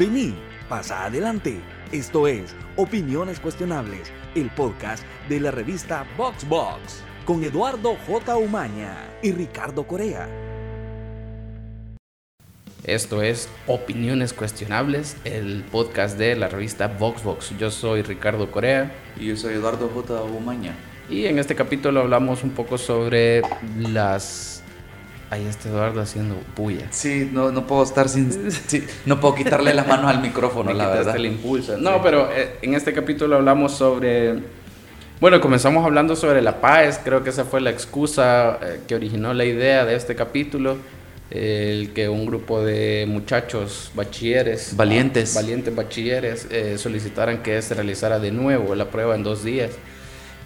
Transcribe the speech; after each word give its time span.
Vení, 0.00 0.34
pasa 0.66 1.04
adelante. 1.04 1.60
Esto 1.92 2.26
es 2.26 2.56
Opiniones 2.76 3.38
Cuestionables, 3.38 4.10
el 4.34 4.48
podcast 4.48 5.04
de 5.28 5.40
la 5.40 5.50
revista 5.50 6.06
VoxBox, 6.16 7.02
con 7.26 7.44
Eduardo 7.44 7.98
J. 8.06 8.34
Umaña 8.38 8.96
y 9.22 9.32
Ricardo 9.32 9.86
Corea. 9.86 10.26
Esto 12.82 13.20
es 13.20 13.50
Opiniones 13.66 14.32
Cuestionables, 14.32 15.18
el 15.24 15.64
podcast 15.70 16.16
de 16.16 16.34
la 16.34 16.48
revista 16.48 16.86
VoxBox. 16.86 17.58
Yo 17.58 17.70
soy 17.70 18.00
Ricardo 18.00 18.50
Corea. 18.50 18.90
Y 19.18 19.26
yo 19.26 19.36
soy 19.36 19.52
Eduardo 19.52 19.90
J. 19.90 20.22
Umaña. 20.22 20.74
Y 21.10 21.26
en 21.26 21.38
este 21.38 21.54
capítulo 21.54 22.00
hablamos 22.00 22.42
un 22.42 22.52
poco 22.52 22.78
sobre 22.78 23.42
las 23.78 24.59
Ahí 25.30 25.46
está 25.46 25.68
Eduardo 25.68 26.00
haciendo 26.00 26.36
bulla. 26.56 26.88
Sí, 26.90 27.30
no, 27.32 27.52
no 27.52 27.64
puedo 27.64 27.84
estar 27.84 28.08
sin. 28.08 28.32
no 29.06 29.20
puedo 29.20 29.36
quitarle 29.36 29.72
las 29.72 29.86
manos 29.86 30.10
al 30.10 30.20
micrófono, 30.20 30.72
la 30.72 30.88
verdad. 30.88 31.14
el 31.14 31.26
impulso. 31.26 31.78
No, 31.78 32.02
pero 32.02 32.28
eh, 32.32 32.56
en 32.62 32.74
este 32.74 32.92
capítulo 32.92 33.36
hablamos 33.36 33.72
sobre. 33.72 34.40
Bueno, 35.20 35.40
comenzamos 35.40 35.84
hablando 35.84 36.16
sobre 36.16 36.42
la 36.42 36.60
paz. 36.60 37.00
Creo 37.04 37.22
que 37.22 37.30
esa 37.30 37.44
fue 37.44 37.60
la 37.60 37.70
excusa 37.70 38.58
eh, 38.60 38.80
que 38.88 38.96
originó 38.96 39.32
la 39.32 39.44
idea 39.44 39.84
de 39.84 39.94
este 39.94 40.16
capítulo. 40.16 40.78
el 41.30 41.92
que 41.92 42.08
un 42.08 42.26
grupo 42.26 42.64
de 42.64 43.06
muchachos 43.06 43.92
bachilleres. 43.94 44.76
Valientes. 44.76 45.36
Valientes 45.36 45.72
bachilleres 45.72 46.48
eh, 46.50 46.76
solicitaran 46.76 47.40
que 47.40 47.62
se 47.62 47.74
realizara 47.74 48.18
de 48.18 48.32
nuevo 48.32 48.74
la 48.74 48.90
prueba 48.90 49.14
en 49.14 49.22
dos 49.22 49.44
días. 49.44 49.70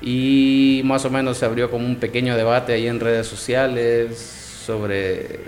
Y 0.02 0.82
más 0.84 1.06
o 1.06 1.10
menos 1.10 1.38
se 1.38 1.46
abrió 1.46 1.70
como 1.70 1.86
un 1.86 1.96
pequeño 1.96 2.36
debate 2.36 2.74
ahí 2.74 2.86
en 2.86 3.00
redes 3.00 3.26
sociales 3.26 4.42
sobre 4.64 5.40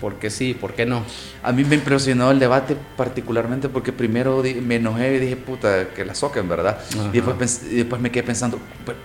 por 0.00 0.14
qué 0.16 0.30
sí, 0.30 0.54
por 0.54 0.74
qué 0.74 0.86
no. 0.86 1.02
A 1.42 1.52
mí 1.52 1.64
me 1.64 1.74
impresionó 1.74 2.30
el 2.30 2.38
debate 2.38 2.76
particularmente 2.96 3.68
porque 3.68 3.92
primero 3.92 4.42
me 4.62 4.76
enojé 4.76 5.16
y 5.16 5.18
dije, 5.18 5.36
puta, 5.36 5.88
que 5.94 6.04
la 6.04 6.14
soquen, 6.14 6.48
¿verdad? 6.48 6.78
Y 7.12 7.20
después, 7.20 7.70
después 7.70 8.00
me 8.00 8.10
quedé 8.10 8.22
pensando, 8.22 8.58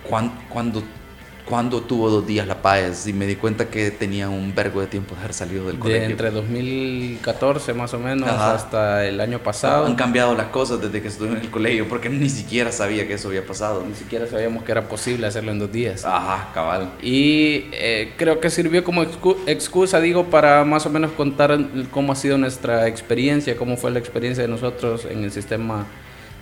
¿cuándo, 0.08 0.34
¿cuándo, 0.48 0.82
cuando 1.44 1.82
tuvo 1.82 2.08
dos 2.08 2.26
días 2.26 2.46
La 2.46 2.62
Paz 2.62 3.06
y 3.06 3.12
me 3.12 3.26
di 3.26 3.36
cuenta 3.36 3.66
que 3.66 3.90
tenía 3.90 4.28
un 4.28 4.54
vergo 4.54 4.80
de 4.80 4.86
tiempo 4.86 5.14
de 5.14 5.20
haber 5.20 5.34
salido 5.34 5.66
del 5.66 5.78
colegio. 5.78 6.08
entre 6.08 6.30
2014 6.30 7.74
más 7.74 7.92
o 7.92 7.98
menos 7.98 8.28
hasta 8.28 9.06
el 9.06 9.20
año 9.20 9.38
pasado. 9.40 9.86
Han 9.86 9.94
cambiado 9.94 10.34
las 10.34 10.46
cosas 10.46 10.80
desde 10.80 11.02
que 11.02 11.08
estuve 11.08 11.28
en 11.28 11.36
el 11.38 11.50
colegio 11.50 11.86
porque 11.88 12.08
ni 12.08 12.30
siquiera 12.30 12.72
sabía 12.72 13.06
que 13.06 13.14
eso 13.14 13.28
había 13.28 13.44
pasado. 13.44 13.84
Ni 13.86 13.94
siquiera 13.94 14.26
sabíamos 14.26 14.64
que 14.64 14.72
era 14.72 14.88
posible 14.88 15.26
hacerlo 15.26 15.52
en 15.52 15.58
dos 15.58 15.70
días. 15.70 16.04
Ajá, 16.04 16.50
cabal. 16.54 16.92
Y 17.02 17.66
eh, 17.72 18.14
creo 18.16 18.40
que 18.40 18.48
sirvió 18.48 18.82
como 18.82 19.02
excusa, 19.46 20.00
digo, 20.00 20.24
para 20.24 20.64
más 20.64 20.86
o 20.86 20.90
menos 20.90 21.12
contar 21.12 21.58
cómo 21.90 22.12
ha 22.12 22.16
sido 22.16 22.38
nuestra 22.38 22.88
experiencia, 22.88 23.56
cómo 23.56 23.76
fue 23.76 23.90
la 23.90 23.98
experiencia 23.98 24.42
de 24.42 24.48
nosotros 24.48 25.04
en 25.04 25.24
el 25.24 25.30
sistema 25.30 25.86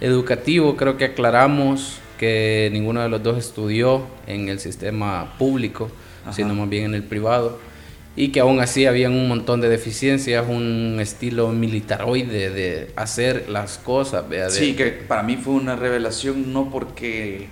educativo. 0.01 0.77
Creo 0.77 0.97
que 0.97 1.07
aclaramos 1.07 1.99
que 2.23 2.71
ninguno 2.73 3.03
de 3.03 3.09
los 3.09 3.21
dos 3.21 3.37
estudió 3.37 4.07
en 4.29 4.49
el 4.49 4.61
sistema 4.61 5.35
público, 5.39 5.91
sino 6.31 6.55
más 6.55 6.69
bien 6.69 6.85
en 6.85 6.95
el 6.95 7.03
privado, 7.03 7.59
y 8.15 8.29
que 8.29 8.39
aún 8.39 8.61
así 8.61 8.87
habían 8.87 9.11
un 9.13 9.27
montón 9.27 9.61
de 9.61 9.69
deficiencias, 9.69 10.47
un 10.49 10.99
estilo 11.01 11.49
militaroide 11.49 12.51
de 12.51 12.93
hacer 12.95 13.49
las 13.49 13.77
cosas. 13.77 14.25
Sí, 14.51 14.75
que 14.75 14.93
para 14.93 15.25
mí 15.25 15.37
fue 15.37 15.55
una 15.55 15.75
revelación 15.75 16.53
no 16.53 16.71
porque 16.71 17.49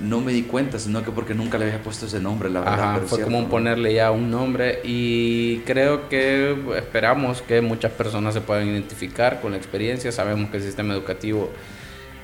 no 0.00 0.22
me 0.22 0.32
di 0.32 0.44
cuenta, 0.44 0.78
sino 0.78 1.04
que 1.04 1.10
porque 1.10 1.34
nunca 1.34 1.58
le 1.58 1.66
había 1.66 1.82
puesto 1.82 2.06
ese 2.06 2.18
nombre, 2.18 2.48
la 2.48 2.60
verdad. 2.60 3.02
fue 3.02 3.20
como 3.20 3.50
ponerle 3.50 3.92
ya 3.92 4.12
un 4.12 4.30
nombre 4.30 4.80
y 4.82 5.58
creo 5.66 6.08
que 6.08 6.56
esperamos 6.78 7.42
que 7.42 7.60
muchas 7.60 7.92
personas 7.92 8.32
se 8.32 8.40
puedan 8.40 8.66
identificar 8.66 9.42
con 9.42 9.50
la 9.50 9.58
experiencia. 9.58 10.10
Sabemos 10.10 10.48
que 10.48 10.56
el 10.56 10.62
sistema 10.62 10.94
educativo 10.94 11.50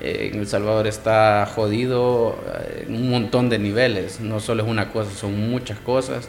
eh, 0.03 0.31
en 0.33 0.39
El 0.39 0.47
Salvador 0.47 0.85
está 0.85 1.45
jodido 1.45 2.37
eh, 2.53 2.85
en 2.87 2.95
un 2.95 3.09
montón 3.09 3.49
de 3.49 3.57
niveles, 3.57 4.19
no 4.19 4.39
solo 4.39 4.63
es 4.63 4.69
una 4.69 4.91
cosa, 4.91 5.11
son 5.11 5.49
muchas 5.49 5.79
cosas. 5.79 6.27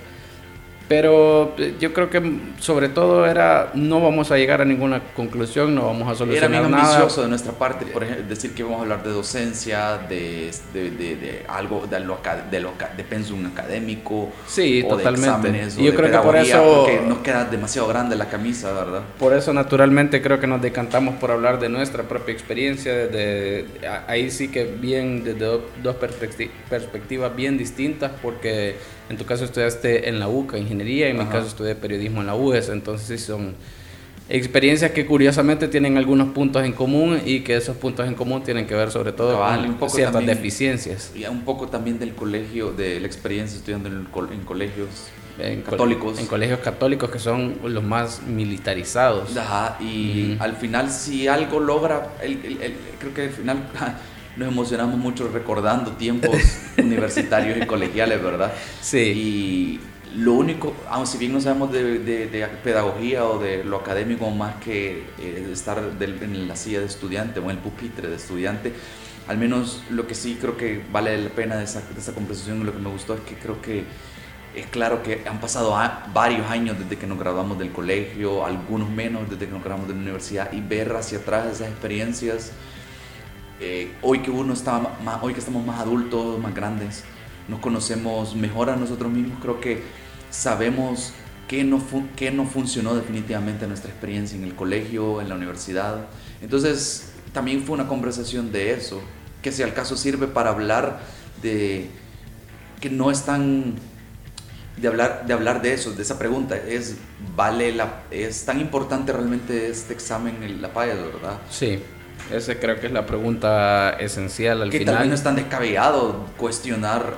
Pero 0.89 1.55
eh, 1.59 1.75
yo 1.81 1.95
creo 1.95 2.11
que 2.11 2.23
sobre 2.59 2.91
todo 2.91 3.27
era 3.27 3.71
no 3.75 4.01
vamos 4.01 4.31
a 4.31 4.37
llegar 4.37 4.61
a 4.61 4.65
ninguna 4.65 5.01
conclusión, 5.15 5.75
no 5.75 5.87
vamos 5.87 6.11
a 6.11 6.15
solucionar 6.15 6.51
nada. 6.51 6.67
Era 6.67 6.69
muy 6.69 6.81
ambicioso 6.81 7.23
de 7.23 7.29
nuestra 7.29 7.53
parte, 7.53 7.87
por 7.87 8.05
ejemplo, 8.05 8.27
decir 8.29 8.55
que 8.55 8.63
vamos 8.63 8.81
a 8.81 8.83
hablar 8.83 9.03
de 9.03 9.11
docencia, 9.11 9.99
de, 10.09 10.51
de, 10.75 10.91
de, 10.91 11.45
algo 11.49 11.87
de 11.87 12.01
lo, 12.01 12.19
de, 12.51 12.61
lo, 12.61 12.73
de 12.97 13.05
pensum 13.05 13.47
académico, 13.47 14.31
sí, 14.47 14.83
o 14.85 14.89
totalmente. 14.89 15.21
de 15.21 15.27
exámenes, 15.27 15.79
y 15.79 15.85
yo 15.85 15.95
creo 15.95 16.11
que 16.11 16.19
por 16.19 16.37
eso 16.37 16.85
porque 16.85 17.01
nos 17.01 17.19
queda 17.19 17.45
demasiado 17.45 17.89
grande 17.89 18.17
la 18.17 18.29
camisa, 18.29 18.73
¿verdad? 18.73 19.03
Por 19.19 19.33
eso 19.33 19.53
naturalmente 19.55 20.21
creo 20.21 20.39
que 20.39 20.47
nos 20.47 20.61
decantamos 20.61 21.15
por 21.17 21.31
hablar 21.31 21.59
de 21.61 21.71
nuestra 21.71 22.03
propia 22.03 22.33
experiencia, 22.33 22.93
de, 22.93 23.67
ahí 24.07 24.31
sí 24.31 24.49
que 24.49 24.65
bien 24.65 25.25
desde 25.25 25.61
dos 25.83 25.97
perspectivas 26.69 27.35
bien 27.35 27.57
distintas, 27.57 28.13
porque 28.21 28.77
en 29.09 29.17
tu 29.17 29.25
caso 29.25 29.45
estudiaste 29.45 30.09
en 30.09 30.19
la 30.19 30.29
UCA 30.29 30.59
ingeniería, 30.59 31.09
en 31.09 31.19
mi 31.19 31.27
caso 31.27 31.47
estudié 31.47 31.75
periodismo 31.75 32.21
en 32.21 32.27
la 32.27 32.35
UES, 32.35 32.71
entonces 32.71 33.23
son 33.23 33.55
experiencias 34.29 34.93
que 34.93 35.05
curiosamente 35.05 35.69
tienen 35.69 35.99
algunos 35.99 36.29
puntos 36.29 36.65
en 36.65 36.73
común 36.73 37.21
y 37.25 37.41
que 37.41 37.57
esos 37.57 37.77
puntos 37.77 38.09
en 38.09 38.15
común 38.15 38.43
tienen 38.43 38.67
que 38.67 38.75
ver 38.75 38.91
sobre 38.91 39.13
todo 39.13 39.39
con 39.79 39.91
ciertas 39.91 40.25
deficiencias. 40.25 41.13
Y 41.15 41.25
un 41.27 41.43
poco 41.43 41.69
también 41.69 41.99
del 41.99 42.15
colegio, 42.15 42.73
de 42.73 43.01
la 43.01 43.07
experiencia 43.07 43.59
estudiando 43.59 43.89
en, 43.89 44.07
colegios 44.45 44.89
católicos. 45.69 46.19
en 46.19 46.27
colegios 46.27 46.61
católicos 46.61 47.11
que 47.11 47.19
son 47.19 47.57
los 47.65 47.85
más 47.85 48.23
militarizados. 48.23 49.37
Ajá, 49.37 49.77
y 49.81 50.37
al 50.41 50.57
final 50.57 50.91
si 50.91 51.29
algo 51.29 51.61
logra, 51.61 52.09
creo 52.99 53.15
que 53.15 53.23
al 53.23 53.31
final 53.31 53.59
nos 54.37 54.49
emocionamos 54.49 54.99
mucho 54.99 55.29
recordando 55.29 55.93
tiempos 55.93 56.37
universitarios 56.79 57.59
y 57.59 57.67
colegiales, 57.67 58.23
¿verdad? 58.23 58.53
Sí. 58.81 58.99
Y 58.99 59.81
lo 60.17 60.35
único, 60.35 60.75
aun 60.89 61.07
si 61.07 61.19
bien 61.19 61.33
no 61.33 61.41
sabemos 61.41 61.73
de, 61.73 62.49
pedagogía 62.63 63.25
o 63.25 63.39
de 63.39 63.65
lo 63.65 63.79
académico 63.79 64.31
más 64.31 64.57
que 64.57 65.05
eh, 65.19 65.49
estar 65.53 65.83
en 66.01 66.49
la 66.49 66.57
silla 66.57 66.81
de 66.81 66.87
estudiante 66.87 67.41
o 67.41 67.45
en 67.45 67.51
el 67.51 67.59
pupitre 67.59 68.09
de 68.09 68.17
estudiante, 68.17 68.73
al 69.27 69.39
menos 69.39 69.83
lo 69.91 70.07
que 70.07 70.15
sí 70.15 70.39
creo 70.41 70.57
que 70.57 70.83
vale 70.93 71.17
la 71.19 71.31
pena 71.31 71.57
de 71.57 71.65
esa, 71.65 71.81
de 71.81 71.99
esa 71.99 72.13
conversación 72.13 72.61
y 72.61 72.65
lo 72.65 72.73
que 72.73 72.79
me 72.79 72.91
gustó 72.91 73.15
es 73.15 73.21
que 73.21 73.35
creo 73.35 73.61
que 73.61 73.85
es 74.55 74.67
claro 74.67 75.03
que 75.03 75.23
han 75.27 75.41
pasado 75.41 75.77
varios 76.13 76.49
años 76.49 76.79
desde 76.79 76.97
que 76.97 77.09
nos 77.09 77.19
graduamos 77.19 77.59
del 77.59 77.73
colegio, 77.73 78.47
algunos 78.47 78.89
menos 78.89 79.29
desde 79.29 79.47
que 79.47 79.53
nos 79.53 79.65
graduamos 79.65 79.89
de 79.89 79.95
la 79.95 80.01
universidad 80.01 80.53
y 80.53 80.61
ver 80.61 80.95
hacia 80.95 81.19
atrás 81.19 81.55
esas 81.55 81.69
experiencias 81.69 82.53
eh, 83.61 83.93
hoy 84.03 84.21
que 84.21 84.31
uno 84.31 84.53
está 84.53 84.97
más, 85.05 85.23
hoy 85.23 85.33
que 85.33 85.41
estamos 85.41 85.65
más 85.65 85.81
adultos, 85.81 86.41
más 86.41 86.55
grandes, 86.55 87.05
nos 87.49 87.61
conocemos 87.61 88.35
mejor 88.35 88.71
a 88.71 88.77
nosotros 88.77 89.13
mismos, 89.13 89.39
creo 89.41 89.61
que 89.61 89.83
sabemos 90.31 91.13
qué 91.49 91.65
no, 91.65 91.83
qué 92.17 92.31
no 92.31 92.47
funcionó 92.47 92.95
definitivamente 92.95 93.65
en 93.65 93.71
nuestra 93.71 93.91
experiencia 93.91 94.37
en 94.37 94.45
el 94.45 94.55
colegio, 94.55 95.21
en 95.21 95.29
la 95.29 95.35
universidad. 95.35 96.07
Entonces, 96.41 97.13
también 97.33 97.63
fue 97.63 97.75
una 97.75 97.87
conversación 97.87 98.51
de 98.53 98.73
eso, 98.73 99.01
que 99.43 99.53
si 99.53 99.63
al 99.63 99.75
caso 99.75 99.97
sirve 99.97 100.27
para 100.27 100.51
hablar 100.51 101.01
de 101.43 101.91
que 102.81 102.91
no 102.91 103.11
es 103.11 103.23
tan 103.25 103.75
de 104.77 104.89
hablar 104.89 105.27
de 105.27 105.33
hablar 105.33 105.63
de 105.63 105.73
eso, 105.75 105.93
de 105.93 106.03
esa 106.03 106.19
pregunta, 106.19 106.57
es 106.57 106.97
vale 107.37 107.73
la 107.73 108.03
es 108.11 108.45
tan 108.45 108.61
importante 108.61 109.13
realmente 109.13 109.69
este 109.69 109.93
examen 109.93 110.43
en 110.43 110.61
la 110.61 110.73
PAES, 110.73 110.97
¿verdad? 110.97 111.39
Sí. 111.51 111.81
Esa 112.33 112.55
creo 112.57 112.81
que 112.81 112.87
es 112.87 112.93
la 112.93 113.07
pregunta 113.07 113.97
esencial 114.01 114.63
al 114.63 114.71
que 114.71 114.79
final. 114.79 114.95
Que 114.95 114.99
tal 115.01 115.09
no 115.09 115.15
es 115.15 115.23
tan 115.23 115.37
descabellado 115.37 116.27
cuestionar 116.37 117.15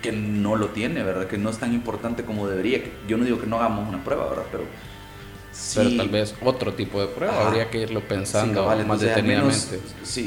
que 0.00 0.12
no 0.12 0.56
lo 0.56 0.68
tiene, 0.68 1.02
¿verdad? 1.02 1.26
Que 1.26 1.38
no 1.38 1.50
es 1.50 1.58
tan 1.58 1.72
importante 1.72 2.24
como 2.24 2.48
debería. 2.48 2.82
Yo 3.08 3.16
no 3.16 3.24
digo 3.24 3.40
que 3.40 3.46
no 3.46 3.56
hagamos 3.58 3.88
una 3.88 4.02
prueba, 4.02 4.28
¿verdad? 4.28 4.44
Pero 4.50 4.64
Pero 5.74 5.96
tal 5.96 6.08
vez 6.08 6.34
otro 6.42 6.74
tipo 6.74 7.00
de 7.00 7.06
prueba, 7.08 7.46
habría 7.46 7.70
que 7.70 7.78
irlo 7.78 8.00
pensando 8.00 8.66
más 8.86 9.00
detenidamente. 9.00 9.80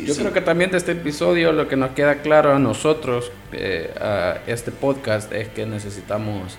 Yo 0.05 0.15
creo 0.15 0.33
que 0.33 0.41
también 0.41 0.71
de 0.71 0.77
este 0.77 0.93
episodio 0.93 1.51
lo 1.51 1.67
que 1.67 1.75
nos 1.75 1.91
queda 1.91 2.21
claro 2.21 2.53
a 2.53 2.59
nosotros, 2.59 3.31
eh, 3.51 3.93
a 3.99 4.39
este 4.47 4.71
podcast, 4.71 5.31
es 5.33 5.49
que 5.49 5.65
necesitamos 5.65 6.55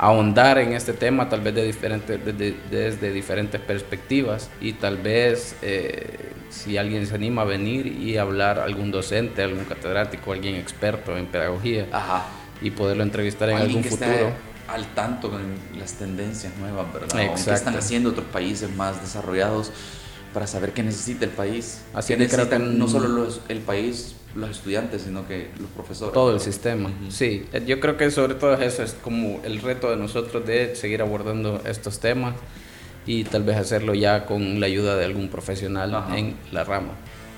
ahondar 0.00 0.56
en 0.58 0.72
este 0.72 0.94
tema, 0.94 1.28
tal 1.28 1.42
vez 1.42 1.54
de 1.54 1.62
diferentes, 1.62 2.18
desde 2.70 3.12
diferentes 3.12 3.60
perspectivas 3.60 4.48
y 4.58 4.72
tal 4.72 4.96
vez 4.96 5.56
eh, 5.60 6.32
si 6.48 6.78
alguien 6.78 7.06
se 7.06 7.14
anima 7.14 7.42
a 7.42 7.44
venir 7.44 7.86
y 7.86 8.16
hablar 8.16 8.60
algún 8.60 8.90
docente, 8.90 9.42
algún 9.42 9.66
catedrático, 9.66 10.32
alguien 10.32 10.54
experto 10.54 11.18
en 11.18 11.26
pedagogía 11.26 11.86
y 12.62 12.70
poderlo 12.70 13.02
entrevistar 13.02 13.50
en 13.50 13.58
algún 13.58 13.84
futuro. 13.84 14.32
al 14.68 14.86
tanto 14.94 15.30
con 15.30 15.42
las 15.78 15.92
tendencias 15.92 16.56
nuevas, 16.56 16.90
¿verdad? 16.94 17.34
¿Qué 17.44 17.52
están 17.52 17.76
haciendo 17.76 18.08
otros 18.08 18.26
países 18.32 18.74
más 18.74 19.02
desarrollados 19.02 19.70
para 20.32 20.46
saber 20.46 20.72
qué 20.72 20.82
necesita 20.82 21.26
el 21.26 21.32
país? 21.32 21.82
Así 21.92 22.16
que 22.16 22.26
que 22.26 22.58
no 22.58 22.88
solo 22.88 23.06
los, 23.06 23.42
el 23.50 23.58
país 23.58 24.14
los 24.34 24.50
estudiantes, 24.50 25.02
sino 25.02 25.26
que 25.26 25.48
los 25.58 25.70
profesores. 25.70 26.12
Todo 26.12 26.32
el 26.32 26.40
sistema, 26.40 26.90
sí. 27.08 27.46
Yo 27.66 27.80
creo 27.80 27.96
que 27.96 28.10
sobre 28.10 28.34
todo 28.34 28.54
eso 28.54 28.82
es 28.82 28.94
como 28.94 29.40
el 29.44 29.60
reto 29.60 29.90
de 29.90 29.96
nosotros 29.96 30.46
de 30.46 30.76
seguir 30.76 31.02
abordando 31.02 31.62
estos 31.66 32.00
temas 32.00 32.34
y 33.06 33.24
tal 33.24 33.42
vez 33.42 33.56
hacerlo 33.56 33.94
ya 33.94 34.26
con 34.26 34.60
la 34.60 34.66
ayuda 34.66 34.96
de 34.96 35.04
algún 35.04 35.28
profesional 35.28 36.04
en 36.16 36.36
la 36.52 36.64
rama. 36.64 36.92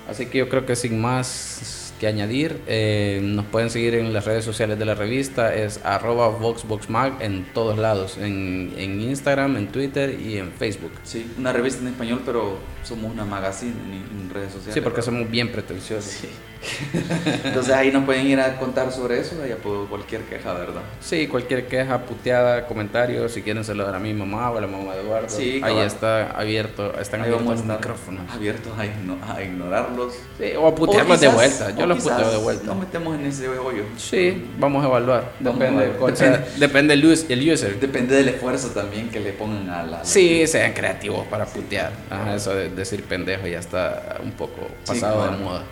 Así 0.07 0.25
que 0.25 0.39
yo 0.39 0.49
creo 0.49 0.65
que 0.65 0.75
sin 0.75 0.99
más 0.99 1.83
que 2.03 2.07
añadir. 2.07 2.59
Eh, 2.67 3.21
nos 3.23 3.45
pueden 3.45 3.69
seguir 3.69 3.95
en 3.95 4.11
las 4.11 4.25
redes 4.25 4.43
sociales 4.43 4.77
de 4.77 4.83
la 4.83 4.93
revista, 4.93 5.55
es 5.55 5.79
arroba 5.85 6.27
VoxBoxMag 6.27 7.21
en 7.21 7.45
todos 7.53 7.77
lados, 7.77 8.17
en, 8.17 8.73
en, 8.77 8.99
Instagram, 8.99 9.55
en 9.55 9.67
Twitter 9.67 10.19
y 10.19 10.37
en 10.37 10.51
Facebook. 10.51 10.91
Sí, 11.03 11.31
una 11.37 11.53
revista 11.53 11.81
en 11.81 11.87
español, 11.87 12.21
pero 12.25 12.57
somos 12.83 13.09
una 13.09 13.23
magazine 13.23 13.71
en, 13.71 14.29
redes 14.29 14.51
sociales. 14.51 14.73
Sí, 14.73 14.81
porque 14.81 15.01
somos 15.01 15.31
bien 15.31 15.49
pretenciosos. 15.51 16.11
Sí. 16.11 16.27
Entonces 17.43 17.73
ahí 17.73 17.91
nos 17.91 18.05
pueden 18.05 18.27
ir 18.27 18.39
a 18.39 18.57
contar 18.57 18.91
sobre 18.91 19.19
eso, 19.19 19.35
ya 19.45 19.55
puedo 19.57 19.87
cualquier 19.87 20.21
queja, 20.21 20.53
¿verdad? 20.53 20.81
Sí, 21.01 21.27
cualquier 21.27 21.67
queja, 21.67 21.99
puteada, 21.99 22.65
comentario, 22.65 23.27
si 23.29 23.41
quieren 23.41 23.63
se 23.63 23.75
lo 23.75 23.85
dar 23.85 23.95
a 23.95 23.99
mi 23.99 24.13
mamá 24.13 24.51
o 24.51 24.57
a 24.57 24.61
la 24.61 24.67
mamá 24.67 24.93
de 24.95 25.01
Eduardo. 25.01 25.29
Sí, 25.29 25.61
ahí 25.63 25.79
está 25.79 26.31
abierto, 26.31 26.99
están 26.99 27.21
abiertos 27.21 27.45
los 27.45 27.65
micrófonos. 27.65 28.31
Abiertos 28.31 28.73
a, 28.77 29.41
ignorarlos. 29.41 30.13
Sí, 30.37 30.53
o 30.57 30.67
a 30.67 30.75
putearlos 30.75 31.19
de 31.19 31.27
vuelta. 31.27 31.75
Yo 31.75 31.85
los 31.85 32.03
puteo 32.03 32.31
de 32.31 32.37
vuelta. 32.37 32.65
Nos 32.65 32.77
metemos 32.77 33.19
en 33.19 33.25
ese 33.25 33.47
hoyo. 33.49 33.83
Sí, 33.97 34.45
vamos 34.57 34.83
a 34.83 34.87
evaluar. 34.87 35.31
depende, 35.39 35.87
depende, 35.87 36.39
depende 36.57 36.93
el, 36.93 37.51
user. 37.51 37.79
Depende 37.79 38.15
del 38.15 38.29
esfuerzo 38.29 38.69
también 38.69 39.09
que 39.09 39.19
le 39.19 39.33
pongan 39.33 39.69
a 39.69 39.83
la. 39.83 40.05
sí, 40.05 40.45
sean 40.47 40.73
creativos 40.73 41.25
para 41.27 41.45
putear. 41.45 41.91
eso 42.35 42.55
de 42.55 42.69
decir 42.69 43.03
pendejo 43.03 43.47
ya 43.47 43.59
está 43.59 44.17
un 44.23 44.31
poco 44.31 44.67
pasado 44.85 45.31
de 45.31 45.37
moda. 45.37 45.63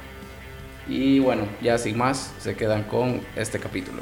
Y 0.93 1.19
bueno, 1.19 1.47
ya 1.61 1.77
sin 1.77 1.97
más, 1.97 2.35
se 2.39 2.53
quedan 2.57 2.83
con 2.83 3.21
este 3.37 3.61
capítulo. 3.61 4.01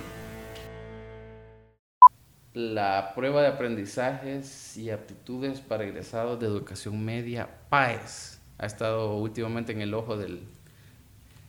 La 2.55 3.13
prueba 3.13 3.43
de 3.43 3.47
aprendizajes 3.47 4.75
y 4.75 4.89
aptitudes 4.89 5.59
para 5.59 5.83
egresados 5.83 6.39
de 6.39 6.47
educación 6.47 7.05
media, 7.05 7.47
PAES, 7.69 8.41
ha 8.57 8.65
estado 8.65 9.17
últimamente 9.17 9.71
en 9.71 9.81
el 9.81 9.93
ojo 9.93 10.17
del, 10.17 10.41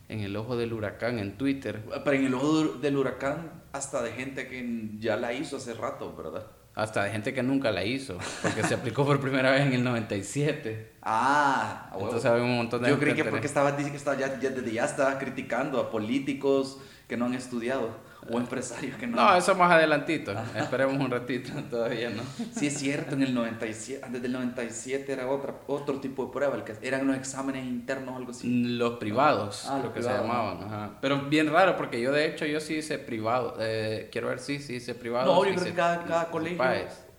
en 0.09 0.19
el 0.19 0.35
ojo 0.35 0.55
del 0.57 0.73
huracán 0.73 1.17
en 1.17 1.35
Twitter. 1.39 1.81
Pero 2.03 2.17
en 2.17 2.25
el 2.25 2.35
ojo 2.35 2.63
del 2.77 2.97
huracán 2.97 3.63
hasta 3.71 4.03
de 4.03 4.11
gente 4.11 4.47
que 4.47 4.91
ya 4.99 5.17
la 5.17 5.33
hizo 5.33 5.57
hace 5.57 5.73
rato, 5.73 6.15
¿verdad? 6.15 6.45
Hasta 6.73 7.03
de 7.03 7.11
gente 7.11 7.33
que 7.33 7.43
nunca 7.43 7.71
la 7.71 7.83
hizo, 7.83 8.17
porque 8.41 8.63
se 8.63 8.73
aplicó 8.73 9.05
por 9.05 9.19
primera 9.19 9.51
vez 9.51 9.61
en 9.61 9.73
el 9.73 9.83
97. 9.83 10.91
Ah, 11.01 11.91
entonces 11.93 12.25
había 12.25 12.43
un 12.43 12.55
montón 12.55 12.81
de 12.81 12.89
Yo 12.89 12.97
creí 12.97 13.13
que 13.13 13.25
porque 13.25 13.47
estaba, 13.47 13.73
dice 13.73 13.91
que 13.91 13.97
estaba, 13.97 14.17
ya, 14.17 14.39
ya, 14.39 14.53
ya 14.55 14.85
estaba 14.85 15.19
criticando 15.19 15.79
a 15.79 15.91
políticos 15.91 16.77
que 17.09 17.17
no 17.17 17.25
han 17.25 17.33
estudiado 17.33 17.89
o 18.29 18.37
empresarios 18.37 18.97
que 18.97 19.07
no. 19.07 19.17
No, 19.17 19.35
eso 19.35 19.55
más 19.55 19.71
adelantito. 19.71 20.33
Esperemos 20.55 20.95
un 20.95 21.09
ratito, 21.09 21.51
todavía 21.69 22.09
no. 22.09 22.23
Sí, 22.53 22.67
es 22.67 22.77
cierto, 22.77 23.15
en 23.15 23.23
el 23.23 23.33
97, 23.33 24.07
desde 24.09 24.25
el 24.27 24.33
97 24.33 25.11
era 25.11 25.27
otra, 25.27 25.55
otro 25.67 25.99
tipo 25.99 26.25
de 26.25 26.31
prueba, 26.31 26.55
el 26.55 26.63
que 26.63 26.75
eran 26.81 27.07
los 27.07 27.15
exámenes 27.15 27.65
internos 27.65 28.13
o 28.13 28.17
algo 28.17 28.31
así. 28.31 28.77
Los 28.77 28.97
privados, 28.99 29.65
ah, 29.67 29.79
lo 29.83 29.93
que 29.93 30.01
se 30.01 30.09
llamaban. 30.09 30.97
Pero 31.01 31.21
bien 31.23 31.51
raro, 31.51 31.75
porque 31.77 31.99
yo 32.01 32.11
de 32.11 32.27
hecho 32.27 32.45
yo 32.45 32.59
sí 32.59 32.75
hice 32.75 32.99
privado. 32.99 33.55
Eh, 33.59 34.09
quiero 34.11 34.27
ver 34.27 34.39
si 34.39 34.59
sí, 34.59 34.75
hice 34.75 34.95
privado. 34.95 35.33
No, 35.33 35.45
yo 35.45 35.53
creo 35.55 35.65
que 35.65 35.73
cada, 35.73 36.03
cada 36.03 36.25
colegio, 36.29 36.63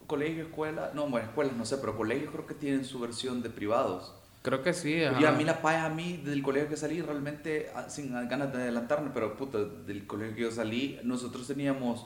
colegio, 0.07 0.45
escuela, 0.45 0.91
no, 0.95 1.09
bueno, 1.09 1.27
escuelas 1.29 1.57
no 1.57 1.65
sé, 1.65 1.79
pero 1.79 1.97
colegios 1.97 2.31
creo 2.31 2.47
que 2.47 2.55
tienen 2.55 2.85
su 2.85 3.01
versión 3.01 3.43
de 3.43 3.51
privados. 3.51 4.15
Creo 4.43 4.61
que 4.61 4.75
sí. 4.75 4.95
Y 4.95 5.25
a 5.25 5.33
mí 5.33 5.45
la 5.45 5.63
paya, 5.63 5.87
a 5.87 5.89
mí 5.89 6.21
del 6.25 6.43
colegio 6.43 6.69
que 6.69 6.77
salí, 6.77 7.01
realmente, 7.01 7.71
ah, 7.75 7.89
sin 7.89 8.13
ganas 8.29 8.53
de 8.53 8.63
adelantarme, 8.63 9.11
pero 9.15 9.37
puta, 9.37 9.59
del 9.59 10.05
colegio 10.07 10.35
que 10.35 10.43
yo 10.43 10.51
salí, 10.51 10.99
nosotros 11.05 11.47
teníamos 11.47 12.05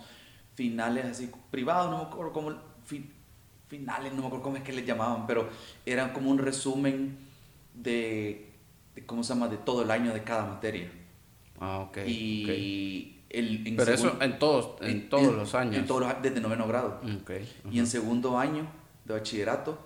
finales 0.55 1.07
así 1.07 1.31
privados, 1.51 1.91
no 1.91 1.99
me 1.99 2.05
acuerdo 2.05 2.33
cómo, 2.33 2.55
finales, 3.69 4.13
no 4.13 4.21
me 4.21 4.27
acuerdo 4.27 4.43
cómo 4.43 4.57
es 4.59 4.63
que 4.63 4.73
les 4.73 4.87
llamaban, 4.87 5.27
pero 5.27 5.49
eran 5.87 6.13
como 6.13 6.31
un 6.31 6.39
resumen 6.39 7.17
de, 7.73 8.53
¿cómo 9.07 9.25
se 9.25 9.33
llama?, 9.33 9.49
de 9.49 9.57
todo 9.57 9.83
el 9.83 9.91
año 9.91 10.13
de 10.13 10.23
cada 10.23 10.45
materia. 10.45 10.91
Ah, 11.59 11.79
ok. 11.79 11.99
Y 12.07 13.23
El, 13.31 13.75
pero 13.77 13.93
eso 13.93 14.19
en 14.21 14.39
todos, 14.39 14.77
en, 14.83 15.09
todos 15.09 15.35
los 15.35 15.55
años. 15.55 15.77
En 15.77 15.87
todos 15.87 16.03
los, 16.03 16.23
desde 16.23 16.41
noveno 16.41 16.69
grado. 16.69 17.01
Okay. 17.23 17.51
Y 17.71 17.79
en 17.79 17.87
segundo 17.87 18.39
año 18.39 18.67
de 19.07 19.15
bachillerato, 19.15 19.79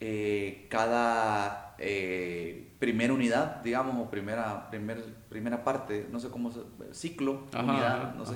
eh, 0.00 0.66
cada 0.68 1.63
eh, 1.78 2.72
primera 2.78 3.12
unidad, 3.12 3.62
digamos, 3.62 4.06
o 4.06 4.10
primera, 4.10 4.70
primer, 4.70 5.02
primera 5.28 5.64
parte, 5.64 6.06
no 6.10 6.20
sé 6.20 6.28
cómo, 6.28 6.52
ciclo, 6.92 7.46
unidad, 7.52 8.14
no 8.14 8.26
sé. 8.26 8.34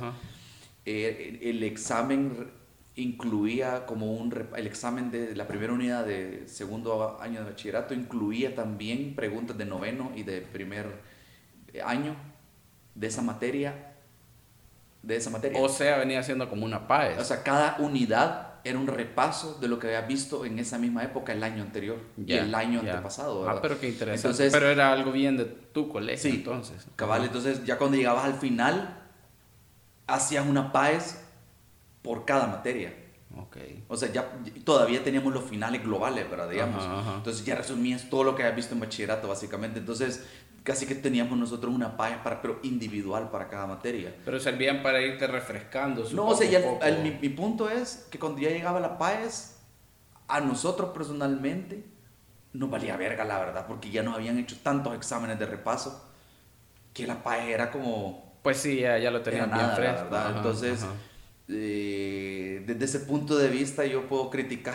Eh, 0.85 1.38
el 1.43 1.62
examen 1.62 2.50
incluía 2.96 3.87
como 3.87 4.14
un, 4.14 4.35
el 4.56 4.67
examen 4.67 5.11
de 5.11 5.37
la 5.37 5.46
primera 5.46 5.73
unidad 5.73 6.05
de 6.05 6.49
segundo 6.49 7.20
año 7.20 7.44
de 7.44 7.50
bachillerato 7.50 7.94
incluía 7.94 8.55
también 8.55 9.14
preguntas 9.14 9.56
de 9.56 9.67
noveno 9.67 10.11
y 10.17 10.25
de 10.25 10.41
primer 10.41 10.87
año 11.84 12.17
de 12.94 13.06
esa 13.06 13.23
materia, 13.23 13.94
de 15.02 15.17
esa 15.17 15.31
materia. 15.31 15.61
O 15.61 15.69
sea, 15.69 15.99
venía 15.99 16.23
siendo 16.23 16.49
como 16.49 16.64
una 16.64 16.88
PAES. 16.88 17.19
O 17.19 17.25
sea, 17.25 17.43
cada 17.43 17.76
unidad 17.79 18.47
era 18.69 18.79
un 18.79 18.87
repaso 18.87 19.59
de 19.61 19.69
lo 19.69 19.79
que 19.79 19.87
había 19.87 20.03
visto 20.03 20.44
en 20.44 20.59
esa 20.59 20.79
misma 20.79 21.03
época 21.03 21.32
el 21.32 21.43
año 21.43 21.62
anterior 21.62 21.99
y 22.25 22.35
el 22.35 22.55
año 22.55 22.81
antepasado. 22.81 23.49
Ah, 23.49 23.61
pero 23.62 23.81
qué 23.81 23.88
interesante. 23.88 24.50
pero 24.50 24.69
era 24.69 24.93
algo 24.93 25.11
bien 25.11 25.37
de 25.37 25.47
tu 25.47 25.88
colegio 25.88 26.31
sí, 26.31 26.37
entonces. 26.37 26.87
Cabal, 26.97 27.25
entonces 27.25 27.65
ya 27.65 27.79
cuando 27.79 27.97
llegabas 27.97 28.25
al 28.25 28.35
final, 28.35 29.03
hacías 30.06 30.47
una 30.47 30.73
PAES 30.73 31.19
por 32.03 32.25
cada 32.25 32.47
materia. 32.47 32.94
Okay. 33.36 33.84
O 33.88 33.96
sea, 33.96 34.10
ya 34.10 34.30
todavía 34.64 35.04
teníamos 35.04 35.34
los 35.34 35.44
finales 35.44 35.82
globales, 35.82 36.28
¿verdad? 36.30 36.48
Digamos. 36.48 36.84
Entonces 37.16 37.44
ya 37.44 37.54
resumías 37.54 38.08
todo 38.08 38.25
lo 38.25 38.34
que 38.34 38.42
habías 38.42 38.56
visto 38.56 38.75
en 38.75 38.80
bachillerato, 38.80 39.28
básicamente. 39.28 39.78
Entonces, 39.78 40.26
casi 40.62 40.86
que 40.86 40.94
teníamos 40.94 41.38
nosotros 41.38 41.75
una 41.75 41.96
página 41.96 42.22
para, 42.22 42.42
pero 42.42 42.58
individual 42.62 43.30
para 43.30 43.48
cada 43.48 43.66
materia. 43.66 44.14
Pero 44.25 44.40
servían 44.40 44.82
para 44.82 45.02
irte 45.02 45.26
refrescando. 45.26 46.08
No, 46.12 46.26
o 46.26 46.34
sea, 46.34 46.48
mi, 47.02 47.10
mi, 47.10 47.28
punto 47.28 47.69
es 47.69 48.06
que 48.10 48.19
cuando 48.19 48.40
ya 48.40 48.50
llegaba 48.50 48.80
la 48.80 48.98
PAES, 48.98 49.56
a 50.26 50.40
nosotros 50.40 50.90
personalmente 50.90 51.84
nos 52.52 52.70
valía 52.70 52.96
verga, 52.96 53.24
la 53.24 53.38
verdad, 53.38 53.66
porque 53.66 53.90
ya 53.90 54.02
nos 54.02 54.14
habían 54.14 54.38
hecho 54.38 54.56
tantos 54.62 54.94
exámenes 54.94 55.38
de 55.38 55.46
repaso 55.46 56.04
que 56.92 57.06
la 57.06 57.22
PAES 57.22 57.48
era 57.48 57.70
como... 57.70 58.38
Pues 58.42 58.58
sí, 58.58 58.81
ya, 58.81 58.98
ya 58.98 59.10
lo 59.10 59.20
tenían 59.20 59.50
bien 59.50 59.70
fresco. 59.74 60.04
¿verdad? 60.04 60.36
Entonces, 60.36 60.84
eh, 61.48 62.62
desde 62.66 62.84
ese 62.84 63.00
punto 63.00 63.36
de 63.36 63.48
vista 63.48 63.86
yo 63.86 64.08
puedo 64.08 64.30
criticar, 64.30 64.74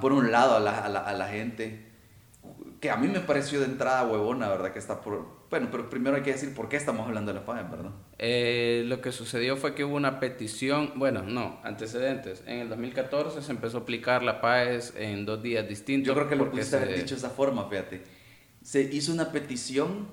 por 0.00 0.12
un 0.12 0.30
lado, 0.30 0.56
a 0.56 0.60
la, 0.60 0.78
a 0.78 0.88
la, 0.88 1.00
a 1.00 1.14
la 1.14 1.28
gente 1.28 1.86
que 2.80 2.90
a 2.90 2.96
mí 2.96 3.08
me 3.08 3.20
pareció 3.20 3.60
de 3.60 3.66
entrada 3.66 4.04
huevona, 4.04 4.48
¿verdad? 4.48 4.72
Que 4.72 4.78
está 4.78 5.00
por... 5.00 5.46
Bueno, 5.48 5.68
pero 5.70 5.88
primero 5.88 6.16
hay 6.16 6.22
que 6.22 6.32
decir 6.32 6.54
por 6.54 6.68
qué 6.68 6.76
estamos 6.76 7.06
hablando 7.06 7.32
de 7.32 7.40
la 7.40 7.44
PAE, 7.44 7.62
¿verdad? 7.64 7.92
Eh, 8.18 8.82
lo 8.86 9.00
que 9.00 9.12
sucedió 9.12 9.56
fue 9.56 9.74
que 9.74 9.84
hubo 9.84 9.96
una 9.96 10.20
petición, 10.20 10.92
bueno, 10.96 11.22
no, 11.22 11.60
antecedentes. 11.62 12.42
En 12.46 12.58
el 12.58 12.68
2014 12.68 13.42
se 13.42 13.50
empezó 13.52 13.78
a 13.78 13.80
aplicar 13.82 14.22
la 14.22 14.40
PAES 14.40 14.94
en 14.96 15.24
dos 15.24 15.42
días 15.42 15.68
distintos. 15.68 16.08
Yo 16.08 16.14
creo 16.14 16.28
que 16.28 16.36
lo 16.36 16.50
pudiste 16.50 16.76
haber 16.76 16.96
dicho 16.96 17.14
de 17.14 17.18
esa 17.18 17.30
forma, 17.30 17.68
fíjate. 17.68 18.02
Se 18.62 18.82
hizo 18.82 19.12
una 19.12 19.30
petición 19.32 20.08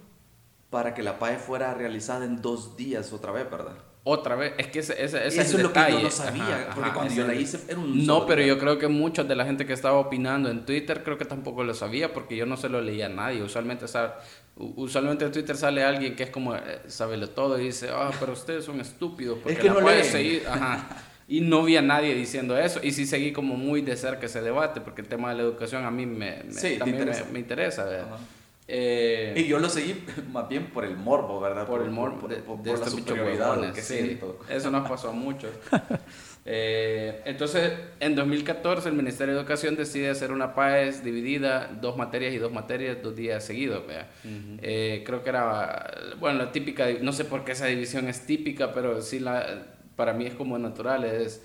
para 0.70 0.94
que 0.94 1.04
la 1.04 1.20
PAE 1.20 1.38
fuera 1.38 1.74
realizada 1.74 2.26
en 2.26 2.42
dos 2.42 2.78
días 2.78 3.12
otra 3.12 3.32
vez, 3.32 3.50
¿verdad? 3.50 3.76
Otra 4.06 4.36
vez, 4.36 4.54
es 4.58 4.68
que 4.68 4.80
ese, 4.80 5.02
ese, 5.02 5.26
ese 5.26 5.42
es 5.42 5.54
el 5.54 5.64
lo 5.64 5.72
que 5.72 5.80
yo 5.90 6.02
no 6.02 6.12
sabía, 6.12 6.72
porque 6.76 6.90
cuando 6.92 7.14
yo 7.14 7.26
la 7.26 7.36
hice 7.36 7.58
era 7.70 7.80
un 7.80 8.06
No, 8.06 8.26
pero 8.26 8.42
yo 8.42 8.60
creo 8.60 8.78
que 8.78 8.90
mucha 8.90 9.24
de 9.24 9.34
la 9.34 9.46
gente 9.46 9.66
que 9.66 9.72
estaba 9.72 9.98
opinando 9.98 10.50
en 10.50 10.66
Twitter 10.66 11.04
creo 11.04 11.18
que 11.18 11.24
tampoco 11.24 11.64
lo 11.64 11.74
sabía 11.74 12.14
porque 12.14 12.36
yo 12.36 12.46
no 12.46 12.58
se 12.58 12.68
lo 12.68 12.82
leía 12.82 13.06
a 13.06 13.10
nadie. 13.10 13.42
Usualmente, 13.42 13.86
usualmente 14.58 15.24
en 15.24 15.32
Twitter 15.32 15.56
sale 15.56 15.86
alguien 15.86 16.18
que 16.18 16.24
es 16.24 16.30
como, 16.32 16.54
eh, 16.54 16.82
sabe 16.88 17.18
todo 17.28 17.58
y 17.58 17.66
dice, 17.66 17.92
ah, 17.94 18.12
pero 18.20 18.34
ustedes 18.34 18.66
son 18.66 18.82
estúpidos 18.82 19.40
porque 19.40 19.54
es 19.54 19.60
que 19.60 19.70
no 19.70 19.80
puede 19.80 20.04
seguir. 20.04 20.44
Ajá. 20.50 20.86
Y 21.28 21.42
no 21.42 21.64
vi 21.64 21.78
a 21.78 21.82
nadie 21.82 22.14
diciendo 22.14 22.58
eso. 22.58 22.80
Y 22.84 22.92
sí 22.92 23.06
seguí 23.06 23.32
como 23.32 23.56
muy 23.56 23.82
de 23.82 23.96
cerca 23.96 24.26
ese 24.26 24.42
debate 24.42 24.82
porque 24.82 25.02
el 25.02 25.08
tema 25.08 25.30
de 25.30 25.36
la 25.36 25.44
educación 25.44 25.86
a 25.86 25.92
mí 25.92 26.06
me, 26.06 26.44
también 26.78 26.90
interesa. 26.90 27.26
Me, 27.32 27.40
interesa. 27.40 27.88
Eh, 28.76 29.36
y 29.36 29.46
yo 29.46 29.60
lo 29.60 29.70
seguí 29.70 30.04
más 30.32 30.50
bien 30.50 30.72
por 30.72 30.84
el 30.84 30.98
morbo, 30.98 31.40
¿verdad? 31.40 31.68
Por, 31.68 31.84
el 31.84 31.92
morbo 31.92 32.28
de, 32.28 32.38
por, 32.38 32.66
la 32.66 32.90
superioridad 32.90 33.72
que 33.72 33.82
siento. 33.84 34.40
Eso 34.50 34.72
nos 34.72 34.90
pasó 34.90 35.10
a 35.10 35.12
muchos. 35.12 35.52
eh, 36.46 37.22
entonces, 37.26 37.72
en 38.00 38.16
2014 38.16 38.90
el 38.90 38.96
Ministerio 38.96 39.36
de 39.36 39.42
Educación 39.42 39.76
decide 39.76 40.10
hacer 40.10 40.32
una 40.32 40.56
PAES 40.56 41.04
dividida, 41.04 41.70
dos 41.80 41.98
materias 41.98 42.34
y 42.34 42.40
dos 42.40 42.52
materias, 42.52 42.98
dos 43.04 43.16
días 43.16 43.44
seguidos. 43.44 43.84
eh, 44.24 45.04
creo 45.06 45.24
que 45.24 45.30
era, 45.30 45.94
bueno, 46.20 46.40
la 46.40 46.52
típica, 46.52 46.88
no 47.00 47.14
sé 47.14 47.26
por 47.26 47.46
qué 47.46 47.52
esa 47.52 47.68
división 47.68 48.08
es 48.08 48.26
típica, 48.26 48.74
pero 48.74 49.04
sí 49.04 49.20
la, 49.20 49.68
para 49.96 50.14
mí 50.14 50.26
es 50.26 50.34
como 50.34 50.58
natural, 50.58 51.04
es 51.04 51.44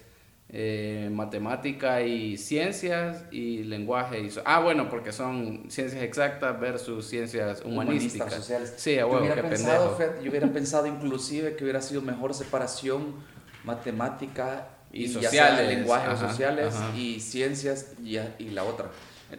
eh, 0.51 1.11
matemática 1.13 2.01
y 2.01 2.39
ciencias 2.39 3.25
y 3.31 3.65
lenguaje. 3.65 4.19
Y 4.21 4.31
ah, 4.47 4.61
bueno, 4.61 4.89
porque 4.89 5.13
son 5.13 5.67
ciencias 5.69 6.03
exactas 6.03 6.59
versus 6.59 7.07
ciencias 7.07 7.61
humanísticas. 7.63 8.33
sociales. 8.33 8.73
Sí, 8.79 8.99
a 8.99 9.05
huevo, 9.05 9.19
yo 9.19 9.33
hubiera, 9.33 9.47
pensado, 9.47 9.99
yo 10.23 10.31
hubiera 10.31 10.49
pensado 10.49 10.87
inclusive 10.87 11.55
que 11.55 11.65
hubiera 11.65 11.83
sido 11.83 12.01
mejor 12.01 12.33
separación 12.33 13.17
matemática 13.65 14.69
y, 14.91 15.09
sociales, 15.09 15.69
lenguajes 15.69 16.19
sociales 16.19 16.75
y 16.97 17.21
ciencias 17.21 17.93
y, 18.03 18.17
y 18.39 18.51
la 18.51 18.65
otra. 18.65 18.87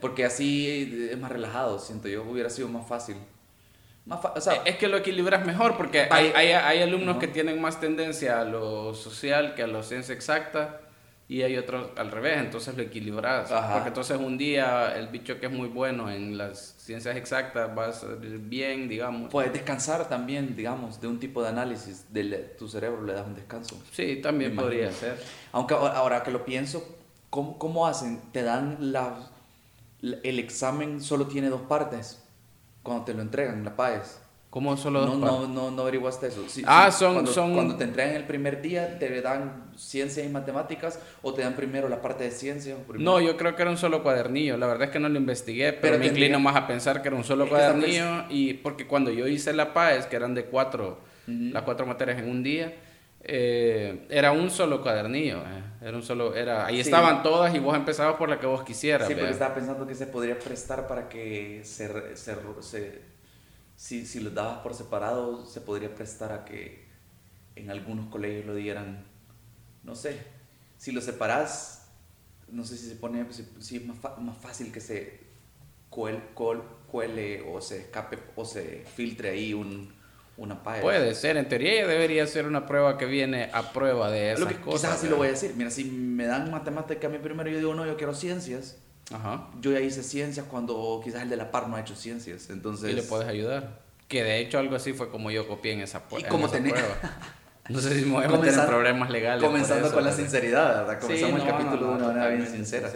Porque 0.01 0.25
así 0.25 1.09
es 1.11 1.17
más 1.17 1.31
relajado, 1.31 1.79
siento 1.79 2.07
yo, 2.07 2.21
hubiera 2.21 2.51
sido 2.51 2.67
más 2.67 2.87
fácil. 2.87 3.15
O 4.07 4.41
sea, 4.41 4.61
es 4.65 4.77
que 4.77 4.87
lo 4.87 4.97
equilibras 4.97 5.43
mejor 5.43 5.75
porque 5.75 6.07
hay, 6.11 6.31
hay, 6.35 6.51
hay 6.51 6.81
alumnos 6.83 7.17
que 7.17 7.27
tienen 7.27 7.59
más 7.59 7.79
tendencia 7.79 8.41
a 8.41 8.45
lo 8.45 8.93
social 8.93 9.55
que 9.55 9.63
a 9.63 9.67
la 9.67 9.81
ciencia 9.81 10.13
exacta 10.13 10.81
y 11.29 11.43
hay 11.43 11.57
otros 11.57 11.91
al 11.95 12.09
revés, 12.09 12.39
entonces 12.39 12.75
lo 12.75 12.81
equilibras. 12.81 13.51
Porque 13.71 13.89
entonces 13.89 14.19
un 14.19 14.36
día 14.38 14.98
el 14.98 15.07
bicho 15.09 15.39
que 15.39 15.45
es 15.45 15.51
muy 15.51 15.69
bueno 15.69 16.09
en 16.09 16.38
las 16.38 16.75
ciencias 16.79 17.15
exactas 17.15 17.69
va 17.77 17.89
a 17.89 17.93
salir 17.93 18.39
bien, 18.39 18.89
digamos. 18.89 19.29
Puedes 19.29 19.53
descansar 19.53 20.09
también, 20.09 20.55
digamos, 20.55 21.00
de 21.00 21.07
un 21.07 21.19
tipo 21.19 21.43
de 21.43 21.50
análisis 21.50 22.12
de 22.12 22.24
tu 22.57 22.67
cerebro, 22.67 23.03
le 23.03 23.13
das 23.13 23.27
un 23.27 23.36
descanso. 23.36 23.79
Sí, 23.91 24.17
también 24.17 24.55
podría 24.55 24.91
ser. 24.91 25.24
Aunque 25.51 25.75
ahora 25.75 26.24
que 26.24 26.31
lo 26.31 26.43
pienso, 26.43 26.98
¿cómo, 27.29 27.59
cómo 27.59 27.86
hacen? 27.86 28.19
Te 28.31 28.41
dan 28.41 28.91
la 28.91 29.29
el 30.01 30.39
examen 30.39 31.01
solo 31.01 31.27
tiene 31.27 31.50
dos 31.50 31.62
partes 31.62 32.24
cuando 32.83 33.05
te 33.05 33.13
lo 33.13 33.21
entregan, 33.21 33.63
la 33.63 33.75
PAES. 33.75 34.19
¿Cómo 34.49 34.75
solo 34.77 35.01
dos 35.01 35.17
no? 35.19 35.25
No, 35.25 35.47
no, 35.47 35.71
no 35.71 35.81
averiguaste 35.83 36.27
eso. 36.27 36.43
ah, 36.65 36.91
son 36.91 37.13
cuando, 37.13 37.31
son, 37.31 37.53
cuando, 37.53 37.75
te 37.75 37.83
entregan 37.83 38.15
el 38.15 38.25
primer 38.25 38.63
día, 38.63 38.97
¿te 38.97 39.21
dan 39.21 39.71
ciencias 39.77 40.25
y 40.25 40.29
matemáticas 40.29 40.99
o 41.21 41.35
te 41.35 41.43
dan 41.43 41.53
primero 41.53 41.87
la 41.87 42.01
parte 42.01 42.23
de 42.23 42.31
ciencia? 42.31 42.75
No, 42.95 43.21
yo 43.21 43.37
creo 43.37 43.55
que 43.55 43.61
era 43.61 43.69
un 43.69 43.77
solo 43.77 44.01
cuadernillo. 44.01 44.57
La 44.57 44.65
verdad 44.65 44.85
es 44.85 44.89
que 44.89 44.99
no 44.99 45.07
lo 45.07 45.19
investigué, 45.19 45.73
pero, 45.73 45.99
me 45.99 46.07
inclino 46.07 46.39
más 46.39 46.55
a 46.55 46.65
pensar 46.65 47.03
que 47.03 47.09
era 47.09 47.17
un 47.17 47.23
solo 47.23 47.47
cuadernillo. 47.47 48.25
Y 48.29 48.55
porque 48.55 48.87
cuando 48.87 49.11
yo 49.11 49.27
hice 49.27 49.53
la 49.53 49.71
PAES, 49.71 50.07
que 50.07 50.15
eran 50.15 50.33
de 50.33 50.45
cuatro, 50.45 50.97
las 51.27 51.61
cuatro 51.61 51.85
materias 51.85 52.17
en 52.17 52.27
un 52.27 52.41
día, 52.41 52.73
eh, 53.21 54.07
era 54.09 54.31
un 54.31 54.49
solo 54.49 54.81
cuadernillo, 54.81 55.39
eh. 55.39 55.61
era 55.83 55.95
un 55.95 56.01
solo, 56.01 56.33
era, 56.33 56.65
ahí 56.65 56.79
estaban 56.79 57.21
todas 57.21 57.53
y 57.53 57.59
vos 57.59 57.75
empezabas 57.75 58.15
por 58.15 58.29
la 58.29 58.39
que 58.39 58.47
vos 58.47 58.63
quisieras. 58.63 59.07
Sí, 59.07 59.13
porque 59.13 59.29
estaba 59.29 59.53
pensando 59.53 59.85
que 59.85 59.93
se 59.93 60.07
podría 60.07 60.39
prestar 60.39 60.87
para 60.87 61.07
que 61.07 61.61
se, 61.63 62.15
se, 62.15 62.35
se 62.61 63.09
si, 63.79 64.05
si 64.05 64.19
los 64.19 64.33
dabas 64.33 64.57
por 64.57 64.74
separado, 64.74 65.45
se 65.45 65.62
podría 65.62 65.95
prestar 65.95 66.33
a 66.33 66.43
que 66.43 66.83
en 67.55 67.71
algunos 67.71 68.07
colegios 68.07 68.45
lo 68.45 68.53
dieran, 68.53 69.05
no 69.83 69.95
sé, 69.95 70.19
si 70.77 70.91
lo 70.91 71.00
separás, 71.00 71.88
no 72.50 72.65
sé 72.65 72.75
si 72.75 72.89
se 72.89 72.95
pone, 72.95 73.25
si, 73.31 73.77
es 73.77 73.86
más, 73.86 73.98
más, 74.19 74.38
fácil 74.38 74.74
que 74.74 74.81
se 74.81 75.21
cuele, 75.89 76.19
cuele 76.91 77.41
o 77.50 77.62
se 77.62 77.77
escape 77.77 78.19
o 78.36 78.43
se 78.43 78.83
filtre 78.98 79.29
ahí 79.29 79.53
un 79.53 79.98
una 80.36 80.62
Puede 80.62 81.15
ser, 81.15 81.38
en 81.38 81.48
teoría 81.50 81.86
debería 81.86 82.25
ser 82.25 82.48
una 82.48 82.65
prueba 82.65 82.98
que 82.98 83.05
viene 83.05 83.50
a 83.53 83.74
prueba 83.74 84.09
de 84.09 84.31
esas 84.31 84.53
cosas. 84.55 84.81
Quizás 84.81 84.98
así 84.98 85.09
lo 85.09 85.17
voy 85.17 85.27
a 85.27 85.31
decir. 85.31 85.53
Mira, 85.57 85.69
si 85.69 85.83
me 85.83 86.25
dan 86.25 86.50
matemática 86.50 87.07
a 87.07 87.09
mí 87.09 87.17
primero, 87.17 87.50
yo 87.50 87.57
digo, 87.57 87.74
no, 87.75 87.86
yo 87.86 87.98
quiero 87.98 88.13
ciencias. 88.13 88.77
Ajá. 89.11 89.47
Yo 89.61 89.71
ya 89.71 89.79
hice 89.79 90.03
ciencias 90.03 90.45
cuando 90.45 91.01
quizás 91.03 91.23
el 91.23 91.29
de 91.29 91.37
la 91.37 91.51
par 91.51 91.67
no 91.67 91.75
ha 91.75 91.81
hecho 91.81 91.95
ciencias. 91.95 92.49
Entonces... 92.49 92.91
Y 92.91 92.93
le 92.93 93.03
puedes 93.03 93.27
ayudar. 93.27 93.79
Que 94.07 94.23
de 94.23 94.39
hecho 94.39 94.59
algo 94.59 94.75
así 94.75 94.93
fue 94.93 95.09
como 95.09 95.31
yo 95.31 95.47
copié 95.47 95.73
en 95.73 95.81
esa, 95.81 96.03
¿Y 96.17 96.23
como 96.23 96.49
prueba. 96.49 96.71
No 97.69 97.79
sé 97.79 97.99
si 97.99 98.05
me 98.05 98.13
voy 98.13 98.23
a 98.23 98.29
meter 98.29 98.51
en 98.51 98.65
problemas 98.65 99.11
legales. 99.11 99.43
Comenzando 99.43 99.93
con 99.93 100.03
la 100.03 100.11
sinceridad, 100.11 100.87
¿verdad? 100.87 100.99
Comenzamos 100.99 101.41
el 101.41 101.47
capítulo 101.47 101.89
de 101.89 101.93
una 101.93 102.07
manera 102.07 102.27
bien 102.29 102.47
sincera. 102.47 102.89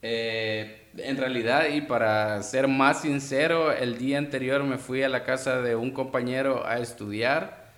Eh, 0.00 0.88
en 0.96 1.16
realidad, 1.18 1.66
y 1.68 1.82
para 1.82 2.42
ser 2.42 2.66
más 2.66 3.02
sincero, 3.02 3.70
el 3.70 3.98
día 3.98 4.16
anterior 4.16 4.64
me 4.64 4.78
fui 4.78 5.02
a 5.02 5.10
la 5.10 5.24
casa 5.24 5.60
de 5.60 5.76
un 5.76 5.90
compañero 5.90 6.66
a 6.66 6.78
estudiar 6.78 7.68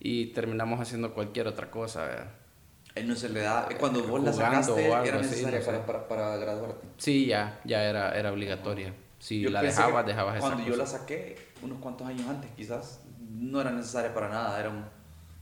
y 0.00 0.26
terminamos 0.32 0.80
haciendo 0.80 1.14
cualquier 1.14 1.46
otra 1.46 1.70
cosa. 1.70 2.32
No 3.04 3.14
se 3.14 3.28
le 3.28 3.40
da, 3.40 3.68
cuando 3.78 4.02
vos 4.06 4.22
la 4.22 4.32
sacaste, 4.32 4.88
era 4.88 5.18
necesaria 5.18 5.60
para, 5.86 6.08
para, 6.08 6.36
graduarte. 6.36 6.86
Sí, 6.96 7.26
ya, 7.26 7.60
ya 7.64 7.84
era, 7.84 8.16
era 8.16 8.32
obligatoria. 8.32 8.94
Si 9.18 9.44
la 9.48 9.62
dejabas, 9.62 10.06
dejabas 10.06 10.36
esa 10.36 10.46
Cuando 10.46 10.64
yo 10.64 10.76
la 10.76 10.86
saqué, 10.86 11.36
unos 11.62 11.78
cuantos 11.78 12.06
años 12.06 12.28
antes, 12.28 12.50
quizás, 12.56 13.02
no 13.30 13.60
era 13.60 13.70
necesaria 13.70 14.12
para 14.14 14.28
nada, 14.28 14.58
era 14.58 14.70
un 14.70 14.84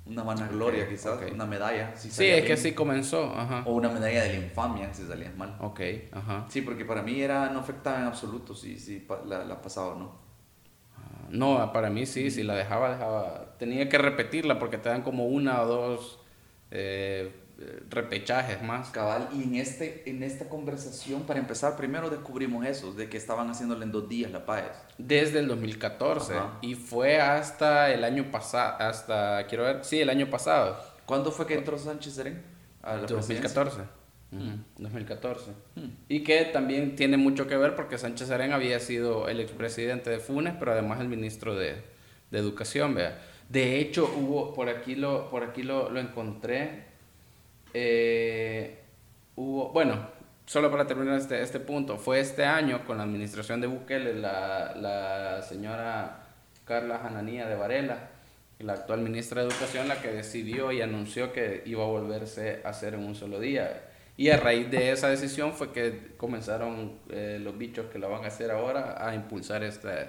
una 0.06 0.22
vanagloria 0.22 0.86
quizás, 0.88 1.18
una 1.32 1.46
medalla. 1.46 1.96
sí, 1.96 2.26
es 2.26 2.44
que 2.44 2.52
así 2.52 2.72
comenzó. 2.72 3.32
Ajá. 3.34 3.62
O 3.66 3.72
una 3.72 3.88
medalla 3.88 4.24
de 4.24 4.28
la 4.30 4.44
infamia 4.44 4.92
si 4.92 5.06
salías 5.06 5.34
mal. 5.36 5.56
Ok, 5.60 5.80
ajá. 6.12 6.44
Sí, 6.48 6.60
porque 6.60 6.84
para 6.84 7.02
mí 7.02 7.20
era, 7.20 7.48
no 7.50 7.60
afectaba 7.60 8.00
en 8.00 8.04
absoluto 8.04 8.54
si, 8.54 8.78
si 8.78 9.06
la, 9.26 9.44
la 9.44 9.62
pasaba 9.62 9.88
o 9.88 9.98
no. 9.98 10.18
Ah, 10.98 11.28
no, 11.30 11.72
para 11.72 11.88
mí 11.88 12.04
sí, 12.04 12.30
si 12.30 12.42
la 12.42 12.54
dejaba, 12.54 12.90
dejaba. 12.90 13.56
Tenía 13.58 13.88
que 13.88 13.96
repetirla 13.96 14.58
porque 14.58 14.76
te 14.76 14.90
dan 14.90 15.02
como 15.02 15.26
una 15.26 15.62
o 15.62 15.66
dos 15.66 16.23
eh, 16.74 17.32
repechajes 17.88 18.62
más. 18.62 18.90
Cabal, 18.90 19.28
y 19.32 19.44
en, 19.44 19.54
este, 19.54 20.08
en 20.10 20.22
esta 20.22 20.48
conversación, 20.48 21.22
para 21.22 21.38
empezar, 21.38 21.76
primero 21.76 22.10
descubrimos 22.10 22.66
eso, 22.66 22.92
de 22.92 23.08
que 23.08 23.16
estaban 23.16 23.48
haciéndole 23.48 23.84
en 23.84 23.92
dos 23.92 24.08
días 24.08 24.30
la 24.32 24.44
PAES. 24.44 24.76
Desde 24.98 25.38
el 25.38 25.48
2014, 25.48 26.34
y 26.62 26.74
fue 26.74 27.20
hasta 27.20 27.92
el 27.92 28.02
año 28.02 28.30
pasado, 28.30 28.76
hasta, 28.80 29.46
quiero 29.46 29.64
ver, 29.64 29.84
sí, 29.84 30.00
el 30.00 30.10
año 30.10 30.28
pasado. 30.28 30.76
¿Cuándo 31.06 31.30
fue 31.30 31.46
que 31.46 31.54
entró 31.54 31.78
Sánchez 31.78 32.14
Serén? 32.14 32.42
A 32.82 32.96
la 32.96 33.06
2014. 33.06 33.82
2014. 34.78 35.52
Hmm. 35.76 35.90
Y 36.08 36.24
que 36.24 36.44
también 36.46 36.96
tiene 36.96 37.16
mucho 37.16 37.46
que 37.46 37.56
ver 37.56 37.76
porque 37.76 37.98
Sánchez 37.98 38.26
Serén 38.26 38.52
había 38.52 38.80
sido 38.80 39.28
el 39.28 39.38
expresidente 39.38 40.10
de 40.10 40.18
Funes, 40.18 40.54
pero 40.58 40.72
además 40.72 41.00
el 41.00 41.08
ministro 41.08 41.54
de, 41.54 41.82
de 42.32 42.38
Educación, 42.38 42.94
vea. 42.94 43.16
De 43.48 43.78
hecho, 43.78 44.12
hubo, 44.16 44.54
por 44.54 44.68
aquí 44.68 44.94
lo, 44.94 45.30
por 45.30 45.44
aquí 45.44 45.62
lo, 45.62 45.90
lo 45.90 46.00
encontré, 46.00 46.84
eh, 47.72 48.78
hubo, 49.36 49.70
bueno, 49.70 50.08
solo 50.46 50.70
para 50.70 50.86
terminar 50.86 51.18
este, 51.18 51.42
este 51.42 51.60
punto, 51.60 51.98
fue 51.98 52.20
este 52.20 52.44
año 52.44 52.84
con 52.86 52.98
la 52.98 53.04
administración 53.04 53.60
de 53.60 53.66
Bukele, 53.66 54.14
la, 54.14 54.74
la 54.76 55.42
señora 55.42 56.26
Carla 56.64 56.98
Jananía 56.98 57.46
de 57.46 57.56
Varela, 57.56 58.10
la 58.58 58.74
actual 58.74 59.00
ministra 59.00 59.42
de 59.42 59.48
Educación, 59.48 59.88
la 59.88 60.00
que 60.00 60.12
decidió 60.12 60.72
y 60.72 60.80
anunció 60.80 61.32
que 61.32 61.62
iba 61.66 61.82
a 61.82 61.86
volverse 61.86 62.62
a 62.64 62.70
hacer 62.70 62.94
en 62.94 63.04
un 63.04 63.14
solo 63.14 63.40
día. 63.40 63.90
Y 64.16 64.30
a 64.30 64.36
raíz 64.36 64.70
de 64.70 64.92
esa 64.92 65.08
decisión 65.08 65.52
fue 65.52 65.72
que 65.72 66.12
comenzaron 66.16 67.00
eh, 67.10 67.38
los 67.40 67.58
bichos 67.58 67.86
que 67.86 67.98
lo 67.98 68.08
van 68.08 68.24
a 68.24 68.28
hacer 68.28 68.50
ahora 68.50 69.06
a 69.06 69.14
impulsar 69.14 69.64
este, 69.64 70.08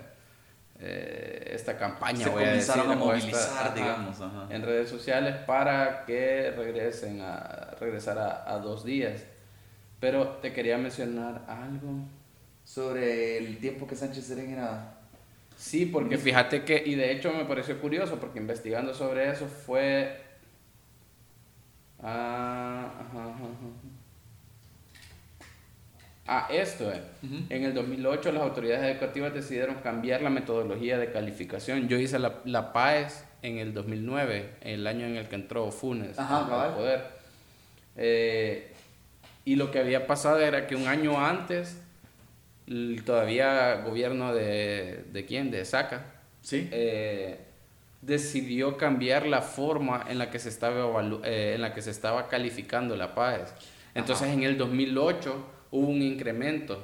eh, 0.77 1.51
esta 1.53 1.77
campaña, 1.77 2.27
voy 2.27 2.43
a, 2.43 2.51
decir, 2.51 2.81
a 2.81 2.95
movilizar, 2.95 3.73
digamos, 3.73 4.17
en 4.49 4.61
redes 4.61 4.89
sociales 4.89 5.37
para 5.47 6.03
que 6.05 6.51
regresen 6.51 7.21
a 7.21 7.75
regresar 7.79 8.17
a, 8.17 8.59
dos 8.59 8.83
días. 8.83 9.23
Pero 10.01 10.27
te 10.41 10.51
quería 10.51 10.77
mencionar 10.77 11.45
algo 11.47 11.93
sobre 12.65 13.37
el 13.37 13.57
tiempo 13.59 13.87
que 13.87 13.95
Sánchez 13.95 14.25
Serén 14.25 14.51
era. 14.51 14.97
Sí, 15.55 15.85
porque 15.85 16.17
fíjate 16.17 16.65
que, 16.65 16.83
y 16.85 16.95
de 16.95 17.13
hecho 17.13 17.31
me 17.31 17.45
pareció 17.45 17.79
curioso, 17.79 18.19
porque 18.19 18.39
investigando 18.39 18.93
sobre 18.93 19.31
eso 19.31 19.47
fue. 19.47 20.21
Ah, 22.03 22.91
ajá, 22.99 23.33
Ah, 26.27 26.47
esto 26.51 26.91
es. 26.91 27.01
En 27.49 27.63
el 27.63 27.73
2008 27.73 28.31
las 28.31 28.41
autoridades 28.41 28.83
educativas 28.91 29.33
decidieron 29.33 29.75
cambiar 29.75 30.21
la 30.21 30.31
metodología 30.31 30.97
de 30.97 31.11
calificación. 31.11 31.87
Yo 31.87 31.97
hice 31.97 32.17
la, 32.17 32.39
la 32.45 32.73
PAES 32.73 33.23
en 33.43 33.59
el 33.59 33.73
2009, 33.73 34.49
el 34.61 34.87
año 34.87 35.05
en 35.05 35.17
el 35.17 35.27
que 35.27 35.35
entró 35.35 35.71
Funes 35.71 36.17
al 36.17 36.73
poder. 36.73 37.03
Eh, 37.95 38.73
y 39.45 39.55
lo 39.55 39.69
que 39.69 39.79
había 39.79 40.07
pasado 40.07 40.39
era 40.39 40.65
que 40.65 40.75
un 40.75 40.87
año 40.87 41.23
antes, 41.23 41.79
todavía 43.05 43.81
gobierno 43.81 44.33
de, 44.33 45.05
de 45.11 45.25
quién, 45.25 45.51
de 45.51 45.63
Saca, 45.63 46.05
¿Sí? 46.41 46.67
Eh, 46.71 47.39
decidió 48.01 48.77
cambiar 48.77 49.25
la 49.25 49.41
forma 49.41 50.05
en 50.07 50.19
la 50.19 50.29
que 50.29 50.37
se 50.37 50.49
estaba, 50.49 51.01
eh, 51.23 51.53
en 51.55 51.61
la 51.61 51.73
que 51.73 51.81
se 51.81 51.91
estaba 51.91 52.27
calificando 52.27 52.95
la 52.95 53.15
PAES. 53.15 53.53
Entonces 53.95 54.27
en 54.29 54.43
el 54.43 54.57
2008 54.57 55.54
hubo 55.75 55.87
un 55.89 56.01
incremento 56.01 56.81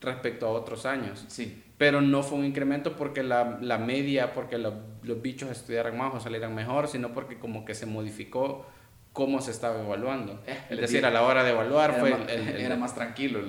respecto 0.00 0.46
a 0.46 0.50
otros 0.50 0.84
años. 0.86 1.24
Sí. 1.28 1.62
Pero 1.78 2.00
no 2.00 2.22
fue 2.22 2.38
un 2.38 2.44
incremento 2.44 2.96
porque 2.96 3.22
la, 3.22 3.58
la 3.60 3.78
media, 3.78 4.34
porque 4.34 4.58
los 4.58 5.22
bichos 5.22 5.50
estudiaran 5.50 5.96
más 5.96 6.14
o 6.14 6.20
salieran 6.20 6.54
mejor, 6.54 6.86
sino 6.88 7.12
porque 7.12 7.38
como 7.38 7.64
que 7.64 7.74
se 7.74 7.86
modificó 7.86 8.66
cómo 9.12 9.40
se 9.40 9.50
estaba 9.50 9.80
evaluando. 9.80 10.40
Eh, 10.46 10.56
es 10.70 10.80
decir, 10.80 11.04
a 11.04 11.10
la 11.10 11.22
hora 11.22 11.42
de 11.42 11.50
evaluar 11.50 11.98
fue... 11.98 12.12
el, 12.28 12.48
era 12.60 12.76
más 12.76 12.94
tranquilo. 12.94 13.40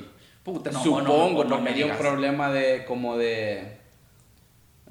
Puta, 0.43 0.72
no, 0.72 0.84
supongo, 0.84 1.43
no, 1.43 1.62
me 1.62 1.74
dio 1.74 1.86
un 1.86 1.98
problema 1.98 2.51
de 2.51 2.86
como 2.86 3.17
de... 3.17 3.77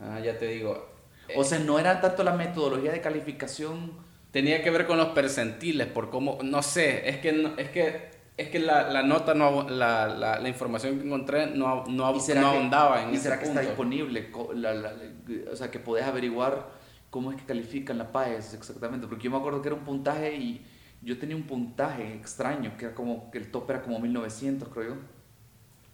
Ah, 0.01 0.21
ya 0.21 0.39
te 0.39 0.47
digo. 0.47 0.91
O 1.35 1.45
sea, 1.45 1.59
no 1.59 1.79
era 1.79 2.01
tanto 2.01 2.23
la 2.23 2.35
metodología 2.35 2.93
de 2.93 3.01
calificación... 3.01 3.93
Tenía 4.31 4.63
que 4.63 4.71
ver 4.71 4.87
con 4.87 4.97
los 4.97 5.09
percentiles, 5.09 5.89
por 5.89 6.09
cómo... 6.09 6.39
No 6.43 6.63
sé, 6.63 7.09
es 7.09 7.19
que... 7.19 7.53
es 7.59 7.69
que 7.71 8.12
es 8.43 8.49
que 8.51 8.59
la, 8.59 8.91
la 8.91 9.03
nota, 9.03 9.35
no, 9.35 9.69
la, 9.69 10.07
la, 10.07 10.39
la, 10.39 10.49
información 10.49 10.99
que 10.99 11.07
encontré 11.07 11.47
no, 11.47 11.85
no, 11.87 12.13
no 12.13 12.47
ahondaba 12.47 13.03
en 13.03 13.15
¿Y 13.15 13.17
será 13.17 13.39
que 13.39 13.47
está 13.47 13.61
disponible? 13.61 14.31
o 14.35 15.57
sea, 15.57 15.71
que 15.71 15.79
podés 15.79 16.05
averiguar 16.05 16.71
cómo 17.11 17.31
es 17.31 17.39
que 17.39 17.45
califican 17.45 17.99
la 17.99 18.11
PAES 18.13 18.55
exactamente, 18.55 19.07
porque 19.07 19.25
yo 19.25 19.31
me 19.31 19.37
acuerdo 19.37 19.61
que 19.63 19.69
era 19.69 19.77
un 19.77 19.85
puntaje 19.85 20.35
y 20.35 20.65
yo 21.03 21.19
tenía 21.19 21.37
un 21.37 21.43
puntaje 21.43 22.15
extraño, 22.15 22.77
que 22.79 22.87
era 22.87 22.95
como 22.95 23.31
que 23.31 23.39
el 23.39 23.51
tope 23.51 23.75
era 23.75 23.83
como 23.83 23.99
1900, 23.99 24.69
creo 24.69 24.95
yo. 24.95 24.97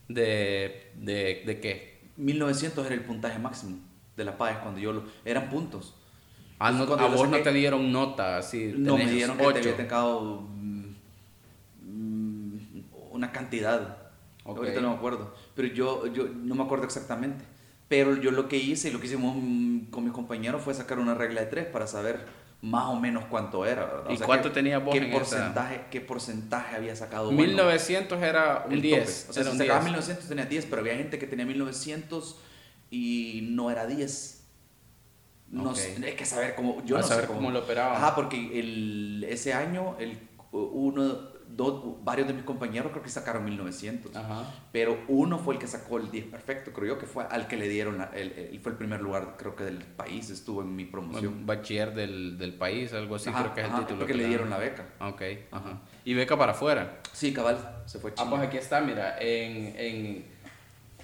¿De, 0.09 0.93
de, 0.97 1.43
de 1.45 1.61
qué? 1.61 2.01
1900 2.17 2.87
era 2.87 2.95
el 2.95 3.03
puntaje 3.03 3.39
máximo 3.39 3.79
de 4.17 4.25
la 4.25 4.37
PAES 4.37 4.59
cuando 4.59 4.81
yo 4.81 4.93
lo... 4.93 5.05
Eran 5.25 5.49
puntos. 5.49 5.95
Ah, 6.59 6.73
no, 6.73 6.83
a 6.83 7.07
vos 7.07 7.29
no 7.29 7.39
te 7.39 7.53
dieron 7.53 7.93
nota, 7.93 8.39
así. 8.39 8.75
No, 8.77 8.97
me 8.97 9.07
dieron 9.07 9.39
que 9.39 9.45
te 9.53 9.59
había 9.61 9.77
una 13.19 13.33
cantidad. 13.33 13.99
Ahorita 14.45 14.81
no 14.81 14.91
me 14.91 14.97
acuerdo. 14.97 15.35
Pero 15.55 15.69
yo, 15.69 16.07
yo 16.07 16.29
no 16.29 16.55
me 16.55 16.63
acuerdo 16.63 16.85
exactamente. 16.85 17.45
Pero 17.89 18.17
yo 18.17 18.31
lo 18.31 18.49
que 18.49 18.57
hice 18.57 18.89
y 18.89 18.93
lo 18.93 19.01
que 19.01 19.07
hicimos 19.07 19.35
con 19.91 20.05
mis 20.05 20.13
compañeros 20.13 20.63
fue 20.63 20.75
sacar 20.75 20.99
una 20.99 21.15
regla 21.15 21.41
de 21.41 21.47
tres 21.47 21.67
para 21.67 21.87
saber 21.87 22.27
más 22.61 22.87
o 22.87 22.97
menos 22.97 23.25
cuánto 23.27 23.65
era, 23.65 23.85
¿verdad? 23.87 24.11
¿Y 24.11 24.19
cuánto 24.19 24.51
tenía 24.51 24.79
vos 24.79 24.95
qué 24.95 25.03
porcentaje, 25.07 25.83
¿Qué 25.91 26.01
porcentaje 26.01 26.77
había 26.77 26.97
sacado? 26.97 27.31
1900 27.31 28.21
era 28.23 28.67
un 28.69 28.81
10. 28.81 29.27
O 29.29 29.33
sea, 29.33 29.45
si 29.45 29.59
sacaba 29.59 29.81
1900 29.83 30.29
tenía 30.29 30.45
10, 30.45 30.67
pero 30.67 30.81
había 30.81 30.97
gente 30.97 31.19
que 31.19 31.27
tenía 31.27 31.47
1900 31.47 32.41
y 32.91 33.49
no 33.51 33.71
era 33.71 33.87
10. 33.87 34.45
No 35.51 35.75
sé, 35.75 35.97
hay 36.05 36.15
que 36.15 36.27
saber 36.27 36.55
cómo. 36.55 36.85
Yo 36.85 36.99
no 36.99 37.03
saber 37.03 37.27
sé 37.27 37.33
cómo, 37.33 37.51
lo 37.51 37.61
operaba. 37.61 37.97
Ajá, 37.97 38.15
porque 38.15 38.59
el, 38.59 39.25
ese 39.29 39.55
año, 39.55 39.97
el, 39.99 40.19
uno, 40.53 41.17
dos, 41.55 42.05
varios 42.05 42.29
de 42.29 42.35
mis 42.35 42.45
compañeros 42.45 42.93
creo 42.93 43.03
que 43.03 43.11
sacaron 43.11 43.45
1900. 43.45 44.15
Ajá. 44.15 44.45
Pero 44.73 44.99
uno 45.09 45.39
fue 45.39 45.55
el 45.55 45.61
que 45.61 45.67
sacó 45.67 45.99
el 45.99 46.11
10 46.11 46.27
perfecto, 46.27 46.73
creo 46.73 46.95
yo, 46.95 46.99
que 46.99 47.07
fue 47.07 47.25
al 47.25 47.49
que 47.49 47.57
le 47.57 47.69
dieron. 47.69 48.07
el, 48.15 48.59
fue 48.63 48.73
el 48.73 48.79
primer 48.79 49.01
lugar, 49.01 49.37
creo 49.39 49.57
que 49.57 49.65
del 49.65 49.79
país, 49.79 50.31
estuvo 50.31 50.63
en 50.63 50.75
mi 50.75 50.85
promoción. 50.85 51.33
Un 51.33 51.47
bachiller 51.47 51.95
del, 51.95 52.39
del 52.39 52.55
país, 52.55 52.93
algo 52.93 53.17
así, 53.17 53.31
creo 53.31 53.55
que 53.55 53.61
es 53.61 53.67
el 53.67 53.73
título. 53.73 53.99
Porque 53.99 54.13
que 54.13 54.19
le 54.19 54.29
dieron 54.29 54.51
la 54.51 54.59
beca. 54.59 54.87
Ok, 55.01 55.23
ajá. 55.51 55.81
¿Y 56.05 56.15
beca 56.15 56.37
para 56.37 56.53
afuera? 56.53 57.01
Sí, 57.13 57.33
cabal, 57.33 57.83
se 57.87 57.99
fue 57.99 58.15
chido. 58.15 58.27
Ah, 58.27 58.31
pues 58.31 58.43
aquí 58.43 58.57
está, 58.57 58.81
mira, 58.81 59.19
en. 59.21 59.75
en 59.77 60.38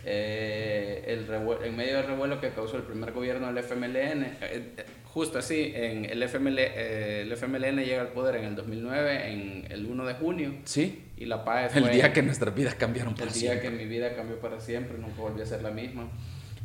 eh, 0.05 1.05
el 1.07 1.27
en 1.65 1.77
medio 1.77 1.97
del 1.97 2.07
revuelo 2.07 2.41
que 2.41 2.51
causó 2.51 2.77
el 2.77 2.83
primer 2.83 3.13
gobierno 3.13 3.47
del 3.47 3.59
FMLN, 3.59 4.23
eh, 4.23 4.35
eh, 4.41 4.85
justo 5.05 5.39
así, 5.39 5.73
en 5.75 6.05
el, 6.05 6.23
FML, 6.23 6.59
el 6.59 7.33
FMLN 7.33 7.85
llega 7.85 8.03
al 8.03 8.09
poder 8.09 8.37
en 8.37 8.45
el 8.45 8.57
2009, 8.57 9.33
en 9.33 9.67
el 9.71 9.87
1 9.87 10.05
de 10.05 10.15
junio. 10.15 10.55
Sí. 10.65 11.03
Y 11.17 11.27
la 11.27 11.45
paz 11.45 11.77
El 11.77 11.91
día 11.91 12.13
que 12.13 12.23
nuestras 12.23 12.55
vidas 12.55 12.75
cambiaron 12.75 13.15
para 13.15 13.31
siempre. 13.31 13.57
El 13.57 13.63
día 13.63 13.71
que 13.71 13.85
mi 13.85 13.89
vida 13.89 14.15
cambió 14.15 14.39
para 14.41 14.61
siempre, 14.61 14.99
nunca 14.99 15.21
volví 15.21 15.41
a 15.41 15.47
ser 15.47 15.63
la 15.63 15.71
misma. 15.71 16.09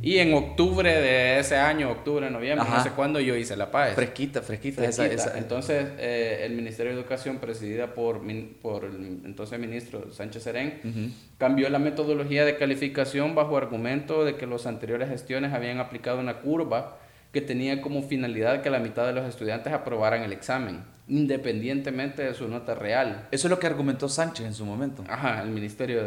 Y 0.01 0.18
en 0.20 0.34
octubre 0.34 0.89
de 0.89 1.39
ese 1.39 1.58
año, 1.58 1.91
octubre, 1.91 2.29
noviembre, 2.29 2.68
no 2.70 2.82
sé 2.82 2.91
cuándo, 2.91 3.20
yo 3.20 3.36
hice 3.36 3.58
la 3.58 3.70
paz. 3.70 3.94
Fresquita, 3.96 4.41
fresquita. 4.41 4.86
Esa, 4.86 5.38
Entonces, 5.38 5.88
eh, 5.98 6.44
el 6.46 6.53
Ministerio 6.53 6.94
de 6.94 7.00
Educación, 7.00 7.38
presidida 7.38 7.94
por, 7.94 8.22
por 8.62 8.86
el 8.86 9.22
entonces 9.25 9.60
ministro 9.60 10.12
Sánchez 10.12 10.44
Serén, 10.44 11.13
cambió 11.38 11.70
la 11.70 11.79
metodología 11.79 12.46
de 12.46 12.58
calificación 12.58 13.36
bajo 13.36 13.58
argumento 13.58 14.24
de 14.24 14.36
que 14.36 14.48
las 14.48 14.65
anteriores 14.65 15.10
gestiones 15.10 15.53
habían 15.53 15.79
aplicado 15.79 16.20
una 16.20 16.39
curva 16.39 16.98
que 17.32 17.42
tenía 17.42 17.82
como 17.82 18.02
finalidad 18.02 18.62
que 18.62 18.70
la 18.70 18.80
mitad 18.80 19.06
de 19.06 19.14
los 19.14 19.28
estudiantes 19.28 19.72
aprobaran 19.72 20.24
el 20.24 20.34
examen, 20.34 20.84
independientemente 21.08 22.24
de 22.24 22.34
su 22.34 22.48
nota 22.48 22.74
real. 22.74 23.28
Eso 23.30 23.48
es 23.48 23.52
lo 23.52 23.60
que 23.60 23.68
argumentó 23.68 24.10
Sánchez 24.10 24.48
en 24.48 24.54
su 24.56 24.66
momento. 24.66 25.04
Ajá, 25.08 25.44
el 25.44 25.50
ministerio. 25.50 26.02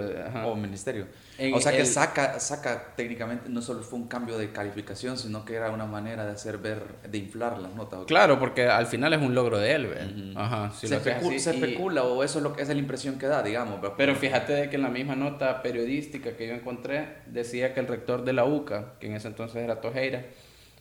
O 0.45 0.57
ministerio. 0.57 1.07
o 1.55 1.61
sea 1.61 1.71
que 1.71 1.87
saca, 1.87 2.41
saca 2.41 2.95
técnicamente, 2.97 3.49
no 3.49 3.63
solo 3.63 3.83
fue 3.83 4.01
un 4.01 4.09
cambio 4.09 4.37
de 4.37 4.51
calificación, 4.51 5.17
sino 5.17 5.45
que 5.45 5.55
era 5.55 5.71
una 5.71 5.87
manera 5.87 6.27
de 6.27 6.33
hacer 6.33 6.59
ver, 6.59 6.83
de 7.09 7.19
inflar 7.19 7.59
las 7.59 7.73
notas. 7.75 8.01
Claro, 8.07 8.41
porque 8.41 8.67
al 8.67 8.87
final 8.87 9.13
es 9.13 9.23
un 9.23 9.33
logro 9.33 9.59
de 9.59 9.75
él. 9.75 10.35
Ajá, 10.37 10.73
se, 10.73 10.93
especula, 10.97 12.03
o 12.03 12.25
eso 12.25 12.39
es, 12.39 12.43
lo 12.43 12.53
que, 12.53 12.63
es 12.63 12.69
la 12.69 12.75
impresión 12.75 13.17
que 13.17 13.27
da, 13.27 13.45
digamos. 13.45 13.81
Pero, 13.97 14.17
fíjate 14.17 14.53
de 14.55 14.71
que 14.71 14.77
en 14.77 14.83
la 14.83 14.91
misma 14.91 15.15
nota 15.15 15.63
periodística 15.63 16.37
que 16.37 16.49
yo 16.49 16.55
encontré, 16.55 17.19
decía 17.27 17.75
que 17.75 17.81
el 17.81 17.87
rector 17.87 18.25
de 18.25 18.33
la 18.33 18.45
UCA, 18.45 18.95
que 18.99 19.07
en 19.07 19.15
ese 19.15 19.29
entonces 19.29 19.63
era 19.63 19.81
Tojeira, 19.81 20.25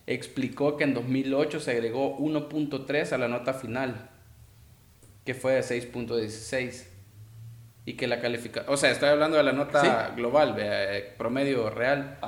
explicó 0.06 0.76
que 0.76 0.84
en 0.84 0.94
2008 0.94 1.60
se 1.60 1.72
agregó 1.72 2.18
1.3 2.18 3.12
a 3.12 3.18
la 3.18 3.28
nota 3.28 3.54
final, 3.54 4.10
que 5.24 5.34
fue 5.34 5.54
de 5.54 5.60
6.16. 5.60 6.88
Y 7.84 7.94
que 7.94 8.06
la 8.06 8.20
calificación, 8.20 8.72
o 8.72 8.76
sea, 8.76 8.92
estoy 8.92 9.08
hablando 9.08 9.36
de 9.36 9.42
la 9.42 9.52
nota 9.52 10.12
global, 10.14 10.54
eh, 10.56 11.14
promedio 11.18 11.68
real. 11.68 12.18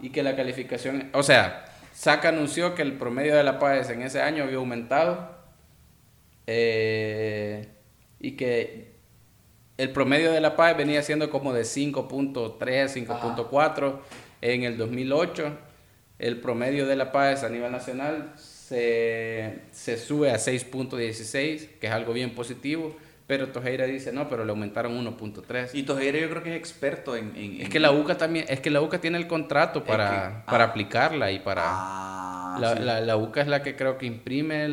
Y 0.00 0.08
que 0.08 0.22
la 0.22 0.34
calificación, 0.36 1.10
o 1.12 1.22
sea, 1.22 1.66
SAC 1.92 2.24
anunció 2.26 2.74
que 2.74 2.80
el 2.80 2.94
promedio 2.94 3.36
de 3.36 3.42
la 3.42 3.58
PAES 3.58 3.90
en 3.90 4.02
ese 4.02 4.22
año 4.22 4.44
había 4.44 4.56
aumentado. 4.56 5.36
Eh, 6.46 7.68
y 8.20 8.32
que 8.32 8.96
el 9.76 9.92
promedio 9.92 10.32
de 10.32 10.40
la 10.40 10.56
PAES 10.56 10.78
venía 10.78 11.02
siendo 11.02 11.28
como 11.28 11.52
de 11.52 11.62
5.3, 11.62 12.58
5.4 12.58 14.00
en 14.40 14.62
el 14.64 14.78
2008 14.78 15.58
el 16.22 16.38
promedio 16.38 16.86
de 16.86 16.94
la 16.94 17.10
paz 17.10 17.42
a 17.42 17.48
nivel 17.48 17.72
nacional 17.72 18.32
se, 18.36 19.98
sube 19.98 20.30
a 20.30 20.36
6.16, 20.36 21.78
que 21.80 21.86
es 21.88 21.92
algo 21.92 22.12
bien 22.12 22.34
positivo. 22.34 22.96
Pero 23.26 23.48
Tojeira 23.48 23.86
dice, 23.86 24.12
no, 24.12 24.28
pero 24.28 24.44
le 24.44 24.50
aumentaron 24.50 24.92
1.3. 25.04 25.70
Y 25.72 25.82
Tojeira 25.82 26.18
yo 26.18 26.30
creo 26.30 26.42
que 26.42 26.50
es 26.50 26.56
experto 26.56 27.16
en... 27.16 27.60
es 27.60 27.68
que 27.68 27.80
la 27.80 27.90
UCA 27.90 28.16
también, 28.16 28.44
es 28.48 28.60
que 28.60 28.70
la 28.70 28.80
UCA 28.80 29.00
tiene 29.00 29.18
el 29.18 29.26
contrato 29.26 29.84
para, 29.84 30.44
para 30.46 30.64
ah. 30.64 30.68
aplicarla 30.68 31.32
y 31.32 31.40
para... 31.40 31.62
Ah, 31.64 32.58
la, 32.60 33.00
la, 33.00 33.16
UCA 33.16 33.42
es 33.42 33.48
la 33.48 33.62
que 33.62 33.74
creo 33.74 33.96
que 33.98 34.06
imprime 34.06 34.68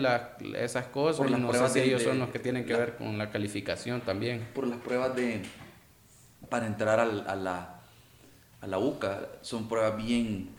esas 0.56 0.86
cosas 0.88 1.30
y 1.30 1.34
no 1.34 1.54
sé 1.54 1.70
si 1.70 1.80
ellos 1.80 2.04
son 2.04 2.20
los 2.20 2.30
que 2.30 2.40
tienen 2.40 2.66
que 2.66 2.76
ver 2.76 2.96
con 2.96 3.18
la 3.18 3.32
calificación 3.32 4.02
también. 4.02 4.46
Por 4.54 4.68
las 4.68 4.80
pruebas 4.80 5.16
de... 5.16 5.42
Para 6.50 6.68
entrar 6.68 7.00
a 7.00 7.06
la, 7.06 7.80
a 8.62 8.68
la 8.68 8.80
UCA 8.80 9.30
son 9.42 9.68
pruebas 9.68 9.98
bien 9.98 10.59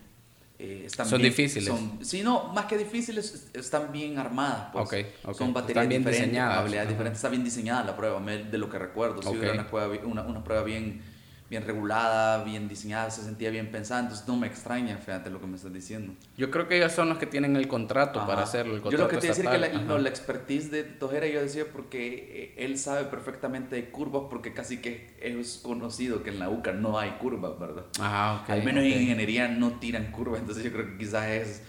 eh, 0.63 0.87
son 0.91 1.23
difíciles. 1.23 1.73
sí, 2.03 2.23
no, 2.23 2.53
más 2.53 2.67
que 2.67 2.77
difíciles, 2.77 3.49
están 3.55 3.91
bien 3.93 4.19
armadas. 4.19 4.69
Pues. 4.73 4.85
Okay, 4.87 5.07
Son 5.33 5.55
baterías 5.55 5.89
bien 5.89 6.03
diferentes, 6.03 6.29
diseñadas. 6.29 6.59
habilidades 6.59 6.89
diferentes. 6.91 7.19
Está 7.19 7.31
bien 7.31 7.43
diseñada 7.43 7.85
la 7.85 7.97
prueba, 7.97 8.21
de 8.21 8.59
lo 8.59 8.69
que 8.69 8.79
recuerdo. 8.79 9.23
Sí, 9.23 9.39
era 9.41 9.53
una 9.55 9.67
prueba, 9.67 9.97
una, 10.05 10.23
una 10.23 10.45
prueba 10.45 10.63
bien 10.63 11.01
bien 11.51 11.67
regulada, 11.67 12.45
bien 12.45 12.69
diseñada, 12.69 13.11
se 13.11 13.23
sentía 13.23 13.51
bien 13.51 13.73
pensada, 13.73 14.03
entonces 14.03 14.27
no 14.29 14.37
me 14.37 14.47
extraña, 14.47 14.97
fíjate 14.99 15.31
lo 15.31 15.41
que 15.41 15.49
me 15.49 15.57
estás 15.57 15.73
diciendo. 15.73 16.15
Yo 16.37 16.49
creo 16.49 16.69
que 16.69 16.77
ellos 16.77 16.93
son 16.93 17.09
los 17.09 17.19
que 17.19 17.27
tienen 17.27 17.57
el 17.57 17.67
contrato 17.67 18.25
para 18.25 18.45
hacerlo, 18.45 18.77
el 18.77 18.81
contrato 18.81 19.03
Yo 19.03 19.05
lo 19.05 19.11
que 19.11 19.17
te 19.21 19.27
decía 19.27 19.51
que 19.51 19.59
la, 19.59 19.99
la, 19.99 20.09
expertise 20.09 20.71
de 20.71 20.85
Tojera, 20.85 21.27
yo 21.27 21.43
decía 21.43 21.65
porque 21.73 22.55
eh, 22.57 22.65
él 22.65 22.79
sabe 22.79 23.05
perfectamente 23.07 23.75
de 23.75 23.91
curvas, 23.91 24.25
porque 24.31 24.55
casi 24.55 24.79
que 24.81 25.19
es 25.21 25.59
conocido 25.59 26.23
que 26.23 26.31
en 26.31 26.39
la 26.39 26.49
UCA 26.49 26.73
no 26.73 27.01
hay 27.01 27.11
curvas, 27.19 27.59
¿verdad? 27.59 27.85
Ah, 27.99 28.43
ok. 28.45 28.51
Al 28.51 28.63
menos 28.63 28.85
en 28.85 29.03
ingeniería 29.03 29.49
no 29.49 29.73
tiran 29.81 30.13
curvas, 30.13 30.39
entonces 30.41 30.63
yo 30.63 30.71
creo 30.71 30.87
que 30.87 30.99
quizás 30.99 31.27
es... 31.31 31.63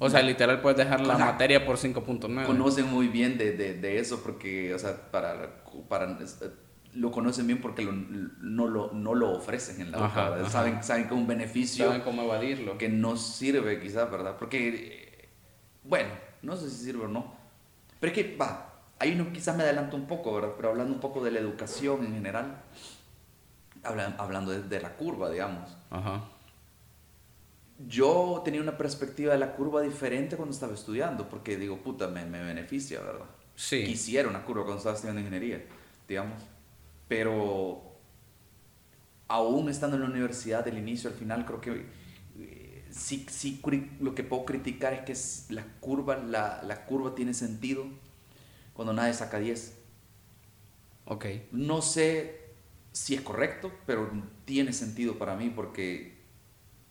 O 0.00 0.10
sea, 0.10 0.20
literal 0.20 0.60
puedes 0.60 0.76
dejar 0.76 1.00
la 1.00 1.16
materia 1.16 1.64
por 1.64 1.78
5.9. 1.78 2.44
Conocen 2.44 2.90
muy 2.90 3.08
bien 3.08 3.38
de, 3.38 3.52
de, 3.52 3.74
de, 3.74 4.00
eso 4.00 4.20
porque, 4.22 4.74
o 4.74 4.78
sea, 4.78 5.10
para, 5.10 5.62
para 5.88 6.04
lo 6.94 7.10
conocen 7.10 7.46
bien 7.46 7.60
porque 7.60 7.84
no, 7.84 8.68
lo, 8.68 8.92
no 8.92 9.14
lo 9.14 9.32
ofrecen 9.32 9.80
en 9.80 9.90
la 9.90 9.98
boca, 9.98 10.48
Saben, 10.48 10.82
saben 10.82 11.08
que 11.08 11.14
es 11.14 11.20
un 11.20 11.26
beneficio. 11.26 11.86
Saben 11.86 12.02
cómo 12.02 12.22
evadirlo. 12.22 12.78
Que 12.78 12.88
no 12.88 13.16
sirve 13.16 13.80
quizás, 13.80 14.10
¿verdad? 14.10 14.36
Porque, 14.38 15.28
bueno, 15.82 16.10
no 16.42 16.56
sé 16.56 16.70
si 16.70 16.84
sirve 16.84 17.04
o 17.04 17.08
no. 17.08 17.34
Pero 18.00 18.12
es 18.12 18.18
que, 18.18 18.36
va, 18.36 18.82
ahí 18.98 19.12
uno 19.12 19.32
quizás 19.32 19.56
me 19.56 19.64
adelanto 19.64 19.96
un 19.96 20.06
poco, 20.06 20.34
¿verdad? 20.34 20.52
Pero 20.56 20.70
hablando 20.70 20.94
un 20.94 21.00
poco 21.00 21.22
de 21.24 21.32
la 21.32 21.40
educación 21.40 22.04
en 22.04 22.14
general, 22.14 22.62
hablando 23.82 24.52
de, 24.52 24.80
la 24.80 24.96
curva, 24.96 25.30
digamos. 25.30 25.76
Ajá. 25.90 26.22
Yo 27.88 28.40
tenía 28.44 28.60
una 28.60 28.78
perspectiva 28.78 29.32
de 29.32 29.40
la 29.40 29.52
curva 29.52 29.80
diferente 29.82 30.36
cuando 30.36 30.54
estaba 30.54 30.74
estudiando, 30.74 31.28
porque 31.28 31.56
digo, 31.56 31.78
puta, 31.78 32.06
me, 32.06 32.24
me 32.24 32.42
beneficia, 32.42 33.00
¿verdad? 33.00 33.26
Sí. 33.56 33.84
Quisiera 33.84 34.28
una 34.28 34.44
curva 34.44 34.62
cuando 34.62 34.78
estaba 34.78 34.94
estudiando 34.94 35.20
ingeniería, 35.20 35.64
digamos 36.06 36.53
pero 37.08 37.98
aún 39.28 39.68
estando 39.68 39.96
en 39.96 40.02
la 40.02 40.08
universidad 40.08 40.64
del 40.64 40.78
inicio 40.78 41.10
al 41.10 41.16
final, 41.16 41.44
creo 41.44 41.60
que 41.60 41.86
eh, 42.38 42.84
sí, 42.90 43.26
sí 43.28 43.60
lo 44.00 44.14
que 44.14 44.22
puedo 44.22 44.44
criticar 44.44 44.92
es 44.92 45.46
que 45.48 45.54
la, 45.54 45.64
curva, 45.80 46.16
la, 46.16 46.62
la, 46.62 46.84
curva 46.86 47.14
tiene 47.14 47.34
sentido 47.34 47.86
cuando 48.74 48.92
nadie 48.92 49.14
saca 49.14 49.38
10. 49.38 49.78
Ok. 51.06 51.26
No 51.52 51.82
sé 51.82 52.44
si 52.92 53.14
es 53.14 53.20
correcto, 53.20 53.72
pero 53.86 54.10
tiene 54.44 54.72
sentido 54.72 55.18
para 55.18 55.36
mí 55.36 55.50
porque 55.50 56.14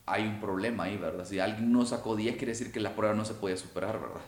hay 0.06 0.28
un 0.28 0.39
problema 0.39 0.84
ahí, 0.84 0.97
¿verdad? 0.97 1.26
Si 1.26 1.39
alguien 1.39 1.71
no 1.71 1.86
sacó 1.86 2.15
10 2.15 2.36
quiere 2.36 2.52
decir 2.52 2.71
que 2.71 2.80
la 2.80 2.95
prueba 2.95 3.15
no 3.15 3.26
se 3.26 3.34
puede 3.34 3.58
superar, 3.58 3.99
¿verdad? 3.99 4.21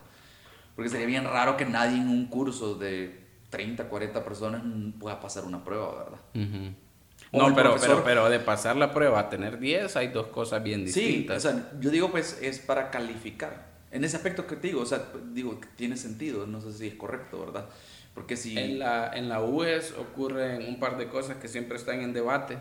Porque 0.74 0.90
sería 0.90 1.06
bien 1.06 1.24
raro 1.24 1.56
que 1.56 1.66
nadie 1.66 2.00
en 2.00 2.08
un 2.08 2.26
curso 2.26 2.76
de 2.76 3.25
30, 3.50 3.88
40 3.88 4.24
personas 4.24 4.62
pueda 4.98 5.20
pasar 5.20 5.44
una 5.44 5.64
prueba, 5.64 6.04
¿verdad? 6.04 6.20
No, 7.32 7.54
pero, 7.54 7.76
pero, 7.80 8.04
pero 8.04 8.28
de 8.28 8.38
pasar 8.40 8.76
la 8.76 8.92
prueba 8.92 9.20
a 9.20 9.28
tener 9.28 9.58
10 9.58 9.96
hay 9.96 10.08
dos 10.08 10.28
cosas 10.28 10.62
bien 10.62 10.84
distintas. 10.84 11.42
Sí, 11.42 11.48
o 11.48 11.52
sea, 11.52 11.70
yo 11.80 11.90
digo 11.90 12.10
pues 12.10 12.38
es 12.42 12.58
para 12.58 12.90
calificar. 12.90 13.66
En 13.90 14.04
ese 14.04 14.16
aspecto 14.16 14.46
que 14.46 14.56
te 14.56 14.68
digo, 14.68 14.82
o 14.82 14.86
sea, 14.86 15.06
digo, 15.32 15.60
tiene 15.76 15.96
sentido, 15.96 16.46
no 16.46 16.60
sé 16.60 16.72
si 16.72 16.88
es 16.88 16.94
correcto, 16.94 17.40
¿verdad? 17.40 17.66
Porque 18.14 18.36
si... 18.36 18.58
En 18.58 18.78
la, 18.78 19.10
en 19.14 19.28
la 19.28 19.42
UES 19.42 19.92
ocurren 19.92 20.66
un 20.66 20.80
par 20.80 20.98
de 20.98 21.08
cosas 21.08 21.36
que 21.36 21.48
siempre 21.48 21.76
están 21.76 22.00
en 22.00 22.12
debate. 22.12 22.58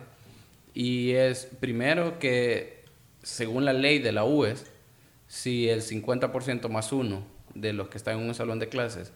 Y 0.74 1.12
es, 1.12 1.46
primero, 1.60 2.20
que 2.20 2.86
según 3.24 3.66
la 3.66 3.74
ley 3.74 4.00
de 4.00 4.12
la 4.12 4.24
UES, 4.24 4.66
si 5.28 5.70
el 5.70 5.82
50% 5.82 6.70
más 6.70 6.92
uno 6.92 7.26
de 7.54 7.74
los 7.74 7.90
que 7.90 7.98
están 7.98 8.20
en 8.20 8.28
un 8.28 8.36
salón 8.36 8.60
de 8.60 8.70
clases 8.70 9.12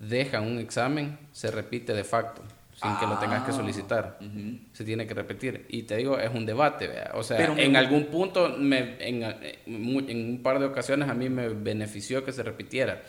dejan 0.00 0.46
un 0.46 0.58
examen, 0.58 1.18
se 1.30 1.52
repite 1.52 1.94
de 1.94 2.04
facto 2.04 2.42
sin 2.82 2.96
que 2.96 3.06
lo 3.06 3.18
tengas 3.18 3.44
que 3.44 3.50
ah, 3.50 3.54
solicitar. 3.54 4.18
Se 4.72 4.84
tiene 4.84 5.06
que 5.06 5.12
repetir. 5.12 5.66
Y 5.68 5.82
te 5.82 5.96
digo, 5.96 6.18
es 6.18 6.32
un 6.32 6.46
debate, 6.46 6.90
o 7.14 7.22
sea, 7.22 7.44
en 7.44 7.76
algún 7.76 8.06
punto, 8.06 8.48
me, 8.58 8.96
en, 9.06 9.22
en, 9.66 10.30
un 10.30 10.40
par 10.42 10.58
de 10.58 10.66
ocasiones 10.66 11.08
a 11.08 11.14
mí 11.14 11.28
me 11.28 11.48
benefició 11.48 12.24
que 12.24 12.32
se 12.32 12.42
repitiera. 12.42 13.02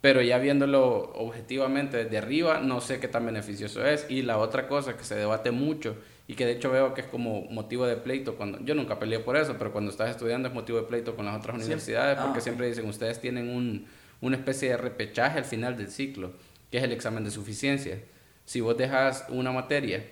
Pero 0.00 0.22
ya 0.22 0.38
viéndolo 0.38 1.12
objetivamente 1.14 2.04
desde 2.04 2.18
arriba, 2.18 2.60
no 2.60 2.80
sé 2.80 3.00
qué 3.00 3.06
tan 3.06 3.26
beneficioso 3.26 3.84
es. 3.84 4.06
Y 4.08 4.22
la 4.22 4.38
otra 4.38 4.66
cosa 4.66 4.96
que 4.96 5.04
se 5.04 5.14
debate 5.14 5.50
mucho 5.50 5.94
y 6.26 6.34
que 6.34 6.46
de 6.46 6.52
hecho 6.52 6.70
veo 6.70 6.94
que 6.94 7.02
es 7.02 7.06
como 7.06 7.42
motivo 7.50 7.86
de 7.86 7.96
pleito, 7.96 8.36
cuando 8.36 8.58
yo 8.64 8.74
nunca 8.74 8.98
peleé 8.98 9.18
por 9.18 9.36
eso, 9.36 9.56
pero 9.58 9.72
cuando 9.72 9.90
estás 9.90 10.10
estudiando 10.10 10.48
es 10.48 10.54
motivo 10.54 10.78
de 10.78 10.84
pleito 10.84 11.14
con 11.14 11.26
las 11.26 11.36
otras 11.36 11.56
universidades 11.56 12.18
porque 12.18 12.38
ah, 12.38 12.40
siempre 12.40 12.68
dicen, 12.68 12.88
ustedes 12.88 13.20
tienen 13.20 13.50
un, 13.50 13.84
una 14.20 14.36
especie 14.36 14.70
de 14.70 14.76
repechaje 14.76 15.38
al 15.38 15.44
final 15.44 15.76
del 15.76 15.90
ciclo, 15.90 16.32
que 16.70 16.78
es 16.78 16.84
el 16.84 16.92
examen 16.92 17.24
de 17.24 17.30
suficiencia 17.30 17.98
si 18.50 18.60
vos 18.60 18.76
dejas 18.76 19.26
una 19.28 19.52
materia 19.52 20.04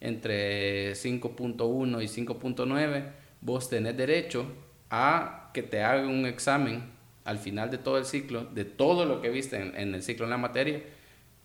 entre 0.00 0.92
5.1 0.92 2.00
y 2.00 2.24
5.9, 2.24 3.04
vos 3.40 3.68
tenés 3.68 3.96
derecho 3.96 4.46
a 4.90 5.50
que 5.52 5.64
te 5.64 5.82
hagan 5.82 6.06
un 6.06 6.24
examen 6.24 6.84
al 7.24 7.40
final 7.40 7.68
de 7.68 7.78
todo 7.78 7.98
el 7.98 8.04
ciclo, 8.04 8.44
de 8.44 8.64
todo 8.64 9.06
lo 9.06 9.20
que 9.20 9.28
viste 9.28 9.56
en, 9.56 9.92
el 9.92 10.04
ciclo 10.04 10.24
en 10.26 10.30
la 10.30 10.38
materia, 10.38 10.80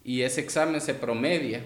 y 0.03 0.21
ese 0.21 0.39
examen 0.39 0.81
se 0.81 0.93
promedia 0.93 1.63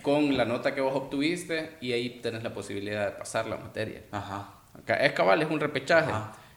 con 0.00 0.34
la 0.34 0.46
nota 0.46 0.74
que 0.74 0.80
vos 0.80 0.94
obtuviste 0.94 1.72
y 1.82 1.92
ahí 1.92 2.20
tenés 2.22 2.42
la 2.42 2.54
posibilidad 2.54 3.04
de 3.04 3.18
pasar 3.18 3.46
la 3.48 3.58
materia. 3.58 4.00
Ajá. 4.12 4.54
Es 4.98 5.12
cabal, 5.12 5.42
es 5.42 5.50
un 5.50 5.60
repechaje. 5.60 6.10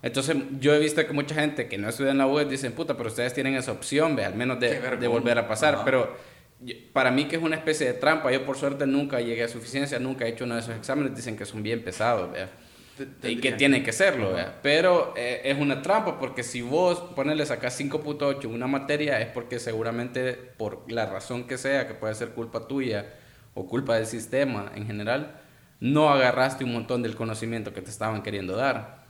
Entonces, 0.04 0.36
yo 0.60 0.74
he 0.74 0.80
visto 0.80 1.06
que 1.06 1.14
mucha 1.14 1.36
gente 1.36 1.68
que 1.68 1.78
no 1.78 1.90
estudia 1.90 2.12
en 2.12 2.18
la 2.18 2.28
web 2.28 2.48
dicen, 2.48 2.72
puta, 2.74 2.98
pero 2.98 3.10
ustedes 3.10 3.34
tienen 3.34 3.56
esa 3.56 3.72
opción, 3.72 4.16
ve, 4.16 4.26
al 4.26 4.36
menos 4.36 4.60
de, 4.60 4.80
de 4.80 5.08
volver 5.08 5.38
a 5.38 5.48
pasar. 5.48 5.82
Pero 5.86 6.16
para 6.94 7.12
mí 7.12 7.26
que 7.26 7.36
es 7.36 7.42
una 7.42 7.56
especie 7.56 7.88
de 7.88 7.94
trampa, 7.94 8.32
yo 8.32 8.46
por 8.46 8.58
suerte 8.58 8.86
nunca 8.86 9.20
llegué 9.20 9.44
a 9.44 9.48
suficiencia, 9.48 10.00
nunca 10.00 10.26
he 10.26 10.30
hecho 10.30 10.46
uno 10.46 10.56
de 10.56 10.62
esos 10.62 10.76
exámenes, 10.76 11.16
dicen 11.16 11.36
que 11.36 11.46
son 11.46 11.64
bien 11.64 11.84
pesados, 11.84 12.30
y 13.24 13.38
que 13.38 13.54
tienen 13.54 13.84
que 13.84 13.92
serlo, 13.92 14.36
pero 14.62 15.14
eh, 15.18 15.42
es 15.46 15.58
una 15.58 15.82
trampa 15.82 16.20
porque 16.20 16.44
si 16.44 16.62
vos 16.62 17.00
ponerle 17.16 17.46
sacas 17.48 17.80
5.8 17.80 18.46
una 18.46 18.68
materia 18.68 19.20
es 19.22 19.30
porque 19.30 19.60
seguramente 19.60 20.34
por 20.34 20.92
la 20.92 21.08
razón 21.08 21.48
que 21.48 21.58
sea, 21.58 21.88
que 21.88 21.96
puede 21.96 22.14
ser 22.14 22.30
culpa 22.30 22.68
tuya 22.68 23.14
o 23.56 23.68
culpa 23.68 23.96
del 23.96 24.06
sistema 24.06 24.72
en 24.76 24.86
general, 24.86 25.40
no 25.80 26.10
agarraste 26.10 26.64
un 26.64 26.74
montón 26.74 27.02
del 27.02 27.16
conocimiento 27.16 27.74
que 27.74 27.82
te 27.82 27.90
estaban 27.90 28.22
queriendo 28.22 28.56
dar 28.56 29.01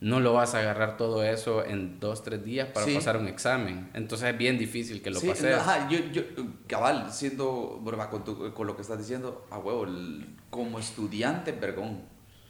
no 0.00 0.18
lo 0.18 0.32
vas 0.32 0.54
a 0.54 0.60
agarrar 0.60 0.96
todo 0.96 1.22
eso 1.22 1.64
en 1.64 2.00
dos, 2.00 2.22
tres 2.22 2.42
días 2.42 2.68
para 2.68 2.86
pasar 2.86 3.18
un 3.18 3.28
examen. 3.28 3.90
Entonces 3.92 4.30
es 4.30 4.38
bien 4.38 4.56
difícil 4.56 5.02
que 5.02 5.10
lo 5.10 5.20
pases. 5.20 5.54
Ajá, 5.54 5.88
yo, 5.90 5.98
yo, 6.10 6.22
cabal, 6.66 7.12
siendo, 7.12 7.82
con, 8.10 8.52
con 8.52 8.66
lo 8.66 8.76
que 8.76 8.82
estás 8.82 8.98
diciendo, 8.98 9.46
a 9.50 9.58
huevo, 9.58 9.86
como 10.48 10.78
estudiante, 10.78 11.52
vergón. 11.52 12.00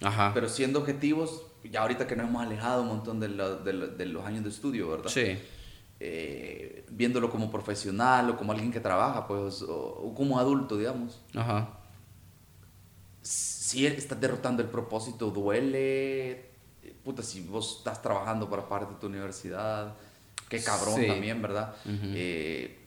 Ajá. 0.01 0.31
Pero 0.33 0.49
siendo 0.49 0.79
objetivos, 0.79 1.45
ya 1.65 1.83
ahorita 1.83 2.07
que 2.07 2.15
nos 2.15 2.29
hemos 2.29 2.43
alejado 2.43 2.83
un 2.83 2.89
montón 2.89 3.19
de, 3.19 3.29
de, 3.29 4.07
los 4.07 4.25
años 4.25 4.45
de 4.45 4.51
estudio, 4.51 4.89
¿verdad? 4.89 5.11
Sí. 5.11 5.37
Eh, 5.99 6.87
viéndolo 6.89 7.31
como 7.31 7.51
profesional 7.51 8.31
o 8.31 8.37
como 8.37 8.53
alguien 8.53 8.71
que 8.71 8.81
trabaja, 8.81 9.27
pues, 9.27 9.63
o, 9.69 10.15
como 10.17 10.39
adulto, 10.39 10.79
digamos. 10.79 11.21
Ajá. 11.35 11.81
Si 13.23 13.87
estás 13.87 14.21
derrotando 14.21 14.63
el 14.63 14.69
propósito, 14.69 15.31
duele, 15.31 16.50
puta, 17.05 17.23
si 17.23 17.41
vos 17.41 17.79
estás 17.79 18.03
trabajando 18.03 18.49
para 18.49 18.69
parte 18.69 18.95
de 18.95 19.01
tu 19.01 19.07
universidad, 19.07 19.95
qué 20.49 20.63
cabrón 20.63 21.07
también, 21.07 21.41
¿verdad? 21.41 21.75
Eh, 21.87 22.81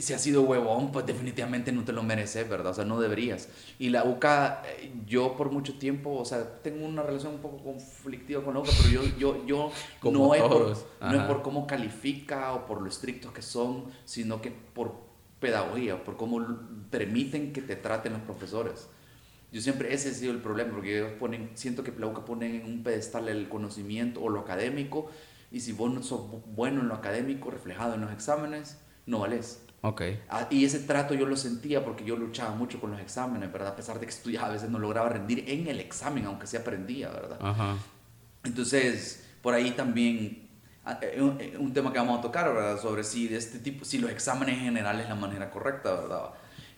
si 0.00 0.12
has 0.12 0.20
sido 0.20 0.42
huevón, 0.42 0.92
pues 0.92 1.06
definitivamente 1.06 1.72
no 1.72 1.84
te 1.84 1.92
lo 1.92 2.02
mereces, 2.02 2.48
¿verdad? 2.48 2.72
O 2.72 2.74
sea, 2.74 2.84
no 2.84 3.00
deberías. 3.00 3.48
Y 3.78 3.88
la 3.90 4.04
UCA, 4.04 4.62
eh, 4.66 4.92
yo 5.06 5.36
por 5.36 5.50
mucho 5.50 5.78
tiempo, 5.78 6.14
o 6.14 6.24
sea, 6.24 6.60
tengo 6.62 6.86
una 6.86 7.02
relación 7.02 7.34
un 7.34 7.40
poco 7.40 7.58
conflictiva 7.58 8.42
con 8.42 8.54
la 8.54 8.60
UCA, 8.60 8.70
pero 8.82 9.02
yo, 9.02 9.16
yo, 9.18 9.46
yo 9.46 9.70
no, 10.10 10.34
es 10.34 10.42
por, 10.42 10.76
no 11.00 11.20
es 11.20 11.22
por 11.24 11.42
cómo 11.42 11.66
califica 11.66 12.52
o 12.52 12.66
por 12.66 12.80
lo 12.80 12.88
estrictos 12.88 13.32
que 13.32 13.42
son, 13.42 13.86
sino 14.04 14.40
que 14.40 14.50
por 14.50 14.94
pedagogía, 15.40 16.02
por 16.02 16.16
cómo 16.16 16.46
permiten 16.90 17.52
que 17.52 17.62
te 17.62 17.76
traten 17.76 18.12
los 18.12 18.22
profesores. 18.22 18.88
Yo 19.50 19.62
siempre, 19.62 19.94
ese 19.94 20.10
ha 20.10 20.14
sido 20.14 20.32
el 20.32 20.40
problema, 20.40 20.72
porque 20.72 20.98
ellos 20.98 21.12
ponen, 21.18 21.50
siento 21.54 21.82
que 21.82 21.90
Plauca 21.90 22.24
ponen 22.24 22.54
en 22.56 22.66
un 22.66 22.82
pedestal 22.82 23.28
el 23.28 23.48
conocimiento 23.48 24.20
o 24.20 24.28
lo 24.28 24.40
académico, 24.40 25.10
y 25.50 25.60
si 25.60 25.72
vos 25.72 25.92
no 25.92 26.02
sos 26.02 26.20
bueno 26.54 26.82
en 26.82 26.88
lo 26.88 26.94
académico, 26.94 27.50
reflejado 27.50 27.94
en 27.94 28.02
los 28.02 28.12
exámenes, 28.12 28.78
no 29.06 29.20
vales. 29.20 29.62
Ok. 29.80 30.02
Ah, 30.28 30.48
y 30.50 30.64
ese 30.64 30.80
trato 30.80 31.14
yo 31.14 31.24
lo 31.24 31.36
sentía 31.36 31.84
porque 31.84 32.04
yo 32.04 32.16
luchaba 32.16 32.54
mucho 32.54 32.80
con 32.80 32.90
los 32.90 33.00
exámenes, 33.00 33.50
¿verdad? 33.50 33.68
A 33.68 33.76
pesar 33.76 33.98
de 33.98 34.06
que 34.06 34.12
estudiaba, 34.12 34.48
a 34.48 34.52
veces 34.52 34.68
no 34.68 34.78
lograba 34.78 35.08
rendir 35.08 35.44
en 35.46 35.66
el 35.68 35.80
examen, 35.80 36.26
aunque 36.26 36.46
se 36.46 36.58
aprendía, 36.58 37.08
¿verdad? 37.08 37.38
Ajá. 37.40 37.78
Entonces, 38.44 39.24
por 39.40 39.54
ahí 39.54 39.70
también 39.70 40.48
ah, 40.84 40.98
eh, 41.00 41.22
un, 41.22 41.40
eh, 41.40 41.56
un, 41.58 41.72
tema 41.72 41.92
que 41.92 41.98
vamos 41.98 42.18
a 42.18 42.22
tocar, 42.22 42.52
¿verdad? 42.52 42.78
Sobre 42.80 43.02
si 43.02 43.28
de 43.28 43.38
este 43.38 43.60
tipo, 43.60 43.86
si 43.86 43.98
los 43.98 44.10
exámenes 44.10 44.58
en 44.58 44.64
general 44.64 45.00
es 45.00 45.08
la 45.08 45.14
manera 45.14 45.50
correcta, 45.50 45.94
¿verdad? 45.94 46.30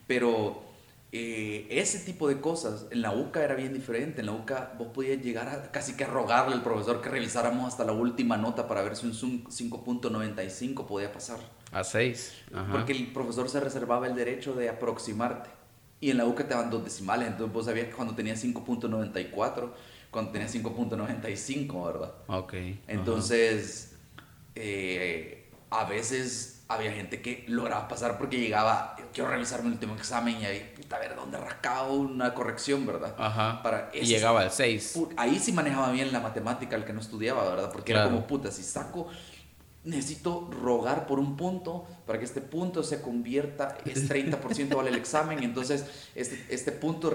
Pero 0.06 0.69
eh, 1.12 1.66
ese 1.70 1.98
tipo 1.98 2.28
de 2.28 2.40
cosas, 2.40 2.86
en 2.90 3.02
la 3.02 3.12
UCA 3.12 3.42
era 3.42 3.54
bien 3.54 3.74
diferente. 3.74 4.20
En 4.20 4.26
la 4.26 4.32
UCA 4.32 4.74
vos 4.78 4.88
podías 4.88 5.20
llegar 5.20 5.48
a 5.48 5.72
casi 5.72 5.96
que 5.96 6.04
rogarle 6.04 6.54
al 6.54 6.62
profesor 6.62 7.00
que 7.00 7.08
revisáramos 7.08 7.66
hasta 7.66 7.84
la 7.84 7.92
última 7.92 8.36
nota 8.36 8.68
para 8.68 8.82
ver 8.82 8.94
si 8.96 9.06
un 9.06 9.12
5.95 9.12 10.86
podía 10.86 11.12
pasar. 11.12 11.38
A 11.72 11.82
6. 11.82 12.34
Porque 12.70 12.92
el 12.92 13.12
profesor 13.12 13.48
se 13.48 13.58
reservaba 13.58 14.06
el 14.06 14.14
derecho 14.14 14.54
de 14.54 14.68
aproximarte. 14.68 15.50
Y 16.00 16.10
en 16.10 16.16
la 16.16 16.26
UCA 16.26 16.44
te 16.44 16.54
daban 16.54 16.70
dos 16.70 16.84
decimales, 16.84 17.28
entonces 17.28 17.52
vos 17.52 17.66
sabías 17.66 17.88
que 17.88 17.92
cuando 17.92 18.14
tenías 18.14 18.42
5.94, 18.42 19.70
cuando 20.10 20.30
tenías 20.30 20.54
5.95, 20.54 21.86
¿verdad? 21.86 22.14
Ok. 22.28 22.54
Entonces, 22.86 23.96
eh, 24.54 25.50
a 25.68 25.84
veces 25.84 26.59
había 26.70 26.92
gente 26.92 27.20
que 27.20 27.44
lograba 27.48 27.88
pasar 27.88 28.16
porque 28.16 28.38
llegaba, 28.38 28.96
quiero 29.12 29.28
revisarme 29.28 29.66
el 29.66 29.72
último 29.74 29.96
examen 29.96 30.40
y 30.40 30.44
ahí, 30.44 30.72
puta, 30.76 30.96
a 30.96 30.98
ver 31.00 31.16
dónde 31.16 31.36
rascaba 31.36 31.90
una 31.90 32.32
corrección, 32.32 32.86
¿verdad? 32.86 33.14
Ajá. 33.18 33.60
Para 33.62 33.90
y 33.92 34.06
llegaba 34.06 34.42
al 34.42 34.52
6. 34.52 34.98
Ahí 35.16 35.40
sí 35.40 35.52
manejaba 35.52 35.90
bien 35.90 36.12
la 36.12 36.20
matemática 36.20 36.76
el 36.76 36.84
que 36.84 36.92
no 36.92 37.00
estudiaba, 37.00 37.42
¿verdad? 37.48 37.72
Porque 37.72 37.90
era 37.90 38.04
como, 38.04 38.24
puta, 38.24 38.52
si 38.52 38.62
saco, 38.62 39.08
necesito 39.82 40.48
rogar 40.62 41.06
por 41.06 41.18
un 41.18 41.36
punto 41.36 41.88
para 42.06 42.20
que 42.20 42.24
este 42.24 42.40
punto 42.40 42.84
se 42.84 43.00
convierta, 43.02 43.76
es 43.84 44.08
30% 44.08 44.76
vale 44.76 44.90
el 44.90 44.96
examen, 44.96 45.42
y 45.42 45.46
entonces 45.46 45.84
este, 46.14 46.46
este 46.50 46.70
punto 46.70 47.12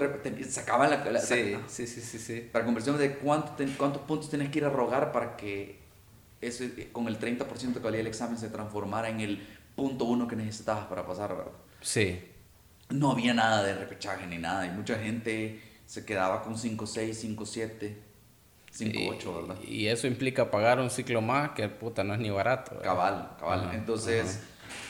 sacaba 0.50 0.86
la... 0.86 1.02
la 1.02 1.20
sí, 1.20 1.56
sí, 1.66 1.86
sí, 1.86 2.02
sí, 2.02 2.18
sí, 2.18 2.48
Para 2.52 2.66
conversión 2.66 2.98
de 2.98 3.14
cuánto 3.14 3.54
cuántos 3.78 4.02
puntos 4.02 4.28
tienes 4.28 4.50
que 4.50 4.58
ir 4.58 4.66
a 4.66 4.70
rogar 4.70 5.12
para 5.12 5.34
que 5.36 5.85
ese, 6.40 6.90
con 6.92 7.08
el 7.08 7.18
30% 7.18 7.74
que 7.74 7.78
valía 7.80 8.00
el 8.00 8.06
examen 8.06 8.38
se 8.38 8.48
transformara 8.48 9.08
en 9.08 9.20
el 9.20 9.46
punto 9.74 10.04
uno 10.04 10.26
que 10.26 10.36
necesitabas 10.36 10.86
para 10.86 11.06
pasar, 11.06 11.36
¿verdad? 11.36 11.52
Sí. 11.80 12.20
No 12.88 13.12
había 13.12 13.34
nada 13.34 13.62
de 13.62 13.74
repechaje 13.74 14.26
ni 14.26 14.38
nada 14.38 14.66
y 14.66 14.70
mucha 14.70 14.98
gente 14.98 15.60
se 15.86 16.04
quedaba 16.04 16.42
con 16.42 16.56
5.6, 16.56 17.36
5.7, 17.36 17.94
5.8, 18.76 19.34
¿verdad? 19.34 19.62
Y 19.62 19.86
eso 19.86 20.06
implica 20.06 20.50
pagar 20.50 20.80
un 20.80 20.90
ciclo 20.90 21.20
más 21.20 21.50
que 21.50 21.68
puta 21.68 22.04
no 22.04 22.14
es 22.14 22.20
ni 22.20 22.30
barato. 22.30 22.78
Cabal, 22.82 23.36
cabal. 23.38 23.70
Entonces, 23.74 24.40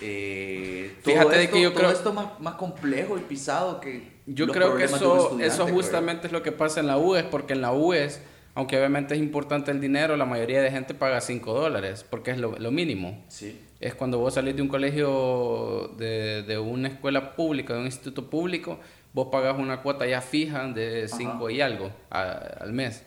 eh, 0.03 0.97
fíjate 1.03 1.39
de 1.39 1.51
que 1.51 1.61
yo 1.61 1.75
creo 1.75 1.91
esto 1.91 2.13
más, 2.13 2.39
más 2.41 2.55
complejo 2.55 3.17
y 3.19 3.21
pisado 3.23 3.81
que 3.81 4.17
yo 4.27 4.49
creo 4.49 4.77
que 4.77 4.85
eso, 4.85 5.39
eso 5.41 5.67
justamente 5.69 6.27
es 6.27 6.33
lo 6.33 6.43
que 6.43 6.53
pasa 6.53 6.81
en 6.81 6.89
la 6.89 6.99
UES, 6.99 7.25
porque 7.25 7.53
en 7.53 7.61
la 7.61 7.73
UES 7.73 8.21
aunque 8.57 8.79
obviamente 8.79 9.15
es 9.15 9.21
importante 9.21 9.71
el 9.71 9.83
dinero, 9.83 10.17
la 10.17 10.25
mayoría 10.25 10.63
de 10.63 10.71
gente 10.71 10.95
paga 10.95 11.21
5 11.21 11.53
dólares, 11.53 12.07
porque 12.09 12.31
es 12.31 12.39
lo, 12.39 12.71
mínimo. 12.71 13.23
Sí. 13.29 13.61
Es 13.81 13.95
cuando 13.95 14.19
vos 14.19 14.33
salís 14.33 14.57
de 14.57 14.63
un 14.63 14.69
colegio, 14.69 15.95
de, 15.99 16.43
de, 16.43 16.59
una 16.59 16.89
escuela 16.89 17.37
pública, 17.37 17.75
de 17.75 17.81
un 17.81 17.85
instituto 17.85 18.31
público, 18.31 18.81
vos 19.13 19.29
pagas 19.31 19.59
una 19.59 19.83
cuota 19.83 20.07
ya 20.07 20.23
fija 20.23 20.67
de 20.69 21.07
5 21.07 21.51
y 21.51 21.61
algo 21.61 21.91
al 22.09 22.73
mes. 22.73 23.05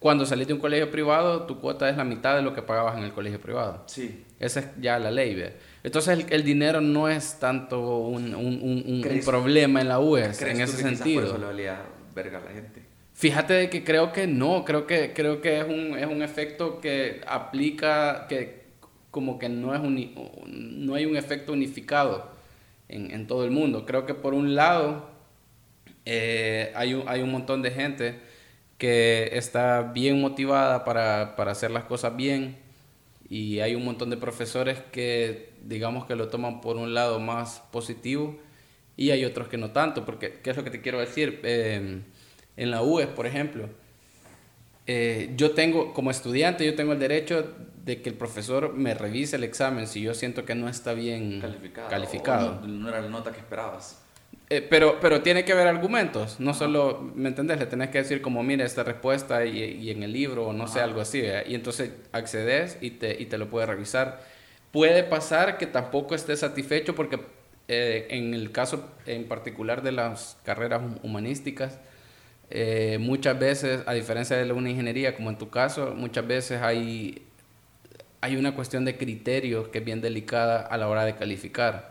Cuando 0.00 0.26
salís 0.26 0.48
de 0.48 0.54
un 0.54 0.58
colegio 0.58 0.90
privado, 0.90 1.44
tu 1.44 1.60
cuota 1.60 1.88
es 1.88 1.96
la 1.96 2.04
mitad 2.04 2.34
de 2.34 2.42
lo 2.42 2.52
que 2.52 2.60
pagabas 2.60 2.98
en 2.98 3.04
el 3.04 3.12
colegio 3.12 3.40
privado. 3.40 3.84
Sí. 3.86 4.24
Esa 4.40 4.58
es 4.58 4.66
ya 4.80 4.98
la 4.98 5.12
ley. 5.12 5.36
¿ve? 5.36 5.54
Entonces 5.84 6.26
el, 6.28 6.42
dinero 6.42 6.80
no 6.80 7.08
es 7.08 7.38
tanto 7.38 7.98
un, 7.98 8.34
un, 8.34 8.84
un, 8.84 9.20
problema 9.24 9.80
en 9.80 9.88
la 9.88 10.00
UES, 10.00 10.42
en 10.42 10.60
ese 10.60 10.76
sentido. 10.76 11.20
Por 11.20 11.30
eso 11.30 11.38
le 11.38 11.46
valía 11.46 11.82
verga 12.12 12.38
a 12.38 12.40
la 12.40 12.50
gente. 12.50 12.85
Fíjate 13.16 13.54
de 13.54 13.70
que 13.70 13.82
creo 13.82 14.12
que 14.12 14.26
no, 14.26 14.62
creo 14.66 14.86
que, 14.86 15.14
creo 15.14 15.40
que 15.40 15.58
es, 15.58 15.64
un, 15.64 15.98
es 15.98 16.06
un 16.06 16.22
efecto 16.22 16.82
que 16.82 17.22
aplica, 17.26 18.26
que 18.28 18.66
como 19.10 19.38
que 19.38 19.48
no, 19.48 19.74
es 19.74 19.80
no 19.80 20.94
hay 20.94 21.06
un 21.06 21.16
efecto 21.16 21.54
unificado 21.54 22.30
en, 22.88 23.10
en, 23.10 23.26
todo 23.26 23.46
el 23.46 23.50
mundo. 23.50 23.86
Creo 23.86 24.04
que 24.04 24.12
por 24.12 24.34
un 24.34 24.54
lado 24.54 25.08
eh, 26.04 26.72
hay, 26.74 26.92
un, 26.92 27.08
hay 27.08 27.22
un 27.22 27.32
montón 27.32 27.62
de 27.62 27.70
gente 27.70 28.20
que 28.76 29.30
está 29.32 29.80
bien 29.94 30.20
motivada 30.20 30.84
para, 30.84 31.36
para 31.36 31.52
hacer 31.52 31.70
las 31.70 31.84
cosas 31.84 32.14
bien 32.16 32.58
y 33.30 33.60
hay 33.60 33.74
un 33.74 33.84
montón 33.86 34.10
de 34.10 34.18
profesores 34.18 34.78
que 34.92 35.54
digamos 35.62 36.04
que 36.04 36.16
lo 36.16 36.28
toman 36.28 36.60
por 36.60 36.76
un 36.76 36.92
lado 36.92 37.18
más 37.18 37.62
positivo 37.72 38.38
y 38.94 39.10
hay 39.10 39.24
otros 39.24 39.48
que 39.48 39.56
no 39.56 39.70
tanto, 39.70 40.04
porque 40.04 40.40
¿qué 40.44 40.50
es 40.50 40.56
lo 40.58 40.64
que 40.64 40.70
te 40.70 40.82
quiero 40.82 41.00
decir? 41.00 41.40
Eh, 41.44 42.02
en 42.56 42.70
la 42.70 42.82
UES, 42.82 43.08
por 43.08 43.26
ejemplo, 43.26 43.68
eh, 44.86 45.32
yo 45.36 45.50
tengo, 45.52 45.92
como 45.92 46.10
estudiante, 46.10 46.64
yo 46.64 46.74
tengo 46.74 46.92
el 46.92 46.98
derecho 46.98 47.52
de 47.84 48.02
que 48.02 48.08
el 48.08 48.14
profesor 48.14 48.72
me 48.72 48.94
revise 48.94 49.36
el 49.36 49.44
examen 49.44 49.86
si 49.86 50.02
yo 50.02 50.14
siento 50.14 50.44
que 50.44 50.54
no 50.54 50.68
está 50.68 50.92
bien 50.92 51.40
calificado. 51.88 52.60
no, 52.66 52.88
era 52.88 53.00
la 53.00 53.08
nota 53.08 53.32
que 53.32 53.38
esperabas. 53.38 54.02
Eh, 54.48 54.64
pero, 54.68 55.00
pero 55.00 55.22
tiene 55.22 55.44
que 55.44 55.52
haber 55.52 55.66
argumentos, 55.66 56.38
no 56.38 56.54
solo, 56.54 57.10
¿me 57.16 57.28
entendés? 57.28 57.58
Le 57.58 57.66
tenés 57.66 57.90
que 57.90 57.98
decir 57.98 58.22
como, 58.22 58.44
mire, 58.44 58.64
esta 58.64 58.84
respuesta 58.84 59.44
y, 59.44 59.58
y 59.58 59.90
en 59.90 60.04
el 60.04 60.12
libro 60.12 60.46
o 60.46 60.52
no 60.52 60.68
sé, 60.68 60.80
algo 60.80 61.00
así, 61.00 61.20
y 61.46 61.54
entonces 61.56 61.90
accedes 62.12 62.78
y 62.80 62.90
te, 62.92 63.20
y 63.20 63.26
te 63.26 63.38
lo 63.38 63.48
puede 63.50 63.66
revisar. 63.66 64.20
Puede 64.70 65.02
pasar 65.02 65.58
que 65.58 65.66
tampoco 65.66 66.14
esté 66.14 66.36
satisfecho 66.36 66.94
porque 66.94 67.18
eh, 67.68 68.06
en 68.10 68.34
el 68.34 68.52
caso 68.52 68.88
en 69.06 69.26
particular 69.26 69.82
de 69.82 69.90
las 69.90 70.38
carreras 70.44 70.82
humanísticas, 71.02 71.80
eh, 72.50 72.98
muchas 73.00 73.38
veces, 73.38 73.82
a 73.86 73.92
diferencia 73.92 74.36
de 74.36 74.52
una 74.52 74.70
ingeniería, 74.70 75.16
como 75.16 75.30
en 75.30 75.38
tu 75.38 75.50
caso, 75.50 75.94
muchas 75.96 76.26
veces 76.26 76.62
hay, 76.62 77.26
hay 78.20 78.36
una 78.36 78.54
cuestión 78.54 78.84
de 78.84 78.96
criterios 78.96 79.68
que 79.68 79.78
es 79.78 79.84
bien 79.84 80.00
delicada 80.00 80.60
a 80.60 80.76
la 80.76 80.88
hora 80.88 81.04
de 81.04 81.16
calificar. 81.16 81.90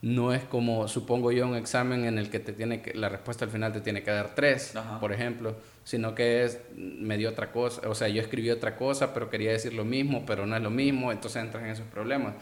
No 0.00 0.32
es 0.32 0.44
como, 0.44 0.86
supongo 0.86 1.32
yo, 1.32 1.46
un 1.46 1.56
examen 1.56 2.04
en 2.04 2.18
el 2.18 2.30
que 2.30 2.38
te 2.38 2.52
tiene 2.52 2.82
que, 2.82 2.94
la 2.94 3.08
respuesta 3.08 3.44
al 3.44 3.50
final 3.50 3.72
te 3.72 3.80
tiene 3.80 4.02
que 4.02 4.10
dar 4.10 4.34
tres, 4.34 4.74
por 5.00 5.12
ejemplo, 5.12 5.56
sino 5.84 6.14
que 6.14 6.44
es, 6.44 6.60
me 6.76 7.16
dio 7.16 7.30
otra 7.30 7.50
cosa, 7.50 7.88
o 7.88 7.94
sea, 7.94 8.08
yo 8.08 8.20
escribí 8.20 8.50
otra 8.50 8.76
cosa, 8.76 9.12
pero 9.12 9.28
quería 9.28 9.50
decir 9.50 9.72
lo 9.72 9.84
mismo, 9.84 10.24
pero 10.26 10.46
no 10.46 10.54
es 10.54 10.62
lo 10.62 10.70
mismo, 10.70 11.10
entonces 11.10 11.42
entras 11.42 11.64
en 11.64 11.70
esos 11.70 11.86
problemas. 11.86 12.34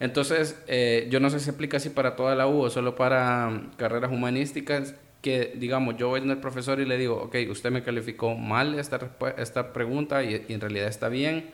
Entonces, 0.00 0.60
eh, 0.66 1.06
yo 1.10 1.20
no 1.20 1.30
sé 1.30 1.38
si 1.38 1.50
aplica 1.50 1.76
así 1.76 1.88
para 1.88 2.16
toda 2.16 2.34
la 2.34 2.48
U 2.48 2.62
o 2.62 2.70
solo 2.70 2.96
para 2.96 3.46
um, 3.46 3.70
carreras 3.76 4.10
humanísticas, 4.10 4.96
que 5.22 5.52
digamos, 5.56 5.96
yo 5.96 6.08
voy 6.08 6.20
al 6.20 6.40
profesor 6.40 6.80
y 6.80 6.84
le 6.84 6.98
digo, 6.98 7.14
ok, 7.22 7.36
usted 7.48 7.70
me 7.70 7.82
calificó 7.82 8.34
mal 8.34 8.78
esta, 8.78 8.98
esta 9.38 9.72
pregunta 9.72 10.22
y, 10.24 10.44
en 10.48 10.60
realidad 10.60 10.88
está 10.88 11.08
bien, 11.08 11.50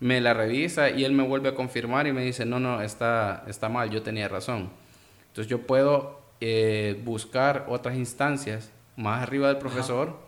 me 0.00 0.20
la 0.20 0.34
revisa 0.34 0.90
y 0.90 1.04
él 1.04 1.12
me 1.12 1.22
vuelve 1.22 1.50
a 1.50 1.54
confirmar 1.54 2.08
y 2.08 2.12
me 2.12 2.24
dice, 2.24 2.44
no, 2.44 2.58
no, 2.58 2.82
está, 2.82 3.44
está 3.46 3.68
mal, 3.68 3.90
yo 3.90 4.02
tenía 4.02 4.28
razón. 4.28 4.68
Entonces 5.28 5.48
yo 5.48 5.62
puedo 5.62 6.20
eh, 6.40 7.00
buscar 7.04 7.66
otras 7.68 7.96
instancias 7.96 8.72
más 8.96 9.22
arriba 9.22 9.46
del 9.46 9.58
profesor 9.58 10.18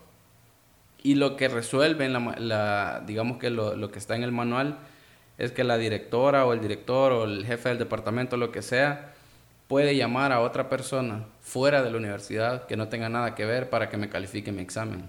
y 1.03 1.15
lo 1.15 1.35
que 1.35 1.49
resuelven, 1.49 2.13
la, 2.13 2.35
la, 2.39 3.03
digamos 3.05 3.37
que 3.37 3.49
lo, 3.49 3.75
lo 3.75 3.91
que 3.91 3.99
está 3.99 4.15
en 4.15 4.23
el 4.23 4.31
manual, 4.31 4.77
es 5.37 5.51
que 5.51 5.65
la 5.65 5.77
directora 5.77 6.45
o 6.45 6.53
el 6.53 6.61
director 6.61 7.11
o 7.11 7.25
el 7.25 7.45
jefe 7.45 7.67
del 7.69 7.79
departamento, 7.79 8.37
lo 8.37 8.51
que 8.51 8.61
sea, 8.61 9.13
puede 9.67 9.95
llamar 9.95 10.31
a 10.31 10.39
otra 10.39 10.69
persona 10.69 11.25
fuera 11.51 11.83
de 11.83 11.91
la 11.91 11.97
universidad 11.97 12.65
que 12.65 12.77
no 12.77 12.87
tenga 12.87 13.09
nada 13.09 13.35
que 13.35 13.45
ver 13.45 13.69
para 13.69 13.89
que 13.89 13.97
me 13.97 14.07
califique 14.07 14.53
mi 14.53 14.61
examen. 14.61 15.03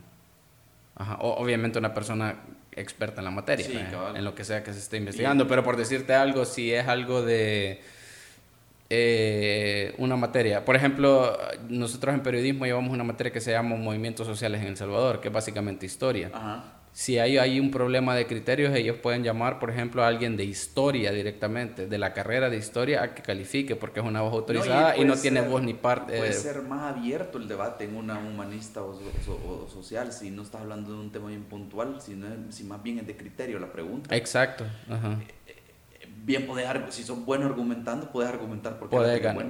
obviamente 1.20 1.78
una 1.78 1.94
persona 1.94 2.34
experta 2.72 3.20
en 3.20 3.26
la 3.26 3.30
materia, 3.30 3.66
en 4.14 4.24
lo 4.24 4.34
que 4.34 4.44
sea 4.44 4.64
que 4.64 4.72
se 4.72 4.80
esté 4.80 4.96
investigando, 4.96 5.46
pero 5.46 5.62
por 5.62 5.76
decirte 5.76 6.14
algo, 6.14 6.44
si 6.44 6.72
es 6.72 6.88
algo 6.88 7.22
de 7.22 7.80
eh, 8.90 9.94
una 9.98 10.16
materia, 10.16 10.64
por 10.64 10.74
ejemplo, 10.74 11.38
nosotros 11.68 12.12
en 12.12 12.22
periodismo 12.22 12.66
llevamos 12.66 12.92
una 12.92 13.04
materia 13.04 13.32
que 13.32 13.40
se 13.40 13.52
llama 13.52 13.76
Movimientos 13.76 14.26
Sociales 14.26 14.62
en 14.62 14.68
El 14.68 14.76
Salvador, 14.76 15.20
que 15.20 15.28
es 15.28 15.34
básicamente 15.34 15.86
historia. 15.86 16.32
Ajá 16.34 16.81
si 16.92 17.18
hay, 17.18 17.38
hay 17.38 17.58
un 17.58 17.70
problema 17.70 18.14
de 18.14 18.26
criterios, 18.26 18.74
ellos 18.74 18.96
pueden 18.98 19.22
llamar, 19.22 19.58
por 19.58 19.70
ejemplo, 19.70 20.04
a 20.04 20.08
alguien 20.08 20.36
de 20.36 20.44
historia 20.44 21.10
directamente, 21.10 21.86
de 21.86 21.98
la 21.98 22.12
carrera 22.12 22.50
de 22.50 22.58
historia, 22.58 23.02
a 23.02 23.14
que 23.14 23.22
califique, 23.22 23.76
porque 23.76 24.00
es 24.00 24.06
una 24.06 24.20
voz 24.20 24.34
autorizada 24.34 24.96
y, 24.96 25.04
no 25.04 25.16
tiene 25.16 25.40
voz 25.40 25.62
ni 25.62 25.72
parte. 25.72 26.18
Puede 26.18 26.34
ser 26.34 26.62
más 26.62 26.94
abierto 26.94 27.38
el 27.38 27.48
debate 27.48 27.84
en 27.84 27.96
una 27.96 28.18
humanista 28.18 28.82
o, 28.82 29.68
social, 29.72 30.12
si 30.12 30.30
no 30.30 30.42
estás 30.42 30.60
hablando 30.60 30.92
de 30.92 31.00
un 31.00 31.10
tema 31.10 31.28
bien 31.28 31.44
puntual, 31.44 32.00
si, 32.02 32.20
si 32.50 32.64
más 32.64 32.82
bien 32.82 32.98
es 32.98 33.06
de 33.06 33.16
criterio 33.16 33.58
la 33.58 33.72
pregunta. 33.72 34.14
Exacto. 34.14 34.66
Ajá. 34.90 35.18
Eh, 35.46 35.61
bien 36.24 36.46
puedes, 36.46 36.68
si 36.94 37.02
son 37.02 37.24
buenos 37.24 37.50
argumentando, 37.50 38.10
puedes 38.10 38.32
argumentar 38.32 38.78
porque 38.78 38.96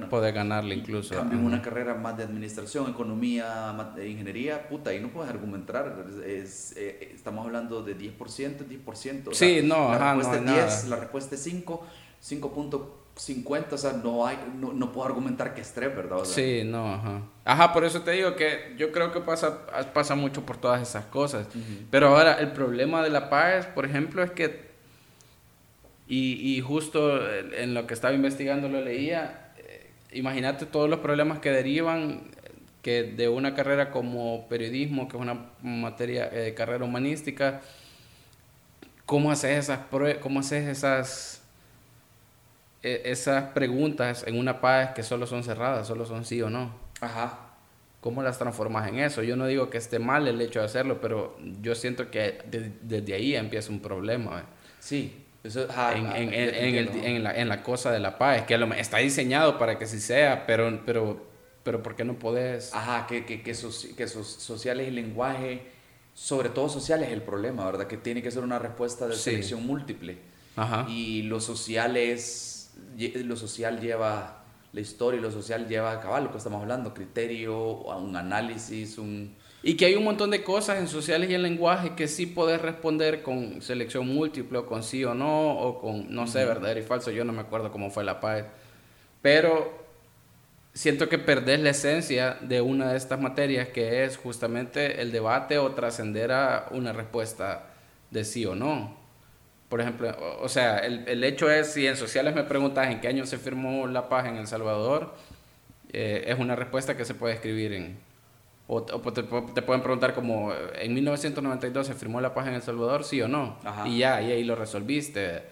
puedes 0.09 0.33
ganarle 0.33 0.75
incluso. 0.75 1.13
Cambio, 1.13 1.39
una 1.39 1.61
carrera 1.61 1.93
más 1.93 2.17
de 2.17 2.23
administración, 2.23 2.89
economía, 2.89 3.75
ingeniería, 4.03 4.67
puta, 4.67 4.89
ahí 4.89 4.99
no 4.99 5.09
puedes 5.09 5.29
argumentar. 5.29 6.05
Es, 6.25 6.73
eh, 6.75 7.11
estamos 7.13 7.45
hablando 7.45 7.83
de 7.83 7.97
10%, 7.97 8.17
10%. 8.17 9.33
sí, 9.33 9.61
no, 9.63 9.91
la 9.91 10.15
respuesta 10.15 10.37
es 10.37 10.45
10, 10.45 10.85
la 10.89 10.95
respuesta 10.95 11.35
es 11.35 11.43
5, 11.43 11.85
5.50, 12.23 13.73
o 13.73 13.77
sea, 13.77 13.93
no, 13.93 14.25
hay, 14.25 14.39
no, 14.59 14.73
no, 14.73 14.91
puedo 14.91 15.07
argumentar 15.07 15.53
que 15.53 15.61
es 15.61 15.71
3, 15.73 15.95
¿verdad? 15.95 16.17
sí, 16.23 16.63
no, 16.65 16.95
ajá. 16.95 17.21
Ajá, 17.45 17.71
por 17.71 17.85
eso 17.85 18.01
te 18.01 18.11
digo 18.11 18.35
que 18.35 18.73
yo 18.77 18.91
creo 18.91 19.11
que 19.11 19.19
pasa, 19.19 19.67
pasa 19.93 20.15
mucho 20.15 20.43
por 20.43 20.57
todas 20.57 20.81
esas 20.81 21.05
cosas. 21.05 21.47
Pero 21.91 22.07
ahora, 22.07 22.39
el 22.39 22.51
problema 22.51 23.03
de 23.03 23.11
la 23.11 23.29
paz, 23.29 23.67
por 23.67 23.85
ejemplo, 23.85 24.23
es 24.23 24.31
que 24.31 24.72
y, 26.07 26.55
y, 26.55 26.61
justo 26.61 27.19
en 27.53 27.73
lo 27.73 27.87
que 27.87 27.93
estaba 27.93 28.13
investigando 28.13 28.67
lo 28.67 28.81
leía. 28.81 29.53
Eh, 29.57 29.89
imagínate 30.11 30.65
todos 30.65 30.89
los 30.89 30.99
problemas 30.99 31.39
que 31.39 31.49
derivan 31.51 32.23
que 32.83 33.03
de 33.03 33.29
una 33.29 33.55
carrera 33.55 33.89
como 33.89 34.47
periodismo, 34.49 35.07
que 35.07 35.15
es 35.15 35.21
una 35.21 35.45
materia 35.61 36.27
de 36.27 36.49
eh, 36.49 36.53
carrera 36.53 36.83
humanística, 36.83 37.61
¿cómo 39.05 39.31
haces 39.31 39.57
esas, 39.57 39.79
cómo 40.21 40.41
haces 40.41 40.67
esas, 40.67 41.41
e, 42.83 43.03
esas 43.05 43.53
preguntas 43.53 44.25
en 44.27 44.37
una 44.37 44.59
paz 44.59 44.91
que 44.93 45.01
solo 45.01 45.25
son 45.25 45.45
cerradas, 45.45 45.87
solo 45.87 46.05
son 46.05 46.25
sí 46.25 46.41
o 46.41 46.49
no? 46.49 46.75
Ajá. 46.99 47.39
¿Cómo 48.01 48.21
las 48.21 48.37
transformas 48.37 48.89
en 48.89 48.99
eso? 48.99 49.23
Yo 49.23 49.37
no 49.37 49.47
digo 49.47 49.69
que 49.69 49.77
esté 49.77 49.97
mal 49.97 50.27
el 50.27 50.41
hecho 50.41 50.59
de 50.59 50.65
hacerlo, 50.65 50.99
pero 50.99 51.37
yo 51.61 51.75
siento 51.75 52.11
que 52.11 52.39
desde 52.81 53.13
ahí 53.13 53.33
empieza 53.33 53.71
un 53.71 53.79
problema. 53.79 54.43
Sí, 54.79 55.22
en, 55.43 56.05
en, 56.15 56.33
en, 56.33 56.75
el, 56.75 56.87
en, 57.03 57.23
la, 57.23 57.35
en 57.35 57.49
la 57.49 57.63
cosa 57.63 57.91
de 57.91 57.99
la 57.99 58.17
paz, 58.17 58.43
que 58.43 58.55
está 58.77 58.97
diseñado 58.97 59.57
para 59.57 59.77
que 59.77 59.85
sí 59.85 59.99
sea, 59.99 60.45
pero, 60.45 60.81
pero, 60.85 61.25
pero 61.63 61.83
¿por 61.83 61.95
qué 61.95 62.05
no 62.05 62.17
podés? 62.17 62.73
Ajá, 62.73 63.07
que, 63.07 63.25
que, 63.25 63.41
que, 63.41 63.51
que 63.51 64.07
sociales 64.07 64.87
y 64.87 64.91
lenguaje, 64.91 65.67
sobre 66.13 66.49
todo 66.49 66.69
social 66.69 67.03
es 67.03 67.11
el 67.11 67.21
problema, 67.21 67.65
¿verdad? 67.65 67.87
Que 67.87 67.97
tiene 67.97 68.21
que 68.21 68.31
ser 68.31 68.43
una 68.43 68.59
respuesta 68.59 69.07
de 69.07 69.15
selección 69.15 69.65
múltiple. 69.65 70.17
Ajá. 70.55 70.85
Y 70.87 71.23
lo 71.23 71.41
social 71.41 71.97
es, 71.97 72.71
lo 72.97 73.35
social 73.35 73.81
lleva 73.81 74.43
la 74.71 74.81
historia 74.81 75.19
y 75.19 75.21
lo 75.21 75.31
social 75.31 75.67
lleva 75.67 75.91
a 75.91 75.99
cabal, 75.99 76.25
lo 76.25 76.31
que 76.31 76.37
estamos 76.37 76.61
hablando, 76.61 76.93
criterio, 76.93 77.57
un 77.57 78.15
análisis, 78.15 78.97
un 78.97 79.35
y 79.65 79.75
que 79.77 79.85
hay 79.85 79.95
un 79.95 80.03
montón 80.03 80.29
de 80.29 80.43
cosas 80.43 80.77
en 80.79 80.89
sociales 80.89 81.29
y 81.29 81.35
en 81.35 81.41
lenguaje 81.41 81.95
que 81.95 82.09
sí 82.09 82.25
puedes 82.25 82.61
responder 82.61 83.23
con 83.23 83.61
selección 83.61 84.05
múltiple 84.07 84.57
o 84.57 84.65
con 84.65 84.83
sí 84.83 85.05
o 85.05 85.13
no, 85.13 85.57
o 85.57 85.79
con, 85.79 86.13
no 86.13 86.27
sé, 86.27 86.43
verdadero 86.43 86.81
y 86.81 86.83
falso. 86.83 87.11
Yo 87.11 87.23
no 87.23 87.31
me 87.31 87.41
acuerdo 87.41 87.71
cómo 87.71 87.89
fue 87.89 88.03
la 88.03 88.19
paz. 88.19 88.43
Pero 89.21 89.85
siento 90.73 91.07
que 91.07 91.17
perdés 91.17 91.61
la 91.61 91.69
esencia 91.69 92.37
de 92.41 92.59
una 92.59 92.91
de 92.91 92.97
estas 92.97 93.21
materias 93.21 93.69
que 93.69 94.03
es 94.03 94.17
justamente 94.17 95.01
el 95.01 95.13
debate 95.13 95.57
o 95.57 95.71
trascender 95.71 96.33
a 96.33 96.67
una 96.71 96.91
respuesta 96.91 97.69
de 98.11 98.25
sí 98.25 98.45
o 98.45 98.55
no. 98.55 98.97
Por 99.69 99.79
ejemplo, 99.79 100.13
o, 100.41 100.49
sea, 100.49 100.79
el, 100.79 101.07
el, 101.07 101.23
hecho 101.23 101.49
es, 101.49 101.71
si 101.71 101.87
en 101.87 101.95
sociales 101.95 102.35
me 102.35 102.43
preguntas 102.43 102.91
en 102.91 102.99
qué 102.99 103.07
año 103.07 103.25
se 103.25 103.37
firmó 103.37 103.87
la 103.87 104.09
paz 104.09 104.27
en 104.27 104.35
El 104.35 104.45
Salvador, 104.45 105.15
eh, 105.93 106.25
es 106.27 106.37
una 106.37 106.57
respuesta 106.57 106.97
que 106.97 107.05
se 107.05 107.15
puede 107.15 107.35
escribir 107.35 107.71
en 107.71 107.97
o, 108.67 108.81
te, 108.81 109.23
pueden 109.23 109.81
preguntar 109.81 110.15
como, 110.15 110.53
¿en 110.75 110.93
1992 110.93 111.87
se 111.87 111.93
firmó 111.93 112.21
la 112.21 112.33
paz 112.33 112.47
en 112.47 112.53
El 112.53 112.61
Salvador? 112.61 113.03
¿Sí 113.03 113.21
o 113.21 113.27
no? 113.27 113.57
Y 113.85 113.99
ya, 113.99 114.21
y 114.21 114.31
ahí 114.31 114.43
lo 114.43 114.55
resolviste. 114.55 115.43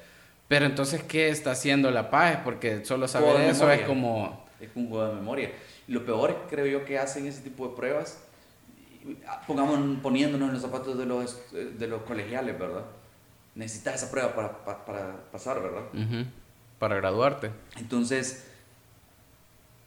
Pero 0.47 0.65
entonces, 0.65 1.03
¿qué 1.03 1.29
está 1.29 1.51
haciendo 1.51 1.91
la 1.91 2.09
paz? 2.09 2.39
Porque 2.43 2.85
solo 2.85 3.07
saber 3.07 3.41
eso 3.41 3.69
es 3.71 3.81
como... 3.81 4.45
Es 4.59 4.69
un 4.75 4.89
juego 4.89 5.07
de 5.07 5.15
memoria. 5.15 5.51
lo 5.87 6.05
peor, 6.05 6.45
creo 6.49 6.65
yo, 6.65 6.85
que 6.85 6.99
hacen 6.99 7.25
ese 7.25 7.41
tipo 7.41 7.67
de 7.67 7.75
pruebas, 7.75 8.23
pongamos, 9.47 9.99
poniéndonos 10.01 10.49
en 10.49 10.53
los 10.53 10.61
zapatos 10.61 10.97
de 10.97 11.05
los, 11.05 11.37
de 11.51 11.87
los 11.87 12.03
colegiales, 12.03 12.57
¿verdad? 12.57 12.83
Necesitas 13.55 13.95
esa 13.95 14.11
prueba 14.11 14.33
para, 14.35 14.85
para, 14.85 15.23
pasar, 15.31 15.61
¿verdad? 15.61 15.83
Para 16.79 16.95
graduarte. 16.95 17.51
Entonces, 17.77 18.50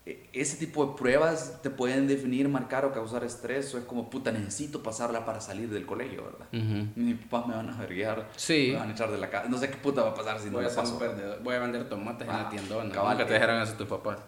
ese 0.07 0.59
tipo 0.59 0.85
de 0.85 0.97
pruebas 0.99 1.63
te 1.63 1.71
pueden 1.71 2.07
definir, 2.07 2.49
marcar 2.49 2.85
o 2.85 2.93
causar 2.93 3.25
estrés, 3.25 3.75
o 3.75 3.79
es 3.79 3.85
como, 3.85 4.11
puta, 4.11 4.31
necesito 4.33 4.83
pasarla 4.83 5.25
para 5.25 5.41
salir 5.41 5.71
del 5.71 5.87
colegio, 5.87 6.25
¿verdad? 6.25 6.47
Mis 6.95 7.19
papás 7.21 7.47
me 7.49 7.55
van 7.55 7.71
a 7.71 7.77
verguiar, 7.79 8.29
sí. 8.37 8.71
me 8.73 8.79
van 8.81 8.91
a 8.91 8.93
echar 8.93 9.11
de 9.11 9.17
la 9.17 9.31
casa, 9.31 9.49
no 9.49 9.57
sé 9.57 9.71
qué 9.71 9.77
puta 9.77 10.03
va 10.03 10.11
a 10.11 10.15
pasar 10.15 10.39
si 10.39 10.51
voy 10.51 10.63
no 10.63 10.71
a 10.71 10.75
paso. 10.75 11.01
Voy 11.43 11.55
a 11.55 11.59
vender 11.59 11.89
tomates 11.89 12.29
en 12.29 12.35
la 12.35 12.41
ah, 12.43 12.51
tiendona, 12.51 12.93
cabal, 12.93 13.13
nunca 13.17 13.27
te 13.27 13.33
dejaron 13.33 13.63
eso 13.63 13.73
tus 13.75 13.89
papás. 13.89 14.19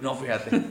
No, 0.00 0.16
fíjate. 0.16 0.50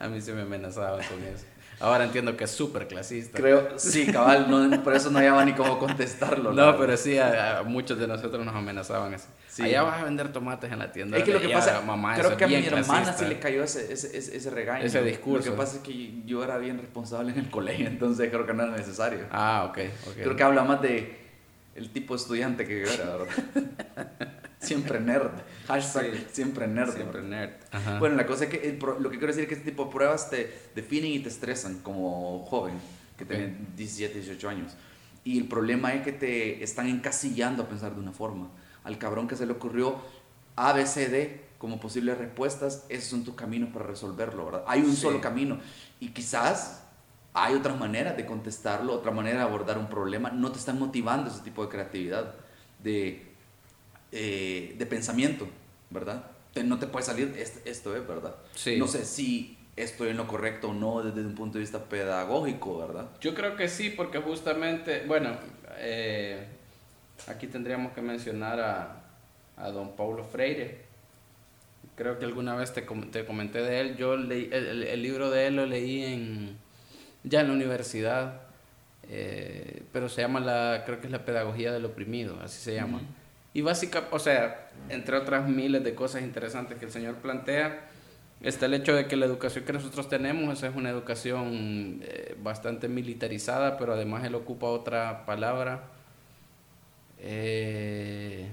a 0.00 0.08
mí 0.08 0.20
se 0.20 0.32
me 0.32 0.42
amenazaban 0.42 1.04
con 1.06 1.22
eso. 1.22 1.46
Ahora 1.80 2.04
entiendo 2.04 2.36
que 2.36 2.44
es 2.44 2.50
súper 2.50 2.86
clasista. 2.86 3.38
Creo, 3.38 3.78
sí, 3.78 4.06
cabal, 4.06 4.50
no, 4.50 4.82
por 4.82 4.94
eso 4.94 5.10
no 5.10 5.18
había 5.18 5.44
ni 5.44 5.52
cómo 5.52 5.78
contestarlo. 5.78 6.52
No, 6.52 6.78
pero 6.78 6.96
sí, 6.96 7.18
a, 7.18 7.62
muchos 7.64 7.98
de 7.98 8.06
nosotros 8.06 8.44
nos 8.44 8.54
amenazaban 8.54 9.14
así. 9.14 9.62
Allá 9.62 9.82
vas 9.82 10.00
a 10.00 10.04
vender 10.04 10.32
tomates 10.32 10.72
en 10.72 10.78
la 10.78 10.92
tienda. 10.92 11.18
Es 11.18 11.24
que 11.24 11.32
lo 11.32 11.40
que 11.40 11.48
pasa, 11.48 11.80
mamá, 11.80 12.14
creo 12.16 12.36
que 12.36 12.44
a 12.44 12.48
mi 12.48 12.54
hermana 12.54 13.12
sí 13.12 13.24
le 13.26 13.38
cayó 13.38 13.62
ese, 13.62 13.92
ese, 13.92 14.16
ese, 14.16 14.50
regaño. 14.50 14.84
Ese 14.84 15.02
discurso. 15.02 15.50
Lo 15.50 15.54
que 15.54 15.58
pasa 15.58 15.76
es 15.76 15.82
que 15.82 16.22
yo 16.24 16.42
era 16.42 16.58
bien 16.58 16.78
responsable 16.78 17.32
en 17.32 17.38
el 17.38 17.50
colegio, 17.50 17.86
entonces 17.86 18.30
creo 18.30 18.46
que 18.46 18.54
no 18.54 18.64
era 18.64 18.72
necesario. 18.72 19.26
Ah, 19.30 19.66
ok. 19.68 19.78
okay. 20.10 20.22
Creo 20.22 20.36
que 20.36 20.42
habla 20.42 20.64
más 20.64 20.82
de 20.82 21.24
el 21.74 21.90
tipo 21.90 22.14
de 22.14 22.20
estudiante 22.20 22.66
que 22.66 22.80
yo 22.82 22.92
era, 22.92 23.16
¿verdad? 23.16 24.38
siempre 24.64 25.00
nerd. 25.00 25.30
Hashtag 25.66 26.26
siempre 26.32 26.66
nerd. 26.66 26.94
Siempre 26.94 27.22
nerd. 27.22 27.52
Bueno, 27.98 28.16
la 28.16 28.26
cosa 28.26 28.44
es 28.44 28.50
que 28.50 28.78
lo 28.80 29.10
que 29.10 29.18
quiero 29.18 29.28
decir 29.28 29.44
es 29.44 29.48
que 29.48 29.54
este 29.54 29.70
tipo 29.70 29.86
de 29.86 29.92
pruebas 29.92 30.30
te 30.30 30.52
definen 30.74 31.12
y 31.12 31.20
te 31.20 31.28
estresan 31.28 31.80
como 31.80 32.44
joven, 32.46 32.74
que 33.16 33.24
tiene 33.24 33.56
17, 33.76 34.14
18 34.14 34.48
años. 34.48 34.72
Y 35.24 35.38
el 35.38 35.48
problema 35.48 35.94
es 35.94 36.02
que 36.02 36.12
te 36.12 36.62
están 36.62 36.86
encasillando 36.86 37.62
a 37.62 37.68
pensar 37.68 37.94
de 37.94 38.00
una 38.00 38.12
forma. 38.12 38.50
Al 38.84 38.98
cabrón 38.98 39.26
que 39.26 39.36
se 39.36 39.46
le 39.46 39.52
ocurrió 39.52 39.96
A, 40.56 40.72
B, 40.72 40.86
C, 40.86 41.08
D 41.08 41.44
como 41.58 41.80
posibles 41.80 42.18
respuestas, 42.18 42.84
esos 42.90 43.08
son 43.08 43.24
tus 43.24 43.34
caminos 43.34 43.70
para 43.72 43.86
resolverlo, 43.86 44.44
¿verdad? 44.44 44.64
Hay 44.66 44.82
un 44.82 44.94
solo 44.94 45.22
camino. 45.22 45.58
Y 45.98 46.08
quizás 46.10 46.82
hay 47.32 47.54
otras 47.54 47.78
maneras 47.78 48.16
de 48.18 48.26
contestarlo, 48.26 48.92
otra 48.92 49.10
manera 49.10 49.38
de 49.38 49.44
abordar 49.44 49.78
un 49.78 49.88
problema. 49.88 50.30
No 50.30 50.52
te 50.52 50.58
están 50.58 50.78
motivando 50.78 51.30
ese 51.30 51.40
tipo 51.40 51.64
de 51.64 51.70
creatividad, 51.70 52.34
de 52.82 53.33
eh, 54.16 54.76
de 54.78 54.86
pensamiento, 54.86 55.48
¿verdad? 55.90 56.24
No 56.64 56.78
te 56.78 56.86
puede 56.86 57.04
salir 57.04 57.34
esto, 57.64 57.96
es, 57.96 58.06
¿verdad? 58.06 58.36
Sí. 58.54 58.76
No 58.76 58.86
sé 58.86 59.04
si 59.04 59.58
estoy 59.74 60.10
en 60.10 60.16
lo 60.16 60.28
correcto 60.28 60.68
o 60.68 60.72
no 60.72 61.02
desde 61.02 61.26
un 61.26 61.34
punto 61.34 61.58
de 61.58 61.62
vista 61.62 61.82
pedagógico, 61.82 62.78
¿verdad? 62.78 63.08
Yo 63.20 63.34
creo 63.34 63.56
que 63.56 63.68
sí, 63.68 63.90
porque 63.90 64.20
justamente, 64.20 65.02
bueno, 65.08 65.36
eh, 65.78 66.46
aquí 67.26 67.48
tendríamos 67.48 67.92
que 67.92 68.02
mencionar 68.02 68.60
a, 68.60 69.02
a, 69.56 69.70
don 69.70 69.96
Paulo 69.96 70.22
Freire. 70.22 70.82
Creo 71.96 72.16
que 72.16 72.24
alguna 72.24 72.54
vez 72.54 72.72
te, 72.72 72.82
te 72.82 73.24
comenté 73.24 73.62
de 73.62 73.80
él. 73.80 73.96
Yo 73.96 74.16
leí, 74.16 74.48
el, 74.52 75.02
libro 75.02 75.28
de 75.28 75.48
él 75.48 75.56
lo 75.56 75.66
leí 75.66 76.04
en, 76.04 76.56
ya 77.24 77.40
en 77.40 77.48
la 77.48 77.52
universidad, 77.52 78.42
eh, 79.08 79.82
pero 79.92 80.08
se 80.08 80.20
llama 80.20 80.38
la, 80.38 80.84
creo 80.86 81.00
que 81.00 81.06
es 81.06 81.12
la 81.12 81.24
pedagogía 81.24 81.72
del 81.72 81.84
oprimido, 81.84 82.38
así 82.40 82.60
se 82.60 82.76
llama. 82.76 83.00
Y 83.54 83.62
básicamente, 83.62 84.14
o 84.14 84.18
sea, 84.18 84.68
entre 84.88 85.16
otras 85.16 85.48
miles 85.48 85.84
de 85.84 85.94
cosas 85.94 86.22
interesantes 86.22 86.76
que 86.76 86.86
el 86.86 86.90
Señor 86.90 87.14
plantea, 87.16 87.86
está 88.42 88.66
el 88.66 88.74
hecho 88.74 88.94
de 88.94 89.06
que 89.06 89.16
la 89.16 89.26
educación 89.26 89.64
que 89.64 89.72
nosotros 89.72 90.08
tenemos 90.08 90.62
es 90.64 90.74
una 90.74 90.90
educación 90.90 92.00
eh, 92.02 92.36
bastante 92.42 92.88
militarizada, 92.88 93.78
pero 93.78 93.94
además 93.94 94.24
él 94.24 94.34
ocupa 94.34 94.66
otra 94.66 95.24
palabra. 95.24 95.84
Eh, 97.20 98.48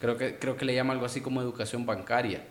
creo, 0.00 0.16
que, 0.16 0.38
creo 0.40 0.56
que 0.56 0.64
le 0.64 0.74
llama 0.74 0.92
algo 0.92 1.06
así 1.06 1.20
como 1.20 1.40
educación 1.40 1.86
bancaria, 1.86 2.42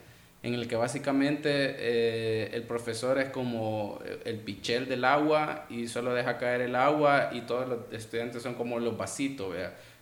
en 0.43 0.53
el 0.53 0.69
que 0.69 0.77
básicamente 0.77 1.49
eh, 1.51 2.51
el 2.53 2.63
profesor 2.63 3.19
es 3.19 3.29
como 3.31 3.99
el 4.23 4.39
pichel 4.39 4.87
del 4.87 5.03
agua 5.03 5.65
y 5.69 5.89
solo 5.89 6.13
deja 6.13 6.37
caer 6.37 6.61
el 6.61 6.75
agua 6.77 7.31
y 7.33 7.41
todos 7.41 7.67
los 7.67 7.79
estudiantes 7.91 8.41
son 8.41 8.55
como 8.55 8.79
los 8.79 8.97
vasitos, 8.97 9.53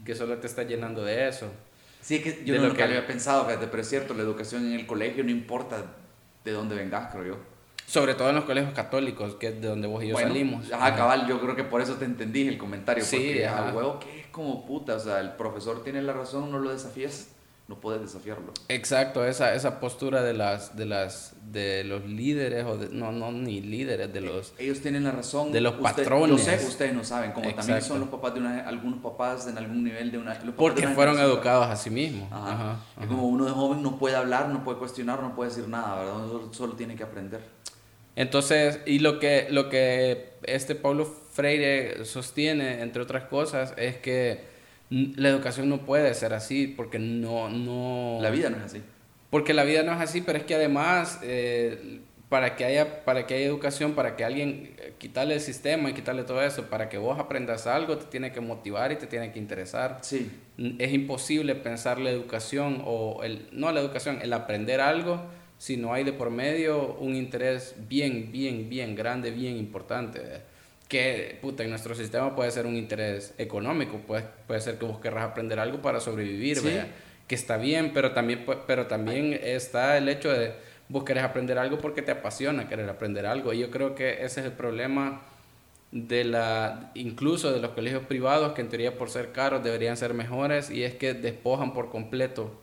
que 0.06 0.14
solo 0.14 0.38
te 0.38 0.46
está 0.46 0.64
llenando 0.64 1.04
de 1.04 1.28
eso. 1.28 1.52
Sí, 2.02 2.22
que 2.22 2.44
yo 2.46 2.56
no 2.60 2.68
lo 2.68 2.74
que 2.74 2.84
había 2.84 3.06
pensado, 3.06 3.48
pero 3.48 3.82
es 3.82 3.90
cierto, 3.90 4.14
la 4.14 4.24
educación 4.24 4.66
en 4.66 4.74
el 4.74 4.88
colegio 4.88 5.24
no 5.24 5.32
importa 5.32 5.84
de 6.44 6.52
dónde 6.52 6.76
vengas, 6.76 7.12
creo 7.12 7.26
yo. 7.26 7.38
Sobre 7.86 8.14
todo 8.14 8.30
en 8.30 8.36
los 8.36 8.46
colegios 8.46 8.74
católicos, 8.74 9.36
que 9.36 9.48
es 9.48 9.62
de 9.62 9.68
donde 9.68 9.88
vos 9.88 10.04
y 10.04 10.10
yo 10.10 10.18
salimos. 10.18 10.72
Ajá, 10.72 10.96
cabal, 10.96 11.28
yo 11.28 11.42
creo 11.42 11.56
que 11.56 11.64
por 11.64 11.82
eso 11.82 11.96
te 11.96 12.06
entendí 12.06 12.48
el 12.48 12.58
comentario. 12.58 13.04
Sí, 13.04 13.18
porque, 13.18 13.48
a 13.48 13.74
huevo, 13.74 14.00
que 14.00 14.22
es 14.22 14.28
como 14.28 14.66
puta, 14.66 14.96
o 14.96 15.00
sea, 15.00 15.20
el 15.20 15.32
profesor 15.32 15.84
tiene 15.84 16.02
la 16.02 16.14
razón, 16.14 16.52
no 16.52 16.60
lo 16.60 16.72
desafías 16.72 17.30
no 17.70 17.80
puedes 17.80 18.02
desafiarlo. 18.02 18.52
Exacto, 18.68 19.24
esa, 19.24 19.54
esa 19.54 19.80
postura 19.80 20.24
de 20.24 20.34
las 20.34 20.76
de 20.76 20.88
las 20.88 21.36
de 21.52 21.84
los 21.84 22.04
líderes 22.04 22.66
o 22.66 22.78
de, 22.78 22.90
no 22.90 23.12
no 23.12 23.32
ni 23.32 23.62
líderes 23.62 24.12
de 24.12 24.22
los 24.22 24.54
ellos 24.58 24.80
tienen 24.80 25.04
la 25.04 25.12
razón 25.12 25.52
de 25.52 25.62
los 25.62 25.76
patrones. 25.76 26.42
Sé, 26.42 26.66
ustedes 26.66 26.96
no 26.96 27.04
saben, 27.04 27.32
como 27.32 27.54
también 27.54 27.80
son 27.84 28.00
los 28.00 28.10
papás 28.10 28.34
de 28.34 28.40
una, 28.40 28.68
algunos 28.68 29.00
papás 29.04 29.48
en 29.48 29.56
algún 29.60 29.84
nivel 29.84 30.12
de 30.12 30.18
una 30.18 30.40
porque 30.58 30.88
fueron 30.88 31.20
educados 31.20 31.68
a 31.68 31.76
sí 31.76 31.92
mismos. 31.92 32.28
Ajá. 32.32 32.80
Como 33.08 33.28
uno 33.28 33.46
de 33.46 33.52
joven 33.52 33.84
no 33.84 34.00
puede 34.00 34.16
hablar, 34.16 34.50
no 34.50 34.64
puede 34.64 34.80
cuestionar, 34.80 35.22
no 35.22 35.36
puede 35.36 35.52
decir 35.52 35.68
nada, 35.68 36.00
¿verdad? 36.00 36.28
Solo, 36.28 36.50
solo 36.52 36.74
tiene 36.74 36.96
que 36.96 37.04
aprender. 37.04 37.42
Entonces, 38.16 38.80
y 38.88 38.98
lo 38.98 39.20
que 39.20 39.46
lo 39.52 39.70
que 39.70 40.34
este 40.42 40.74
Paulo 40.74 41.06
Freire 41.06 42.04
sostiene 42.04 42.82
entre 42.82 43.04
otras 43.04 43.26
cosas 43.26 43.76
es 43.78 43.98
que 43.98 44.49
la 44.90 45.30
educación 45.30 45.70
no 45.70 45.86
puede 45.86 46.14
ser 46.14 46.34
así 46.34 46.68
porque 46.68 47.00
no, 47.00 47.50
no... 47.50 48.20
La 48.22 48.32
vida 48.32 48.50
no 48.50 48.58
es 48.58 48.64
así. 48.64 48.82
Porque 49.30 49.54
la 49.54 49.64
vida 49.64 49.84
no 49.84 49.94
es 49.94 50.00
así, 50.00 50.22
pero 50.22 50.40
es 50.40 50.46
que 50.46 50.56
además, 50.56 51.20
eh, 51.22 52.00
para, 52.30 52.56
que 52.56 52.66
haya, 52.66 53.06
para 53.06 53.28
que 53.28 53.36
haya 53.36 53.46
educación, 53.46 53.94
para 53.94 54.16
que 54.16 54.26
alguien 54.26 54.74
eh, 54.80 54.94
quitarle 54.98 55.36
el 55.36 55.42
sistema 55.42 55.92
y 55.92 55.94
quitarle 55.94 56.24
todo 56.24 56.42
eso, 56.42 56.64
para 56.66 56.90
que 56.90 56.98
vos 56.98 57.20
aprendas 57.20 57.68
algo, 57.68 57.98
te 57.98 58.06
tiene 58.06 58.32
que 58.32 58.42
motivar 58.42 58.92
y 58.92 58.96
te 58.96 59.06
tiene 59.06 59.32
que 59.32 59.38
interesar. 59.38 60.00
Sí. 60.02 60.32
Es 60.80 60.92
imposible 60.92 61.54
pensar 61.54 62.00
la 62.00 62.10
educación, 62.10 62.82
o 62.84 63.24
el, 63.24 63.48
no 63.52 63.72
la 63.72 63.82
educación, 63.82 64.20
el 64.24 64.34
aprender 64.34 64.82
algo, 64.82 65.22
si 65.60 65.78
no 65.78 65.94
hay 65.94 66.04
de 66.04 66.14
por 66.14 66.32
medio 66.32 66.96
un 66.96 67.16
interés 67.16 67.76
bien, 67.88 68.32
bien, 68.32 68.70
bien 68.70 68.96
grande, 68.96 69.30
bien 69.30 69.56
importante 69.58 70.22
que 70.90 71.38
puta, 71.40 71.64
en 71.64 71.70
nuestro 71.70 71.96
sistema 71.96 72.36
puede 72.36 72.52
ser 72.52 72.66
un 72.66 72.76
interés 72.76 73.34
económico, 73.38 74.00
puede, 74.00 74.26
puede 74.48 74.60
ser 74.60 74.78
que 74.80 74.86
vos 74.86 75.00
querrás 75.00 75.30
aprender 75.30 75.60
algo 75.60 75.82
para 75.82 76.00
sobrevivir, 76.00 76.60
que 77.28 77.36
está 77.36 77.58
bien, 77.58 77.92
pero 77.94 78.12
también, 78.12 78.44
pero 78.66 78.88
también 78.88 79.40
está 79.42 79.98
el 79.98 80.10
hecho 80.10 80.34
de 80.34 80.52
vos 80.90 81.04
querés 81.04 81.24
aprender 81.24 81.60
algo 81.60 81.78
porque 81.78 82.02
te 82.02 82.12
apasiona 82.12 82.68
querer 82.68 82.90
aprender 82.90 83.28
algo. 83.28 83.54
Y 83.54 83.60
yo 83.60 83.70
creo 83.70 83.94
que 83.94 84.26
ese 84.26 84.40
es 84.40 84.48
el 84.48 84.54
problema 84.54 85.22
de 85.92 86.24
la, 86.24 86.90
incluso 86.96 87.52
de 87.52 87.60
los 87.60 87.72
colegios 87.72 88.04
privados, 88.06 88.54
que 88.54 88.62
en 88.62 88.70
teoría 88.70 88.98
por 88.98 89.12
ser 89.12 89.32
caros 89.32 89.64
deberían 89.64 89.96
ser 89.96 90.16
mejores, 90.16 90.72
y 90.72 90.84
es 90.84 90.96
que 90.96 91.14
despojan 91.14 91.74
por 91.74 91.92
completo 91.92 92.60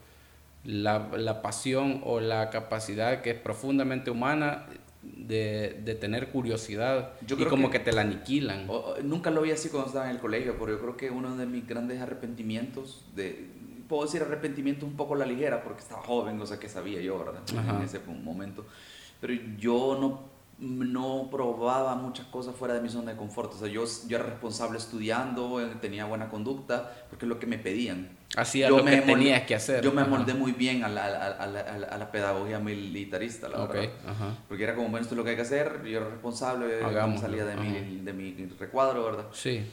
la, 0.65 1.11
la 1.17 1.43
pasión 1.43 2.03
o 2.05 2.19
la 2.19 2.51
capacidad 2.51 3.23
que 3.23 3.31
es 3.31 3.39
profundamente 3.39 4.11
humana 4.11 4.67
de, 5.17 5.81
de 5.85 5.95
tener 5.95 6.29
curiosidad 6.29 7.13
yo 7.27 7.37
y 7.39 7.45
como 7.45 7.71
que, 7.71 7.79
te 7.79 7.93
la 7.93 8.03
aniquilan. 8.03 8.69
nunca 9.03 9.31
lo 9.31 9.43
vi 9.43 9.51
así 9.51 9.69
cuando 9.69 9.89
estaba 9.89 10.07
en 10.07 10.13
el 10.13 10.21
colegio, 10.21 10.57
pero 10.59 10.73
yo 10.73 10.81
creo 10.81 10.97
que 10.97 11.11
uno 11.11 11.37
de 11.37 11.47
mis 11.47 11.67
grandes 11.67 12.01
arrepentimientos, 12.01 13.05
de, 13.15 13.49
puedo 13.89 14.05
decir 14.05 14.23
arrepentimiento 14.23 14.87
un 14.87 14.97
poco 14.97 15.15
la 15.15 15.27
ligera 15.27 15.63
porque 15.63 15.81
estaba 15.81 16.03
joven, 16.03 16.41
o 16.41 16.47
sea 16.47 16.59
que 16.59 16.69
sabía 16.69 17.01
yo, 17.01 17.19
¿verdad? 17.19 17.43
En 17.77 17.83
ese 17.83 18.01
momento. 18.01 18.65
Pero 19.21 19.35
yo 19.59 19.97
no 20.01 20.36
no 20.59 21.29
probaba 21.31 21.95
muchas 21.97 22.27
cosas 22.27 22.55
fuera 22.55 22.73
de 22.75 22.81
mi 22.81 22.89
zona 22.89 23.13
de 23.13 23.19
confort. 23.19 23.53
O 23.53 23.59
sea, 23.59 23.69
yo, 23.69 23.85
yo 24.09 24.17
era 24.17 24.27
responsable 24.27 24.79
estudiando, 24.79 25.61
eh, 25.61 25.71
tenía 25.81 26.07
buena 26.07 26.29
conducta, 26.29 26.93
porque 27.11 27.27
es 27.27 27.29
lo 27.29 27.39
que 27.39 27.47
me 27.47 27.59
pedían. 27.59 28.17
Hacía 28.37 28.71
lo 28.71 28.85
que 28.85 29.03
tenías 29.03 29.43
que 29.43 29.55
hacer. 29.55 29.85
Yo 29.85 29.93
me 29.93 30.05
moldé 30.05 30.33
muy 30.33 30.53
bien 30.53 30.83
a 30.83 30.89
la, 30.89 31.05
a, 31.05 31.47
la, 31.47 31.61
a 31.61 31.99
la, 31.99 32.11
pedagogía 32.11 32.59
militarista, 32.59 33.49
la 33.49 33.67
verdad. 33.67 33.91
Porque 34.49 34.65
era 34.65 34.75
como, 34.75 34.89
bueno, 34.89 35.03
esto 35.03 35.15
es 35.15 35.19
lo 35.19 35.25
que 35.25 35.31
hay 35.31 35.37
que 35.37 35.43
hacer, 35.43 35.83
yo 35.85 35.99
era 35.99 36.09
responsable, 36.09 36.81
salía 37.19 37.45
de 37.45 37.57
mi, 37.57 38.01
de 38.01 38.13
mi 38.13 38.47
recuadro, 38.59 39.05
¿verdad? 39.05 39.27
Sí. 39.33 39.65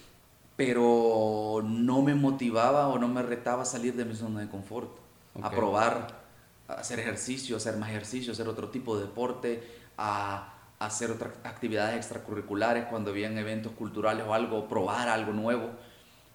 Pero 0.55 1.61
no 1.63 2.01
me 2.01 2.13
motivaba 2.13 2.89
o 2.89 2.99
no 2.99 3.07
me 3.07 3.23
retaba 3.23 3.63
a 3.63 3.65
salir 3.65 3.95
de 3.95 4.05
mi 4.05 4.15
zona 4.15 4.41
de 4.41 4.49
confort, 4.49 4.97
a 5.41 5.49
probar, 5.49 6.23
a 6.67 6.73
hacer 6.73 6.99
ejercicio, 6.99 7.55
a 7.55 7.57
hacer 7.57 7.77
más 7.77 7.89
ejercicio, 7.89 8.33
hacer 8.33 8.47
otro 8.47 8.69
tipo 8.69 8.97
de 8.97 9.05
deporte, 9.05 9.63
a 9.97 10.52
hacer 10.85 11.11
otras 11.11 11.33
actividades 11.43 11.95
extracurriculares 11.97 12.85
cuando 12.85 13.11
habían 13.11 13.37
eventos 13.37 13.71
culturales 13.73 14.25
o 14.27 14.33
algo, 14.33 14.67
probar 14.67 15.09
algo 15.09 15.33
nuevo. 15.33 15.69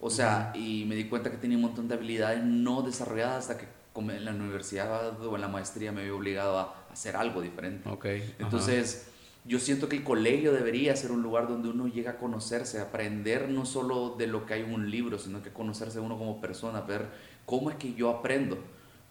O 0.01 0.11
sea, 0.11 0.53
y 0.55 0.85
me 0.87 0.95
di 0.95 1.05
cuenta 1.05 1.31
que 1.31 1.37
tenía 1.37 1.57
un 1.57 1.65
montón 1.65 1.89
de 1.89 1.95
habilidades 1.95 2.45
no 2.45 2.83
desarrolladas 2.83 3.39
hasta 3.39 3.59
que 3.59 3.67
en 3.97 4.25
la 4.25 4.31
universidad 4.31 5.21
o 5.21 5.35
en 5.35 5.41
la 5.41 5.49
maestría 5.49 5.91
me 5.91 6.03
había 6.03 6.15
obligado 6.15 6.57
a 6.57 6.87
hacer 6.93 7.17
algo 7.17 7.41
diferente. 7.41 7.89
Okay. 7.89 8.33
Entonces, 8.39 9.09
yo 9.45 9.59
siento 9.59 9.89
que 9.89 9.97
el 9.97 10.05
colegio 10.05 10.53
debería 10.53 10.95
ser 10.95 11.11
un 11.11 11.21
lugar 11.21 11.49
donde 11.49 11.69
uno 11.69 11.89
llega 11.89 12.13
a 12.13 12.17
conocerse, 12.17 12.79
a 12.79 12.83
aprender 12.83 13.49
no 13.49 13.67
solo 13.67 14.15
de 14.17 14.29
lo 14.29 14.47
que 14.47 14.55
hay 14.55 14.63
en 14.63 14.73
un 14.73 14.89
libro, 14.89 15.19
sino 15.19 15.43
que 15.43 15.51
conocerse 15.51 15.99
uno 15.99 16.17
como 16.17 16.41
persona, 16.41 16.81
ver 16.81 17.07
cómo 17.45 17.71
es 17.71 17.77
que 17.77 17.93
yo 17.95 18.09
aprendo 18.09 18.59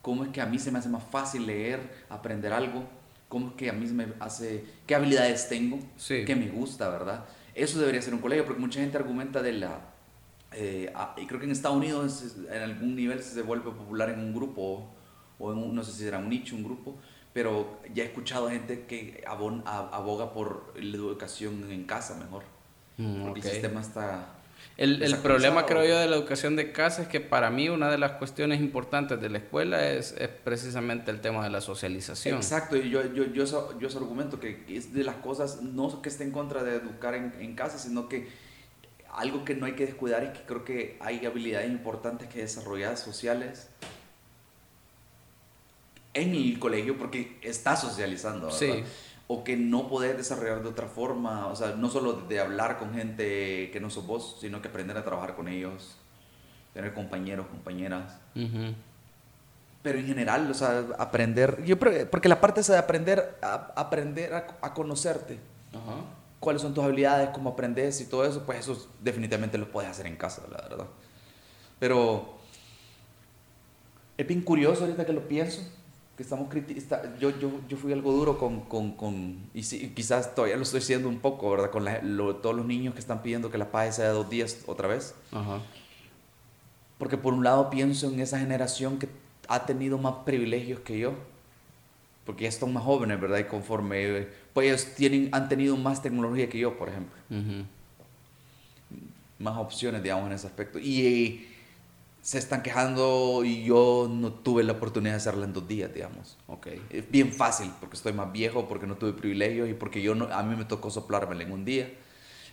cómo 0.07 0.23
es 0.23 0.29
que 0.29 0.39
a 0.39 0.45
mí 0.45 0.57
se 0.57 0.71
me 0.71 0.79
hace 0.79 0.87
más 0.87 1.03
fácil 1.03 1.45
leer, 1.45 2.05
aprender 2.07 2.53
algo, 2.53 2.85
cómo 3.27 3.49
es 3.49 3.53
que 3.55 3.69
a 3.69 3.73
mí 3.73 3.85
me 3.87 4.07
hace, 4.19 4.63
qué 4.85 4.95
habilidades 4.95 5.49
tengo, 5.49 5.79
qué 6.07 6.35
me 6.35 6.49
gusta, 6.49 6.89
¿verdad? 6.89 7.25
Eso 7.53 7.79
debería 7.79 8.01
ser 8.01 8.13
un 8.13 8.19
colegio, 8.19 8.45
porque 8.45 8.61
mucha 8.61 8.79
gente 8.79 8.97
argumenta 8.97 9.41
de 9.41 9.53
la... 9.53 9.81
Eh, 10.53 10.91
y 11.17 11.25
creo 11.25 11.39
que 11.39 11.45
en 11.45 11.51
Estados 11.51 11.77
Unidos 11.77 12.35
en 12.49 12.61
algún 12.61 12.95
nivel 12.95 13.21
se 13.21 13.41
vuelve 13.41 13.71
popular 13.71 14.09
en 14.09 14.19
un 14.19 14.33
grupo, 14.33 14.89
o 15.39 15.51
en 15.51 15.75
no 15.75 15.83
sé 15.83 15.91
si 15.91 16.03
será 16.03 16.19
un 16.19 16.29
nicho, 16.29 16.55
un 16.55 16.63
grupo, 16.63 16.97
pero 17.33 17.79
ya 17.93 18.03
he 18.03 18.07
escuchado 18.07 18.49
gente 18.49 18.85
que 18.85 19.23
aboga 19.25 20.33
por 20.33 20.73
la 20.75 20.95
educación 20.95 21.69
en 21.69 21.83
casa 21.83 22.15
mejor. 22.15 22.43
Mm, 22.97 23.23
porque 23.23 23.41
el 23.41 23.45
sistema 23.45 23.81
está 23.81 24.36
el, 24.77 25.01
el 25.01 25.17
problema, 25.17 25.65
creo 25.65 25.83
yo, 25.83 25.97
de 25.97 26.07
la 26.07 26.15
educación 26.15 26.55
de 26.55 26.71
casa 26.71 27.01
es 27.01 27.07
que 27.07 27.19
para 27.19 27.49
mí 27.49 27.67
una 27.67 27.89
de 27.89 27.97
las 27.97 28.11
cuestiones 28.13 28.59
importantes 28.59 29.19
de 29.19 29.29
la 29.29 29.39
escuela 29.39 29.89
es, 29.89 30.13
es 30.19 30.27
precisamente 30.27 31.09
el 31.09 31.19
tema 31.19 31.43
de 31.43 31.49
la 31.49 31.61
socialización. 31.61 32.37
Exacto, 32.37 32.77
y 32.77 32.89
yo, 32.91 33.01
yo, 33.11 33.25
yo, 33.25 33.43
yo, 33.43 33.79
yo 33.79 33.97
argumento 33.97 34.39
que 34.39 34.63
es 34.69 34.93
de 34.93 35.03
las 35.03 35.15
cosas, 35.15 35.63
no 35.63 36.01
que 36.01 36.09
esté 36.09 36.25
en 36.25 36.31
contra 36.31 36.63
de 36.63 36.75
educar 36.75 37.15
en, 37.15 37.33
en 37.39 37.55
casa, 37.55 37.79
sino 37.79 38.07
que 38.07 38.29
algo 39.11 39.43
que 39.43 39.55
no 39.55 39.65
hay 39.65 39.73
que 39.73 39.87
descuidar 39.87 40.23
es 40.23 40.37
que 40.37 40.45
creo 40.45 40.63
que 40.63 40.97
hay 41.01 41.25
habilidades 41.25 41.71
importantes 41.71 42.29
que 42.29 42.41
desarrollar 42.41 42.97
sociales 42.97 43.69
en 46.13 46.35
el 46.35 46.59
colegio 46.59 46.99
porque 46.99 47.39
está 47.41 47.75
socializando. 47.75 48.47
¿verdad? 48.47 48.59
Sí 48.59 48.83
o 49.27 49.43
que 49.43 49.57
no 49.57 49.89
podés 49.89 50.15
desarrollar 50.15 50.63
de 50.63 50.69
otra 50.69 50.87
forma, 50.87 51.47
o 51.47 51.55
sea, 51.55 51.75
no 51.75 51.89
solo 51.89 52.13
de 52.13 52.39
hablar 52.39 52.77
con 52.77 52.93
gente 52.93 53.69
que 53.71 53.79
no 53.81 53.89
sos 53.89 54.07
vos, 54.07 54.37
sino 54.39 54.61
que 54.61 54.69
aprender 54.69 54.97
a 54.97 55.03
trabajar 55.03 55.35
con 55.35 55.49
ellos, 55.49 55.97
tener 56.73 56.93
compañeros, 56.93 57.47
compañeras. 57.47 58.17
Pero 59.83 59.99
en 59.99 60.05
general, 60.07 60.49
o 60.49 60.53
sea, 60.53 60.85
aprender, 60.97 61.63
yo 61.65 61.77
porque 61.77 62.29
la 62.29 62.39
parte 62.39 62.61
esa 62.61 62.73
de 62.73 62.79
aprender, 62.79 63.37
a, 63.41 63.73
aprender 63.75 64.33
a, 64.33 64.73
conocerte, 64.73 65.39
cuáles 66.39 66.61
son 66.61 66.73
tus 66.73 66.83
habilidades, 66.85 67.29
cómo 67.29 67.49
aprendes 67.49 67.99
y 67.99 68.05
todo 68.05 68.25
eso, 68.25 68.45
pues 68.45 68.59
eso 68.59 68.87
definitivamente 69.01 69.57
lo 69.57 69.69
puedes 69.69 69.91
hacer 69.91 70.07
en 70.07 70.15
casa, 70.15 70.43
la 70.49 70.61
verdad. 70.69 70.87
Pero 71.79 72.37
es 74.17 74.25
bien 74.25 74.41
curioso 74.41 74.85
ahorita 74.85 75.05
que 75.05 75.13
lo 75.13 75.27
pienso 75.27 75.61
que 76.17 76.23
estamos 76.23 76.49
yo, 77.19 77.29
yo, 77.39 77.51
yo 77.69 77.77
fui 77.77 77.93
algo 77.93 78.11
duro 78.11 78.39
con, 78.39 78.61
con, 78.61 78.93
con 78.93 79.37
y, 79.53 79.61
quizás 79.61 80.33
todavía 80.33 80.57
lo 80.57 80.63
estoy 80.63 80.81
siendo 80.81 81.07
un 81.07 81.19
poco, 81.19 81.51
¿verdad? 81.51 81.69
Con 81.69 81.85
todos 82.41 82.55
los 82.55 82.65
niños 82.65 82.95
que 82.95 82.99
están 82.99 83.21
pidiendo 83.21 83.51
que 83.51 83.59
la 83.59 83.69
paz 83.69 83.97
sea 83.97 84.07
de 84.07 84.13
dos 84.13 84.27
días 84.27 84.63
otra 84.65 84.87
vez. 84.87 85.13
Ajá. 85.31 85.61
Porque 86.97 87.17
por 87.17 87.35
un 87.35 87.43
lado 87.43 87.69
pienso 87.69 88.11
en 88.11 88.19
esa 88.19 88.39
generación 88.39 88.97
que 88.97 89.07
ha 89.47 89.67
tenido 89.67 89.99
más 89.99 90.15
privilegios 90.25 90.79
que 90.79 90.97
yo, 90.97 91.13
porque 92.25 92.43
ya 92.43 92.49
están 92.49 92.73
más 92.73 92.83
jóvenes, 92.83 93.21
¿verdad? 93.21 93.37
Y 93.37 93.43
conforme, 93.43 94.27
pues 94.53 94.67
ellos 94.67 94.95
tienen, 94.95 95.29
han 95.31 95.47
tenido 95.47 95.77
más 95.77 96.01
tecnología 96.01 96.49
que 96.49 96.57
yo, 96.57 96.79
por 96.79 96.89
ejemplo. 96.89 97.15
Más 99.37 99.55
opciones, 99.57 100.01
digamos, 100.01 100.25
en 100.25 100.33
ese 100.33 100.47
aspecto. 100.47 100.79
Y 100.79 101.47
se 102.27 102.37
están 102.37 102.61
quejando 102.61 103.43
y 103.45 103.63
yo 103.63 104.09
no 104.11 104.33
tuve 104.33 104.61
la 104.63 104.73
oportunidad 104.73 105.13
de 105.13 105.17
hacerla 105.17 105.45
en 105.45 105.53
dos 105.53 105.65
días, 105.65 105.93
digamos. 105.93 106.37
Okay. 106.47 106.85
Es 106.89 107.09
bien 107.09 107.31
fácil 107.31 107.71
porque 107.79 107.95
estoy 107.95 108.11
más 108.11 108.33
viejo, 108.33 108.67
porque 108.67 108.85
no 108.85 108.95
tuve 108.95 109.13
privilegios 109.13 109.69
y 109.69 109.73
porque 109.73 110.01
yo 110.01 110.13
no, 110.13 110.25
a 110.25 110.43
mí 110.43 110.55
me 110.57 110.65
tocó 110.65 110.89
soplármela 110.89 111.43
en 111.43 111.53
un 111.53 111.63
día. 111.63 111.89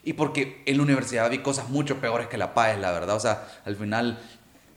Y 0.05 0.12
porque 0.12 0.62
en 0.67 0.77
la 0.77 0.83
universidad 0.85 1.29
vi 1.29 1.39
cosas 1.39 1.71
mucho 1.71 2.01
peores 2.01 2.29
que 2.29 2.39
la 2.39 2.55
PAES, 2.55 2.79
la 2.79 2.93
verdad. 2.93 3.17
O 3.17 3.21
sea, 3.21 3.49
al 3.65 3.75
final 3.75 4.21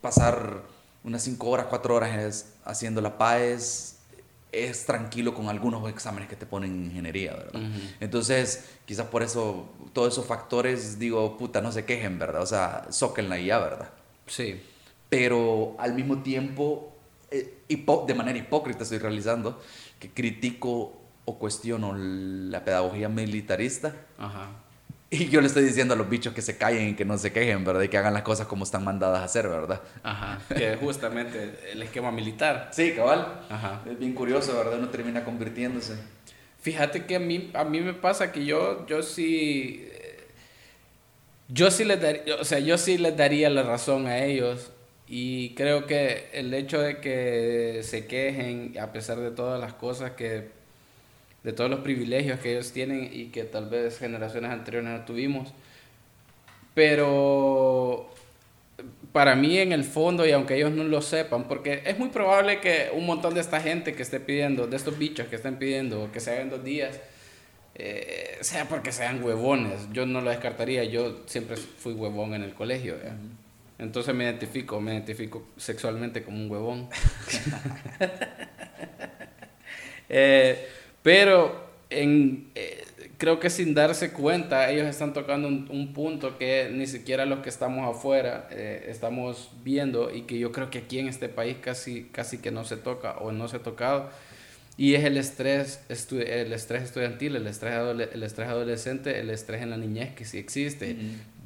pasar 0.02 0.64
unas 1.04 1.22
cinco 1.22 1.50
horas, 1.50 1.68
cuatro 1.70 1.94
horas 1.94 2.56
haciendo 2.66 3.00
la 3.00 3.20
PAES 3.20 4.00
es 4.52 4.86
tranquilo 4.88 5.36
con 5.36 5.48
algunos 5.48 5.88
exámenes 5.90 6.28
que 6.28 6.36
te 6.36 6.48
ponen 6.48 6.72
en 6.72 6.86
ingeniería, 6.86 7.34
¿verdad? 7.34 7.62
Entonces, 8.00 8.70
quizás 8.86 9.06
por 9.06 9.22
eso, 9.22 9.70
todos 9.94 10.14
esos 10.14 10.26
factores, 10.26 10.98
digo, 10.98 11.38
puta, 11.38 11.62
no 11.62 11.72
se 11.72 11.86
quejen, 11.86 12.18
¿verdad? 12.18 12.42
O 12.42 12.48
sea, 12.48 12.88
sóquenla 12.90 13.38
ya, 13.38 13.60
¿verdad? 13.60 13.90
Sí 14.26 14.60
pero 15.10 15.76
al 15.80 15.94
mismo 15.94 16.22
tiempo, 16.22 16.96
eh, 17.32 17.64
de 17.68 18.14
manera 18.14 18.38
hipócrita 18.38 18.84
estoy 18.84 19.00
realizando, 19.00 19.62
que 20.00 20.10
critico 20.10 21.02
o 21.26 21.38
cuestiono 21.38 21.94
la 21.96 22.64
pedagogía 22.64 23.10
militarista. 23.10 23.94
Ajá. 24.18 24.50
Y 25.10 25.30
yo 25.30 25.40
le 25.40 25.48
estoy 25.48 25.64
diciendo 25.64 25.94
a 25.94 25.98
los 25.98 26.10
bichos 26.10 26.34
que 26.34 26.42
se 26.42 26.58
callen 26.58 26.90
y 26.90 26.94
que 26.94 27.06
no 27.06 27.18
se 27.18 27.32
quejen, 27.32 27.64
¿verdad? 27.64 27.82
Y 27.82 27.88
que 27.88 27.98
hagan 27.98 28.14
las 28.14 28.24
cosas 28.24 28.48
como 28.48 28.66
están 28.66 28.84
mandadas 28.84 29.22
a 29.22 29.24
hacer, 29.24 29.48
¿verdad? 29.48 29.82
Ajá. 30.04 30.40
Que 30.50 30.74
es 30.74 30.80
justamente 30.80 31.58
el 31.72 31.82
esquema 31.82 32.12
militar. 32.12 32.70
Sí, 32.74 32.92
cabal. 32.94 33.42
Ajá. 33.50 33.84
Es 33.90 33.98
bien 33.98 34.14
curioso, 34.14 34.58
¿verdad? 34.58 34.80
Uno 34.80 34.90
termina 34.90 35.24
convirtiéndose. 35.24 35.96
Fíjate 36.60 37.06
que 37.06 37.16
a 37.16 37.20
mí, 37.20 37.52
a 37.54 37.64
mí 37.64 37.80
me 37.80 37.94
pasa 37.94 38.32
que 38.32 38.44
yo, 38.46 38.86
yo 38.86 39.02
sí... 39.02 39.88
Yo 41.50 41.72
sí 41.72 41.86
les 41.86 42.02
daría, 42.02 42.36
o 42.36 42.44
sea, 42.44 42.60
yo 42.60 42.78
sí 42.78 42.98
les 42.98 43.16
daría 43.16 43.50
la 43.50 43.64
razón 43.64 44.08
a 44.08 44.18
ellos 44.26 44.72
y 45.08 45.56
creo 45.56 45.88
que 45.88 46.30
el 46.34 46.54
hecho 46.54 46.82
de 46.82 47.00
que 47.00 47.82
se 47.84 48.08
quejen, 48.08 48.76
a 48.80 48.92
pesar 48.92 49.18
de 49.20 49.32
todas 49.32 49.60
las 49.60 49.74
cosas 49.74 50.12
que, 50.12 50.50
de 51.44 51.54
todos 51.54 51.70
los 51.70 51.80
privilegios 51.80 52.40
que 52.40 52.52
ellos 52.52 52.72
tienen 52.74 53.10
y 53.12 53.28
que 53.28 53.44
tal 53.44 53.70
vez 53.70 54.00
generaciones 54.00 54.52
anteriores 54.52 54.90
no 54.90 55.06
tuvimos, 55.06 55.54
pero 56.74 58.14
para 59.12 59.36
mí 59.36 59.58
en 59.58 59.72
el 59.72 59.84
fondo, 59.84 60.28
y 60.28 60.32
aunque 60.32 60.56
ellos 60.56 60.72
no 60.72 60.84
lo 60.84 61.02
sepan, 61.02 61.46
porque 61.48 61.82
es 61.86 61.98
muy 61.98 62.10
probable 62.10 62.60
que 62.60 62.90
un 62.94 63.06
montón 63.06 63.34
de 63.34 63.40
esta 63.40 63.62
gente 63.62 63.94
que 63.94 64.04
esté 64.04 64.20
pidiendo, 64.20 64.68
de 64.68 64.76
estos 64.76 64.98
bichos 64.98 65.28
que 65.28 65.38
estén 65.38 65.56
pidiendo 65.56 66.12
que 66.12 66.20
se 66.20 66.32
hagan 66.32 66.50
dos 66.50 66.64
días, 66.64 67.00
eh, 67.76 68.38
sea 68.42 68.68
porque 68.68 68.92
sean 68.92 69.24
huevones. 69.24 69.88
Yo 69.94 70.06
no 70.06 70.22
lo 70.22 70.30
descartaría, 70.30 70.84
yo 70.84 71.22
siempre 71.28 71.58
fui 71.58 71.94
huevón 71.94 72.34
en 72.34 72.44
el 72.44 72.54
colegio. 72.54 72.96
Entonces 73.80 74.14
me 74.16 74.24
identifico, 74.24 74.82
me 74.82 74.94
identifico 74.94 75.48
sexualmente 75.58 76.24
como 76.24 76.38
un 76.38 76.50
huevón. 76.52 76.90
Eh, 80.10 80.70
pero 81.04 81.70
en, 81.90 82.50
eh, 82.56 82.86
creo 83.18 83.42
que 83.42 83.50
sin 83.50 83.74
darse 83.74 84.12
cuenta, 84.14 84.72
ellos 84.72 84.88
están 84.88 85.12
tocando 85.12 85.50
un, 85.50 85.94
punto 85.94 86.38
que 86.38 86.70
ni 86.72 86.88
siquiera 86.88 87.26
los 87.26 87.40
que 87.40 87.50
estamos 87.50 87.94
afuera 87.94 88.48
eh, 88.52 88.86
estamos 88.88 89.52
viendo 89.66 90.14
y 90.16 90.22
que 90.22 90.40
yo 90.40 90.54
creo 90.54 90.70
que 90.70 90.78
aquí 90.78 91.00
en 91.00 91.10
este 91.10 91.28
país 91.28 91.58
casi, 91.60 92.06
casi 92.06 92.38
que 92.38 92.52
no 92.52 92.64
se 92.64 92.78
toca 92.78 93.18
o 93.18 93.34
no 93.34 93.50
se 93.50 93.58
ha 93.58 93.64
tocado 93.64 94.10
y 94.78 94.94
es 94.94 95.04
el 95.04 95.18
estrés, 95.18 95.82
el 95.90 96.54
estrés 96.54 96.84
estudiantil, 96.84 97.36
el 97.36 97.48
estrés, 97.48 97.74
el 97.74 98.24
estrés 98.24 98.48
adolescente, 98.48 99.20
el 99.20 99.32
estrés 99.32 99.64
en 99.64 99.72
la 99.72 99.78
niñez 99.78 100.14
que 100.14 100.24
sí 100.24 100.38
existe. 100.38 100.96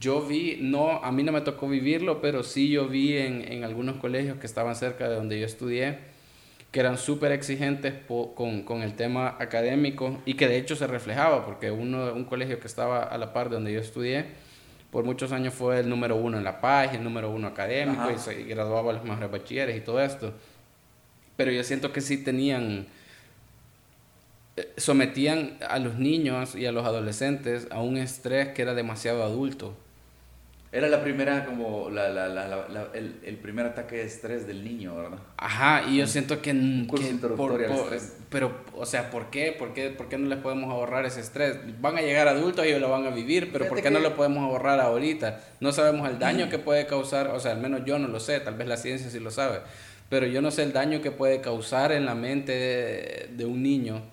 Yo 0.02 0.20
vi, 0.24 0.58
no, 0.60 1.04
a 1.04 1.12
mí 1.12 1.22
no 1.22 1.32
me 1.32 1.41
tocó 1.41 1.70
vivirlo, 1.70 2.22
pero 2.22 2.41
sí 2.41 2.70
yo 2.70 2.88
vi 2.88 3.18
en, 3.18 3.49
en 3.52 3.64
algunos 3.64 3.97
colegios 3.97 4.39
que 4.39 4.47
estaban 4.47 4.76
cerca 4.76 5.08
de 5.08 5.14
donde 5.14 5.39
yo 5.39 5.45
estudié, 5.45 5.99
que 6.72 6.80
eran 6.80 6.97
súper 6.97 7.32
exigentes 7.32 7.93
con, 8.08 8.64
con, 8.64 8.82
el 8.82 8.95
tema 8.95 9.36
académico 9.38 10.20
y 10.26 10.34
que 10.34 10.47
de 10.47 10.58
hecho 10.58 10.76
se 10.76 10.88
reflejaba, 10.88 11.45
porque 11.45 11.70
uno, 11.70 12.14
un 12.14 12.26
colegio 12.26 12.60
que 12.60 12.66
estaba 12.66 13.04
a 13.04 13.16
la 13.20 13.32
par 13.32 13.49
de 13.49 13.56
donde 13.56 13.74
yo 13.74 13.80
estudié, 13.80 14.26
por 14.89 15.04
muchos 15.04 15.32
años 15.34 15.54
fue 15.54 15.82
el 15.82 15.88
número 15.88 16.16
uno 16.16 16.39
en 16.39 16.45
la 16.45 16.60
paz, 16.60 16.95
el 16.95 17.04
número 17.04 17.30
uno 17.30 17.47
académico, 17.47 18.10
y 18.10 18.18
se 18.18 18.43
graduaba 18.45 18.89
a 18.89 18.93
los 18.93 19.04
mejores 19.04 19.30
bachilleres 19.30 19.78
y 19.78 19.82
todo 19.82 20.02
esto. 20.02 20.34
Pero 21.38 21.52
yo 21.52 21.64
siento 21.64 21.93
que 21.93 22.02
sí 22.02 22.24
tenían 22.24 22.88
sometían 24.78 25.58
a 25.68 25.80
los 25.80 25.95
niños 25.95 26.56
y 26.56 26.66
a 26.66 26.72
los 26.72 26.86
adolescentes 26.86 27.68
a 27.72 27.82
un 27.82 27.97
estrés 27.97 28.49
que 28.49 28.64
era 28.64 28.74
demasiado 28.74 29.24
adulto. 29.24 29.76
Era 30.74 30.88
la 30.88 31.04
primera, 31.04 31.46
como 31.46 31.90
la, 31.90 32.08
la, 32.08 32.30
la, 32.30 32.88
el, 32.94 33.20
el, 33.24 33.36
primer 33.36 33.66
ataque 33.66 33.98
de 33.98 34.04
estrés 34.04 34.48
del 34.48 34.64
niño, 34.64 34.96
¿verdad? 34.96 35.20
Ajá, 35.36 35.84
y 35.90 35.98
yo 35.98 36.08
siento 36.08 36.42
que... 36.42 36.52
Un 36.52 36.86
curso 36.88 37.10
introductorio 37.10 37.68
Pero, 38.30 38.54
o 38.78 38.86
sea, 38.86 39.10
¿por 39.10 39.30
qué? 39.30 39.52
¿por 39.52 39.74
qué? 39.74 39.90
¿Por 39.90 40.08
qué 40.08 40.18
no 40.18 40.30
les 40.30 40.40
podemos 40.40 40.72
ahorrar 40.72 41.06
ese 41.06 41.20
estrés? 41.20 41.58
Van 41.82 41.98
a 41.98 42.02
llegar 42.02 42.30
adultos 42.30 42.66
y 42.66 42.70
ellos 42.70 42.80
lo 42.80 42.90
van 42.90 43.06
a 43.06 43.10
vivir, 43.10 43.52
pero 43.52 43.68
¿por 43.68 43.82
qué 43.82 43.92
no 43.92 44.00
lo 44.00 44.16
podemos 44.16 44.44
ahorrar 44.44 44.80
ahorita? 44.80 45.42
No 45.60 45.74
sabemos 45.74 46.10
el 46.10 46.20
daño 46.20 46.50
que 46.50 46.58
puede 46.58 46.88
causar, 46.88 47.28
o 47.28 47.40
sea, 47.42 47.52
al 47.52 47.60
menos 47.60 47.82
yo 47.86 48.00
no 48.00 48.08
lo 48.08 48.22
sé, 48.22 48.40
tal 48.40 48.56
vez 48.56 48.66
la 48.66 48.78
ciencia 48.78 49.10
sí 49.10 49.20
lo 49.20 49.30
sabe, 49.30 49.60
pero 50.08 50.26
yo 50.26 50.42
no 50.42 50.52
sé 50.52 50.64
el 50.64 50.72
daño 50.72 51.02
que 51.02 51.12
puede 51.12 51.42
causar 51.42 51.92
en 51.92 52.06
la 52.06 52.16
mente 52.16 52.54
de, 52.54 53.30
de 53.36 53.44
un 53.44 53.62
niño 53.62 54.04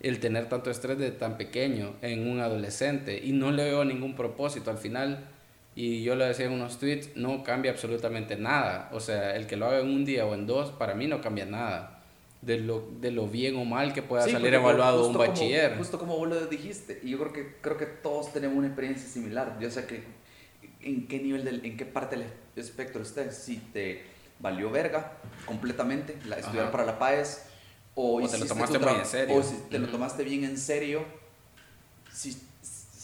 el 0.00 0.18
tener 0.18 0.48
tanto 0.48 0.70
estrés 0.70 0.96
de 0.96 1.10
tan 1.10 1.36
pequeño 1.36 1.92
en 2.00 2.26
un 2.30 2.40
adolescente 2.40 3.20
y 3.22 3.32
no 3.32 3.50
le 3.50 3.64
veo 3.64 3.84
ningún 3.84 4.14
propósito 4.14 4.70
al 4.70 4.78
final 4.78 5.35
y 5.76 6.02
yo 6.02 6.16
le 6.16 6.24
decía 6.24 6.46
en 6.46 6.52
unos 6.52 6.78
tweets 6.78 7.16
no 7.16 7.44
cambia 7.44 7.70
absolutamente 7.70 8.34
nada. 8.34 8.88
O 8.92 8.98
sea 8.98 9.36
el 9.36 9.46
que 9.46 9.56
lo 9.56 9.66
haga 9.66 9.80
en 9.80 9.88
un 9.88 10.06
día 10.06 10.24
o 10.24 10.34
en 10.34 10.46
dos 10.46 10.70
para 10.70 10.94
mí 10.94 11.06
no 11.06 11.20
cambia 11.20 11.44
nada 11.44 12.02
de 12.40 12.58
lo, 12.58 12.88
de 12.98 13.10
lo 13.10 13.28
bien 13.28 13.56
o 13.56 13.64
mal 13.66 13.92
que 13.92 14.02
pueda 14.02 14.26
salir 14.26 14.54
evaluado 14.54 15.06
un 15.06 15.16
bachiller. 15.16 15.76
justo 15.76 15.98
como 15.98 16.16
vos 16.16 16.28
lo 16.28 16.46
dijiste 16.46 16.98
y 17.02 17.10
yo 17.10 17.18
creo 17.18 17.32
que 17.32 17.56
creo 17.60 17.76
que 17.76 17.84
todos 17.84 18.32
tenemos 18.32 18.56
una 18.56 18.68
experiencia 18.68 19.06
similar. 19.06 19.58
Yo 19.60 19.70
sé 19.70 19.86
que 19.86 20.02
en 20.80 21.06
qué 21.08 21.18
nivel 21.18 21.44
del, 21.44 21.64
en 21.66 21.76
qué 21.76 21.84
parte 21.84 22.16
del 22.16 22.26
espectro 22.56 23.02
estés 23.02 23.36
si 23.36 23.58
te 23.58 24.02
valió 24.38 24.70
verga 24.70 25.18
completamente, 25.44 26.16
la, 26.26 26.38
estudiar 26.38 26.70
para 26.70 26.86
la 26.86 26.98
PAES, 26.98 27.46
o, 27.94 28.26
te 28.26 28.38
lo 28.38 28.46
tomaste 28.46 28.78
muy 28.78 28.94
en 28.94 29.06
serio. 29.06 29.36
O 29.36 29.42
si 29.42 29.56
te 29.70 29.78
lo 29.78 29.88
tomaste 29.88 30.24
bien 30.24 30.44
en 30.44 30.56
serio, 30.56 31.04
si, 32.12 32.36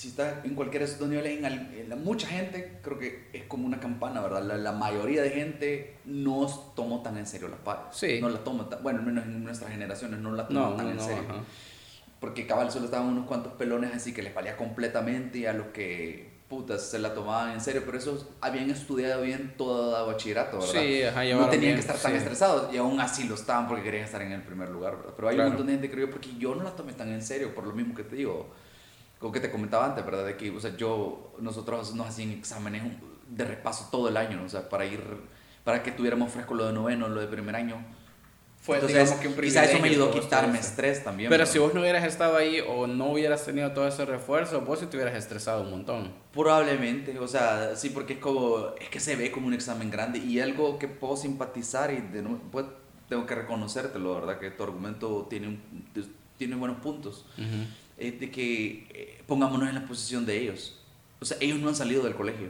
si 0.03 0.09
estás 0.09 0.45
en 0.45 0.57
cualquiera 0.57 0.85
de 0.85 0.93
esos 0.93 1.09
niveles, 1.09 1.45
en, 1.45 2.03
mucha 2.03 2.27
gente 2.27 2.81
creo 2.83 2.99
que 2.99 3.29
es 3.33 3.45
como 3.45 3.67
una 3.69 3.79
campana, 3.79 4.21
¿verdad? 4.21 4.43
La, 4.59 4.73
mayoría 4.73 5.23
de 5.23 5.31
gente 5.31 5.97
no 6.07 6.45
tomó 6.75 7.03
tan 7.03 7.19
en 7.19 7.27
serio 7.27 7.47
la 7.47 7.57
PAES. 7.59 7.79
Sí. 7.93 8.19
No 8.21 8.29
la 8.29 8.43
toma 8.43 8.69
bueno, 8.83 8.99
al 8.99 9.07
menos 9.07 9.25
en 9.27 9.45
nuestras 9.45 9.71
generaciones 9.71 10.19
no 10.19 10.33
la 10.33 10.49
toman 10.49 10.77
tan 10.77 10.89
en 10.89 11.01
serio. 11.01 11.23
Porque 12.19 12.49
cabal 12.49 12.73
solo 12.73 12.87
estaban 12.87 13.07
unos 13.07 13.27
cuantos 13.27 13.53
pelones 13.53 13.95
así 13.95 14.13
que 14.13 14.25
les 14.25 14.35
valía 14.35 14.57
completamente 14.57 15.39
y 15.39 15.47
a 15.47 15.53
los 15.53 15.69
que 15.69 16.33
putas, 16.49 16.83
se 16.83 16.99
la 16.99 17.15
tomaban 17.15 17.53
en 17.53 17.61
serio, 17.61 17.83
pero 17.87 17.97
esos 17.97 18.27
habían 18.41 18.71
estudiado 18.71 19.23
bien 19.23 19.55
todo 19.57 20.05
bachillerato, 20.05 20.59
¿verdad? 20.59 20.83
Sí, 20.83 21.03
ajá, 21.05 21.25
No 21.25 21.49
tenían 21.49 21.75
que 21.75 21.81
estar 21.81 21.97
tan 21.97 22.17
estresados 22.17 22.75
y 22.75 22.77
aún 22.77 23.01
así 23.01 23.29
lo 23.29 23.37
estaban 23.37 23.69
porque 23.69 23.85
querían 23.85 24.05
estar 24.05 24.21
en 24.21 24.33
el 24.33 24.43
primer 24.43 24.69
lugar, 24.69 24.97
¿verdad? 24.97 25.13
Pero 25.15 25.29
hay 25.29 25.39
un 25.39 25.45
montón 25.47 25.67
de 25.69 25.75
gente, 25.75 25.91
creo 25.93 26.07
yo, 26.07 26.11
porque 26.11 26.31
yo 26.39 26.57
no 26.57 26.65
la 26.65 26.75
tomé 26.75 26.93
tan 26.93 27.09
en 27.13 27.23
serio, 27.23 27.55
por 27.55 27.65
lo 27.69 27.73
mismo 27.73 27.95
que 27.95 28.03
te 28.03 28.17
digo, 28.17 28.51
como 29.23 29.33
que 29.33 29.39
te 29.39 29.53
comentaba 29.53 29.87
antes, 29.87 30.05
¿verdad? 30.05 30.27
De 30.27 30.37
que, 30.37 30.51
o 30.51 30.61
sea, 30.61 30.77
yo, 30.77 31.33
nosotros 31.39 31.95
nos 31.95 32.09
hacían 32.09 32.33
exámenes 32.33 32.83
de 33.29 33.45
repaso 33.45 33.89
todo 33.91 34.09
el 34.09 34.17
año, 34.17 34.43
o 34.45 34.49
sea, 34.49 34.69
para 34.69 34.85
ir, 34.85 35.01
para 35.63 35.85
que 35.85 35.93
tuviéramos 35.93 36.33
fresco 36.33 36.55
lo 36.55 36.67
de 36.67 36.73
noveno, 36.73 37.09
lo 37.09 37.21
de 37.21 37.29
primer 37.29 37.55
año 37.55 37.77
fue 38.61 38.81
digamos 38.81 39.15
que 39.15 39.29
un 39.29 39.35
Quizá 39.35 39.65
eso 39.65 39.81
me 39.81 39.89
ayudó 39.89 40.11
a 40.11 40.13
quitarme 40.13 40.59
estrés 40.59 41.03
también. 41.03 41.31
Pero, 41.31 41.47
si 41.47 41.59
vos 41.59 41.73
no 41.73 41.81
hubieras 41.81 42.05
estado 42.05 42.37
ahí 42.37 42.61
o 42.61 42.89
no 42.89 43.13
hubieras 43.13 43.45
tenido 43.45 43.73
todo 43.73 43.87
ese 43.87 44.05
refuerzo, 44.05 44.61
vos 44.63 44.81
sí 44.81 44.87
te 44.87 44.97
hubieras 44.97 45.17
estresado 45.17 45.63
un 45.63 45.71
montón. 45.71 46.13
Probablemente, 46.33 47.17
o 47.19 47.29
sea, 47.29 47.77
sí, 47.77 47.91
porque 47.91 48.15
es 48.15 48.19
como, 48.19 48.75
es 48.81 48.89
que 48.89 48.99
se 48.99 49.15
ve 49.15 49.31
como 49.31 49.47
un 49.47 49.55
examen 49.55 49.89
grande 49.91 50.19
y 50.19 50.41
algo 50.41 50.79
que 50.79 50.89
puedo 50.89 51.17
simpatizar 51.17 51.93
y 51.93 52.01
de 52.01 52.23
pues, 52.51 52.67
tengo 53.09 53.25
que 53.25 53.37
reconocértelo, 53.37 54.15
¿verdad? 54.15 54.39
Que 54.41 54.51
tu 54.51 54.65
argumento 54.65 55.27
tiene, 55.31 55.61
tiene 56.39 56.57
buenos 56.57 56.79
puntos. 56.79 57.25
Es 58.09 58.21
de 58.21 58.31
que 58.31 58.87
eh, 58.91 59.23
pongámonos 59.27 59.69
en 59.69 59.75
la 59.75 59.85
posición 59.87 60.27
de 60.27 60.39
ellos. 60.39 60.79
O 61.21 61.25
sea, 61.25 61.37
ellos 61.41 61.59
no 61.59 61.69
han 61.69 61.77
salido 61.77 62.03
del 62.03 62.15
colegio, 62.15 62.49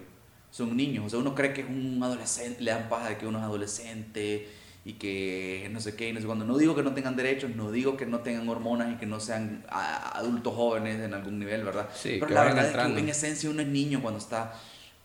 son 0.51 0.77
niños. 0.77 1.07
O 1.07 1.11
sea, 1.11 1.19
uno 1.19 1.35
cree 1.35 1.53
que 1.53 1.61
es 1.61 1.69
un 1.69 2.03
adolescente, 2.03 2.63
le 2.63 2.71
dan 2.71 2.89
paja 2.89 3.11
de 3.11 3.19
que 3.19 3.27
uno 3.27 3.39
es 3.39 3.45
adolescente 3.45 4.49
y 4.85 4.95
que 4.95 5.69
no 5.71 5.81
sé 5.81 5.95
qué, 5.95 6.09
y 6.09 6.13
no 6.13 6.21
sé 6.21 6.27
cuándo. 6.27 6.45
No 6.45 6.57
digo 6.57 6.75
que 6.75 6.83
no 6.83 6.95
tengan 6.95 7.15
derechos, 7.15 7.55
no 7.55 7.71
digo 7.71 7.97
que 7.97 8.07
no 8.07 8.21
tengan 8.21 8.49
hormonas 8.49 8.93
y 8.93 8.97
que 8.97 9.07
no 9.07 9.21
sean 9.21 9.65
adultos 9.69 10.55
jóvenes 10.55 11.01
en 11.01 11.15
algún 11.15 11.39
nivel, 11.39 11.65
¿verdad? 11.65 11.89
Sí, 11.95 12.17
Pero 12.19 12.33
la 12.33 12.45
verdad 12.45 12.67
es 12.67 12.95
que 12.95 12.99
en 13.01 13.09
esencia 13.09 13.51
uno 13.51 13.63
es 13.63 13.69
niño 13.69 14.01
cuando 14.01 14.19
está, 14.19 14.55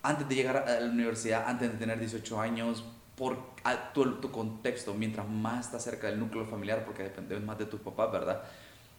antes 0.02 0.28
de 0.28 0.36
llegar 0.36 0.58
a 0.58 0.80
la 0.80 0.90
universidad, 0.90 1.44
antes 1.48 1.72
de 1.72 1.78
tener 1.78 2.00
18 2.00 2.40
años, 2.40 2.84
por 3.16 3.38
tu, 3.94 4.22
tu 4.22 4.32
contexto, 4.32 4.94
mientras 4.94 5.28
más 5.28 5.66
estás 5.66 5.84
cerca 5.84 6.08
del 6.08 6.20
núcleo 6.20 6.46
familiar, 6.46 6.86
porque 6.86 7.04
dependes 7.04 7.42
más 7.42 7.58
de 7.58 7.66
tus 7.66 7.82
papás, 7.82 8.12
¿verdad? 8.12 8.44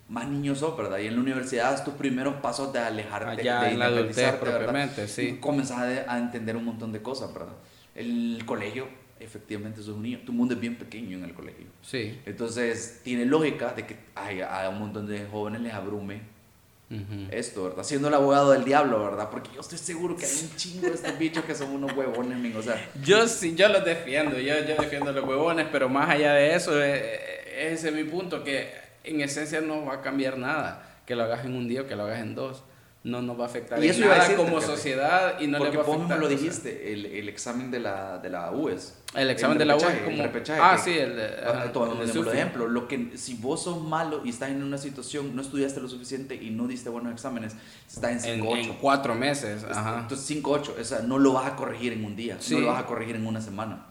Más 0.08 0.26
niño 0.28 0.54
sos, 0.54 0.76
¿verdad? 0.76 0.98
Y 0.98 1.06
en 1.06 1.14
la 1.14 1.20
universidad 1.20 1.84
tus 1.84 1.94
primeros 1.94 2.36
pasos 2.36 2.72
de 2.72 2.78
alejarte, 2.78 3.40
Allá 3.40 3.62
de 3.62 3.70
en 3.72 3.78
la 3.78 3.86
adultez 3.86 4.32
propiamente, 4.34 5.06
sí. 5.06 5.22
Y 5.22 5.36
comenzás 5.36 5.78
a, 5.78 6.12
a 6.12 6.18
entender 6.18 6.56
un 6.56 6.64
montón 6.64 6.92
de 6.92 7.02
cosas, 7.02 7.32
¿verdad? 7.32 7.54
El 7.94 8.42
colegio 8.46 8.86
efectivamente 9.20 9.82
sos 9.82 9.96
un 9.96 10.02
niño. 10.02 10.20
Tu 10.24 10.32
mundo 10.32 10.54
es 10.54 10.60
bien 10.60 10.76
pequeño 10.76 11.18
en 11.18 11.24
el 11.24 11.34
colegio. 11.34 11.66
Sí. 11.82 12.20
Entonces, 12.24 13.00
tiene 13.02 13.24
lógica 13.24 13.72
de 13.72 13.86
que 13.86 13.96
ay, 14.14 14.40
a 14.40 14.68
un 14.68 14.78
montón 14.78 15.06
de 15.06 15.26
jóvenes 15.26 15.60
les 15.60 15.74
abrume 15.74 16.38
esto, 17.30 17.64
¿verdad? 17.64 17.84
Siendo 17.84 18.08
el 18.08 18.14
abogado 18.14 18.52
del 18.52 18.64
diablo, 18.64 19.04
¿verdad? 19.04 19.28
Porque 19.30 19.50
yo 19.54 19.60
estoy 19.60 19.76
seguro 19.76 20.16
que 20.16 20.24
hay 20.24 20.32
un 20.50 20.56
chingo 20.56 20.86
de 20.86 20.94
estos 20.94 21.18
bichos 21.18 21.44
que 21.44 21.54
son 21.54 21.70
unos 21.70 21.92
huevones, 21.92 22.56
o 22.56 22.62
sea. 22.62 22.82
Yo 23.04 23.28
sí, 23.28 23.54
yo 23.54 23.68
los 23.68 23.84
defiendo, 23.84 24.38
yo, 24.38 24.54
yo 24.60 24.74
defiendo 24.74 25.10
a 25.10 25.12
los 25.12 25.24
huevones, 25.24 25.66
pero 25.70 25.90
más 25.90 26.08
allá 26.08 26.32
de 26.32 26.54
eso, 26.54 26.82
eh, 26.82 26.96
eh, 26.96 27.72
ese 27.72 27.88
es 27.88 27.94
mi 27.94 28.04
punto, 28.04 28.42
que 28.42 28.72
en 29.08 29.20
esencia 29.20 29.60
no 29.60 29.84
va 29.84 29.94
a 29.94 30.00
cambiar 30.02 30.38
nada, 30.38 31.00
que 31.06 31.14
lo 31.14 31.24
hagas 31.24 31.44
en 31.44 31.54
un 31.54 31.68
día 31.68 31.82
o 31.82 31.86
que 31.86 31.96
lo 31.96 32.04
hagas 32.04 32.20
en 32.20 32.34
dos 32.34 32.62
no 33.04 33.22
nos 33.22 33.38
va 33.38 33.44
a 33.44 33.46
afectar 33.46 33.82
y 33.82 33.88
eso 33.88 34.02
en 34.02 34.08
nada 34.08 34.36
como 34.36 34.60
sociedad 34.60 35.40
y 35.40 35.46
no 35.46 35.58
le 35.58 35.70
va 35.70 35.82
a 35.82 35.86
afectar. 35.86 36.18
lo 36.18 36.28
dijiste, 36.28 36.92
el, 36.92 37.06
el, 37.06 37.28
examen 37.28 37.70
de 37.70 37.78
la, 37.80 38.18
de 38.18 38.28
la 38.28 38.50
UES. 38.50 38.94
El 39.14 39.30
examen 39.30 39.56
de 39.56 39.64
la 39.64 39.76
UES 39.76 40.02
como... 40.04 40.22
ah, 40.60 40.76
sí, 40.76 40.98
el... 40.98 41.16
por 41.72 42.34
ejemplo, 42.34 42.66
lo 42.66 42.88
que, 42.88 43.12
si 43.16 43.34
vos 43.34 43.62
sos 43.62 43.82
malo 43.82 44.22
y 44.24 44.30
estás 44.30 44.50
en 44.50 44.62
una 44.62 44.78
situación, 44.78 45.34
no 45.34 45.42
estudiaste 45.42 45.80
lo 45.80 45.88
suficiente 45.88 46.34
y 46.34 46.50
no 46.50 46.66
diste 46.66 46.90
buenos 46.90 47.12
exámenes, 47.12 47.54
estás 47.86 48.24
en 48.24 48.42
5-8. 48.42 48.58
En, 48.58 48.74
cuatro 48.74 49.14
meses, 49.14 49.64
ajá. 49.64 50.00
Entonces 50.00 50.42
5-8, 50.42 50.80
o 50.80 50.84
sea, 50.84 51.00
no 51.00 51.18
lo 51.18 51.32
vas 51.32 51.46
a 51.46 51.56
corregir 51.56 51.92
en 51.92 52.04
un 52.04 52.16
día, 52.16 52.36
no 52.50 52.60
lo 52.60 52.66
vas 52.66 52.82
a 52.82 52.86
corregir 52.86 53.16
en 53.16 53.26
una 53.26 53.40
semana. 53.40 53.86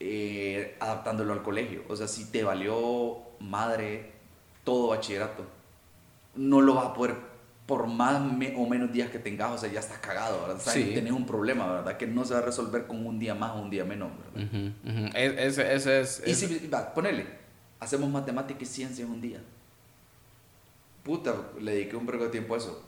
Eh, 0.00 0.76
adaptándolo 0.80 1.32
al 1.32 1.42
colegio. 1.42 1.84
O 1.88 1.96
sea, 1.96 2.08
si 2.08 2.30
te 2.30 2.44
valió 2.44 3.22
madre 3.40 4.13
todo 4.64 4.88
bachillerato, 4.88 5.44
no 6.34 6.60
lo 6.60 6.74
vas 6.74 6.86
a 6.86 6.94
poder 6.94 7.14
por 7.66 7.86
más 7.86 8.20
o 8.56 8.66
menos 8.66 8.92
días 8.92 9.10
que 9.10 9.18
tengas, 9.18 9.50
o 9.52 9.58
sea, 9.58 9.72
ya 9.72 9.80
estás 9.80 9.98
cagado, 9.98 10.42
¿verdad? 10.42 10.56
O 10.56 10.60
sea, 10.60 10.72
Tenés 10.74 11.12
un 11.12 11.24
problema, 11.24 11.72
¿verdad? 11.72 11.96
Que 11.96 12.06
no 12.06 12.24
se 12.24 12.34
va 12.34 12.40
a 12.40 12.42
resolver 12.42 12.86
con 12.86 13.06
un 13.06 13.18
día 13.18 13.34
más 13.34 13.52
o 13.52 13.62
un 13.62 13.70
día 13.70 13.84
menos, 13.84 14.10
¿verdad? 14.34 14.72
Ese, 15.14 16.00
es... 16.00 16.22
Y 16.26 16.34
si, 16.34 16.66
va, 16.68 16.92
ponele, 16.92 17.26
hacemos 17.80 18.10
matemática 18.10 18.62
y 18.62 18.66
ciencia 18.66 19.06
un 19.06 19.20
día. 19.20 19.40
Puta, 21.04 21.34
le 21.58 21.72
dediqué 21.72 21.96
un 21.96 22.06
poco 22.06 22.24
de 22.24 22.30
tiempo 22.30 22.54
a 22.54 22.58
eso. 22.58 22.82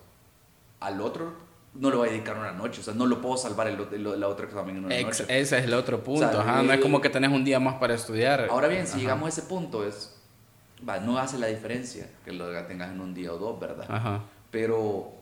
Al 0.81 1.01
otro 1.01 1.47
no 1.75 1.91
lo 1.91 1.99
voy 1.99 2.09
a 2.09 2.13
dedicar 2.13 2.39
una 2.39 2.53
noche, 2.53 2.81
o 2.81 2.85
sea, 2.85 2.95
no 2.95 3.07
lo 3.07 3.21
puedo 3.21 3.37
salvar 3.37 3.69
el, 3.69 3.79
el, 3.93 4.25
otro 4.25 4.47
examen 4.47 4.77
en 4.77 4.85
una 4.85 5.01
noche. 5.01 5.25
Ese 5.29 5.59
es 5.59 5.65
el 5.65 5.75
otro 5.75 6.03
punto, 6.03 6.27
ajá, 6.27 6.63
no 6.63 6.73
es 6.73 6.81
como 6.81 7.01
que 7.01 7.11
tenés 7.11 7.31
un 7.31 7.45
día 7.45 7.61
más 7.61 7.75
para 7.77 7.95
estudiar. 7.95 8.47
Ahora 8.51 8.69
bien, 8.69 8.87
si 8.87 9.01
llegamos 9.01 9.27
a 9.27 9.29
ese 9.29 9.43
punto, 9.43 9.87
es, 9.87 10.16
va, 10.87 11.01
no 11.01 11.19
hace 11.19 11.39
la 11.39 11.47
diferencia 11.47 12.09
que 12.25 12.33
lo 12.33 12.51
tengas 12.67 12.93
en 12.93 13.01
un 13.01 13.15
día 13.15 13.33
o 13.33 13.39
dos, 13.39 13.59
¿verdad? 13.61 13.87
Ajá 13.89 14.23
pero 14.57 15.13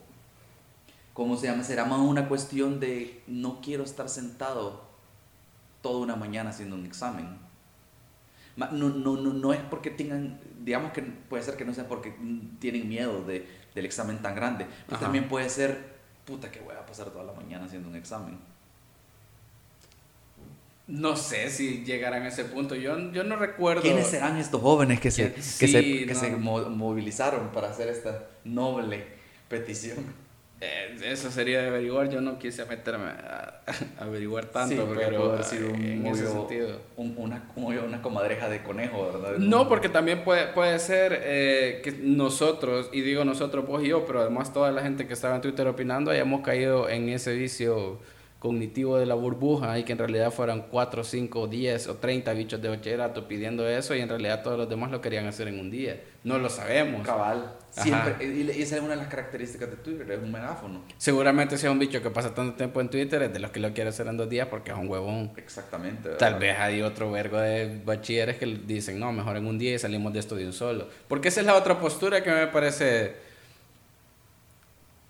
¿cómo 1.12 1.36
se 1.36 1.48
llama? 1.48 1.64
Será 1.64 1.84
más 1.84 1.98
una 1.98 2.28
cuestión 2.28 2.78
de 2.78 3.20
no 3.26 3.60
quiero 3.60 3.82
estar 3.82 4.08
sentado 4.08 4.84
toda 5.82 5.98
una 5.98 6.14
mañana 6.14 6.50
haciendo 6.50 6.76
un 6.76 6.86
examen. 6.86 7.38
No, 8.56 8.70
no, 8.70 9.16
no, 9.16 9.16
no 9.16 9.52
es 9.52 9.58
porque 9.62 9.90
tengan, 9.90 10.38
digamos 10.60 10.92
que 10.92 11.02
puede 11.02 11.42
ser 11.42 11.56
que 11.56 11.64
no 11.64 11.74
sea 11.74 11.88
porque 11.88 12.14
tienen 12.60 12.88
miedo 12.88 13.24
de, 13.24 13.44
del 13.74 13.84
examen 13.84 14.22
tan 14.22 14.36
grande, 14.36 14.68
pero 14.86 15.00
también 15.00 15.28
puede 15.28 15.48
ser, 15.48 15.96
puta 16.24 16.52
que 16.52 16.60
voy 16.60 16.76
a 16.76 16.86
pasar 16.86 17.10
toda 17.10 17.24
la 17.24 17.32
mañana 17.32 17.64
haciendo 17.64 17.88
un 17.88 17.96
examen. 17.96 18.38
No 20.86 21.16
sé 21.16 21.50
si 21.50 21.82
llegarán 21.84 22.24
a 22.24 22.28
ese 22.28 22.44
punto. 22.44 22.74
Yo, 22.74 23.10
yo 23.12 23.24
no 23.24 23.36
recuerdo. 23.36 23.82
¿Quiénes 23.82 24.06
serán 24.06 24.36
estos 24.36 24.60
jóvenes 24.60 25.00
que 25.00 25.10
se, 25.10 25.32
que 25.32 25.42
se, 25.42 26.06
que 26.06 26.14
se 26.14 26.36
movilizaron 26.36 27.48
para 27.52 27.70
hacer 27.70 27.88
esta 27.88 28.28
noble 28.44 29.04
petición. 29.48 30.24
Eh, 30.60 30.96
eso 31.04 31.30
sería 31.30 31.60
de 31.60 31.68
averiguar, 31.68 32.08
yo 32.08 32.20
no 32.20 32.38
quise 32.38 32.64
meterme 32.64 33.06
a, 33.06 33.60
averiguar 33.98 34.46
tanto, 34.46 34.88
pero 34.94 35.42
sido 35.42 35.68
un 35.68 35.84
en 35.84 36.06
ese 36.06 36.28
sentido. 36.28 36.80
una, 36.96 37.42
una 37.56 38.00
comadreja 38.00 38.48
de 38.48 38.62
conejo, 38.62 39.12
¿verdad? 39.12 39.38
No, 39.38 39.68
porque 39.68 39.88
también 39.88 40.24
puede, 40.24 40.46
puede 40.48 40.78
ser 40.78 41.20
eh, 41.24 41.80
que 41.82 41.92
nosotros, 41.92 42.88
y 42.92 43.02
digo 43.02 43.24
nosotros, 43.24 43.66
vos 43.66 43.82
y 43.82 43.88
yo, 43.88 44.06
pero 44.06 44.20
además 44.20 44.52
toda 44.52 44.70
la 44.70 44.82
gente 44.82 45.06
que 45.06 45.12
estaba 45.12 45.34
en 45.34 45.42
Twitter 45.42 45.66
opinando, 45.66 46.10
hayamos 46.10 46.42
caído 46.42 46.88
en 46.88 47.08
ese 47.08 47.34
vicio 47.34 47.98
cognitivo 48.44 48.98
de 48.98 49.06
la 49.06 49.14
burbuja 49.14 49.78
y 49.78 49.84
que 49.84 49.92
en 49.92 49.98
realidad 49.98 50.30
fueran 50.30 50.66
4, 50.70 51.02
5, 51.02 51.46
10 51.46 51.88
o 51.88 51.94
30 51.96 52.30
bichos 52.34 52.60
de 52.60 52.68
bachillerato 52.68 53.26
pidiendo 53.26 53.66
eso 53.66 53.94
y 53.94 54.02
en 54.02 54.08
realidad 54.10 54.42
todos 54.42 54.58
los 54.58 54.68
demás 54.68 54.90
lo 54.90 55.00
querían 55.00 55.26
hacer 55.26 55.48
en 55.48 55.58
un 55.58 55.70
día. 55.70 55.98
No 56.24 56.36
lo 56.36 56.50
sabemos. 56.50 57.06
Cabal. 57.06 57.54
Siempre, 57.70 58.22
y 58.22 58.50
esa 58.50 58.76
es 58.76 58.82
una 58.82 58.90
de 58.90 58.96
las 58.96 59.08
características 59.08 59.70
de 59.70 59.76
Twitter, 59.76 60.10
es 60.10 60.22
un 60.22 60.30
megáfono. 60.30 60.82
Seguramente 60.98 61.56
sea 61.56 61.70
un 61.70 61.78
bicho 61.78 62.02
que 62.02 62.10
pasa 62.10 62.34
tanto 62.34 62.54
tiempo 62.54 62.82
en 62.82 62.90
Twitter, 62.90 63.22
es 63.22 63.32
de 63.32 63.38
los 63.38 63.50
que 63.50 63.60
lo 63.60 63.72
quiere 63.72 63.88
hacer 63.88 64.08
en 64.08 64.18
dos 64.18 64.28
días 64.28 64.46
porque 64.48 64.72
es 64.72 64.76
un 64.76 64.90
huevón. 64.90 65.32
Exactamente. 65.38 66.10
Tal 66.10 66.38
vez 66.38 66.58
hay 66.58 66.82
otro 66.82 67.10
vergo 67.10 67.38
de 67.38 67.80
bachilleres 67.82 68.36
que 68.36 68.44
dicen, 68.44 69.00
no, 69.00 69.10
mejor 69.10 69.38
en 69.38 69.46
un 69.46 69.58
día 69.58 69.74
y 69.74 69.78
salimos 69.78 70.12
de 70.12 70.20
esto 70.20 70.36
de 70.36 70.44
un 70.44 70.52
solo. 70.52 70.86
Porque 71.08 71.28
esa 71.28 71.40
es 71.40 71.46
la 71.46 71.54
otra 71.54 71.80
postura 71.80 72.22
que 72.22 72.30
me 72.30 72.46
parece 72.48 73.16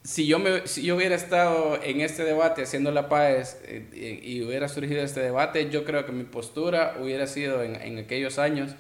si 0.05 0.27
yo, 0.27 0.39
me, 0.39 0.67
si 0.67 0.83
yo 0.83 0.97
hubiera 0.97 1.15
estado 1.15 1.81
en 1.83 2.03
este 2.03 2.25
debate 2.25 2.63
haciendo 2.63 2.91
la 2.91 3.09
paz 3.09 3.59
eh, 3.65 4.21
y, 4.23 4.43
hubiera 4.43 4.69
surgido 4.69 5.03
este 5.03 5.21
debate, 5.21 5.71
yo 5.71 5.85
creo 5.85 6.05
que 6.05 6.13
mi 6.13 6.25
postura 6.25 6.97
hubiera 7.01 7.27
sido 7.27 7.63
en, 7.63 7.75
en, 7.77 7.99
aquellos 7.99 8.39
años, 8.39 8.73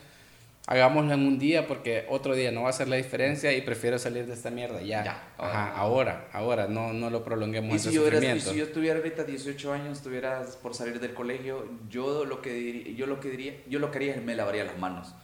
hagámoslo 0.66 1.14
en 1.14 1.20
un 1.20 1.38
día 1.38 1.66
porque 1.66 2.04
otro 2.10 2.34
día 2.34 2.52
no 2.52 2.62
va 2.62 2.66
a 2.66 2.70
hacer 2.70 2.88
la 2.88 2.96
diferencia 2.96 3.54
y 3.54 3.62
prefiero 3.62 3.98
salir 3.98 4.26
de 4.26 4.34
esta 4.34 4.50
mierda 4.50 4.82
ya. 4.82 5.32
Ajá, 5.38 5.72
ahora, 5.74 6.28
ahora, 6.34 6.68
no, 6.68 6.92
no 6.92 7.08
lo 7.08 7.24
prolonguemos. 7.24 7.74
Y 7.74 7.78
si, 7.78 7.94
yo 7.94 8.06
y 8.06 8.40
si 8.40 8.56
yo 8.56 8.68
tuviera 8.68 8.98
ahorita 8.98 9.24
18 9.24 9.72
años, 9.72 9.96
estuvieras 9.96 10.56
por 10.56 10.74
salir 10.74 11.00
del 11.00 11.14
colegio, 11.14 11.66
yo 11.88 12.26
lo 12.26 12.42
que 12.42 12.52
diría, 12.52 12.94
yo 12.96 13.06
lo 13.06 13.20
que 13.20 13.30
diría, 13.30 13.54
yo 13.66 13.78
lo 13.78 13.90
que 13.90 13.96
haría 13.96 14.14
es 14.14 14.22
me 14.22 14.34
lavaría 14.34 14.64
las 14.64 14.78
manos 14.78 15.14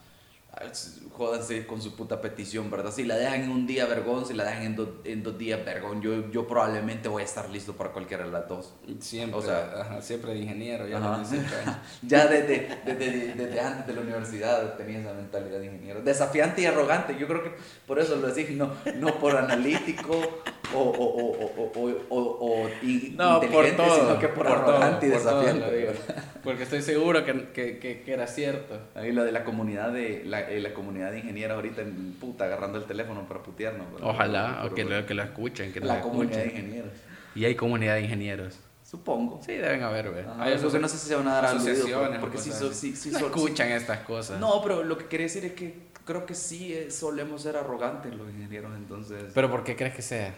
jódanse 1.11 1.65
con 1.65 1.81
su 1.81 1.95
puta 1.95 2.19
petición, 2.19 2.69
¿verdad? 2.69 2.91
Si 2.91 3.03
la 3.03 3.15
dejan 3.15 3.43
en 3.43 3.51
un 3.51 3.65
día, 3.65 3.85
vergón, 3.85 4.25
si 4.25 4.33
la 4.33 4.43
dejan 4.43 4.63
en, 4.63 4.87
en 5.05 5.23
dos 5.23 5.37
días, 5.37 5.63
vergón, 5.63 6.01
yo, 6.01 6.29
yo 6.29 6.47
probablemente 6.47 7.07
voy 7.09 7.21
a 7.21 7.25
estar 7.25 7.49
listo 7.49 7.73
para 7.73 7.91
cualquiera 7.91 8.25
de 8.25 8.31
las 8.31 8.47
dos. 8.47 8.73
Siempre, 8.99 9.39
o 9.39 9.41
sea, 9.41 10.01
siempre 10.01 10.33
de 10.33 10.39
ingeniero, 10.39 10.87
ya, 10.87 10.99
ya 12.01 12.27
desde, 12.27 12.81
desde, 12.85 13.33
desde, 13.33 13.59
antes 13.59 13.87
de 13.87 13.93
la 13.93 14.01
universidad 14.01 14.75
tenía 14.75 14.99
esa 14.99 15.13
mentalidad 15.13 15.59
de 15.59 15.67
ingeniero. 15.67 16.01
Desafiante 16.01 16.61
y 16.61 16.65
arrogante, 16.65 17.15
yo 17.17 17.27
creo 17.27 17.43
que 17.43 17.53
por 17.87 17.99
eso 17.99 18.15
lo 18.17 18.27
decís, 18.27 18.55
no, 18.55 18.73
no 18.95 19.19
por 19.19 19.37
analítico 19.37 20.43
o, 20.73 20.79
o, 20.79 22.07
o, 22.09 22.19
o, 22.19 22.69
no, 23.13 23.43
inteligente, 23.43 23.83
sino 23.95 24.19
que 24.19 24.27
por, 24.27 24.47
arrogante 24.47 25.07
y 25.07 25.09
desafiante. 25.09 25.95
porque 26.43 26.63
estoy 26.63 26.81
seguro 26.81 27.25
que, 27.25 27.49
que, 27.49 27.79
que, 27.79 28.03
era 28.11 28.27
cierto. 28.27 28.79
Ahí 28.95 29.11
lo 29.11 29.23
de 29.23 29.31
la 29.31 29.43
comunidad 29.43 29.91
de 29.91 30.23
la, 30.25 30.49
eh, 30.49 30.59
la 30.59 30.73
comunidad 30.73 31.11
de 31.11 31.19
ingenieros 31.19 31.55
ahorita 31.55 31.81
en 31.81 32.13
puta 32.19 32.45
agarrando 32.45 32.77
el 32.77 32.85
teléfono 32.85 33.27
para 33.27 33.41
putearnos. 33.41 33.87
Ojalá, 34.01 34.63
o 34.65 34.73
que, 34.73 34.83
lo, 34.83 35.05
que 35.05 35.13
lo 35.13 35.23
escuchen. 35.23 35.71
Que 35.73 35.79
la 35.79 36.01
comunidad 36.01 36.39
de 36.39 36.45
ingenieros. 36.45 36.91
Y 37.35 37.45
hay 37.45 37.55
comunidad 37.55 37.95
de 37.95 38.01
ingenieros. 38.01 38.59
Supongo. 38.83 39.39
Sí, 39.41 39.53
deben 39.53 39.83
haber, 39.83 40.11
güey. 40.11 40.23
que 40.23 40.79
no 40.79 40.87
sé 40.89 40.97
si 40.97 41.07
se 41.07 41.15
van 41.15 41.27
a 41.27 41.35
dar 41.35 41.45
asociaciones. 41.45 42.19
Porque 42.19 42.37
sí, 42.37 42.51
sí, 42.73 42.95
sí, 42.95 43.11
no 43.11 43.19
escuchan 43.19 43.71
estas 43.71 43.99
cosas. 43.99 44.39
No, 44.39 44.61
pero 44.61 44.83
lo 44.83 44.97
que 44.97 45.05
quería 45.05 45.27
decir 45.27 45.45
es 45.45 45.53
que 45.53 45.91
creo 46.05 46.25
que 46.25 46.35
sí 46.35 46.73
eh, 46.73 46.91
solemos 46.91 47.41
ser 47.41 47.55
arrogantes 47.55 48.13
los 48.13 48.29
ingenieros, 48.29 48.75
entonces. 48.75 49.31
¿Pero 49.33 49.49
por 49.49 49.63
qué 49.63 49.75
crees 49.75 49.95
que 49.95 50.01
sea? 50.01 50.35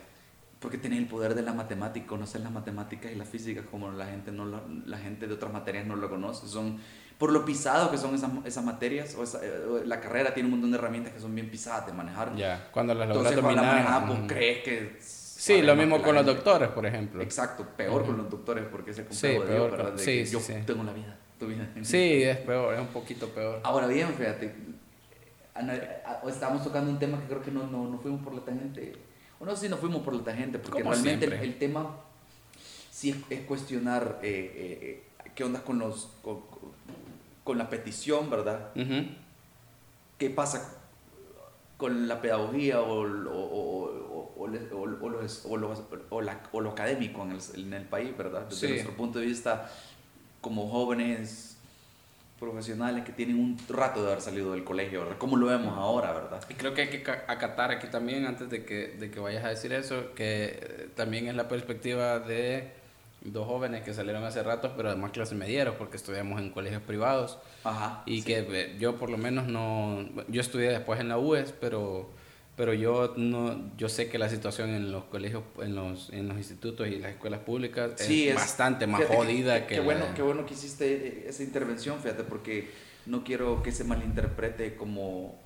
Porque 0.64 0.78
tienen 0.78 1.00
el 1.00 1.08
poder 1.08 1.36
de 1.36 1.42
la 1.42 1.52
matemática, 1.52 2.08
conocer 2.08 2.40
las 2.40 2.52
matemáticas 2.54 3.12
y 3.12 3.16
la 3.16 3.26
física 3.26 3.64
como 3.70 3.92
la 3.92 4.06
gente, 4.06 4.32
no 4.32 4.46
la, 4.86 4.98
gente 4.98 5.28
de 5.28 5.34
otras 5.34 5.52
materias 5.52 5.86
no 5.86 5.98
lo 5.98 6.10
conoce. 6.10 6.48
Son, 6.48 6.80
por 7.18 7.34
lo 7.34 7.44
pisado 7.44 7.92
que 7.92 7.98
son 7.98 8.16
esas, 8.16 8.32
esas 8.46 8.64
materias, 8.64 9.14
o 9.16 9.24
eh, 9.24 9.84
la 9.86 10.00
carrera 10.00 10.34
tiene 10.34 10.48
un 10.48 10.52
montón 10.52 10.72
de 10.72 10.78
herramientas 10.78 11.12
que 11.12 11.20
son 11.20 11.36
bien 11.36 11.50
pisadas 11.50 11.86
de 11.88 11.92
manejar. 11.92 12.34
Ya, 12.38 12.70
cuando 12.72 12.94
las 12.94 13.10
logras 13.10 13.36
dominar. 13.36 13.84
Cuando 13.84 14.16
pues, 14.16 14.32
crees 14.32 14.64
que... 14.64 14.98
Sí, 15.02 15.62
lo 15.62 15.76
mismo 15.76 16.02
con 16.02 16.16
los 16.16 16.26
doctores, 16.26 16.70
por 16.70 16.86
ejemplo. 16.86 17.22
Exacto, 17.22 17.68
peor 17.76 18.06
con 18.06 18.16
los 18.16 18.30
doctores 18.30 18.64
porque 18.72 18.92
es 18.92 19.00
el 19.00 19.06
complejo 19.08 19.44
de 19.44 19.54
Dios, 19.54 20.02
sí, 20.02 20.24
yo 20.24 20.40
tengo 20.66 20.86
la 20.86 20.94
vida, 20.94 21.18
tu 21.38 21.48
vida. 21.48 21.68
Sí, 21.82 22.24
es 22.24 22.38
peor, 22.38 22.74
es 22.74 22.80
un 22.80 22.88
poquito 22.88 23.28
peor. 23.28 23.60
Ahora 23.64 23.88
bien, 23.88 24.08
fíjate, 24.14 24.56
estamos 26.30 26.64
tocando 26.64 26.90
un 26.90 27.00
tema 27.00 27.20
que 27.20 27.28
creo 27.28 27.42
que 27.42 27.52
no, 27.52 27.68
no, 27.68 27.90
no 27.90 28.00
fuimos 28.00 28.22
por 28.22 28.34
la 28.34 28.46
tangente 28.46 28.94
no 29.46 29.56
sé 29.56 29.64
si 29.64 29.70
nos 29.70 29.80
fuimos 29.80 30.04
por 30.04 30.14
la 30.16 30.24
tangente, 30.24 30.60
porque 30.60 30.84
realmente 30.84 31.26
el, 31.26 31.58
tema 31.58 31.98
sí 32.92 33.26
es, 33.30 33.42
cuestionar 33.42 34.20
eh, 34.22 34.30
eh, 34.30 35.04
eh, 35.26 35.32
qué 35.36 35.44
onda 35.44 35.64
con, 35.64 35.80
los, 35.80 36.10
con, 37.44 37.58
la 37.58 37.70
petición, 37.70 38.30
¿verdad? 38.30 38.70
¿Qué 40.18 40.30
pasa 40.30 40.78
con 41.78 42.08
la 42.08 42.22
pedagogía 42.22 42.82
o, 42.82 43.02
o, 43.02 44.34
o, 44.36 44.48
lo, 46.62 46.72
académico 46.72 47.24
en 47.24 47.32
el, 47.32 47.42
en 47.56 47.74
el, 47.74 47.86
país, 47.86 48.16
¿verdad? 48.16 48.48
Desde 48.50 48.70
nuestro 48.70 48.96
punto 48.96 49.18
de 49.20 49.26
vista, 49.26 49.70
como 50.40 50.70
jóvenes 50.70 51.53
profesionales 52.44 53.04
que 53.06 53.12
tienen 53.12 53.40
un 53.40 53.58
rato 53.70 54.02
de 54.02 54.12
haber 54.12 54.22
salido 54.22 54.52
del 54.52 54.64
colegio, 54.64 55.02
¿verdad? 55.02 55.18
Como 55.18 55.38
lo 55.38 55.48
vemos 55.48 55.78
ahora, 55.78 56.12
¿verdad? 56.12 56.44
Y 56.50 56.54
creo 56.56 56.74
que 56.74 56.82
hay 56.82 56.88
que 56.90 57.04
acatar 57.28 57.72
aquí 57.72 57.88
también, 57.88 58.26
antes 58.26 58.50
de 58.50 58.66
que, 58.66 58.90
de 58.90 59.10
que 59.10 59.20
vayas 59.20 59.46
a 59.46 59.50
decir 59.50 59.72
eso, 59.74 60.14
que 60.14 60.60
eh, 60.62 60.90
también 60.96 61.28
es 61.28 61.36
la 61.36 61.48
perspectiva 61.48 62.20
de 62.20 62.72
dos 63.22 63.48
jóvenes 63.48 63.84
que 63.84 63.94
salieron 63.94 64.24
hace 64.26 64.44
rato, 64.44 64.74
pero 64.76 64.90
además 64.90 65.12
clases 65.12 65.38
medieros, 65.38 65.76
porque 65.76 65.98
estudiamos 65.98 66.40
en 66.42 66.50
colegios 66.50 66.82
privados. 66.82 67.40
Ajá, 67.64 68.04
y 68.06 68.22
que 68.24 68.40
eh, 68.40 68.76
yo 68.78 68.98
por 68.98 69.10
lo 69.10 69.18
menos 69.18 69.48
no, 69.48 70.06
yo 70.28 70.42
estudié 70.42 70.70
después 70.70 71.00
en 71.00 71.08
la 71.10 71.18
UES, 71.18 71.54
pero 71.60 72.10
pero 72.56 72.74
yo 72.74 73.14
no 73.18 73.72
yo 73.78 73.90
sé 73.90 74.10
que 74.10 74.18
la 74.18 74.30
situación 74.30 74.70
en 74.70 74.92
los 74.92 75.06
colegios 75.06 75.44
en 75.62 75.76
los, 75.76 76.12
en 76.12 76.28
los 76.28 76.38
institutos 76.38 76.88
y 76.88 77.00
las 77.00 77.12
escuelas 77.12 77.40
públicas 77.40 78.00
es, 78.00 78.36
bastante 78.36 78.86
más 78.86 79.04
jodida 79.06 79.66
que, 79.66 79.76
qué 79.76 79.82
bueno 79.82 80.06
qué 80.16 80.22
bueno 80.22 80.46
que 80.46 80.54
hiciste 80.54 81.28
esa 81.28 81.44
intervención 81.44 82.00
fíjate 82.00 82.24
porque 82.24 82.70
no 83.06 83.24
quiero 83.24 83.64
que 83.64 83.72
se 83.72 83.84
malinterprete 83.84 84.76
como 84.76 85.42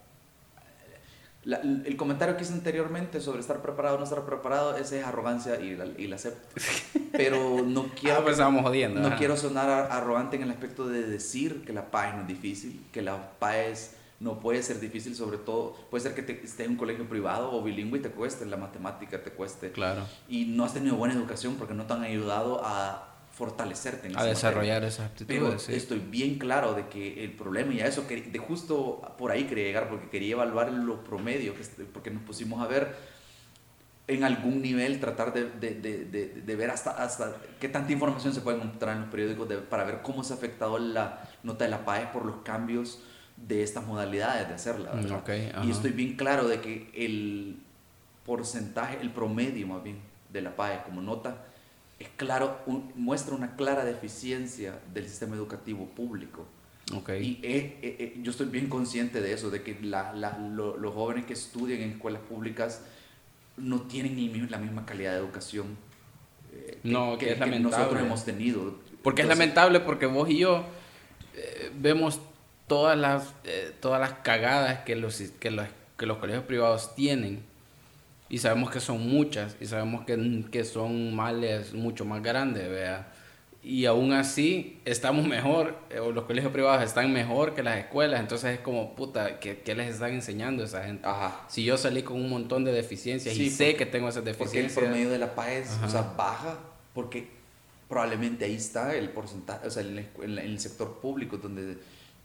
el 1.46 1.96
comentario 1.96 2.36
que 2.36 2.44
hice 2.44 2.52
anteriormente 2.52 3.22
sobre 3.22 3.40
estar 3.40 3.62
preparado 3.62 3.96
o 3.96 4.00
no 4.00 4.04
estar 4.04 4.26
preparado 4.26 4.76
esa 4.76 4.98
es 4.98 5.06
arrogancia 5.06 5.60
y 5.62 5.76
la, 5.76 5.86
y 5.86 6.08
la 6.08 6.18
acepto. 6.18 6.62
Pero 7.14 7.64
no 7.66 7.90
quiero 8.00 8.20
ah, 8.20 8.24
pues 8.24 8.38
jodiendo, 8.38 9.00
no 9.00 9.16
quiero 9.16 9.38
sonar 9.38 9.88
arrogante 9.90 10.36
en 10.36 10.44
el 10.44 10.52
aspecto 10.52 10.88
de 10.88 11.08
decir 11.08 11.64
que 11.64 11.72
la 11.72 11.90
PAE 11.90 12.16
no 12.16 12.22
es 12.24 12.28
difícil 12.28 12.86
que 12.92 13.02
la 13.02 13.32
PAE 13.40 13.72
es 13.72 13.97
no 14.20 14.40
puede 14.40 14.64
ser 14.64 14.80
difícil, 14.80 15.16
sobre 15.16 15.38
todo, 15.38 15.76
puede 15.90 16.04
ser 16.04 16.16
que 16.16 16.24
te, 16.24 16.34
estés 16.34 16.62
en 16.62 16.72
un 16.72 16.78
colegio 16.78 17.08
privado 17.08 17.52
o 17.52 17.62
bilingüe 17.62 18.00
y 18.00 18.02
te 18.02 18.10
cueste, 18.10 18.46
la 18.46 18.58
matemática 18.58 19.22
te 19.22 19.32
cueste. 19.32 19.72
Claro. 19.72 20.06
Y 20.28 20.46
no 20.46 20.64
has 20.64 20.74
tenido 20.74 20.96
buena 20.96 21.14
educación 21.14 21.56
porque 21.56 21.74
no 21.74 21.86
te 21.86 21.94
han 21.94 22.04
ayudado 22.04 22.62
a 22.64 23.14
fortalecerte 23.32 24.08
en 24.08 24.18
A 24.18 24.24
desarrollar 24.24 24.84
esas 24.84 25.12
aptitudes. 25.12 25.66
Pero 25.68 25.78
estoy 25.78 26.00
bien 26.00 26.40
claro 26.40 26.74
de 26.74 26.88
que 26.88 27.24
el 27.24 27.34
problema, 27.34 27.72
y 27.74 27.82
a 27.82 27.86
eso, 27.86 28.08
que 28.08 28.20
de 28.22 28.40
justo 28.40 29.02
por 29.20 29.30
ahí 29.30 29.44
quería 29.44 29.66
llegar, 29.66 29.90
porque 29.90 30.10
quería 30.10 30.34
evaluar 30.34 30.72
los 30.72 31.00
promedios, 31.02 31.56
porque 31.94 32.10
nos 32.10 32.24
pusimos 32.24 32.60
a 32.64 32.68
ver 32.68 32.96
en 34.08 34.24
algún 34.24 34.62
nivel, 34.62 35.00
tratar 35.00 35.34
de, 35.34 35.52
de, 35.52 35.76
de, 35.76 36.30
de, 36.30 36.56
ver 36.56 36.72
hasta, 36.72 36.92
hasta 36.92 37.36
qué 37.60 37.68
tanta 37.68 37.92
información 37.92 38.34
se 38.34 38.42
puede 38.42 38.58
encontrar 38.58 38.96
en 38.96 39.02
los 39.02 39.12
periódicos 39.12 39.48
para 39.70 39.84
ver 39.84 40.02
cómo 40.02 40.24
se 40.24 40.34
ha 40.34 40.38
afectado 40.38 40.80
la 40.80 41.30
nota 41.44 41.66
de 41.66 41.72
la 41.72 41.86
PAE 41.86 42.08
por 42.14 42.26
los 42.26 42.38
cambios 42.38 43.02
de 43.38 43.64
estas 43.64 43.86
modalidades 43.86 44.48
de 44.48 44.54
hacerla. 44.54 44.94
Mm, 44.94 45.68
y 45.68 45.72
estoy 45.72 45.92
bien 45.92 46.16
claro 46.16 46.48
de 46.48 46.60
que 46.60 46.90
el 46.94 47.58
porcentaje, 48.26 48.98
el 49.02 49.12
promedio 49.12 49.68
más 49.68 49.84
bien 49.84 49.98
de 50.32 50.42
la 50.42 50.56
PAE 50.56 50.84
como 50.84 51.02
nota, 51.02 51.46
es 52.00 52.10
claro, 52.16 52.60
muestra 52.96 53.36
una 53.36 53.56
clara 53.56 53.86
deficiencia 53.86 54.80
del 54.94 55.08
sistema 55.08 55.36
educativo 55.36 55.86
público. 55.86 56.46
Y 57.20 58.22
yo 58.22 58.32
estoy 58.32 58.48
bien 58.48 58.70
consciente 58.70 59.22
de 59.22 59.34
eso, 59.34 59.50
de 59.50 59.62
que 59.62 59.78
la, 59.82 60.14
los 60.14 60.94
jóvenes 60.94 61.26
que 61.26 61.34
estudian 61.34 61.82
en 61.82 61.92
escuelas 61.92 62.22
públicas 62.22 62.82
no 63.58 63.82
tienen 63.82 64.50
la 64.50 64.58
misma 64.58 64.86
calidad 64.86 65.14
de 65.14 65.18
educación 65.18 65.78
eh, 66.54 66.80
no, 66.84 67.18
que, 67.18 67.36
nosotros 67.36 68.02
hemos 68.02 68.24
tenido. 68.24 68.76
Porque 69.02 69.22
es 69.22 69.28
lamentable 69.28 69.80
porque 69.80 70.06
vos 70.06 70.30
y 70.30 70.40
yo 70.40 70.66
eh, 71.36 71.72
vemos 71.80 72.20
todas 72.68 72.98
las, 72.98 73.34
eh, 73.46 73.72
todas 73.80 74.00
las 74.00 74.20
cagadas 74.20 74.80
que 74.80 74.96
los, 74.96 75.22
que, 75.40 75.52
los, 75.52 75.68
que 75.98 76.06
los 76.06 76.18
colegios 76.18 76.44
privados 76.44 76.94
tienen. 76.96 77.44
Y 78.30 78.40
sabemos 78.40 78.72
que 78.72 78.82
son 78.82 79.08
muchas, 79.08 79.56
y 79.62 79.66
sabemos 79.66 80.06
que, 80.06 80.44
que 80.52 80.66
son 80.66 81.16
males 81.16 81.74
mucho 81.74 82.04
más 82.04 82.22
grandes, 82.22 82.70
vea. 82.70 83.14
Y 83.64 83.86
aún 83.86 84.14
así 84.14 84.80
estamos 84.86 85.26
mejor, 85.26 85.78
eh, 85.90 86.00
o 86.00 86.12
los 86.12 86.26
colegios 86.26 86.52
privados 86.52 86.84
están 86.84 87.12
mejor 87.12 87.56
que 87.56 87.64
las 87.64 87.78
escuelas, 87.78 88.20
entonces 88.20 88.56
es 88.56 88.60
como, 88.60 88.96
puta, 88.96 89.40
¿qué, 89.40 89.60
qué 89.60 89.76
les 89.76 89.94
están 89.94 90.12
enseñando 90.12 90.64
a 90.64 90.66
esa 90.66 90.84
gente? 90.84 91.08
Ajá. 91.08 91.46
Si 91.48 91.64
yo 91.64 91.78
salí 91.78 92.04
con 92.04 92.18
un 92.18 92.30
montón 92.30 92.66
de 92.66 92.74
deficiencias 92.74 93.36
y 93.36 93.50
sé 93.50 93.76
que 93.76 93.86
tengo 93.86 94.10
esas 94.10 94.26
deficiencias. 94.26 94.74
Porque 94.74 94.86
el 94.86 94.90
promedio 94.90 95.10
de 95.10 95.20
la 95.20 95.34
PAES, 95.34 95.80
o 95.86 95.90
sea, 95.90 96.14
baja, 96.18 96.60
porque 96.94 97.30
probablemente 97.88 98.44
ahí 98.44 98.56
está 98.56 98.94
el 98.94 99.10
porcentaje, 99.10 99.68
o 99.68 99.72
sea, 99.72 99.84
en 99.84 100.38
el 100.38 100.60
sector 100.60 101.00
público 101.00 101.38
donde 101.38 101.78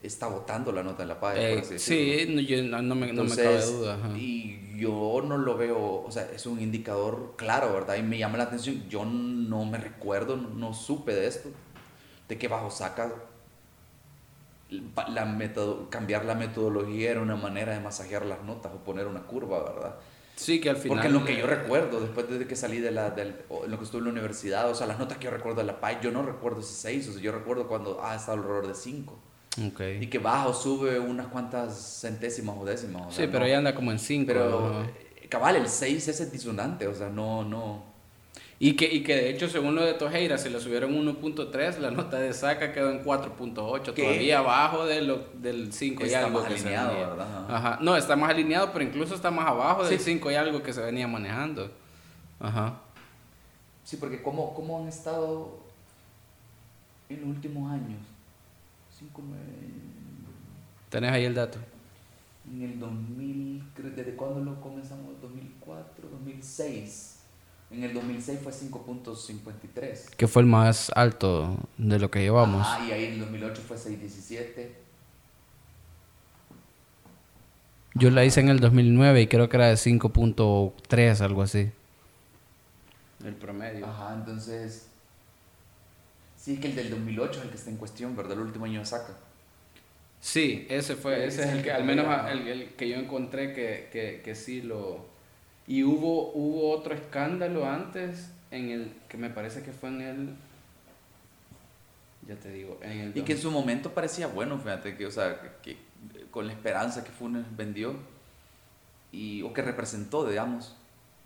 está 0.03 0.27
votando 0.27 0.73
la 0.73 0.83
nota 0.83 1.03
de 1.03 1.09
la 1.09 1.21
PAE. 1.21 1.59
Eh, 1.59 1.79
sí, 1.79 2.27
no, 2.29 2.83
no, 2.83 2.95
me, 2.95 3.13
no 3.13 3.25
me 3.25 3.37
cabe 3.37 3.65
duda. 3.65 3.99
Y 4.17 4.79
yo 4.79 5.23
no 5.25 5.39
lo 5.39 5.57
veo, 5.57 6.03
o 6.05 6.11
sea, 6.11 6.29
es 6.35 6.45
un 6.47 6.61
indicador 6.61 7.35
claro, 7.37 7.73
¿verdad? 7.73 7.97
Y 7.97 8.03
me 8.03 8.19
llama 8.19 8.39
la 8.39 8.45
atención, 8.45 8.83
yo 8.89 9.05
no 9.05 9.65
me 9.65 9.79
recuerdo, 9.79 10.37
no, 10.37 10.75
supe 10.75 11.15
de 11.15 11.29
esto, 11.29 11.51
de 12.29 12.39
que 12.39 12.49
bajo 12.49 12.71
saca 12.71 13.13
la 15.09 15.25
metodo, 15.27 15.91
cambiar 15.91 16.25
la 16.25 16.35
metodología 16.35 17.11
era 17.11 17.21
una 17.21 17.37
manera 17.37 17.75
de 17.75 17.81
masajear 17.81 18.25
las 18.25 18.43
notas 18.43 18.73
o 18.75 18.79
poner 18.79 19.07
una 19.07 19.21
curva, 19.21 19.63
¿verdad? 19.63 19.97
Sí, 20.35 20.61
que 20.61 20.71
al 20.71 20.77
final... 20.77 20.97
Porque 20.97 21.11
lo 21.11 21.25
que 21.25 21.37
yo 21.37 21.47
recuerdo, 21.47 22.01
después 22.01 22.29
de 22.29 22.47
que 22.47 22.57
salí 22.57 22.79
de 22.79 22.91
la, 22.91 23.11
del, 23.11 23.37
lo 23.69 23.79
que 23.79 23.85
estuve 23.85 23.99
en 23.99 24.07
la 24.07 24.11
universidad, 24.11 24.69
o 24.71 24.75
sea, 24.75 24.87
las 24.87 24.99
notas 24.99 25.19
que 25.19 25.27
yo 25.27 25.31
recuerdo 25.31 25.61
de 25.61 25.67
la 25.67 25.79
PAE, 25.79 25.99
yo 26.03 26.11
no 26.11 26.23
recuerdo 26.23 26.61
ese 26.61 26.73
6, 26.73 27.09
o 27.09 27.13
sea, 27.13 27.23
yo 27.23 27.33
recuerdo 27.33 27.69
cuando, 27.69 28.01
ah, 28.03 28.17
estaba 28.17 28.39
alrededor 28.39 28.67
de 28.67 28.75
5. 28.75 29.19
Y 29.57 30.07
que 30.07 30.19
baja 30.19 30.49
o 30.49 30.55
sube 30.55 30.99
unas 30.99 31.27
cuantas 31.27 32.01
centésimas 32.01 32.57
o 32.59 32.65
décimas. 32.65 33.15
sí, 33.15 33.29
pero 33.31 33.47
ya 33.47 33.59
anda 33.59 33.75
como 33.75 33.93
en 33.93 33.99
5. 33.99 34.25
Pero, 34.27 34.87
cabal, 35.29 35.57
el 35.57 35.69
6 35.69 36.09
es 36.09 36.33
disonante, 36.33 36.87
o 36.87 36.95
sea, 36.95 37.09
no, 37.11 37.45
no. 37.45 37.93
Y 38.59 38.75
que, 38.77 38.85
y 38.87 39.03
que 39.03 39.17
de 39.17 39.31
hecho, 39.31 39.49
según 39.49 39.75
lo 39.75 39.85
de 39.85 39.95
Tojeira, 39.95 40.39
se 40.39 40.49
lo 40.49 40.61
subieron 40.61 40.95
1.3, 40.95 41.79
la 41.79 41.91
nota 41.91 42.19
de 42.19 42.33
saca 42.33 42.73
quedó 42.73 42.91
en 42.91 43.05
4.8, 43.05 43.93
todavía 43.93 44.39
abajo 44.39 44.87
de 44.87 45.03
lo, 45.03 45.27
del 45.35 45.73
5 45.73 46.07
y 46.07 46.15
algo. 46.15 46.39
Más 46.39 46.49
que 46.49 46.55
alineado, 46.55 46.95
¿verdad? 46.95 47.47
Ajá. 47.51 47.79
No, 47.81 47.97
está 47.97 48.15
más 48.15 48.31
alineado, 48.31 48.71
pero 48.73 48.85
incluso 48.85 49.17
está 49.17 49.33
más 49.33 49.49
abajo 49.49 49.85
del 49.85 49.99
5 49.99 50.31
y 50.31 50.35
algo 50.37 50.63
que 50.63 50.73
se 50.73 50.81
venía 50.81 51.09
manejando. 51.09 51.73
Ajá. 52.39 52.81
Sí, 53.85 53.97
porque 53.97 54.23
¿cómo, 54.23 54.55
cómo 54.55 54.79
han 54.79 54.87
estado 54.87 55.59
en 57.09 57.21
los 57.21 57.31
últimos 57.31 57.71
años? 57.73 57.99
¿Tenés 60.93 61.11
ahí 61.11 61.25
el 61.25 61.35
dato? 61.35 61.59
En 62.47 62.63
el 62.63 62.79
2000, 62.79 63.65
¿desde 63.97 64.15
cuándo 64.15 64.41
lo 64.41 64.61
comenzamos? 64.61 65.19
2004, 65.23 66.09
2006. 66.11 67.21
En 67.71 67.83
el 67.83 67.95
2006 67.95 68.41
fue 68.43 68.53
5.53. 68.53 70.11
Que 70.17 70.29
fue 70.29 70.43
el 70.43 70.49
más 70.49 70.93
alto 70.95 71.57
de 71.79 71.99
lo 71.99 72.11
que 72.11 72.21
llevamos. 72.21 72.67
Ah, 72.69 72.85
y 72.87 72.93
ahí 72.93 73.05
en 73.07 73.13
el 73.15 73.21
2008 73.21 73.63
fue 73.67 73.79
6.17. 73.79 74.69
Yo 77.95 78.11
la 78.11 78.27
hice 78.27 78.41
en 78.41 78.51
el 78.51 78.61
2009 78.61 79.23
y 79.23 79.27
creo 79.27 79.49
que 79.49 79.57
era 79.57 79.69
de 79.69 79.75
5.3, 79.75 81.21
algo 81.21 81.43
así. 81.43 81.71
El 83.25 83.35
promedio. 83.35 83.87
Ajá, 83.87 84.15
entonces... 84.15 84.92
Sí, 86.43 86.57
que 86.57 86.67
el 86.67 86.75
del 86.75 86.91
2008 86.91 87.39
es 87.39 87.45
el 87.45 87.51
que 87.51 87.57
está 87.57 87.71
en 87.71 87.77
cuestión, 87.77 88.17
¿verdad? 88.17 88.33
El 88.33 88.41
último 88.41 88.65
año 88.65 88.81
de 88.81 88.87
saca. 88.87 89.15
Sí, 90.21 90.67
ese 90.69 90.97
fue, 90.97 91.25
ese 91.25 91.43
es 91.43 91.51
el 91.51 91.63
que, 91.63 91.71
al 91.71 91.85
menos 91.85 92.05
el, 92.29 92.71
que 92.71 92.89
yo 92.89 92.97
encontré 92.97 93.53
que, 93.53 93.89
que, 93.93 94.23
que 94.25 94.35
sí 94.35 94.61
lo 94.61 95.07
y 95.69 95.85
hubo, 95.85 96.33
hubo 96.33 96.71
otro 96.71 96.95
escándalo 96.95 97.65
antes 97.65 98.31
en 98.51 98.71
el 98.71 98.93
que 99.09 99.19
me 99.19 99.31
parece 99.31 99.63
que 99.63 99.71
fue 99.71 99.91
en 99.91 100.01
el 100.01 100.35
ya 102.27 102.35
te 102.35 102.51
digo, 102.51 102.79
en 102.83 102.99
el 102.99 103.19
y 103.19 103.23
que 103.23 103.33
en 103.35 103.39
su 103.39 103.51
momento 103.53 103.95
parecía 103.95 104.27
bueno, 104.27 104.59
fíjate 104.59 104.97
que 104.97 105.07
o 105.07 105.13
sea, 105.13 105.41
que, 105.63 105.77
con 106.33 106.49
la 106.49 106.53
esperanza 106.53 107.05
que 107.05 107.11
Funes 107.11 107.45
vendió 107.57 107.95
y 109.13 109.43
o 109.43 109.53
que 109.53 109.63
representó, 109.63 110.29
digamos, 110.29 110.77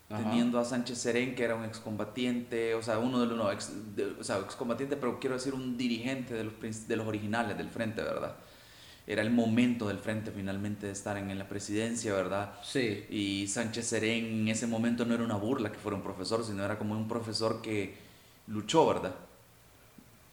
teniendo 0.09 0.59
a 0.59 0.65
Sánchez 0.65 0.99
Serén 0.99 1.35
que 1.35 1.45
era 1.45 1.55
un 1.55 1.65
excombatiente, 1.65 2.75
o 2.75 2.83
sea, 2.83 2.99
uno 2.99 3.21
de 3.21 3.27
los 3.27 3.37
no, 3.37 3.51
ex, 3.51 3.73
o 4.21 4.25
sea, 4.25 4.39
excombatiente, 4.39 4.97
pero 4.97 5.19
quiero 5.19 5.37
decir 5.37 5.55
un 5.55 5.77
dirigente 5.77 6.35
de 6.35 6.45
los 6.45 6.89
de 6.89 6.97
los 6.97 7.07
originales 7.07 7.57
del 7.57 7.69
frente, 7.69 8.03
¿verdad? 8.03 8.37
era 9.07 9.23
el 9.23 9.31
momento 9.31 9.87
del 9.87 9.99
frente 9.99 10.33
finalmente 10.33 10.87
de 10.87 10.93
estar 10.93 11.17
en, 11.17 11.39
la 11.39 11.47
presidencia, 11.47 12.13
¿verdad? 12.13 12.55
Sí. 12.63 13.05
Y 13.09 13.47
Sánchez 13.47 13.87
Serén 13.87 14.25
en 14.25 14.49
ese 14.49 14.67
momento 14.67 15.05
no 15.05 15.15
era 15.15 15.23
una 15.23 15.37
burla 15.37 15.71
que 15.71 15.79
fuera 15.79 15.97
un 15.97 16.03
profesor, 16.03 16.45
sino 16.45 16.65
era 16.65 16.77
como 16.77 16.95
un 16.95 17.07
profesor 17.07 17.63
que 17.63 17.95
luchó, 18.49 18.87
¿verdad? 18.89 19.15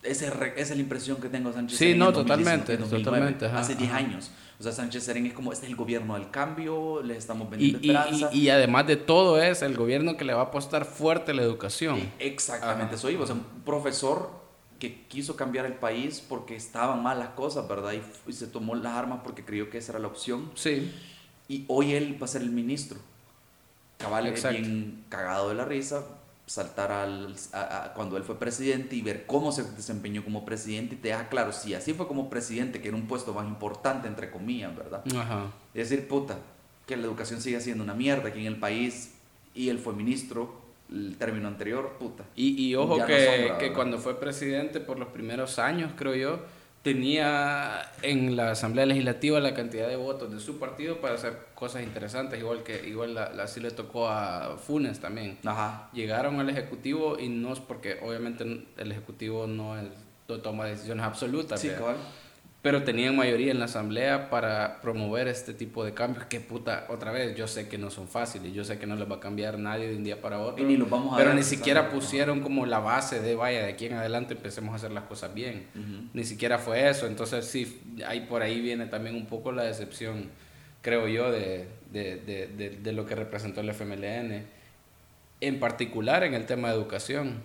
Esa 0.01 0.27
es, 0.55 0.69
la 0.71 0.75
impresión 0.75 1.17
que 1.21 1.29
tengo 1.29 1.49
de 1.49 1.55
Sánchez 1.55 1.77
sí, 1.77 1.93
no, 1.95 2.11
totalmente, 2.11 2.75
totalmente. 2.77 3.45
hace 3.45 3.75
10 3.75 3.91
años. 3.91 4.31
O 4.59 4.63
sea, 4.63 4.71
Sánchez 4.71 5.03
Serén 5.03 5.25
es 5.25 5.33
como, 5.33 5.51
este 5.51 5.65
es 5.65 5.71
el 5.71 5.75
gobierno 5.75 6.13
del 6.13 6.29
cambio, 6.29 7.01
le 7.01 7.17
estamos 7.17 7.49
vendiendo 7.49 7.79
y, 7.81 7.89
esperanza. 7.89 8.29
Y, 8.31 8.49
además 8.49 8.87
de 8.87 8.97
todo 8.97 9.41
es 9.41 9.61
el 9.61 9.75
gobierno 9.75 10.15
que 10.15 10.25
le 10.25 10.33
va 10.33 10.41
a 10.41 10.45
apostar 10.45 10.85
fuerte 10.85 11.33
la 11.33 11.41
educación. 11.41 12.11
exactamente, 12.19 12.97
soy, 12.97 13.15
o 13.15 13.25
sea, 13.25 13.35
un 13.35 13.43
profesor 13.65 14.29
que 14.79 15.05
quiso 15.07 15.35
cambiar 15.35 15.65
el 15.65 15.75
país 15.75 16.23
porque 16.27 16.55
estaban 16.55 17.01
mal 17.01 17.19
las 17.19 17.29
cosas, 17.29 17.67
¿verdad? 17.67 17.93
Y, 18.27 18.33
se 18.33 18.47
tomó 18.47 18.75
las 18.75 18.93
armas 18.93 19.21
porque 19.23 19.43
creyó 19.43 19.69
que 19.69 19.77
esa 19.77 19.93
era 19.93 19.99
la 19.99 20.07
opción. 20.07 20.51
Sí. 20.55 20.91
Y 21.47 21.65
hoy 21.67 21.93
él 21.93 22.17
va 22.21 22.25
a 22.25 22.27
ser 22.27 22.41
el 22.41 22.51
ministro. 22.51 22.99
Cabal 23.97 24.27
es 24.27 24.49
bien 24.49 25.05
cagado 25.09 25.49
de 25.49 25.55
la 25.55 25.65
risa 25.65 26.03
saltar 26.45 26.91
al, 26.91 27.35
cuando 27.95 28.17
él 28.17 28.23
fue 28.23 28.37
presidente 28.37 28.95
y 28.95 29.01
ver 29.01 29.25
cómo 29.25 29.51
se 29.51 29.63
desempeñó 29.63 30.23
como 30.23 30.45
presidente 30.45 30.95
y 30.95 30.97
te 30.97 31.07
deja 31.09 31.29
claro, 31.29 31.53
si 31.53 31.73
así 31.73 31.93
fue 31.93 32.07
como 32.07 32.29
presidente, 32.29 32.81
que 32.81 32.89
era 32.89 32.97
un 32.97 33.07
puesto 33.07 33.33
más 33.33 33.47
importante, 33.47 34.07
entre 34.07 34.29
comillas, 34.29 34.75
¿verdad? 34.75 35.03
Ajá. 35.15 35.51
Es 35.73 35.89
decir, 35.89 36.07
puta, 36.07 36.37
que 36.85 36.97
la 36.97 37.03
educación 37.03 37.41
sigue 37.41 37.59
siendo 37.61 37.83
una 37.83 37.93
mierda 37.93 38.29
aquí 38.29 38.39
en 38.41 38.47
el 38.47 38.57
país 38.57 39.13
y 39.55 39.69
él 39.69 39.79
fue 39.79 39.93
ministro 39.93 40.61
el 40.91 41.15
término 41.17 41.47
anterior, 41.47 41.95
puta. 41.97 42.25
Y, 42.35 42.61
y 42.61 42.75
ojo 42.75 43.03
que, 43.05 43.53
que 43.59 43.73
cuando 43.73 43.97
fue 43.97 44.19
presidente 44.19 44.79
por 44.79 44.99
los 44.99 45.07
primeros 45.09 45.57
años, 45.59 45.93
creo 45.95 46.13
yo, 46.13 46.39
tenía 46.83 47.81
en 48.01 48.35
la 48.35 48.51
Asamblea 48.51 48.85
Legislativa 48.85 49.39
la 49.39 49.53
cantidad 49.53 49.87
de 49.87 49.95
votos 49.95 50.31
de 50.31 50.39
su 50.39 50.59
partido 50.59 50.99
para 50.99 51.15
hacer 51.15 51.47
cosas 51.55 51.81
interesantes, 51.81 52.39
igual 52.39 52.61
que 52.63 52.87
igual 52.87 53.17
así 53.17 53.61
le 53.61 53.71
tocó 53.71 54.09
a 54.09 54.57
Funes 54.57 54.99
también. 54.99 55.37
Ajá. 55.45 55.89
Llegaron 55.93 56.39
al 56.41 56.49
Ejecutivo 56.49 57.17
y 57.17 57.29
no 57.29 57.53
es 57.53 57.61
porque 57.61 57.99
obviamente 58.03 58.43
el 58.43 58.91
Ejecutivo 58.91 59.47
no, 59.47 59.79
es, 59.79 59.87
no 60.27 60.41
toma 60.41 60.65
decisiones 60.65 61.05
absolutas. 61.05 61.59
Sí, 61.61 61.69
pero 61.69 61.95
tenían 62.63 63.17
mayoría 63.17 63.51
en 63.51 63.59
la 63.59 63.65
asamblea 63.65 64.29
para 64.29 64.79
promover 64.79 65.27
este 65.27 65.53
tipo 65.53 65.83
de 65.83 65.93
cambios 65.93 66.25
que 66.25 66.39
puta, 66.39 66.85
otra 66.87 67.11
vez, 67.11 67.35
yo 67.35 67.45
sé 67.45 67.67
que 67.67 67.77
no 67.77 67.91
son 67.91 68.07
fáciles, 68.07 68.53
yo 68.53 68.63
sé 68.63 68.79
que 68.79 68.87
no 68.87 68.95
les 68.95 69.09
va 69.11 69.17
a 69.17 69.19
cambiar 69.19 69.59
nadie 69.59 69.89
de 69.89 69.97
un 69.97 70.03
día 70.05 70.21
para 70.21 70.39
otro, 70.39 70.63
ni 70.63 70.77
los 70.77 70.89
vamos 70.89 71.13
a 71.13 71.17
pero 71.17 71.33
ni 71.33 71.43
siquiera 71.43 71.89
pusieron 71.89 72.39
como 72.39 72.65
la 72.65 72.79
base 72.79 73.19
de, 73.19 73.35
vaya, 73.35 73.63
de 73.63 73.73
aquí 73.73 73.87
en 73.87 73.95
adelante 73.95 74.33
empecemos 74.33 74.71
a 74.71 74.75
hacer 74.77 74.91
las 74.91 75.03
cosas 75.03 75.33
bien, 75.33 75.67
ni 76.13 76.23
siquiera 76.23 76.57
fue 76.57 76.89
eso, 76.89 77.05
entonces 77.05 77.45
sí, 77.45 77.81
ahí 78.07 78.21
por 78.21 78.41
ahí 78.41 78.61
viene 78.61 78.85
también 78.85 79.15
un 79.15 79.25
poco 79.25 79.51
la 79.51 79.63
decepción, 79.63 80.29
creo 80.81 81.09
yo, 81.09 81.31
de, 81.31 81.67
de, 81.91 82.15
de, 82.15 82.77
de, 82.81 82.93
lo 82.93 83.05
que 83.05 83.15
representó 83.15 83.59
el 83.59 83.69
FMLN, 83.69 84.45
en 85.41 85.59
particular 85.59 86.23
en 86.23 86.33
el 86.33 86.45
tema 86.45 86.69
de 86.69 86.75
educación. 86.75 87.41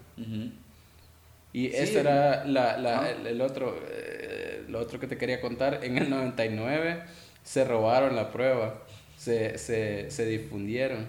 Y 1.53 1.67
ese 1.69 2.01
era 2.01 2.45
la, 2.45 2.77
la, 2.77 3.11
el, 3.11 3.41
otro, 3.41 3.81
eh, 3.91 4.28
lo 4.69 4.79
otro 4.79 5.01
que 5.01 5.07
te 5.07 5.17
quería 5.17 5.41
contar. 5.41 5.85
En 5.85 5.99
el 5.99 6.11
99 6.11 7.03
se 7.43 7.65
robaron 7.65 8.15
la 8.15 8.31
prueba, 8.31 8.83
se, 9.17 9.59
se, 9.59 10.11
se 10.11 10.27
difundieron. 10.27 11.07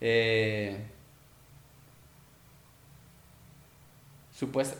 Eh, 0.00 0.76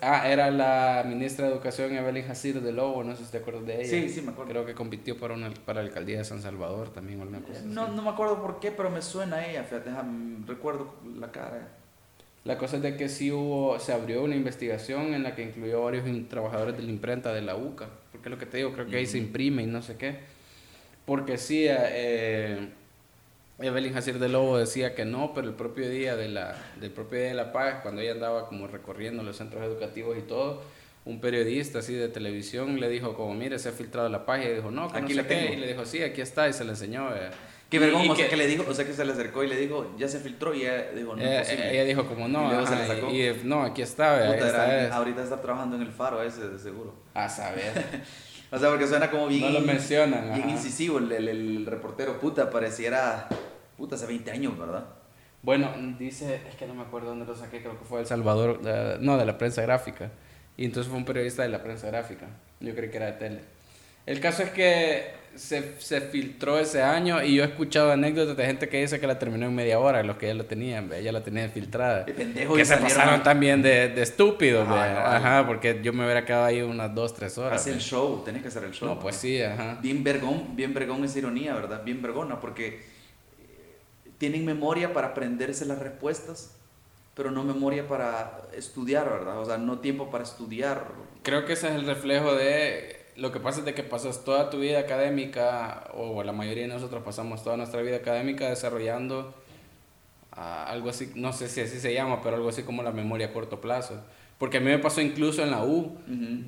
ah, 0.03 0.29
era 0.29 0.51
la 0.51 1.05
ministra 1.07 1.47
de 1.47 1.53
Educación 1.53 1.95
Evelyn 1.95 2.27
Jacir 2.27 2.61
de 2.61 2.73
Lobo, 2.73 3.05
no 3.05 3.15
sé 3.15 3.25
si 3.25 3.31
te 3.31 3.39
acuerdas 3.39 3.67
de 3.67 3.83
ella. 3.83 3.91
Sí, 3.91 4.09
sí, 4.09 4.23
me 4.23 4.33
acuerdo. 4.33 4.51
Creo 4.51 4.67
que 4.67 4.75
compitió 4.75 5.19
para, 5.19 5.35
una, 5.35 5.51
para 5.51 5.83
la 5.83 5.89
alcaldía 5.89 6.19
de 6.19 6.25
San 6.25 6.41
Salvador 6.43 6.91
también 6.91 7.21
o 7.21 7.23
alguna 7.23 7.43
cosa. 7.43 7.63
No, 7.65 7.89
no 7.89 8.03
me 8.03 8.11
acuerdo 8.11 8.41
por 8.41 8.61
qué, 8.61 8.71
pero 8.71 8.91
me 8.91 9.03
suena 9.03 9.37
a 9.37 9.47
ella, 9.47 9.65
fíjate, 9.65 9.91
recuerdo 10.47 10.95
la 11.17 11.31
cara. 11.31 11.80
La 12.45 12.57
cosa 12.57 12.77
es 12.77 12.83
de 12.83 12.97
que 12.97 13.09
sí 13.09 13.31
hubo, 13.31 13.79
se 13.79 13.93
abrió 13.93 14.23
una 14.23 14.35
investigación 14.35 15.13
en 15.13 15.23
la 15.23 15.35
que 15.35 15.43
incluyó 15.43 15.83
varios 15.83 16.05
trabajadores 16.29 16.77
de 16.77 16.83
la 16.83 16.91
imprenta 16.91 17.35
de 17.35 17.43
la 17.43 17.55
UCA, 17.55 17.89
porque 18.13 18.29
es 18.29 18.31
lo 18.31 18.39
que 18.39 18.47
te 18.47 18.57
digo, 18.57 18.73
creo 18.73 18.87
que 18.87 18.97
ahí 18.97 19.07
se 19.07 19.19
imprime 19.19 19.63
y 19.63 19.67
no 19.67 19.83
sé 19.83 19.97
qué. 19.97 20.19
Porque 21.05 21.37
sí, 21.37 21.67
eh, 21.69 22.69
Evelyn 23.59 23.93
Jacir 23.93 24.19
de 24.19 24.29
Lobo 24.29 24.57
decía 24.57 24.95
que 24.95 25.05
no, 25.05 25.33
pero 25.35 25.49
el 25.49 25.55
propio 25.55 25.91
día 25.91 26.17
de 26.17 26.29
la, 26.29 26.57
del 26.81 26.91
propio 26.91 27.19
día 27.19 27.29
de 27.29 27.35
la 27.35 27.53
paz, 27.53 27.81
cuando 27.83 28.01
ella 28.01 28.13
andaba 28.13 28.47
como 28.47 28.67
recorriendo 28.69 29.23
los 29.23 29.37
centros 29.37 29.63
educativos 29.63 30.17
y 30.17 30.23
todo, 30.23 30.63
un 31.05 31.21
periodista 31.21 31.81
así 31.81 31.95
de 31.95 32.09
televisión 32.09 32.81
le 32.81 32.89
dijo 32.89 33.15
como, 33.17 33.35
mire, 33.35 33.59
se 33.59 33.69
ha 33.69 33.73
filtrado 33.73 34.09
la 34.09 34.25
página, 34.25 34.51
y 34.51 34.55
dijo, 34.55 34.71
no, 34.71 34.91
que 34.91 34.99
aquí 34.99 35.15
no 35.15 35.25
sé 35.25 35.53
y 35.53 35.57
le 35.57 35.69
dijo, 35.69 35.85
sí, 35.85 36.03
aquí 36.03 36.23
está, 36.23 36.49
y 36.49 36.55
se 36.55 36.65
le 36.65 36.71
enseñó. 36.71 37.15
Eh, 37.15 37.31
Qué 37.71 37.79
vergüenza, 37.79 38.13
o 38.13 38.17
sea 38.17 38.29
que 38.29 38.37
le 38.37 38.47
dijo, 38.49 38.65
o 38.69 38.75
sea 38.75 38.85
que 38.85 38.93
se 38.93 39.05
le 39.05 39.13
acercó 39.13 39.45
y 39.45 39.47
le 39.47 39.57
dijo, 39.57 39.95
ya 39.97 40.09
se 40.09 40.19
filtró 40.19 40.53
y 40.53 40.63
ella 40.63 40.91
dijo, 40.91 41.15
no 41.15 41.23
es 41.23 41.47
posible. 41.47 41.73
Ella 41.73 41.85
dijo 41.85 42.05
como 42.05 42.27
no, 42.27 42.51
y, 43.13 43.41
no, 43.45 43.63
aquí 43.63 43.83
está, 43.83 44.27
ahorita 44.93 45.23
está 45.23 45.41
trabajando 45.41 45.77
en 45.77 45.83
el 45.83 45.93
faro 45.93 46.21
ese, 46.21 46.49
de 46.49 46.59
seguro. 46.59 46.93
A 47.15 47.29
saber. 47.29 48.03
o 48.51 48.59
sea, 48.59 48.71
porque 48.71 48.89
suena 48.89 49.09
como 49.09 49.29
bien, 49.29 49.43
no 49.43 49.51
lo 49.51 49.61
mencionan, 49.61 50.35
bien 50.35 50.51
incisivo 50.51 50.99
el, 50.99 51.13
el, 51.13 51.65
reportero, 51.65 52.19
puta, 52.19 52.51
pareciera, 52.51 53.29
puta, 53.77 53.95
hace 53.95 54.07
20 54.07 54.33
años, 54.33 54.59
¿verdad? 54.59 54.87
Bueno, 55.43 55.71
dice, 55.97 56.41
es 56.49 56.57
que 56.57 56.67
no 56.67 56.75
me 56.75 56.83
acuerdo 56.83 57.11
dónde 57.11 57.25
lo 57.25 57.37
saqué, 57.37 57.63
creo 57.63 57.79
que 57.79 57.85
fue 57.85 58.01
El 58.01 58.07
Salvador, 58.07 58.61
no, 59.01 59.17
de 59.17 59.25
la 59.25 59.39
prensa 59.39 59.63
gráfica. 59.63 60.11
Y 60.57 60.65
entonces 60.65 60.91
fue 60.91 60.99
un 60.99 61.05
periodista 61.05 61.45
de 61.45 61.49
la 61.51 61.63
prensa 61.63 61.87
gráfica. 61.87 62.27
Yo 62.59 62.75
creí 62.75 62.91
que 62.91 62.97
era 62.97 63.07
de 63.07 63.13
tele. 63.13 63.41
El 64.07 64.21
caso 64.21 64.43
es 64.43 64.51
que 64.51 65.20
se, 65.35 65.81
se, 65.81 66.01
filtró 66.01 66.59
ese 66.59 66.83
año 66.83 67.23
y 67.23 67.37
yo 67.37 67.45
he 67.45 67.47
escuchado 67.47 67.93
anécdotas 67.93 68.37
de 68.37 68.47
gente 68.47 68.69
que 68.69 68.81
dice 68.81 69.01
que 69.01 69.07
la 69.07 69.19
terminó 69.19 69.47
en 69.47 69.55
media 69.55 69.79
hora, 69.79 70.03
los 70.03 70.17
que 70.17 70.27
ya 70.27 70.35
lo 70.35 70.45
tenían, 70.45 70.93
ella 70.93 71.13
la 71.13 71.23
tenía 71.23 71.49
filtrada. 71.49 72.05
que 72.05 72.65
se 72.65 72.77
pasaron 72.77 73.23
también 73.23 73.63
de, 73.63 73.89
de 73.89 74.03
estúpidos, 74.03 74.69
ajá, 74.69 75.47
porque 75.47 75.81
yo 75.83 75.93
me 75.93 76.05
hubiera 76.05 76.25
quedado 76.25 76.45
ahí 76.45 76.61
unas 76.63 76.95
dos, 76.95 77.15
tres 77.15 77.39
horas. 77.39 77.61
Hacer 77.61 77.75
el 77.75 77.81
show, 77.81 78.23
tenés 78.25 78.43
que 78.43 78.49
hacer 78.49 78.65
el 78.65 78.73
show. 78.73 78.89
No, 78.89 78.99
pues 78.99 79.17
sí, 79.17 79.41
ajá. 79.41 79.79
Bien 79.81 80.03
vergón, 80.03 80.57
bien 80.57 80.75
vergón 80.75 81.05
es 81.05 81.17
ironía, 81.17 81.55
¿verdad? 81.55 81.83
Bien 81.85 82.03
vergona, 82.03 82.41
porque 82.41 82.67
eh, 82.69 84.11
tienen 84.19 84.45
memoria 84.45 84.93
para 84.93 85.09
aprenderse 85.09 85.65
las 85.65 85.79
respuestas, 85.79 86.57
pero 87.15 87.31
no 87.31 87.45
memoria 87.45 87.87
para 87.87 88.43
estudiar, 88.57 89.09
¿verdad? 89.09 89.39
O 89.39 89.45
sea, 89.45 89.59
no 89.59 89.79
tiempo 89.79 90.11
para 90.11 90.25
estudiar. 90.25 90.89
Creo 91.23 91.45
que 91.45 91.53
ese 91.55 91.69
es 91.69 91.75
el 91.75 91.87
reflejo 91.87 92.35
de 92.35 93.00
lo 93.17 93.33
que 93.33 93.41
pasa 93.41 93.61
es 93.61 93.65
de 93.65 93.75
que 93.75 93.83
pasas 93.83 94.25
toda 94.25 94.51
tu 94.51 94.59
vida 94.59 94.79
académica, 94.79 95.91
o 95.95 96.23
la 96.23 96.33
mayoría 96.33 96.65
de 96.65 96.73
nosotros 96.73 97.03
pasamos 97.03 97.43
toda 97.43 97.57
nuestra 97.57 97.83
vida 97.83 97.97
académica 97.97 98.49
desarrollando 98.49 99.35
ah, 100.33 100.65
algo 100.65 100.91
así, 100.91 101.13
no 101.15 101.33
sé 101.33 101.49
si 101.49 101.61
así 101.61 101.81
se 101.81 101.93
llama, 101.93 102.23
pero 102.23 102.37
algo 102.37 102.49
así 102.49 102.63
como 102.63 102.83
la 102.83 102.93
memoria 102.93 103.27
a 103.27 103.33
corto 103.33 103.61
plazo. 103.61 104.01
Porque 104.39 104.57
a 104.57 104.61
mí 104.61 104.67
me 104.67 104.79
pasó 104.79 105.03
incluso 105.03 105.43
en 105.43 105.51
la 105.51 105.63
U. 105.63 105.99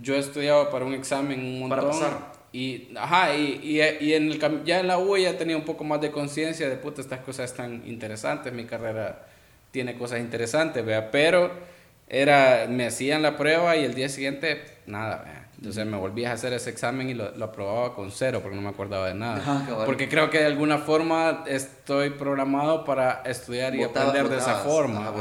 Yo 0.00 0.14
estudiaba 0.16 0.70
para 0.70 0.86
un 0.86 0.94
examen 0.94 1.40
un 1.40 1.58
montón. 1.58 1.78
Para 1.78 1.90
pasar. 1.90 2.32
Y, 2.50 2.88
ajá, 2.96 3.36
y, 3.36 3.60
y, 3.62 4.14
en 4.14 4.30
el, 4.30 4.64
ya 4.64 4.80
en 4.80 4.86
la 4.86 4.98
U 4.98 5.16
ya 5.18 5.36
tenía 5.36 5.56
un 5.56 5.64
poco 5.64 5.84
más 5.84 6.00
de 6.00 6.10
conciencia 6.10 6.70
de, 6.70 6.76
puta, 6.76 7.02
estas 7.02 7.20
cosas 7.20 7.50
están 7.50 7.82
interesantes, 7.86 8.52
mi 8.52 8.64
carrera 8.64 9.26
tiene 9.72 9.96
cosas 9.98 10.20
interesantes, 10.20 10.84
vea, 10.84 11.10
pero 11.10 11.50
era, 12.08 12.66
me 12.68 12.86
hacían 12.86 13.22
la 13.22 13.36
prueba 13.36 13.76
y 13.76 13.84
el 13.84 13.94
día 13.94 14.08
siguiente, 14.08 14.62
nada, 14.86 15.22
vea 15.24 15.41
Entonces 15.62 15.86
me 15.86 15.96
volví 15.96 16.24
a 16.24 16.32
hacer 16.32 16.52
ese 16.54 16.70
examen 16.70 17.08
y 17.08 17.14
lo, 17.14 17.26
aprobaba 17.44 17.94
con 17.94 18.10
cero 18.10 18.40
porque 18.42 18.56
no 18.56 18.62
me 18.62 18.70
acordaba 18.70 19.06
de 19.06 19.14
nada. 19.14 19.84
porque 19.86 20.08
creo 20.08 20.28
que 20.28 20.38
de 20.38 20.46
alguna 20.46 20.78
forma 20.78 21.44
estoy 21.46 22.10
programado 22.10 22.84
para 22.84 23.22
estudiar 23.24 23.72
y 23.76 23.84
aprender 23.84 24.28
de 24.28 24.38
esa 24.38 24.56
forma. 24.56 25.12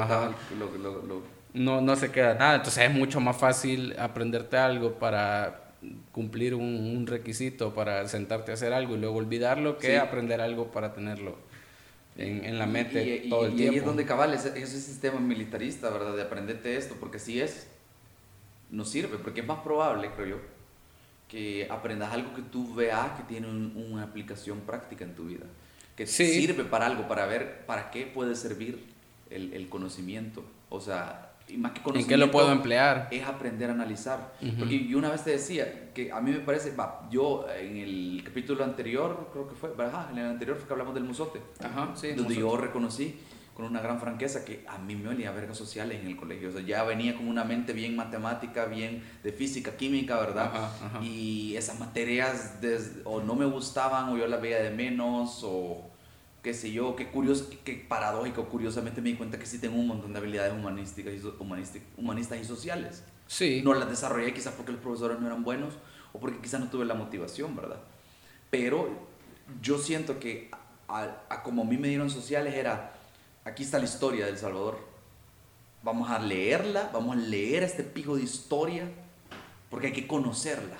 no, 1.54 1.82
no 1.82 1.96
se 1.96 2.12
queda 2.12 2.34
nada. 2.34 2.56
Entonces 2.56 2.90
es 2.90 2.92
mucho 2.92 3.20
más 3.20 3.38
fácil 3.38 3.96
aprenderte 4.00 4.58
algo 4.58 4.94
para 4.94 5.74
cumplir 6.12 6.56
un, 6.56 7.06
requisito, 7.06 7.76
para 7.76 8.08
sentarte 8.08 8.50
a 8.50 8.56
hacer 8.56 8.74
algo 8.74 8.96
y 8.96 8.98
luego 8.98 9.18
olvidarlo 9.18 9.78
que 9.78 10.00
aprender 10.00 10.42
algo 10.42 10.72
para 10.72 10.92
tenerlo 10.92 11.36
en, 12.18 12.46
en 12.46 12.58
la 12.58 12.66
mente 12.66 13.28
todo 13.30 13.46
el 13.46 13.56
tiempo. 13.56 13.74
Y 13.74 13.76
ahí 13.76 13.78
es 13.78 13.86
donde 13.86 14.06
cabal, 14.06 14.34
ese, 14.34 14.60
ese 14.60 14.82
sistema 14.82 15.20
militarista, 15.20 15.92
¿verdad? 15.92 16.16
De 16.16 16.24
aprenderte 16.24 16.78
esto, 16.78 16.96
porque 17.00 17.20
si 17.20 17.40
es 17.40 17.68
no 18.72 18.86
sirve, 18.86 19.18
porque 19.18 19.42
es 19.42 19.48
más 19.48 19.60
probable, 19.60 20.10
creo 20.16 20.28
yo, 20.28 20.38
que 21.28 21.68
aprendas 21.70 22.12
algo 22.12 22.34
que 22.34 22.42
tú 22.42 22.74
veas 22.74 23.12
que 23.12 23.24
tiene 23.24 23.48
una 23.48 24.04
aplicación 24.04 24.62
práctica 24.62 25.06
en 25.06 25.16
tu 25.16 25.26
vida, 25.26 25.46
que 25.96 26.08
sirve 26.08 26.64
para 26.64 26.88
algo, 26.88 27.08
para 27.08 27.26
ver 27.26 27.66
para 27.66 27.92
qué 27.92 28.06
puede 28.06 28.36
servir 28.36 28.86
el, 29.30 29.70
conocimiento. 29.70 30.44
O 30.70 30.80
sea, 30.82 31.34
y 31.48 31.58
más 31.58 31.72
que 31.72 31.82
conocimiento. 31.82 32.14
¿En 32.14 32.20
qué 32.20 32.26
lo 32.26 32.32
puedo 32.32 32.52
emplear? 32.52 33.08
Es 33.12 33.24
aprender 33.26 33.70
a 33.70 33.74
analizar. 33.74 34.34
Porque 34.58 34.86
yo 34.86 34.98
una 34.98 35.10
vez 35.10 35.24
te 35.24 35.32
decía 35.32 35.94
que 35.94 36.12
a 36.12 36.20
mí 36.22 36.32
me 36.32 36.40
parece, 36.40 36.76
va, 36.76 37.08
yo 37.10 37.46
en 37.50 37.78
el 37.78 38.22
capítulo 38.26 38.64
anterior, 38.64 39.30
creo 39.32 39.48
que 39.48 39.56
fue, 39.56 39.72
en 40.12 40.18
el 40.18 40.26
anterior 40.26 40.58
fue 40.58 40.68
que 40.68 40.74
hablamos 40.74 40.94
del 40.94 41.04
musote, 41.04 41.42
Ajá, 41.60 41.94
sí, 41.96 42.14
donde 42.14 42.36
yo 42.36 42.56
reconocí 42.58 43.20
con 43.62 43.70
una 43.70 43.82
gran 43.82 44.00
franqueza 44.00 44.44
que 44.44 44.66
a 44.68 44.80
mí 44.80 44.96
me 44.96 45.10
olía 45.10 45.32
vergas 45.32 45.56
sociales 45.56 46.02
en 46.02 46.08
el 46.08 46.18
colegio. 46.18 46.50
O 46.50 46.52
sea, 46.52 46.62
ya 46.62 46.84
venía 46.84 47.16
con 47.16 47.28
una 47.28 47.44
mente 47.44 47.74
bien 47.74 47.96
matemática, 47.96 48.66
bien 48.66 49.04
de 49.24 49.32
física, 49.32 49.78
química, 49.78 50.20
¿verdad? 50.20 50.52
Y 51.02 51.56
esas 51.56 51.80
materias 51.80 52.56
o 53.04 53.22
no 53.22 53.36
me 53.36 53.46
gustaban 53.46 54.10
o 54.10 54.18
yo 54.18 54.26
las 54.26 54.42
veía 54.42 54.64
de 54.64 54.72
menos 54.72 55.42
o 55.44 55.92
qué 56.42 56.56
sé 56.56 56.72
yo, 56.72 56.96
qué 56.96 57.10
curioso, 57.10 57.50
qué 57.64 57.86
paradójico, 57.88 58.50
curiosamente 58.50 59.00
me 59.00 59.10
di 59.10 59.16
cuenta 59.16 59.38
que 59.38 59.46
sí 59.46 59.60
tengo 59.60 59.78
un 59.78 59.88
montón 59.88 60.12
de 60.12 60.18
habilidades 60.18 60.54
humanísticas 60.54 61.14
y, 61.14 61.22
humanistas 61.98 62.40
y 62.42 62.46
sociales. 62.46 63.04
Sí. 63.28 63.62
No 63.64 63.76
las 63.76 63.88
desarrollé 63.88 64.34
quizás 64.34 64.56
porque 64.56 64.72
los 64.72 64.82
profesores 64.82 65.20
no 65.20 65.28
eran 65.28 65.44
buenos 65.44 65.76
o 66.14 66.20
porque 66.20 66.40
quizás 66.40 66.60
no 66.60 66.70
tuve 66.70 66.86
la 66.86 66.96
motivación, 66.96 67.56
¿verdad? 67.56 67.80
Pero 68.50 68.90
yo 69.62 69.78
siento 69.78 70.20
que 70.20 70.50
a 70.88 71.44
como 71.44 71.62
a 71.62 71.66
mí 71.66 71.78
me 71.78 71.90
dieron 71.90 72.10
sociales 72.10 72.56
era 72.56 73.01
aquí 73.44 73.64
está 73.64 73.80
la 73.80 73.86
historia 73.86 74.26
de 74.26 74.32
El 74.32 74.38
Salvador. 74.38 74.80
Vamos 75.84 76.10
a 76.10 76.20
leerla, 76.20 76.90
vamos 76.94 77.18
a 77.18 77.20
leer 77.20 77.64
este 77.64 77.84
pijo 77.84 78.16
de 78.16 78.24
historia, 78.24 78.88
porque 79.70 79.88
hay 79.88 79.94
que 79.94 80.08
conocerla. 80.08 80.78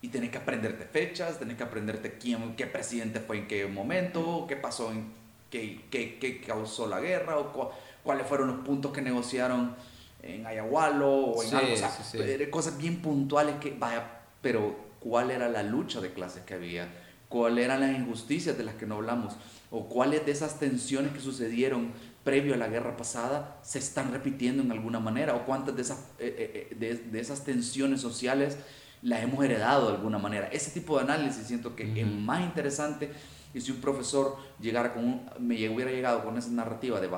Y 0.00 0.08
tenés 0.08 0.30
que 0.30 0.38
aprenderte 0.38 0.84
fechas, 0.84 1.38
tenés 1.38 1.56
que 1.56 1.64
aprenderte 1.64 2.18
quién, 2.18 2.56
qué 2.56 2.66
presidente 2.66 3.20
fue 3.20 3.38
en 3.38 3.48
qué 3.48 3.66
momento, 3.66 4.46
qué 4.48 4.56
pasó, 4.56 4.92
en 4.92 5.12
qué, 5.50 5.84
qué, 5.90 6.18
qué 6.18 6.40
causó 6.40 6.86
la 6.86 7.00
guerra, 7.00 7.38
o 7.38 7.72
cuáles 8.02 8.26
fueron 8.26 8.48
los 8.48 8.64
puntos 8.64 8.92
que 8.92 9.02
negociaron 9.02 9.74
en 10.22 10.46
Ayahualo, 10.46 11.10
o 11.10 11.42
en 11.42 11.54
algo. 11.54 11.74
O 11.74 12.50
cosas 12.50 12.78
bien 12.78 13.02
puntuales 13.02 13.56
que, 13.56 13.72
vaya, 13.72 14.20
pero 14.40 14.76
cuál 15.00 15.30
era 15.30 15.48
la 15.48 15.62
lucha 15.62 16.00
de 16.00 16.12
clases 16.12 16.44
que 16.44 16.54
había, 16.54 16.88
cuáles 17.28 17.64
eran 17.64 17.80
las 17.80 17.90
injusticias 17.90 18.56
de 18.56 18.64
las 18.64 18.76
que 18.76 18.86
no 18.86 18.96
hablamos 18.96 19.36
o 19.72 19.88
cuáles 19.88 20.24
de 20.26 20.32
esas 20.32 20.60
tensiones 20.60 21.12
que 21.12 21.20
sucedieron 21.20 21.90
previo 22.24 22.54
a 22.54 22.56
la 22.58 22.68
guerra 22.68 22.96
pasada 22.96 23.58
se 23.62 23.78
están 23.78 24.12
repitiendo 24.12 24.62
en 24.62 24.70
alguna 24.70 25.00
manera 25.00 25.34
o 25.34 25.44
cuántas 25.44 25.74
de 25.74 25.82
esas, 25.82 25.98
eh, 26.18 26.36
eh, 26.38 26.68
eh, 26.70 27.08
de, 27.10 27.20
esas 27.20 27.42
tensiones 27.42 28.00
sociales 28.00 28.58
las 29.00 29.22
hemos 29.22 29.42
heredado 29.44 29.88
de 29.88 29.96
alguna 29.96 30.18
manera. 30.18 30.46
Ese 30.48 30.70
tipo 30.70 30.96
de 30.96 31.04
análisis 31.04 31.46
siento 31.46 31.74
que 31.74 32.00
es 32.00 32.06
más 32.06 32.42
interesante 32.42 33.10
y 33.54 33.60
si 33.62 33.72
un 33.72 33.80
profesor 33.80 34.36
llegara 34.60 34.92
con 34.92 35.22
me 35.40 35.56
hubiera 35.68 35.90
llegado 35.90 36.22
con 36.22 36.36
esa 36.36 36.50
narrativa 36.50 37.00
de 37.00 37.08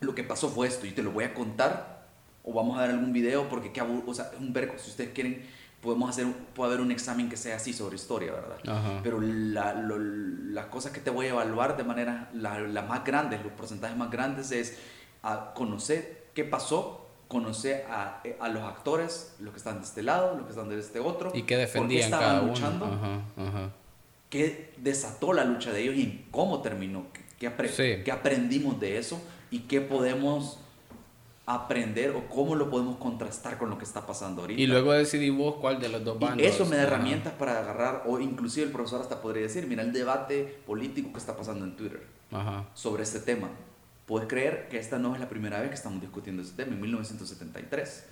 lo 0.00 0.14
que 0.14 0.24
pasó 0.24 0.50
fue 0.50 0.66
esto 0.66 0.86
y 0.86 0.90
te 0.90 1.02
lo 1.02 1.12
voy 1.12 1.24
a 1.24 1.32
contar 1.32 2.08
o 2.42 2.52
vamos 2.52 2.76
a 2.76 2.82
dar 2.82 2.90
algún 2.90 3.12
video 3.12 3.48
porque 3.48 3.72
qué 3.72 3.80
o 3.80 4.12
sea, 4.12 4.30
es 4.34 4.40
un 4.40 4.52
verco, 4.52 4.74
si 4.78 4.90
ustedes 4.90 5.10
quieren 5.14 5.46
podemos 5.84 6.10
hacer, 6.10 6.26
puede 6.54 6.72
haber 6.72 6.84
un 6.84 6.90
examen 6.90 7.28
que 7.28 7.36
sea 7.36 7.56
así 7.56 7.72
sobre 7.72 7.96
historia, 7.96 8.32
¿verdad? 8.32 9.00
Pero 9.02 9.20
la, 9.20 9.74
las 9.74 10.66
cosas 10.66 10.92
que 10.92 11.00
te 11.00 11.10
voy 11.10 11.26
a 11.26 11.30
evaluar 11.30 11.76
de 11.76 11.84
manera, 11.84 12.30
las 12.32 12.60
la 12.62 12.82
más 12.82 13.04
grandes, 13.04 13.44
los 13.44 13.52
porcentajes 13.52 13.96
más 13.96 14.10
grandes 14.10 14.50
es 14.50 14.78
a 15.22 15.52
conocer 15.54 16.28
qué 16.34 16.44
pasó, 16.44 17.06
conocer 17.28 17.86
a, 17.90 18.22
a, 18.40 18.48
los 18.48 18.62
actores, 18.62 19.36
los 19.40 19.52
que 19.52 19.58
están 19.58 19.78
de 19.78 19.84
este 19.84 20.02
lado, 20.02 20.34
los 20.34 20.44
que 20.46 20.50
están 20.50 20.68
de 20.68 20.80
este 20.80 21.00
otro. 21.00 21.30
Y 21.34 21.42
qué 21.42 21.58
defendían 21.58 22.10
por 22.10 22.18
qué 22.18 22.24
estaban 22.24 22.48
luchando, 22.48 23.22
qué 24.30 24.72
desató 24.78 25.34
la 25.34 25.44
lucha 25.44 25.70
de 25.70 25.82
ellos 25.82 25.96
y 25.96 26.26
cómo 26.30 26.62
terminó, 26.62 27.06
qué, 27.12 27.52
qué 28.02 28.12
aprendimos 28.12 28.80
de 28.80 28.98
eso 28.98 29.20
y 29.50 29.60
qué 29.60 29.80
podemos 29.82 30.63
aprender 31.46 32.10
o 32.10 32.26
cómo 32.28 32.54
lo 32.54 32.70
podemos 32.70 32.96
contrastar 32.96 33.58
con 33.58 33.68
lo 33.68 33.76
que 33.76 33.84
está 33.84 34.06
pasando 34.06 34.42
ahorita. 34.42 34.60
Y 34.60 34.66
luego 34.66 34.92
decidimos 34.92 35.56
cuál 35.56 35.80
de 35.80 35.88
los 35.88 36.04
dos 36.04 36.18
bandos. 36.18 36.42
Y 36.42 36.46
eso 36.46 36.64
me 36.64 36.76
da 36.76 36.84
herramientas 36.84 37.34
para 37.34 37.58
agarrar, 37.58 38.04
o 38.06 38.18
inclusive 38.18 38.66
el 38.66 38.72
profesor 38.72 39.02
hasta 39.02 39.20
podría 39.20 39.42
decir, 39.42 39.66
mira 39.66 39.82
el 39.82 39.92
debate 39.92 40.62
político 40.66 41.12
que 41.12 41.18
está 41.18 41.36
pasando 41.36 41.64
en 41.64 41.76
Twitter 41.76 42.06
sobre 42.74 43.02
este 43.02 43.20
tema. 43.20 43.48
Puedes 44.06 44.28
creer 44.28 44.68
que 44.68 44.78
esta 44.78 44.98
no 44.98 45.14
es 45.14 45.20
la 45.20 45.28
primera 45.28 45.60
vez 45.60 45.70
que 45.70 45.76
estamos 45.76 46.00
discutiendo 46.00 46.42
este 46.42 46.62
tema, 46.62 46.74
en 46.74 46.80
1973. 46.80 48.06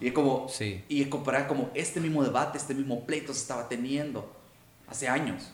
Y 0.00 0.08
es 0.08 0.12
como, 0.12 0.48
sí. 0.48 0.84
y 0.88 1.02
es 1.02 1.08
comparar 1.08 1.48
como 1.48 1.70
este 1.74 2.00
mismo 2.00 2.22
debate, 2.22 2.58
este 2.58 2.74
mismo 2.74 3.04
pleito 3.04 3.32
se 3.32 3.40
estaba 3.40 3.68
teniendo 3.68 4.32
hace 4.88 5.08
años 5.08 5.52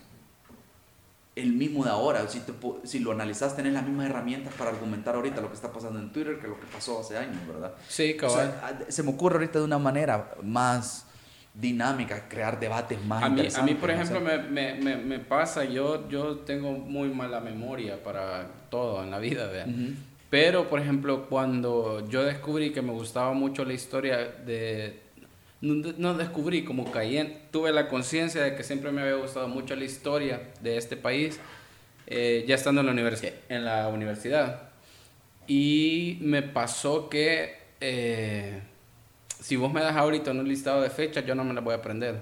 el 1.41 1.53
mismo 1.53 1.83
de 1.83 1.91
ahora. 1.91 2.27
Si, 2.27 2.41
si 2.83 2.99
lo 2.99 3.11
analizas, 3.11 3.55
tenés 3.55 3.73
las 3.73 3.85
mismas 3.85 4.09
herramientas 4.09 4.53
para 4.53 4.71
argumentar 4.71 5.15
ahorita 5.15 5.41
lo 5.41 5.47
que 5.49 5.55
está 5.55 5.71
pasando 5.71 5.99
en 5.99 6.11
Twitter 6.11 6.39
que 6.39 6.47
lo 6.47 6.59
que 6.59 6.65
pasó 6.67 6.99
hace 6.99 7.17
años, 7.17 7.45
¿verdad? 7.47 7.73
Sí, 7.87 8.15
cabal. 8.15 8.85
se 8.87 9.03
me 9.03 9.11
ocurre 9.11 9.35
ahorita 9.35 9.59
de 9.59 9.65
una 9.65 9.79
manera 9.79 10.31
más 10.43 11.05
dinámica, 11.53 12.27
crear 12.29 12.59
debates 12.59 13.03
más 13.05 13.23
a 13.23 13.29
mí, 13.29 13.47
A 13.53 13.61
mí, 13.63 13.73
por 13.73 13.91
ejemplo, 13.91 14.21
me, 14.21 14.37
me, 14.37 14.95
me, 14.97 15.19
pasa, 15.19 15.65
yo, 15.65 16.07
yo 16.07 16.37
tengo 16.39 16.71
muy 16.71 17.09
mala 17.09 17.39
memoria 17.39 18.01
para 18.01 18.47
todo 18.69 19.03
en 19.03 19.11
la 19.11 19.19
vida, 19.19 19.47
¿verdad? 19.47 19.67
Pero, 20.29 20.69
por 20.69 20.79
ejemplo, 20.79 21.27
cuando 21.27 22.07
yo 22.07 22.23
descubrí 22.23 22.71
que 22.71 22.81
me 22.81 22.91
gustaba 22.91 23.33
mucho 23.33 23.65
la 23.65 23.73
historia 23.73 24.17
de 24.17 25.08
no, 25.61 26.13
descubrí, 26.13 26.63
como 26.63 26.91
caí 26.91 27.17
en, 27.17 27.37
tuve 27.51 27.71
la 27.71 27.87
conciencia 27.87 28.41
de 28.43 28.55
que 28.55 28.63
siempre 28.63 28.91
me 28.91 29.01
había 29.01 29.15
gustado 29.15 29.47
mucho 29.47 29.75
la 29.75 29.83
historia 29.83 30.51
de 30.61 30.77
este 30.77 30.95
país, 30.95 31.39
eh, 32.07 32.45
ya 32.47 32.55
estando 32.55 32.81
en 32.81 32.87
la, 32.87 32.93
universidad, 32.93 33.33
en 33.49 33.65
la 33.65 33.89
universidad. 33.89 34.69
Y 35.47 36.17
me 36.21 36.41
pasó 36.41 37.09
que 37.09 37.57
eh, 37.81 38.61
si 39.39 39.55
vos 39.55 39.71
me 39.73 39.81
das 39.81 39.95
ahorita 39.95 40.31
un 40.31 40.47
listado 40.47 40.81
de 40.81 40.89
fechas, 40.89 41.25
yo 41.25 41.35
no 41.35 41.43
me 41.43 41.53
las 41.53 41.63
voy 41.63 41.73
a 41.73 41.77
aprender, 41.77 42.21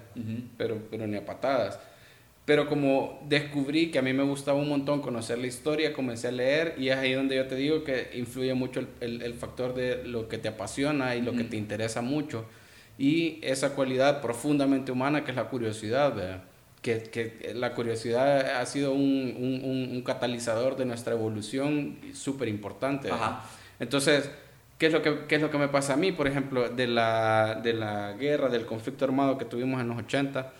pero, 0.57 0.79
pero 0.89 1.05
ni 1.05 1.17
a 1.17 1.25
patadas. 1.25 1.79
Pero 2.45 2.69
como 2.69 3.19
descubrí 3.27 3.91
que 3.91 3.99
a 3.99 4.01
mí 4.01 4.13
me 4.13 4.23
gustaba 4.23 4.57
un 4.57 4.69
montón 4.69 5.01
conocer 5.01 5.37
la 5.37 5.47
historia, 5.47 5.91
comencé 5.91 6.29
a 6.29 6.31
leer 6.31 6.75
y 6.77 6.89
es 6.89 6.95
ahí 6.95 7.11
donde 7.11 7.35
yo 7.35 7.45
te 7.45 7.55
digo 7.55 7.83
que 7.83 8.11
influye 8.13 8.53
mucho 8.53 8.79
el, 9.01 9.21
el, 9.21 9.33
factor 9.33 9.73
de 9.73 10.05
lo 10.05 10.29
que 10.29 10.37
te 10.37 10.47
apasiona 10.47 11.15
y 11.17 11.21
lo 11.21 11.33
que 11.33 11.43
te 11.43 11.57
interesa 11.57 12.01
mucho 12.01 12.45
y 12.97 13.39
esa 13.43 13.75
cualidad 13.75 14.21
profundamente 14.21 14.91
humana 14.91 15.23
que 15.23 15.31
es 15.31 15.37
la 15.37 15.49
curiosidad, 15.49 16.43
Que, 16.81 17.03
que, 17.03 17.53
la 17.53 17.73
curiosidad 17.73 18.61
ha 18.61 18.65
sido 18.65 18.93
un, 18.93 19.35
un, 19.37 19.89
un 19.91 20.01
catalizador 20.03 20.77
de 20.77 20.85
nuestra 20.85 21.13
evolución 21.13 21.97
súper 22.13 22.47
importante. 22.47 23.09
Entonces, 23.79 24.31
¿qué 24.77 24.87
es, 24.87 24.93
lo 24.93 25.01
que, 25.01 25.25
¿qué 25.27 25.35
es 25.35 25.41
lo 25.41 25.51
que 25.51 25.57
me 25.57 25.67
pasa 25.67 25.93
a 25.93 25.97
mí, 25.97 26.11
por 26.11 26.27
ejemplo, 26.27 26.69
de 26.69 26.87
la, 26.87 27.59
de 27.61 27.73
la 27.73 28.13
guerra, 28.13 28.49
del 28.49 28.65
conflicto 28.65 29.05
armado 29.05 29.37
que 29.37 29.45
tuvimos 29.45 29.81
en 29.81 29.89
los 29.89 29.97
80? 29.97 30.53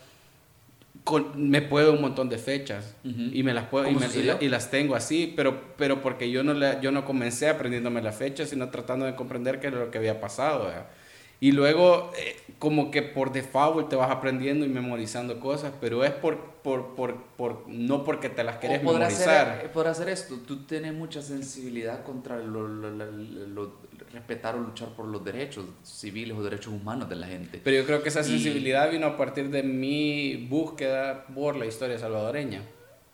me 1.35 1.61
puedo 1.61 1.93
un 1.93 2.01
montón 2.01 2.27
de 2.27 2.37
fechas 2.37 2.95
y 3.03 3.41
me 3.43 3.53
las 3.53 3.67
puedo 3.67 3.89
y, 3.89 3.97
y, 4.41 4.49
las 4.49 4.69
tengo 4.69 4.95
así, 4.95 5.33
pero, 5.35 5.73
pero 5.77 6.01
porque 6.01 6.29
yo 6.29 6.43
no, 6.43 6.81
yo 6.81 6.91
no 6.91 7.05
comencé 7.05 7.47
aprendiéndome 7.47 8.01
las 8.01 8.17
fechas, 8.17 8.49
sino 8.49 8.69
tratando 8.69 9.05
de 9.05 9.15
comprender 9.15 9.61
qué 9.61 9.67
era 9.67 9.79
lo 9.79 9.91
que 9.91 9.99
había 9.99 10.19
pasado. 10.19 10.69
Y 11.39 11.51
luego, 11.51 12.11
eh, 12.17 12.35
como 12.57 12.89
que 12.89 13.03
por 13.03 13.31
default 13.31 13.89
te 13.89 13.95
vas 13.95 14.09
aprendiendo 14.09 14.65
y 14.65 14.69
memorizando 14.69 15.39
cosas, 15.39 15.71
pero 15.79 16.03
es 16.03 16.11
por, 16.11 16.39
por, 16.63 16.95
por, 16.95 17.23
por 17.37 17.67
no 17.67 18.03
porque 18.03 18.29
te 18.29 18.43
las 18.43 18.57
quieres 18.57 18.81
memorizar. 18.81 19.49
Hacer, 19.49 19.71
por 19.71 19.87
hacer 19.87 20.09
esto, 20.09 20.37
tú 20.47 20.65
tienes 20.65 20.93
mucha 20.93 21.21
sensibilidad 21.21 22.03
contra 22.03 22.37
lo, 22.37 22.67
lo, 22.67 23.73
respetar 24.11 24.55
o 24.55 24.59
luchar 24.59 24.89
por 24.89 25.05
los 25.05 25.23
derechos 25.23 25.65
civiles 25.83 26.35
o 26.35 26.41
derechos 26.41 26.73
humanos 26.73 27.07
de 27.07 27.17
la 27.17 27.27
gente. 27.27 27.61
Pero 27.63 27.77
yo 27.77 27.85
creo 27.85 28.01
que 28.01 28.09
esa 28.09 28.23
sensibilidad 28.23 28.89
vino 28.89 29.05
a 29.05 29.17
partir 29.17 29.51
de 29.51 29.61
mi 29.61 30.47
búsqueda 30.49 31.27
por 31.27 31.55
la 31.55 31.67
historia 31.67 31.99
salvadoreña. 31.99 32.63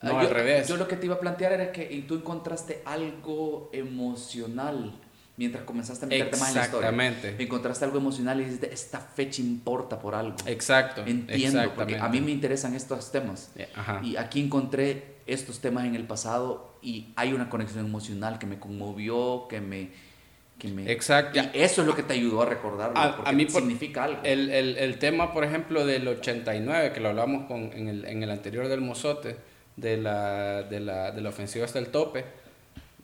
No 0.02 0.12
yo, 0.12 0.20
al 0.20 0.30
revés. 0.30 0.68
Yo 0.68 0.78
lo 0.78 0.88
que 0.88 0.96
te 0.96 1.06
iba 1.06 1.16
a 1.16 1.20
plantear 1.20 1.52
era 1.54 1.72
que 1.74 1.86
tú 2.08 2.16
encontraste 2.16 2.82
algo 2.86 3.70
emocional 3.74 4.94
mientras 5.38 5.64
comenzaste 5.64 6.06
a 6.06 6.08
meterte 6.08 6.38
más 6.38 6.50
en 6.50 6.56
la 6.56 6.66
historia. 6.66 6.90
Exactamente. 6.90 7.44
Encontraste 7.44 7.86
algo 7.86 7.98
emocional 7.98 8.42
y 8.42 8.46
dices, 8.46 8.70
esta 8.72 9.00
fecha 9.00 9.42
importa 9.42 10.00
por 10.00 10.16
algo. 10.16 10.36
Exacto. 10.46 11.04
Entiendo, 11.06 11.74
porque 11.76 11.98
a 11.98 12.08
mí 12.10 12.22
me 12.22 12.32
interesan 12.32 12.76
estos 12.76 13.12
temas. 13.12 13.52
Eh, 13.56 13.68
y 14.04 14.16
aquí 14.16 14.42
encontré 14.42 15.16
estos 15.26 15.60
temas 15.60 15.86
en 15.86 15.96
el 15.96 16.06
pasado 16.06 16.78
y 16.82 17.08
hay 17.16 17.34
una 17.34 17.50
conexión 17.50 17.86
emocional 17.86 18.40
que 18.40 18.46
me 18.46 18.60
conmovió, 18.60 19.48
que 19.48 19.62
me... 19.62 20.14
Que 20.60 20.68
me 20.68 20.90
Exacto. 20.92 21.40
Y 21.40 21.50
eso 21.60 21.82
es 21.82 21.88
lo 21.88 21.96
que 21.96 22.04
te 22.04 22.14
ayudó 22.14 22.44
a 22.44 22.46
recordarlo, 22.46 22.96
a, 22.96 23.16
porque 23.18 23.34
mí 23.34 23.50
significa 23.50 24.04
algo. 24.04 24.22
El, 24.24 24.52
el, 24.52 24.78
el, 24.78 25.00
tema, 25.00 25.34
por 25.34 25.44
ejemplo, 25.44 25.84
del 25.84 26.08
89, 26.08 26.94
que 26.94 27.00
lo 27.00 27.10
hablamos 27.10 27.48
con, 27.48 27.74
en, 27.74 27.88
el, 27.90 28.06
en 28.06 28.22
el 28.22 28.30
anterior 28.30 28.68
del 28.68 28.80
Mozote, 28.80 29.36
de 29.76 29.98
la, 29.98 30.62
de 30.62 30.80
la, 30.80 31.12
de 31.12 31.22
la 31.22 31.30
ofensiva 31.30 31.66
hasta 31.66 31.80
el 31.80 31.88
tope, 31.88 32.24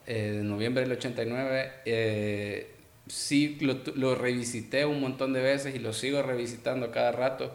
eh, 0.06 0.32
de 0.36 0.42
noviembre 0.42 0.82
del 0.82 0.92
89, 0.92 1.72
eh, 1.84 2.74
sí 3.06 3.58
lo, 3.60 3.78
lo, 3.94 4.14
revisité 4.14 4.84
un 4.84 5.00
montón 5.00 5.32
de 5.32 5.42
veces 5.42 5.74
y 5.74 5.78
lo 5.78 5.92
sigo 5.92 6.22
revisitando 6.22 6.90
cada 6.90 7.12
rato, 7.12 7.54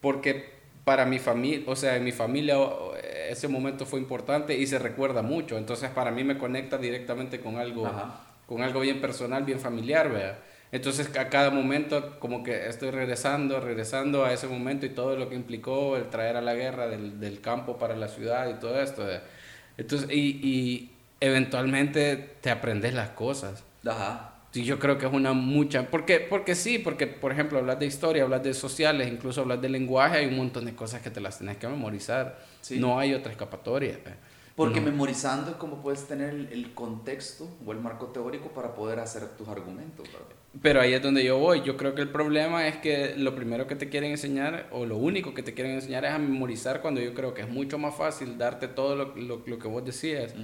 porque 0.00 0.58
para 0.84 1.06
mi 1.06 1.18
familia, 1.18 1.64
o 1.66 1.76
sea, 1.76 1.96
en 1.96 2.04
mi 2.04 2.12
familia 2.12 2.56
ese 3.28 3.48
momento 3.48 3.84
fue 3.84 4.00
importante 4.00 4.56
y 4.56 4.66
se 4.66 4.78
recuerda 4.78 5.22
mucho, 5.22 5.58
entonces 5.58 5.90
para 5.90 6.10
mí 6.10 6.24
me 6.24 6.38
conecta 6.38 6.78
directamente 6.78 7.40
con 7.40 7.56
algo, 7.56 7.90
con 8.46 8.62
algo 8.62 8.80
bien 8.80 9.00
personal, 9.00 9.44
bien 9.44 9.60
familiar, 9.60 10.10
¿vea? 10.10 10.38
Entonces 10.70 11.16
a 11.16 11.28
cada 11.28 11.50
momento 11.50 12.18
como 12.20 12.42
que 12.42 12.68
estoy 12.68 12.90
regresando, 12.90 13.60
regresando 13.60 14.24
a 14.24 14.32
ese 14.32 14.46
momento 14.48 14.84
y 14.84 14.90
todo 14.90 15.16
lo 15.16 15.28
que 15.28 15.34
implicó 15.34 15.96
el 15.96 16.10
traer 16.10 16.36
a 16.36 16.42
la 16.42 16.54
guerra 16.54 16.88
del, 16.88 17.20
del 17.20 17.40
campo 17.40 17.78
para 17.78 17.96
la 17.96 18.08
ciudad 18.08 18.50
y 18.50 18.60
todo 18.60 18.78
esto. 18.80 19.06
Entonces, 19.78 20.10
y, 20.10 20.40
y, 20.42 20.97
eventualmente 21.20 22.36
te 22.40 22.50
aprendes 22.50 22.94
las 22.94 23.10
cosas. 23.10 23.64
Ajá. 23.86 24.34
Sí, 24.50 24.64
yo 24.64 24.78
creo 24.78 24.96
que 24.96 25.06
es 25.06 25.12
una 25.12 25.34
mucha, 25.34 25.90
porque, 25.90 26.20
porque 26.20 26.54
sí, 26.54 26.78
porque 26.78 27.06
por 27.06 27.32
ejemplo 27.32 27.58
hablas 27.58 27.78
de 27.78 27.86
historia, 27.86 28.22
hablas 28.22 28.42
de 28.42 28.54
sociales, 28.54 29.06
incluso 29.08 29.42
hablas 29.42 29.60
de 29.60 29.68
lenguaje, 29.68 30.18
hay 30.18 30.26
un 30.26 30.36
montón 30.38 30.64
de 30.64 30.74
cosas 30.74 31.02
que 31.02 31.10
te 31.10 31.20
las 31.20 31.38
tenés 31.38 31.58
que 31.58 31.68
memorizar. 31.68 32.38
No 32.70 32.98
hay 32.98 33.12
otra 33.14 33.30
escapatoria. 33.30 33.98
Porque 34.56 34.80
memorizando 34.80 35.52
es 35.52 35.56
como 35.56 35.82
puedes 35.82 36.06
tener 36.08 36.30
el, 36.30 36.74
contexto 36.74 37.48
o 37.64 37.72
el 37.72 37.78
marco 37.78 38.06
teórico 38.06 38.48
para 38.48 38.74
poder 38.74 38.98
hacer 39.00 39.28
tus 39.36 39.46
argumentos. 39.48 40.08
Pero 40.62 40.80
ahí 40.80 40.92
es 40.92 41.02
donde 41.02 41.24
yo 41.24 41.38
voy. 41.38 41.62
Yo 41.62 41.76
creo 41.76 41.94
que 41.94 42.02
el 42.02 42.08
problema 42.08 42.66
es 42.66 42.76
que 42.78 43.14
lo 43.16 43.34
primero 43.34 43.66
que 43.66 43.76
te 43.76 43.88
quieren 43.88 44.10
enseñar, 44.10 44.66
o 44.72 44.86
lo 44.86 44.96
único 44.96 45.34
que 45.34 45.42
te 45.42 45.54
quieren 45.54 45.74
enseñar 45.74 46.04
es 46.04 46.12
a 46.12 46.18
memorizar, 46.18 46.80
cuando 46.80 47.00
yo 47.00 47.14
creo 47.14 47.34
que 47.34 47.42
es 47.42 47.48
mucho 47.48 47.78
más 47.78 47.94
fácil 47.94 48.38
darte 48.38 48.68
todo 48.68 48.96
lo, 48.96 49.14
lo, 49.14 49.58
que 49.58 49.68
vos 49.68 49.84
decías. 49.84 50.34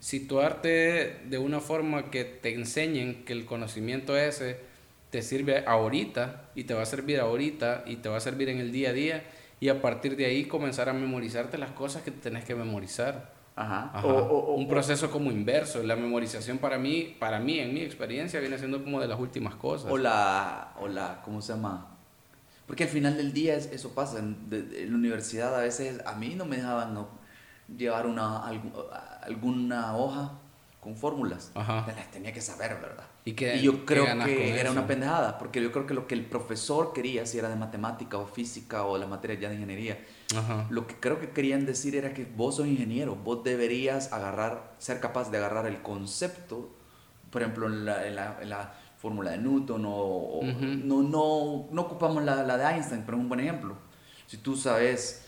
Situarte 0.00 1.20
de 1.24 1.38
una 1.38 1.60
forma 1.60 2.10
que 2.10 2.24
te 2.24 2.54
enseñen 2.54 3.24
que 3.24 3.32
el 3.32 3.46
conocimiento 3.46 4.16
ese 4.16 4.58
te 5.10 5.22
sirve 5.22 5.64
ahorita 5.66 6.50
y 6.54 6.64
te 6.64 6.74
va 6.74 6.82
a 6.82 6.86
servir 6.86 7.20
ahorita 7.20 7.84
y 7.86 7.96
te 7.96 8.08
va 8.08 8.16
a 8.16 8.20
servir 8.20 8.48
en 8.48 8.58
el 8.58 8.72
día 8.72 8.90
a 8.90 8.92
día 8.92 9.24
y 9.60 9.68
a 9.68 9.80
partir 9.80 10.16
de 10.16 10.26
ahí 10.26 10.44
comenzar 10.44 10.88
a 10.88 10.92
memorizarte 10.92 11.56
las 11.56 11.70
cosas 11.70 12.02
que 12.02 12.10
tenés 12.10 12.44
que 12.44 12.54
memorizar. 12.54 13.33
Ajá. 13.56 14.00
O, 14.04 14.54
un 14.54 14.68
proceso 14.68 15.10
como 15.10 15.30
inverso. 15.30 15.82
La 15.82 15.96
memorización 15.96 16.58
para 16.58 16.78
mí, 16.78 17.16
para 17.18 17.38
mí, 17.38 17.58
en 17.60 17.72
mi 17.72 17.82
experiencia, 17.82 18.40
viene 18.40 18.58
siendo 18.58 18.82
como 18.82 19.00
de 19.00 19.06
las 19.06 19.18
últimas 19.18 19.54
cosas. 19.54 19.90
O 19.90 19.96
la, 19.96 20.72
o 20.80 20.88
la 20.88 21.22
¿cómo 21.22 21.40
se 21.40 21.52
llama? 21.52 21.96
Porque 22.66 22.84
al 22.84 22.90
final 22.90 23.16
del 23.16 23.32
día 23.32 23.54
eso 23.54 23.94
pasa. 23.94 24.18
En, 24.18 24.48
la 24.50 24.94
universidad 24.94 25.54
a 25.54 25.60
veces 25.60 26.00
a 26.04 26.14
mí 26.14 26.34
no 26.34 26.46
me 26.46 26.56
dejaban 26.56 27.06
llevar 27.76 28.06
una, 28.06 28.44
alguna 29.22 29.96
hoja 29.96 30.32
con 30.80 30.96
fórmulas. 30.96 31.52
Las 31.54 32.10
tenía 32.10 32.32
que 32.32 32.40
saber, 32.40 32.78
¿verdad? 32.80 33.04
Y, 33.24 33.32
que, 33.32 33.60
yo 33.62 33.86
creo 33.86 34.04
que 34.24 34.60
era 34.60 34.70
una 34.70 34.86
pendejada, 34.86 35.38
porque 35.38 35.62
yo 35.62 35.72
creo 35.72 35.86
que 35.86 35.94
lo 35.94 36.06
que 36.06 36.14
el 36.14 36.26
profesor 36.26 36.92
quería, 36.92 37.24
si 37.24 37.38
era 37.38 37.48
de 37.48 37.56
matemática 37.56 38.18
o 38.18 38.26
física 38.26 38.84
o 38.84 38.98
la 38.98 39.06
materia 39.06 39.38
ya 39.40 39.48
de 39.48 39.54
ingeniería, 39.54 39.98
lo 40.70 40.86
que 40.86 40.96
creo 40.96 41.20
que 41.20 41.30
querían 41.30 41.66
decir 41.66 41.94
era 41.96 42.14
que 42.14 42.24
vos 42.24 42.56
sos 42.56 42.66
ingeniero, 42.66 43.14
vos 43.14 43.44
deberías 43.44 44.12
agarrar, 44.12 44.74
ser 44.78 45.00
capaz 45.00 45.30
de 45.30 45.38
agarrar 45.38 45.66
el 45.66 45.82
concepto, 45.82 46.70
por 47.30 47.42
ejemplo, 47.42 47.66
en 47.66 47.84
la, 47.84 48.06
en 48.06 48.16
la, 48.16 48.38
en 48.40 48.50
la 48.50 48.74
fórmula 48.98 49.32
de 49.32 49.38
Newton 49.38 49.84
o, 49.86 50.40
no, 50.42 51.02
no, 51.02 51.68
no 51.70 51.82
ocupamos 51.82 52.24
la, 52.24 52.42
la, 52.42 52.56
de 52.56 52.64
Einstein, 52.64 53.02
pero 53.04 53.18
es 53.18 53.22
un 53.22 53.28
buen 53.28 53.40
ejemplo. 53.40 53.76
Si 54.26 54.38
tú 54.38 54.56
sabes 54.56 55.24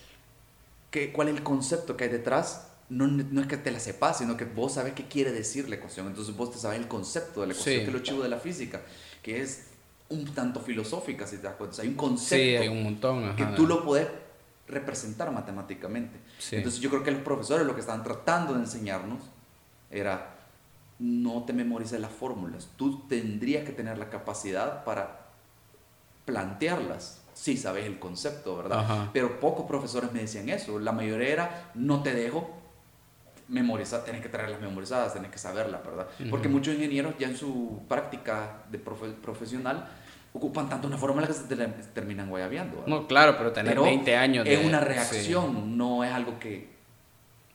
que, 0.90 1.12
cuál 1.12 1.28
es 1.28 1.36
el 1.36 1.42
concepto 1.42 1.96
que 1.96 2.04
hay 2.04 2.10
detrás, 2.10 2.72
no, 2.88 3.06
no, 3.06 3.40
es 3.40 3.46
que 3.46 3.56
te 3.56 3.70
la 3.70 3.80
sepas, 3.80 4.18
sino 4.18 4.36
que 4.36 4.44
vos 4.44 4.74
sabes 4.74 4.94
qué 4.94 5.04
quiere 5.06 5.32
decir 5.32 5.68
la 5.68 5.76
ecuación. 5.76 6.06
Entonces 6.06 6.34
vos 6.36 6.52
te 6.52 6.58
sabes 6.58 6.78
el 6.78 6.88
concepto 6.88 7.42
de 7.42 7.48
la 7.48 7.52
ecuación, 7.52 7.80
que 7.80 7.86
es 7.86 7.92
lo 7.92 7.98
chivo 7.98 8.22
de 8.22 8.28
la 8.28 8.38
física, 8.38 8.82
que 9.22 9.42
es 9.42 9.66
un 10.08 10.24
tanto 10.32 10.60
filosófica, 10.60 11.26
si 11.26 11.36
te 11.36 11.42
das 11.42 11.56
cuenta. 11.56 11.82
hay 11.82 11.88
un 11.88 11.94
concepto 11.94 12.36
sí, 12.36 12.56
hay 12.56 12.68
un 12.68 12.82
montón, 12.82 13.34
que 13.34 13.44
tú 13.56 13.66
lo 13.66 13.84
puedes 13.84 14.06
representar 14.68 15.30
matemáticamente. 15.30 16.18
Entonces 16.50 16.80
yo 16.80 16.90
creo 16.90 17.02
que 17.02 17.10
los 17.10 17.22
profesores 17.22 17.66
lo 17.66 17.74
que 17.74 17.80
estaban 17.80 18.02
tratando 18.02 18.54
de 18.54 18.60
enseñarnos 18.60 19.20
era 19.90 20.34
no 20.98 21.44
te 21.44 21.52
memorices 21.52 22.00
las 22.00 22.10
fórmulas, 22.10 22.68
tú 22.76 23.06
tendrías 23.06 23.64
que 23.64 23.72
tener 23.72 23.98
la 23.98 24.08
capacidad 24.08 24.84
para 24.84 25.26
plantearlas. 26.24 27.20
Sí, 27.34 27.56
sabes 27.58 27.84
el 27.84 27.98
concepto, 27.98 28.56
¿verdad? 28.56 29.10
Pero 29.12 29.38
pocos 29.40 29.66
profesores 29.66 30.10
me 30.12 30.20
decían 30.20 30.48
eso. 30.48 30.78
La 30.78 30.92
mayoría 30.92 31.28
era, 31.28 31.70
no 31.74 32.02
te 32.02 32.14
dejo, 32.14 32.50
memorizar, 33.48 34.04
tenés 34.04 34.22
que 34.22 34.30
traerlas 34.30 34.60
memorizadas, 34.60 35.12
tenés 35.12 35.30
que 35.30 35.38
saberlas, 35.38 35.84
¿verdad? 35.84 36.08
Porque 36.30 36.48
muchos 36.48 36.74
ingenieros 36.74 37.14
ya 37.18 37.28
en 37.28 37.36
su 37.36 37.82
práctica 37.88 38.64
de 38.70 38.78
profesional 38.78 39.88
ocupan 40.36 40.68
tanto 40.68 40.86
una 40.86 40.98
fórmula 40.98 41.26
que 41.26 41.32
se 41.32 41.44
terminan 41.94 42.28
guayabeando. 42.28 42.84
No, 42.86 43.06
claro, 43.06 43.36
pero 43.38 43.52
tener 43.52 43.80
20 43.80 44.16
años 44.16 44.44
de... 44.44 44.54
Es 44.54 44.64
una 44.64 44.80
reacción, 44.80 45.76
no 45.76 46.04
es 46.04 46.12
algo 46.12 46.38
que 46.38 46.68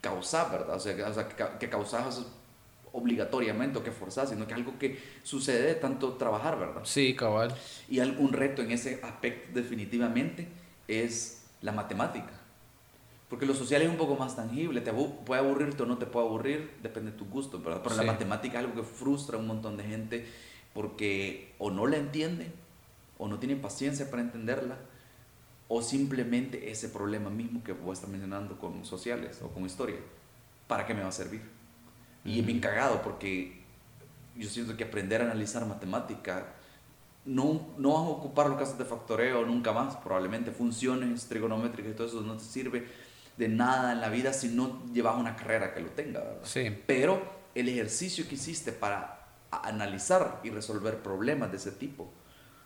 causas, 0.01 0.51
¿verdad? 0.51 0.75
O 0.75 0.79
sea, 0.79 0.95
que, 0.95 1.03
o 1.03 1.13
sea, 1.13 1.27
que, 1.59 1.69
causas 1.69 2.25
obligatoriamente 2.91 3.77
o 3.77 3.83
que 3.83 3.91
forzas, 3.91 4.29
sino 4.29 4.47
que 4.47 4.53
es 4.53 4.57
algo 4.57 4.77
que 4.79 4.99
sucede 5.23 5.61
de 5.67 5.75
tanto 5.75 6.13
trabajar, 6.13 6.57
¿verdad? 6.59 6.81
Sí, 6.83 7.15
cabal. 7.15 7.55
Y 7.87 7.99
algún 7.99 8.33
reto 8.33 8.61
en 8.63 8.71
ese 8.71 8.99
aspecto 9.03 9.49
definitivamente 9.53 10.47
es 10.87 11.45
la 11.61 11.71
matemática. 11.71 12.31
Porque 13.29 13.45
lo 13.45 13.53
social 13.53 13.81
es 13.83 13.89
un 13.89 13.95
poco 13.95 14.17
más 14.17 14.35
tangible, 14.35 14.81
te 14.81 14.91
puede 14.91 15.39
aburrirte 15.39 15.83
o 15.83 15.85
no 15.85 15.97
te 15.97 16.05
puede 16.05 16.25
aburrir, 16.25 16.71
depende 16.81 17.11
de 17.11 17.17
tu 17.17 17.25
gusto, 17.25 17.59
¿verdad? 17.59 17.81
Pero 17.83 17.95
la 17.95 18.03
matemática 18.03 18.59
es 18.59 18.65
algo 18.65 18.81
que 18.81 18.85
frustra 18.85 19.37
a 19.37 19.39
un 19.39 19.47
montón 19.47 19.77
de 19.77 19.83
gente 19.83 20.25
porque 20.73 21.53
o 21.59 21.69
no 21.69 21.87
la 21.87 21.97
entiende 21.97 22.51
o 23.21 23.27
no 23.27 23.37
tiene 23.37 23.55
paciencia 23.55 24.09
para 24.09 24.23
entenderla 24.23 24.77
o 25.67 25.83
simplemente 25.83 26.71
ese 26.71 26.89
problema 26.89 27.29
mismo 27.29 27.63
que 27.63 27.71
vos 27.71 27.99
estás 27.99 28.09
mencionando 28.09 28.57
con 28.57 28.83
sociales 28.83 29.39
o 29.43 29.49
con 29.49 29.63
historia, 29.63 29.97
¿para 30.67 30.87
qué 30.87 30.95
me 30.95 31.03
va 31.03 31.09
a 31.09 31.11
servir? 31.11 31.43
Y 32.25 32.39
es 32.39 32.45
bien 32.45 32.59
cagado 32.59 33.03
porque 33.03 33.61
yo 34.35 34.49
siento 34.49 34.75
que 34.75 34.85
aprender 34.85 35.21
a 35.21 35.25
analizar 35.25 35.63
matemática 35.67 36.47
no, 37.23 37.67
no 37.77 37.93
vas 37.93 38.07
a 38.07 38.09
ocupar 38.09 38.49
los 38.49 38.57
casos 38.57 38.79
de 38.79 38.85
factoreo 38.85 39.45
nunca 39.45 39.71
más, 39.71 39.95
probablemente 39.97 40.49
funciones 40.49 41.27
trigonométricas 41.27 41.91
y 41.91 41.95
todo 41.95 42.07
eso 42.07 42.21
no 42.21 42.37
te 42.37 42.43
sirve 42.43 42.87
de 43.37 43.47
nada 43.47 43.91
en 43.91 44.01
la 44.01 44.09
vida 44.09 44.33
si 44.33 44.47
no 44.47 44.81
llevas 44.91 45.15
una 45.15 45.35
carrera 45.35 45.75
que 45.75 45.81
lo 45.81 45.89
tenga, 45.91 46.21
¿verdad? 46.21 46.41
Sí. 46.41 46.75
Pero 46.87 47.21
el 47.53 47.69
ejercicio 47.69 48.27
que 48.27 48.33
hiciste 48.33 48.71
para 48.71 49.27
analizar 49.51 50.39
y 50.43 50.49
resolver 50.49 51.03
problemas 51.03 51.51
de 51.51 51.57
ese 51.57 51.71
tipo 51.71 52.11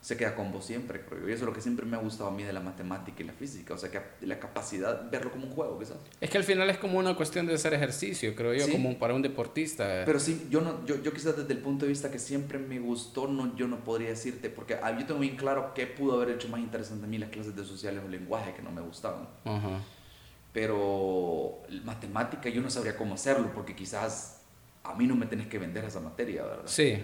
se 0.05 0.15
queda 0.15 0.35
con 0.35 0.51
vos 0.51 0.63
siempre, 0.63 1.01
creo 1.01 1.21
yo. 1.21 1.29
Y 1.29 1.31
eso 1.31 1.45
es 1.45 1.47
lo 1.47 1.53
que 1.53 1.61
siempre 1.61 1.83
me 1.83 1.97
ha 1.97 1.99
gustado 1.99 2.29
a 2.29 2.31
mí 2.31 2.43
de 2.43 2.53
la 2.53 2.59
matemática 2.59 3.23
y 3.23 3.25
la 3.25 3.33
física. 3.33 3.73
O 3.73 3.77
sea, 3.79 3.89
que 3.89 3.99
la 4.21 4.37
capacidad 4.37 5.01
de 5.01 5.09
verlo 5.09 5.31
como 5.31 5.47
un 5.47 5.51
juego, 5.51 5.79
quizás. 5.79 5.97
Es 6.21 6.29
que 6.29 6.37
al 6.37 6.43
final 6.43 6.69
es 6.69 6.77
como 6.77 6.99
una 6.99 7.15
cuestión 7.15 7.47
de 7.47 7.55
hacer 7.55 7.73
ejercicio, 7.73 8.35
creo 8.35 8.53
yo, 8.53 8.71
como 8.71 8.99
para 8.99 9.15
un 9.15 9.23
deportista. 9.23 10.03
Pero 10.05 10.19
sí, 10.19 10.45
yo, 10.51 10.61
no, 10.61 10.85
yo, 10.85 11.01
yo 11.01 11.11
quizás 11.11 11.35
desde 11.35 11.51
el 11.53 11.57
punto 11.57 11.85
de 11.85 11.89
vista 11.89 12.11
que 12.11 12.19
siempre 12.19 12.59
me 12.59 12.77
gustó, 12.77 13.27
no, 13.27 13.55
yo 13.55 13.67
no 13.67 13.83
podría 13.83 14.09
decirte, 14.09 14.51
porque 14.51 14.75
ah, 14.75 14.95
yo 14.95 15.07
tengo 15.07 15.21
bien 15.21 15.37
claro 15.37 15.71
qué 15.73 15.87
pudo 15.87 16.21
haber 16.21 16.35
hecho 16.35 16.49
más 16.49 16.59
interesante 16.59 17.05
a 17.05 17.07
mí 17.07 17.17
las 17.17 17.31
clases 17.31 17.55
de 17.55 17.65
sociales 17.65 18.03
o 18.05 18.07
lenguaje 18.07 18.53
que 18.53 18.61
no 18.61 18.71
me 18.71 18.81
gustaban. 18.81 19.27
Ajá 19.43 19.81
pero 20.55 21.63
matemática 21.83 22.47
yo 22.47 22.61
no 22.61 22.69
sabría 22.69 22.95
cómo 22.95 23.15
hacerlo 23.15 23.51
porque 23.53 23.75
quizás 23.75 24.39
a 24.85 24.93
mí 24.93 25.05
no 25.05 25.13
me 25.13 25.25
tenés 25.25 25.47
que 25.47 25.59
vender 25.59 25.83
esa 25.83 25.99
materia, 25.99 26.43
¿verdad? 26.43 26.63
Sí. 26.67 27.03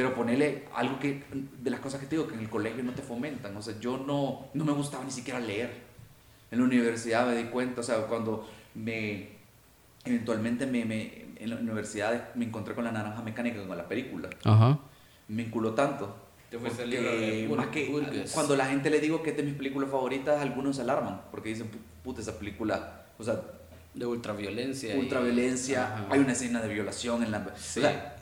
Pero 0.00 0.14
ponerle 0.14 0.64
algo 0.74 0.98
que, 0.98 1.22
de 1.60 1.70
las 1.70 1.78
cosas 1.78 2.00
que 2.00 2.06
te 2.06 2.16
digo, 2.16 2.26
que 2.26 2.32
en 2.32 2.40
el 2.40 2.48
colegio 2.48 2.82
no 2.82 2.92
te 2.92 3.02
fomentan, 3.02 3.54
o 3.54 3.60
sea, 3.60 3.78
yo 3.80 3.98
no, 3.98 4.46
no 4.54 4.64
me 4.64 4.72
gustaba 4.72 5.04
ni 5.04 5.10
siquiera 5.10 5.38
leer. 5.38 5.70
En 6.50 6.60
la 6.60 6.64
universidad 6.64 7.26
me 7.26 7.36
di 7.36 7.50
cuenta, 7.50 7.82
o 7.82 7.84
sea, 7.84 8.06
cuando 8.06 8.48
me, 8.74 9.28
eventualmente 10.06 10.66
me, 10.66 10.86
me 10.86 11.26
en 11.36 11.50
la 11.50 11.56
universidad 11.56 12.34
me 12.34 12.46
encontré 12.46 12.74
con 12.74 12.84
la 12.84 12.92
naranja 12.92 13.20
mecánica, 13.20 13.62
con 13.62 13.76
la 13.76 13.86
película. 13.86 14.30
Ajá. 14.42 14.78
Me 15.28 15.42
inculó 15.42 15.74
tanto. 15.74 16.16
Te 16.48 16.58
fuiste 16.58 16.84
el 16.84 16.88
libro 16.88 17.10
de 17.10 17.48
más 17.54 17.66
que 17.66 18.26
cuando 18.32 18.56
la 18.56 18.64
gente 18.64 18.88
le 18.88 19.00
digo 19.00 19.22
que 19.22 19.32
es 19.32 19.36
de 19.36 19.42
mis 19.42 19.54
películas 19.54 19.90
favoritas, 19.90 20.40
algunos 20.40 20.76
se 20.76 20.82
alarman 20.82 21.20
porque 21.30 21.50
dicen, 21.50 21.70
puta, 22.02 22.22
esa 22.22 22.38
película, 22.38 23.02
o 23.18 23.22
sea, 23.22 23.38
de 23.92 24.06
ultraviolencia. 24.06 24.96
Ultraviolencia, 24.96 26.06
hay 26.08 26.20
una 26.20 26.32
escena 26.32 26.62
de 26.62 26.72
violación 26.72 27.22
en 27.22 27.32
la... 27.32 27.40
O 27.40 27.58
sea, 27.58 28.16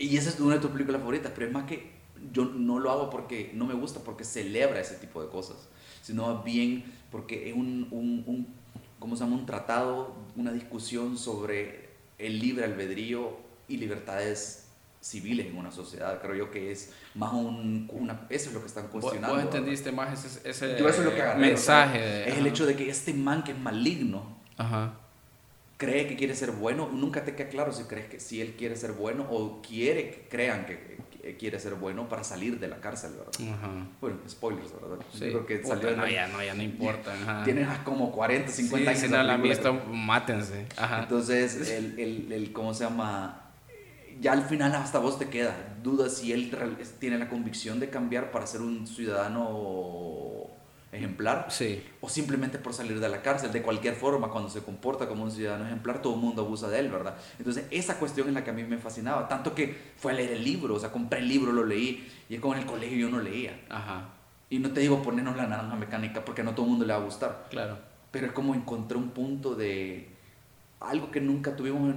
Y 0.00 0.16
esa 0.16 0.30
es 0.30 0.40
una 0.40 0.54
de 0.54 0.60
tus 0.60 0.70
películas 0.70 1.00
favoritas, 1.00 1.30
pero 1.34 1.46
es 1.46 1.52
más 1.52 1.64
que 1.64 1.90
yo 2.32 2.44
no 2.44 2.78
lo 2.78 2.90
hago 2.90 3.10
porque 3.10 3.50
no 3.54 3.66
me 3.66 3.74
gusta, 3.74 4.00
porque 4.00 4.24
celebra 4.24 4.80
ese 4.80 4.94
tipo 4.94 5.22
de 5.22 5.28
cosas, 5.28 5.68
sino 6.02 6.42
bien 6.42 6.84
porque 7.10 7.50
es 7.50 7.54
un, 7.54 7.86
un, 7.90 8.24
un 8.26 8.46
¿cómo 8.98 9.16
se 9.16 9.24
llama? 9.24 9.36
Un 9.36 9.46
tratado, 9.46 10.14
una 10.36 10.52
discusión 10.52 11.18
sobre 11.18 11.90
el 12.18 12.38
libre 12.38 12.64
albedrío 12.64 13.36
y 13.68 13.76
libertades 13.76 14.68
civiles 15.02 15.46
en 15.46 15.56
una 15.56 15.70
sociedad. 15.70 16.20
Creo 16.20 16.34
yo 16.34 16.50
que 16.50 16.72
es 16.72 16.92
más 17.14 17.32
un, 17.32 17.88
una, 17.92 18.26
eso 18.30 18.48
es 18.48 18.54
lo 18.54 18.60
que 18.60 18.66
están 18.66 18.88
cuestionando. 18.88 19.34
¿Vos, 19.34 19.44
entendiste 19.44 19.92
más 19.92 20.24
ese, 20.24 20.48
ese 20.48 20.78
yo 20.78 20.88
eso 20.88 21.00
es 21.00 21.04
lo 21.06 21.14
que 21.14 21.22
mensaje? 21.38 22.28
es 22.28 22.38
el 22.38 22.46
hecho 22.46 22.64
de 22.64 22.74
que 22.74 22.88
este 22.88 23.12
man 23.12 23.42
que 23.42 23.52
es 23.52 23.58
maligno, 23.58 24.40
Ajá 24.56 24.99
cree 25.80 26.06
que 26.06 26.14
quiere 26.14 26.34
ser 26.36 26.50
bueno, 26.50 26.90
nunca 26.92 27.24
te 27.24 27.34
queda 27.34 27.48
claro 27.48 27.72
si 27.72 27.84
crees 27.84 28.06
que 28.06 28.20
si 28.20 28.42
él 28.42 28.54
quiere 28.56 28.76
ser 28.76 28.92
bueno 28.92 29.26
o 29.30 29.62
quiere 29.62 30.10
que 30.10 30.28
crean 30.28 30.66
que, 30.66 31.00
quiere 31.38 31.58
ser 31.58 31.74
bueno 31.74 32.06
para 32.06 32.22
salir 32.22 32.60
de 32.60 32.68
la 32.68 32.76
cárcel, 32.80 33.12
¿verdad? 33.12 33.86
Bueno, 33.98 34.18
spoilers, 34.28 34.72
¿verdad? 34.74 34.98
Sí. 35.10 35.20
Creo 35.20 35.46
que 35.46 35.64
salió 35.64 35.96
no, 35.96 36.06
ya 36.06 36.28
no, 36.28 36.42
ya 36.44 36.54
no 36.54 36.62
importa. 36.62 37.42
Tienes 37.44 37.66
como 37.78 38.12
40, 38.12 38.50
50 38.50 38.90
años. 38.90 39.02
Si 39.02 39.08
no 39.08 39.22
la 39.22 39.34
han 39.34 39.42
visto, 39.42 39.72
mátense. 39.72 40.66
Ajá. 40.76 41.02
Entonces, 41.02 41.70
el, 41.70 41.98
el, 41.98 42.32
el, 42.32 42.52
¿cómo 42.52 42.74
se 42.74 42.84
llama? 42.84 43.52
Ya 44.20 44.32
al 44.32 44.44
final 44.44 44.74
hasta 44.74 44.98
vos 44.98 45.18
te 45.18 45.30
queda 45.30 45.78
dudas 45.82 46.18
si 46.18 46.32
él 46.32 46.54
tiene 46.98 47.16
la 47.18 47.30
convicción 47.30 47.80
de 47.80 47.88
cambiar 47.88 48.30
para 48.30 48.46
ser 48.46 48.60
un 48.60 48.86
ciudadano 48.86 50.39
ejemplar 50.92 51.46
sí. 51.50 51.84
o 52.00 52.08
simplemente 52.08 52.58
por 52.58 52.74
salir 52.74 52.98
de 53.00 53.08
la 53.08 53.22
cárcel. 53.22 53.52
De 53.52 53.62
cualquier 53.62 53.94
forma, 53.94 54.28
cuando 54.28 54.50
se 54.50 54.62
comporta 54.62 55.06
como 55.08 55.24
un 55.24 55.30
ciudadano 55.30 55.66
ejemplar, 55.66 56.02
todo 56.02 56.14
el 56.14 56.20
mundo 56.20 56.42
abusa 56.42 56.68
de 56.68 56.80
él, 56.80 56.88
¿verdad? 56.88 57.16
Entonces, 57.38 57.64
esa 57.70 57.98
cuestión 57.98 58.28
es 58.28 58.34
la 58.34 58.44
que 58.44 58.50
a 58.50 58.52
mí 58.52 58.64
me 58.64 58.78
fascinaba. 58.78 59.28
Tanto 59.28 59.54
que 59.54 59.92
fue 59.96 60.12
a 60.12 60.14
leer 60.16 60.32
el 60.32 60.44
libro, 60.44 60.74
o 60.74 60.80
sea, 60.80 60.90
compré 60.90 61.20
el 61.20 61.28
libro, 61.28 61.52
lo 61.52 61.64
leí, 61.64 62.10
y 62.28 62.34
es 62.34 62.40
como 62.40 62.54
en 62.54 62.60
el 62.60 62.66
colegio 62.66 62.98
yo 62.98 63.08
no 63.08 63.20
leía. 63.20 63.60
Ajá. 63.68 64.08
Y 64.48 64.58
no 64.58 64.72
te 64.72 64.80
digo 64.80 65.00
ponernos 65.02 65.36
la 65.36 65.46
naranja 65.46 65.76
mecánica 65.76 66.24
porque 66.24 66.42
no 66.42 66.54
todo 66.54 66.66
el 66.66 66.70
mundo 66.70 66.84
le 66.84 66.92
va 66.92 66.98
a 66.98 67.04
gustar. 67.04 67.46
Claro. 67.50 67.78
Pero 68.10 68.26
es 68.26 68.32
como 68.32 68.54
encontré 68.54 68.98
un 68.98 69.10
punto 69.10 69.54
de 69.54 70.08
algo 70.80 71.10
que 71.10 71.20
nunca 71.20 71.54
tuvimos. 71.54 71.94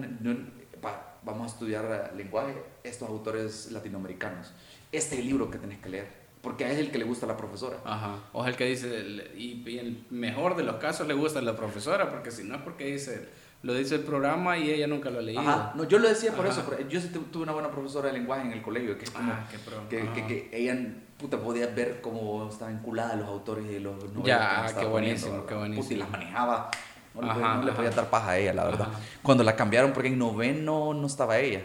vamos 1.24 1.52
a 1.52 1.54
estudiar 1.54 2.14
lenguaje, 2.16 2.54
estos 2.84 3.10
autores 3.10 3.72
latinoamericanos. 3.72 4.54
Este 4.92 5.16
es 5.16 5.22
el 5.22 5.28
libro 5.28 5.50
que 5.50 5.58
tenés 5.58 5.80
que 5.80 5.90
leer 5.90 6.23
porque 6.44 6.70
es 6.70 6.78
el 6.78 6.92
que 6.92 6.98
le 6.98 7.06
gusta 7.06 7.26
a 7.26 7.30
la 7.30 7.38
profesora. 7.38 7.78
Ajá. 7.86 8.18
O 8.34 8.44
es 8.44 8.50
el 8.50 8.58
que 8.58 8.66
dice, 8.66 9.06
y, 9.38 9.64
y 9.66 9.80
el 9.80 10.06
mejor 10.10 10.58
de 10.58 10.64
los 10.64 10.76
casos 10.76 11.08
le 11.08 11.14
gusta 11.14 11.40
a 11.40 11.42
la 11.42 11.56
profesora, 11.56 12.12
porque 12.12 12.32
si 12.32 12.44
no 12.44 12.56
es 12.56 12.62
porque 12.62 12.86
dice, 12.86 13.30
lo 13.62 13.74
dice 13.74 13.96
el 13.96 14.02
programa 14.02 14.58
y 14.58 14.70
ella 14.70 14.86
nunca 14.86 15.10
lo 15.10 15.20
ha 15.20 15.22
leído. 15.22 15.40
Ajá. 15.40 15.72
No, 15.74 15.86
yo 15.86 16.00
lo 16.00 16.10
decía 16.10 16.34
por 16.34 16.46
eso, 16.46 16.62
yo 16.90 17.00
sí 17.00 17.08
tuve 17.32 17.44
una 17.44 17.54
buena 17.54 17.72
profesora 17.72 18.08
de 18.10 18.20
lenguaje 18.20 18.42
en 18.42 18.52
el 18.52 18.62
colegio, 18.62 18.98
que 18.98 19.06
es 19.06 19.12
como, 19.12 19.32
ah, 19.32 19.48
que, 19.90 20.06
que, 20.14 20.28
que, 20.28 20.50
ella 20.52 20.78
puta, 21.18 21.40
podía 21.40 21.68
ver 21.68 22.02
cómo 22.02 22.50
estaban 22.50 22.76
enculadas 22.76 23.18
los 23.18 23.30
autores 23.30 23.66
y 23.72 23.80
los 23.80 23.96
novelas. 24.14 24.74
Ya, 24.74 24.80
qué 24.82 24.86
buenísimo, 24.86 25.46
qué 25.46 25.56
buenísimo. 25.56 25.82
Puta, 25.82 25.94
y 25.94 25.98
las 25.98 26.10
manejaba. 26.10 26.72
No, 27.14 27.64
le, 27.64 27.72
podía, 27.72 27.92
dar 27.92 28.10
paja 28.10 28.32
a 28.32 28.38
ella, 28.38 28.54
la 28.54 28.66
verdad. 28.66 28.90
Cuando 29.22 29.46
la 29.46 29.56
cambiaron, 29.56 29.94
porque 29.94 30.10
en 30.10 30.18
noveno 30.18 30.94
no 30.94 31.08
estaba 31.08 31.38
ella. 31.38 31.64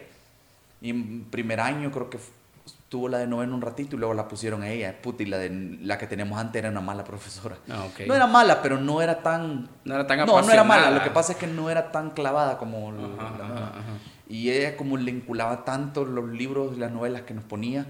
Y 0.80 0.90
en 0.90 1.24
primer 1.24 1.58
año 1.58 1.90
creo 1.90 2.08
que 2.08 2.18
tuvo 2.88 3.08
la 3.08 3.18
de 3.18 3.26
noveno 3.26 3.54
un 3.54 3.60
ratito 3.60 3.96
y 3.96 3.98
luego 3.98 4.14
la 4.14 4.28
pusieron 4.28 4.62
a 4.62 4.70
ella. 4.70 5.00
Puta, 5.00 5.22
y 5.22 5.26
la, 5.26 5.38
de, 5.38 5.50
la 5.82 5.98
que 5.98 6.06
teníamos 6.06 6.38
antes 6.38 6.60
era 6.60 6.70
una 6.70 6.80
mala 6.80 7.04
profesora. 7.04 7.56
Ah, 7.68 7.84
okay. 7.84 8.06
No 8.06 8.14
era 8.14 8.26
mala, 8.26 8.62
pero 8.62 8.78
no 8.78 9.02
era 9.02 9.22
tan... 9.22 9.68
No 9.84 9.94
era 9.94 10.06
tan 10.06 10.18
No, 10.20 10.40
no 10.40 10.50
era 10.50 10.64
mala. 10.64 10.90
Lo 10.90 11.02
que 11.02 11.10
pasa 11.10 11.32
es 11.32 11.38
que 11.38 11.46
no 11.46 11.70
era 11.70 11.92
tan 11.92 12.10
clavada 12.10 12.56
como 12.58 12.92
la, 12.92 13.72
Y 14.28 14.50
ella 14.50 14.76
como 14.76 14.96
le 14.96 15.10
enculaba 15.10 15.64
tanto 15.64 16.04
los 16.04 16.28
libros 16.30 16.76
y 16.76 16.80
las 16.80 16.90
novelas 16.90 17.22
que 17.22 17.34
nos 17.34 17.44
ponía. 17.44 17.86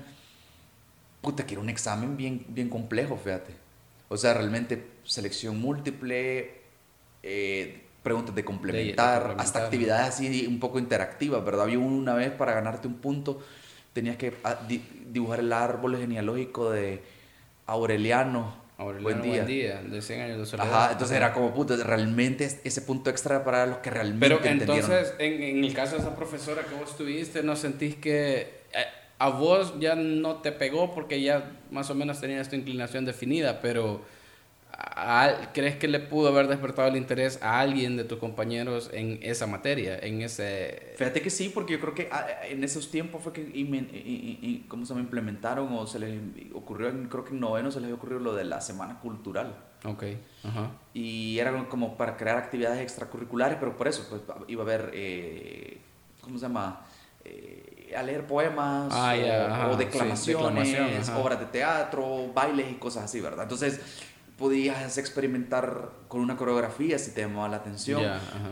Puta, 1.20 1.46
que 1.46 1.54
era 1.54 1.60
un 1.60 1.68
examen 1.68 2.16
bien, 2.16 2.44
bien 2.48 2.68
complejo, 2.68 3.16
fíjate. 3.16 3.54
O 4.08 4.16
sea, 4.16 4.34
realmente 4.34 4.90
selección 5.04 5.60
múltiple, 5.60 6.60
eh, 7.22 7.84
preguntas 8.02 8.34
de 8.34 8.44
complementar, 8.44 9.36
hasta 9.38 9.64
actividades 9.64 10.08
así 10.08 10.46
un 10.46 10.58
poco 10.58 10.78
interactivas, 10.78 11.44
¿verdad? 11.44 11.64
Había 11.64 11.78
una 11.78 12.14
vez 12.14 12.32
para 12.32 12.52
ganarte 12.52 12.88
un 12.88 12.94
punto 12.94 13.40
tenías 13.98 14.16
que 14.16 14.32
ah, 14.44 14.56
dibujar 15.10 15.40
el 15.40 15.52
árbol 15.52 15.96
genealógico 15.96 16.70
de 16.70 17.00
Aureliano. 17.66 18.54
Aureliano 18.76 19.24
buen 19.24 19.44
día. 19.44 19.82
de 19.82 20.00
100 20.00 20.20
años 20.20 20.52
de. 20.52 20.62
Ajá, 20.62 20.92
entonces 20.92 21.16
era 21.16 21.32
como, 21.32 21.52
puto, 21.52 21.76
realmente 21.82 22.44
ese 22.62 22.82
punto 22.82 23.10
extra 23.10 23.42
para 23.42 23.66
los 23.66 23.78
que 23.78 23.90
realmente 23.90 24.28
Pero 24.28 24.44
entonces, 24.44 25.14
en, 25.18 25.42
en, 25.42 25.64
el 25.64 25.74
caso 25.74 25.96
de 25.96 26.02
esa 26.02 26.14
profesora 26.14 26.62
que 26.62 26.76
vos 26.76 26.96
tuviste, 26.96 27.42
¿no 27.42 27.56
sentís 27.56 27.96
que 27.96 28.60
eh, 28.72 28.86
a 29.18 29.30
vos 29.30 29.74
ya 29.80 29.96
no 29.96 30.36
te 30.36 30.52
pegó 30.52 30.94
porque 30.94 31.20
ya 31.20 31.50
más 31.72 31.90
o 31.90 31.96
menos 31.96 32.20
tenías 32.20 32.48
tu 32.48 32.54
inclinación 32.54 33.04
definida, 33.04 33.60
pero 33.60 34.02
¿crees 35.52 35.76
que 35.76 35.88
le 35.88 35.98
pudo 35.98 36.28
haber 36.28 36.46
despertado 36.46 36.88
el 36.88 36.96
interés 36.96 37.42
a 37.42 37.58
alguien 37.58 37.96
de 37.96 38.04
tus 38.04 38.18
compañeros 38.18 38.90
en 38.92 39.18
esa 39.22 39.46
materia, 39.46 39.98
en 39.98 40.22
ese... 40.22 40.94
Fíjate 40.96 41.20
que 41.20 41.30
sí, 41.30 41.50
porque 41.52 41.72
yo 41.72 41.80
creo 41.80 41.94
que 41.94 42.08
ah, 42.12 42.26
en 42.48 42.62
esos 42.62 42.90
tiempos 42.90 43.22
fue 43.22 43.32
que, 43.32 44.64
¿cómo 44.68 44.86
se 44.86 44.94
me 44.94 45.00
implementaron? 45.00 45.72
O 45.72 45.86
se 45.86 45.98
les 45.98 46.20
ocurrió, 46.54 46.92
creo 47.08 47.24
que 47.24 47.30
en 47.30 47.40
noveno 47.40 47.72
se 47.72 47.80
les 47.80 47.92
ocurrió 47.92 48.20
lo 48.20 48.34
de 48.34 48.44
la 48.44 48.60
semana 48.60 49.00
cultural. 49.00 49.56
Ok, 49.84 50.04
Y 50.94 51.38
era 51.38 51.68
como 51.68 51.96
para 51.96 52.16
crear 52.16 52.36
actividades 52.36 52.80
extracurriculares, 52.80 53.58
pero 53.58 53.76
por 53.76 53.88
eso 53.88 54.06
pues, 54.08 54.22
iba 54.48 54.62
a 54.62 54.66
haber, 54.66 54.90
eh, 54.94 55.78
¿cómo 56.20 56.38
se 56.38 56.42
llama? 56.42 56.84
Eh, 57.24 57.92
a 57.96 58.02
leer 58.02 58.26
poemas 58.26 58.92
ah, 58.92 59.70
o, 59.72 59.76
declamaciones, 59.76 61.08
obras 61.10 61.40
de 61.40 61.46
teatro, 61.46 62.30
bailes 62.34 62.70
y 62.70 62.74
cosas 62.74 63.04
así, 63.04 63.20
¿verdad? 63.20 63.44
Entonces 63.44 63.80
podías 64.38 64.96
experimentar 64.98 65.90
con 66.06 66.20
una 66.20 66.36
coreografía 66.36 66.98
si 66.98 67.10
te 67.10 67.22
llamaba 67.22 67.48
la 67.48 67.56
atención, 67.56 68.02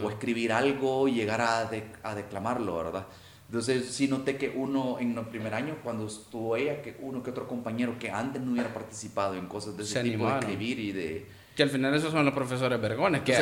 o 0.03 0.11
escribir 0.11 0.53
algo 0.53 1.07
y 1.07 1.14
llegar 1.14 1.41
a, 1.41 1.70
a, 2.03 2.14
declamarlo, 2.14 2.76
¿verdad? 2.76 3.07
Entonces 3.47 3.87
sí 3.87 4.09
noté 4.09 4.37
que 4.37 4.53
uno 4.55 4.99
en 4.99 5.16
el 5.16 5.24
primer 5.26 5.55
año, 5.55 5.76
cuando 5.84 6.09
estuvo 6.09 6.57
ella, 6.57 6.82
que 6.82 6.97
uno 7.01 7.22
que 7.22 7.30
otro 7.30 7.47
compañero 7.47 7.97
que 8.01 8.11
antes 8.11 8.43
no 8.43 8.53
hubiera 8.53 8.74
participado 8.74 9.37
en 9.37 9.47
cosas 9.47 9.76
de 9.76 9.84
ese 9.84 10.03
tipo, 10.03 10.26
de 10.26 10.39
escribir 10.41 10.80
y 10.80 10.93
de... 10.93 11.26
Que 11.55 11.62
al 11.62 11.70
final 11.70 11.95
esos 11.95 12.11
son 12.11 12.24
los 12.24 12.34
profesores 12.34 12.78
vergones. 12.80 13.22
Que, 13.22 13.34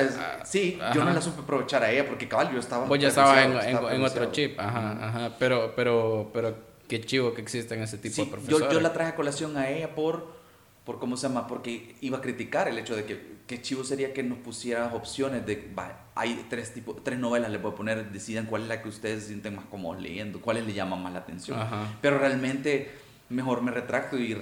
sí, 0.45 0.79
yo 0.95 1.03
no 1.03 1.13
la 1.13 1.23
supe 1.23 1.41
aprovechar 1.41 1.83
a 1.83 1.91
ella 1.91 2.07
porque 2.07 2.29
cabal 2.29 2.53
yo 2.53 2.61
estaba... 2.61 2.85
Pues 2.85 3.01
ya 3.01 3.09
estaba 3.09 3.43
en, 3.43 3.53
en, 3.55 4.05
otro 4.05 4.31
chip, 4.31 4.61
ajá, 4.61 5.09
ajá, 5.09 5.37
pero, 5.39 5.73
pero, 5.75 6.31
pero 6.35 6.55
qué 6.87 7.01
chivo 7.01 7.33
que 7.33 7.41
existen 7.41 7.83
ese 7.83 7.97
tipo 7.97 8.23
de 8.23 8.31
profesores. 8.31 8.69
Yo, 8.69 8.71
yo 8.71 8.81
la 8.83 8.93
traje 8.93 9.13
a 9.13 9.17
colación 9.17 9.57
a 9.57 9.71
ella 9.71 9.95
por 9.95 10.44
por 10.85 10.99
cómo 10.99 11.17
se 11.17 11.29
llama, 11.29 11.47
porque 11.47 11.97
iba 12.01 12.19
a 12.19 12.21
criticar 12.21 12.69
el 12.69 12.79
hecho 12.79 12.95
de 12.95 13.05
que 13.05 13.35
qué 13.47 13.61
chivo 13.61 13.85
sería 13.85 14.13
que 14.13 14.23
nos 14.23 14.39
pusieran 14.39 14.93
opciones 14.93 15.45
de, 15.47 15.71
hay 16.15 16.47
tres, 16.49 16.73
tipo, 16.75 16.95
tres 16.95 17.19
novelas, 17.19 17.51
le 17.51 17.59
voy 17.59 17.73
a 17.73 17.75
poner, 17.75 18.11
decidan 18.11 18.47
cuál 18.47 18.63
es 18.63 18.69
la 18.69 18.83
que 18.83 18.89
ustedes 18.89 19.23
se 19.23 19.29
sienten 19.29 19.57
más 19.57 19.65
cómodos 19.67 20.03
leyendo, 20.03 20.41
cuáles 20.41 20.67
le 20.67 20.73
llaman 20.73 21.03
más 21.03 21.13
la 21.13 21.21
atención. 21.21 21.59
Pero 22.01 22.19
realmente 22.19 22.91
mejor 23.31 23.63
me 23.63 23.71
retracto 23.71 24.19
y 24.19 24.35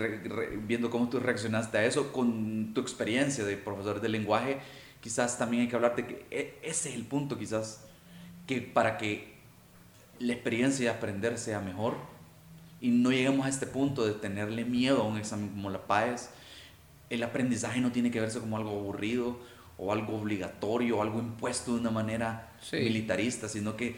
viendo 0.67 0.91
cómo 0.91 1.09
tú 1.09 1.21
reaccionaste 1.21 1.79
a 1.79 1.85
eso, 1.85 2.13
con 2.13 2.75
tu 2.75 2.81
experiencia 2.81 3.45
de 3.45 3.57
profesor 3.57 4.01
de 4.01 4.09
lenguaje, 4.09 4.59
quizás 5.01 5.39
también 5.39 5.63
hay 5.63 5.69
que 5.69 5.77
hablar 5.77 5.97
de 5.97 6.07
que 6.07 6.27
e, 6.31 6.59
ese 6.63 6.91
es 6.91 6.95
el 6.95 7.05
punto 7.05 7.39
quizás, 7.39 7.85
que 8.47 8.61
para 8.61 8.99
que 8.99 9.33
la 10.19 10.33
experiencia 10.33 10.91
de 10.91 10.97
aprender 10.97 11.39
sea 11.39 11.61
mejor, 11.61 11.97
y 12.83 12.91
no 12.91 13.13
lleguemos 13.13 13.47
a 13.47 13.49
este 13.49 13.67
punto 13.67 14.05
de 14.05 14.13
tenerle 14.13 14.65
miedo 14.65 15.03
a 15.03 15.05
un 15.07 15.17
examen 15.17 15.49
como 15.51 15.71
la 15.71 15.87
PAES, 15.87 16.31
el 17.11 17.23
aprendizaje 17.23 17.81
no 17.81 17.93
tiene 17.93 18.11
que 18.11 18.21
verse 18.21 18.41
como 18.41 18.57
algo 18.57 18.71
aburrido 18.71 19.39
o 19.79 19.93
algo 19.93 20.19
obligatorio 20.19 20.99
o 20.99 21.03
algo 21.03 21.21
impuesto 21.21 21.75
de 21.75 21.81
una 21.81 21.93
manera 21.93 22.51
militarista, 22.73 23.49
sino 23.49 23.77
que 23.77 23.95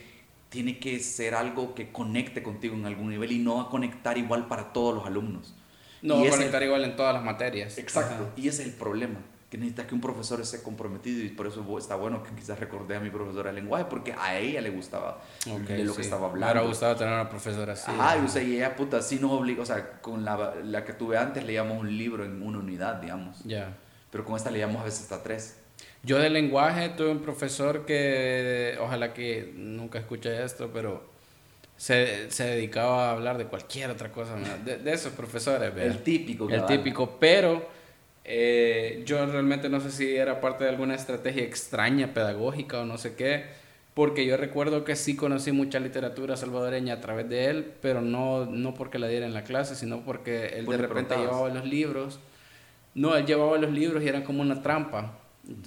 tiene 0.51 0.79
que 0.79 1.01
ser 1.01 1.35
algo 1.35 1.75
que 1.75 1.91
conecte 1.91 2.43
contigo 2.43 2.77
en 2.77 2.85
algún 2.85 3.09
nivel 3.09 3.33
y 3.33 3.39
no 3.39 3.57
va 3.57 3.63
a 3.63 3.69
conectar 3.71 4.19
igual 4.19 4.49
para 4.49 4.75
todos 4.75 4.95
los 4.95 5.07
alumnos. 5.07 5.55
No 6.03 6.21
va 6.21 6.27
a 6.27 6.31
conectar 6.31 6.63
igual 6.63 6.85
en 6.85 6.95
todas 6.95 7.15
las 7.15 7.25
materias. 7.25 7.79
Exacto, 7.79 8.33
y 8.37 8.49
ese 8.49 8.63
es 8.63 8.69
el 8.69 8.75
problema 8.75 9.19
que 9.55 9.59
necesita 9.59 9.87
que 9.87 9.95
un 9.95 10.01
profesor 10.01 10.41
esté 10.41 10.65
comprometido 10.65 11.23
y 11.23 11.29
por 11.29 11.47
eso 11.47 11.65
está 11.79 11.95
bueno 11.95 12.25
que 12.25 12.35
quizás 12.35 12.59
recordé 12.59 12.97
a 12.97 13.01
mi 13.01 13.09
profesora 13.09 13.51
de 13.51 13.61
lenguaje 13.61 13.85
porque 13.89 14.13
a 14.13 14.37
ella 14.37 14.61
le 14.61 14.71
gustaba 14.71 15.23
de 15.45 15.85
lo 15.85 15.95
que 15.95 16.03
estaba 16.03 16.27
hablando. 16.27 16.63
Me 16.63 16.67
gustaba 16.67 16.97
tener 16.97 17.15
una 17.15 17.29
profesora 17.29 17.75
así. 17.75 17.89
Y, 17.93 18.25
o 18.25 18.29
sea, 18.29 18.43
y 18.43 18.57
ella 18.57 18.75
puta 18.75 19.01
sí 19.01 19.21
nos 19.21 19.31
obliga, 19.31 19.63
o 19.63 19.65
sea, 19.65 20.01
con 20.01 20.25
la, 20.25 20.57
la, 20.65 20.85
que 20.85 20.93
tuve 20.93 21.17
antes 21.19 21.45
leíamos 21.45 21.79
un 21.79 21.97
libro 21.97 22.25
en 22.25 22.43
una 22.43 22.59
unidad, 22.59 22.97
digamos. 22.97 23.45
Ya. 23.45 23.77
Pero 24.11 24.25
con 24.25 24.35
esta 24.35 24.51
leíamos 24.51 24.83
a 24.83 24.87
veces 24.87 25.03
hasta 25.03 25.23
tres. 25.23 25.57
Yo 26.03 26.19
de 26.19 26.31
lenguaje 26.31 26.89
tuve 26.89 27.13
un 27.13 27.21
profesor 27.21 27.87
que, 27.87 28.77
ojalá 28.81 29.15
que 29.15 29.53
nunca 29.55 30.01
escuche 30.01 30.43
esto, 30.43 30.71
pero 30.75 31.05
se, 31.77 32.29
se 32.33 32.43
dedicaba 32.43 33.11
a 33.11 33.13
hablar 33.13 33.39
de 33.39 33.45
cualquier 33.45 33.91
otra 33.91 34.11
cosa, 34.11 34.35
de, 34.65 34.79
de 34.79 34.93
esos 34.93 35.13
profesores. 35.13 35.73
El 35.77 36.03
típico. 36.03 36.51
El 36.51 36.67
típico, 36.67 37.21
pero 37.21 37.84
eh, 38.25 39.03
yo 39.05 39.25
realmente 39.27 39.69
no 39.69 39.81
sé 39.81 39.91
si 39.91 40.17
era 40.17 40.41
parte 40.41 40.65
de 40.65 40.71
alguna 40.71 40.95
estrategia 40.95 41.43
extraña 41.43 42.15
pedagógica 42.15 42.81
o 42.81 42.85
no 42.87 42.97
sé 42.97 43.15
qué, 43.15 43.45
porque 43.93 44.27
yo 44.27 44.37
recuerdo 44.37 44.83
que 44.83 44.97
sí 44.97 45.15
conocí 45.15 45.53
mucha 45.53 45.79
literatura 45.79 46.37
salvadoreña 46.37 46.95
a 46.95 47.01
través 47.01 47.29
de 47.29 47.47
él, 47.47 47.73
pero 47.83 48.01
no, 48.01 48.47
no 48.47 48.75
porque 48.75 48.99
la 48.99 49.09
diera 49.09 49.27
en 49.27 49.35
la 49.35 49.45
clase, 49.45 49.77
sino 49.77 50.01
porque 50.05 50.47
él 50.57 50.67
de 50.67 50.79
repente 50.79 51.17
llevaba 51.17 51.49
los 51.51 51.65
libros. 51.65 52.19
No, 52.95 53.15
él 53.17 53.27
llevaba 53.27 53.59
los 53.59 53.71
libros 53.71 54.03
y 54.03 54.09
eran 54.09 54.23
como 54.23 54.41
una 54.41 54.63
trampa, 54.63 55.19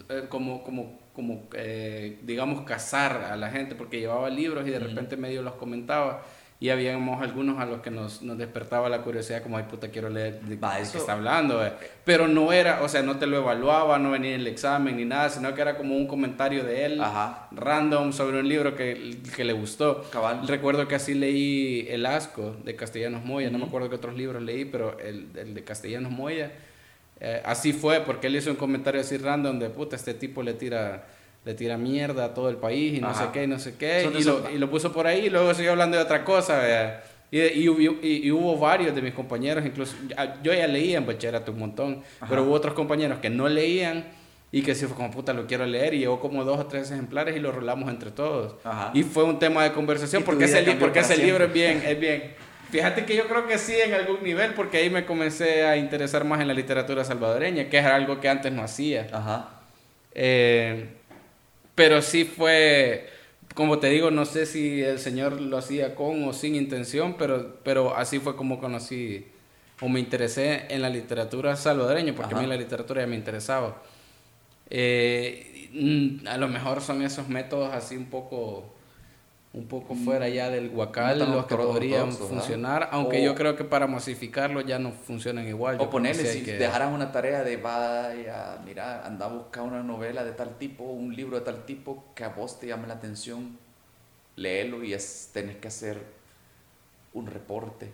eh, 0.09 0.25
como, 0.27 0.63
como, 0.63 0.99
como 1.13 1.43
eh, 1.53 2.19
digamos, 2.23 2.65
cazar 2.65 3.23
a 3.31 3.37
la 3.37 3.51
gente, 3.51 3.75
porque 3.75 3.99
llevaba 3.99 4.29
libros 4.29 4.67
y 4.67 4.71
de 4.71 4.79
repente 4.79 5.15
medio 5.15 5.41
los 5.41 5.53
comentaba 5.53 6.23
y 6.59 6.69
habíamos 6.69 7.21
algunos 7.21 7.59
a 7.59 7.65
los 7.65 7.81
que 7.81 7.91
nos, 7.91 8.23
nos 8.23 8.35
despertaba 8.35 8.89
la 8.89 9.03
curiosidad 9.03 9.43
como, 9.43 9.57
ay 9.57 9.65
puta, 9.69 9.89
quiero 9.89 10.09
leer 10.09 10.41
de, 10.41 10.57
qué 10.57 10.97
está 10.97 11.13
hablando. 11.13 11.63
Eh. 11.63 11.71
Pero 12.03 12.27
no 12.27 12.51
era, 12.51 12.81
o 12.81 12.89
sea, 12.89 13.03
no 13.03 13.17
te 13.17 13.27
lo 13.27 13.37
evaluaba, 13.37 13.99
no 13.99 14.09
venía 14.09 14.33
en 14.33 14.41
el 14.41 14.47
examen 14.47 14.97
ni 14.97 15.05
nada, 15.05 15.29
sino 15.29 15.53
que 15.53 15.61
era 15.61 15.77
como 15.77 15.95
un 15.95 16.07
comentario 16.07 16.63
de 16.63 16.85
él, 16.85 17.01
random, 17.51 18.11
sobre 18.11 18.39
un 18.39 18.49
libro 18.49 18.75
que, 18.75 19.19
que 19.35 19.43
le 19.43 19.53
gustó. 19.53 20.03
Cabal. 20.09 20.47
Recuerdo 20.47 20.87
que 20.87 20.95
así 20.95 21.13
leí 21.13 21.85
El 21.89 22.07
Asco 22.07 22.55
de 22.63 22.75
Castellanos 22.75 23.23
Moya, 23.23 23.51
no 23.51 23.59
me 23.59 23.65
acuerdo 23.65 23.89
qué 23.89 23.95
otros 23.95 24.15
libros 24.15 24.41
leí, 24.41 24.65
pero 24.65 24.97
el, 24.99 25.27
el 25.35 25.53
de 25.53 25.63
Castellanos 25.63 26.11
Moya, 26.11 26.53
eh, 27.19 27.41
así 27.45 27.71
fue, 27.71 28.01
porque 28.01 28.27
él 28.27 28.35
hizo 28.35 28.49
un 28.49 28.55
comentario 28.55 29.01
así 29.01 29.17
random 29.17 29.59
de, 29.59 29.69
puta, 29.69 29.95
este 29.95 30.15
tipo 30.15 30.41
le 30.41 30.55
tira 30.55 31.05
le 31.47 31.53
tira 31.53 31.77
mierda 31.77 32.25
a 32.25 32.33
todo 32.33 32.49
el 32.49 32.57
país 32.57 32.97
y 32.97 32.99
no 32.99 33.13
sé 33.15 33.23
qué 33.31 33.45
y 33.45 33.47
no 33.47 33.57
sé 33.57 33.75
qué. 33.77 34.11
Y 34.19 34.23
lo, 34.23 34.51
y 34.51 34.57
lo, 34.57 34.69
puso 34.69 34.91
por 34.91 35.07
ahí 35.07 35.27
y 35.27 35.29
luego 35.29 35.53
siguió 35.53 35.71
hablando 35.71 35.95
de 35.95 36.03
otra 36.03 36.25
cosa. 36.25 37.01
Y, 37.31 37.39
y, 37.39 37.65
y, 38.01 38.31
hubo 38.31 38.57
varios 38.57 38.93
de 38.93 39.01
mis 39.01 39.13
compañeros, 39.13 39.65
incluso 39.65 39.95
yo 40.43 40.53
ya 40.53 40.67
leía 40.67 40.97
en 40.97 41.05
bachillerato 41.05 41.53
un 41.53 41.59
montón, 41.59 42.03
pero 42.27 42.43
hubo 42.43 42.51
otros 42.51 42.73
compañeros 42.73 43.19
que 43.19 43.29
no 43.29 43.47
leían 43.47 44.05
y 44.51 44.61
que 44.61 44.75
sí 44.75 44.85
fue 44.87 44.95
como 44.97 45.09
puta, 45.09 45.31
lo 45.31 45.47
quiero 45.47 45.65
leer 45.65 45.93
y 45.93 45.99
llevó 45.99 46.19
como 46.19 46.43
dos 46.43 46.59
o 46.59 46.65
tres 46.65 46.91
ejemplares 46.91 47.37
y 47.37 47.39
lo 47.39 47.53
rolamos 47.53 47.89
entre 47.89 48.11
todos. 48.11 48.55
Y 48.93 49.03
fue 49.03 49.23
un 49.23 49.39
tema 49.39 49.63
de 49.63 49.71
conversación 49.71 50.23
porque 50.23 50.45
ese, 50.45 50.63
porque 50.73 50.99
ese 50.99 51.15
libro 51.15 51.45
es 51.45 51.53
bien, 51.53 51.81
es 51.85 51.97
bien. 51.97 52.33
Fíjate 52.69 53.05
que 53.05 53.15
yo 53.15 53.29
creo 53.29 53.47
que 53.47 53.57
sí 53.57 53.73
en 53.81 53.93
algún 53.93 54.21
nivel 54.21 54.53
porque 54.53 54.79
ahí 54.79 54.89
me 54.89 55.05
comencé 55.05 55.65
a 55.65 55.77
interesar 55.77 56.25
más 56.25 56.41
en 56.41 56.49
la 56.49 56.53
literatura 56.53 57.05
salvadoreña, 57.05 57.69
que 57.69 57.79
es 57.79 57.85
algo 57.85 58.19
que 58.19 58.27
antes 58.27 58.51
no 58.51 58.61
hacía. 58.61 59.07
Ajá. 59.13 59.57
Eh, 60.11 60.96
pero 61.77 62.01
sí 62.01 62.25
fue, 62.25 63.07
como 63.53 63.77
te 63.77 63.87
digo, 63.89 64.09
no 64.09 64.25
sé 64.25 64.47
si 64.47 64.81
el 64.81 64.97
Señor 64.97 65.39
lo 65.39 65.59
hacía 65.59 65.93
con 65.93 66.23
o 66.23 66.33
sin 66.33 66.55
intención, 66.55 67.17
pero, 67.19 67.59
pero 67.63 67.95
así 67.95 68.17
fue 68.17 68.35
como 68.35 68.59
conocí 68.59 69.27
o 69.79 69.87
me 69.87 69.99
interesé 69.99 70.65
en 70.73 70.81
la 70.81 70.89
literatura 70.89 71.55
salvadoreña, 71.55 72.15
porque 72.15 72.33
a 72.33 72.39
mí 72.39 72.47
la 72.47 72.55
literatura 72.57 73.01
ya 73.01 73.07
me 73.07 73.15
interesaba. 73.15 73.79
Eh, 74.71 75.69
mm, 75.71 76.27
a 76.27 76.37
lo 76.37 76.47
mejor 76.47 76.81
son 76.81 77.03
esos 77.03 77.29
métodos 77.29 77.71
así 77.71 77.95
un 77.95 78.07
poco 78.07 78.73
un 79.57 79.67
poco 79.67 79.95
mm. 79.95 80.05
fuera 80.05 80.29
ya 80.29 80.49
del 80.49 80.69
guacal, 80.69 81.19
los 81.19 81.45
que 81.47 81.55
podrían 81.55 82.11
funcionar, 82.11 82.89
aunque 82.91 83.23
yo 83.23 83.33
creo 83.33 83.55
que 83.55 83.63
para 83.63 83.87
masificarlo 83.87 84.61
ya 84.61 84.77
no 84.77 84.91
funcionan 84.91 85.47
igual. 85.47 85.77
O 85.79 85.89
ponerle, 85.89 86.25
si, 86.25 86.41
dejaran 86.41 86.93
una 86.93 87.11
tarea 87.11 87.43
de 87.43 87.57
vaya, 87.57 88.59
mira, 88.63 89.05
anda 89.05 89.25
a 89.25 89.29
buscar 89.29 89.63
una 89.63 89.81
novela 89.81 90.23
de 90.23 90.31
tal 90.33 90.57
tipo, 90.57 90.83
un 90.83 91.15
libro 91.15 91.39
de 91.39 91.45
tal 91.45 91.65
tipo 91.65 92.05
que 92.13 92.23
a 92.23 92.29
vos 92.29 92.59
te 92.59 92.67
llame 92.67 92.87
la 92.87 92.93
atención, 92.93 93.57
léelo 94.35 94.83
y 94.83 94.93
es, 94.93 95.31
tenés 95.33 95.57
que 95.57 95.67
hacer 95.67 95.97
un 97.13 97.25
reporte. 97.25 97.89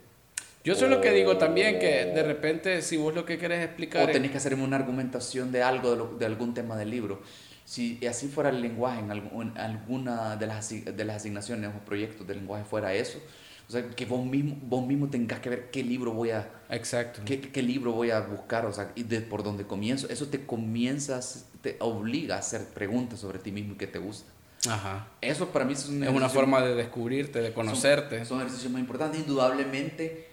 Yo 0.66 0.76
sé 0.76 0.88
lo 0.88 1.02
que 1.02 1.12
digo 1.12 1.38
también, 1.38 1.78
que 1.80 2.06
de 2.06 2.24
repente 2.24 2.82
si 2.82 2.96
vos 2.96 3.14
lo 3.14 3.26
que 3.26 3.38
querés 3.38 3.66
explicar... 3.66 4.10
O 4.10 4.12
tenés 4.12 4.32
que 4.32 4.38
hacer 4.38 4.54
una 4.56 4.78
argumentación 4.78 5.52
de 5.52 5.62
algo, 5.62 5.96
de, 5.96 6.20
de 6.20 6.26
algún 6.26 6.54
tema 6.54 6.78
del 6.78 6.90
libro 6.90 7.22
si 7.66 8.06
así 8.06 8.28
fuera 8.28 8.50
el 8.50 8.62
lenguaje 8.62 9.00
en, 9.00 9.12
alguna 9.58 10.36
de 10.36 10.48
las, 10.48 10.70
de 10.70 11.06
las 11.06 11.18
asignaciones 11.18 11.72
o 11.76 11.86
proyectos 11.86 12.28
del 12.28 12.38
lenguaje 12.40 12.66
fuera 12.66 12.94
eso, 12.94 13.20
o 13.68 13.72
sea, 13.72 13.90
que 13.90 14.06
vos 14.06 14.26
mismo, 14.26 14.58
vos 14.64 14.86
mismo 14.86 15.08
tengas 15.08 15.40
que 15.40 15.50
ver 15.50 15.72
qué 15.72 15.84
libro 15.84 16.12
voy 16.12 16.32
a... 16.32 16.50
Exacto. 16.70 17.22
Qué, 17.26 17.40
qué 17.40 17.62
libro 17.62 17.94
voy 17.94 18.12
a 18.12 18.20
buscar, 18.20 18.66
o 18.66 18.74
sea, 18.74 18.92
y 18.96 19.04
de, 19.04 19.22
por 19.22 19.42
dónde 19.42 19.66
comienzo. 19.66 20.10
Eso 20.10 20.28
te 20.28 20.46
comienzas, 20.46 21.46
te 21.62 21.78
obliga 21.80 22.36
a 22.36 22.40
hacer 22.40 22.66
preguntas 22.66 23.20
sobre 23.20 23.40
ti 23.40 23.52
mismo 23.52 23.74
y 23.74 23.78
qué 23.78 23.88
te 23.88 24.00
gusta. 24.00 24.30
Ajá. 24.70 25.08
Eso 25.22 25.50
para 25.50 25.66
mí 25.66 25.74
es, 25.74 25.90
es 25.90 26.10
una 26.10 26.30
forma 26.30 26.62
de 26.62 26.76
descubrirte, 26.76 27.42
de 27.42 27.54
conocerte. 27.54 28.20
Son, 28.20 28.28
son 28.28 28.40
ejercicios 28.42 28.72
muy 28.72 28.82
importantes. 28.82 29.22
Indudablemente, 29.22 30.28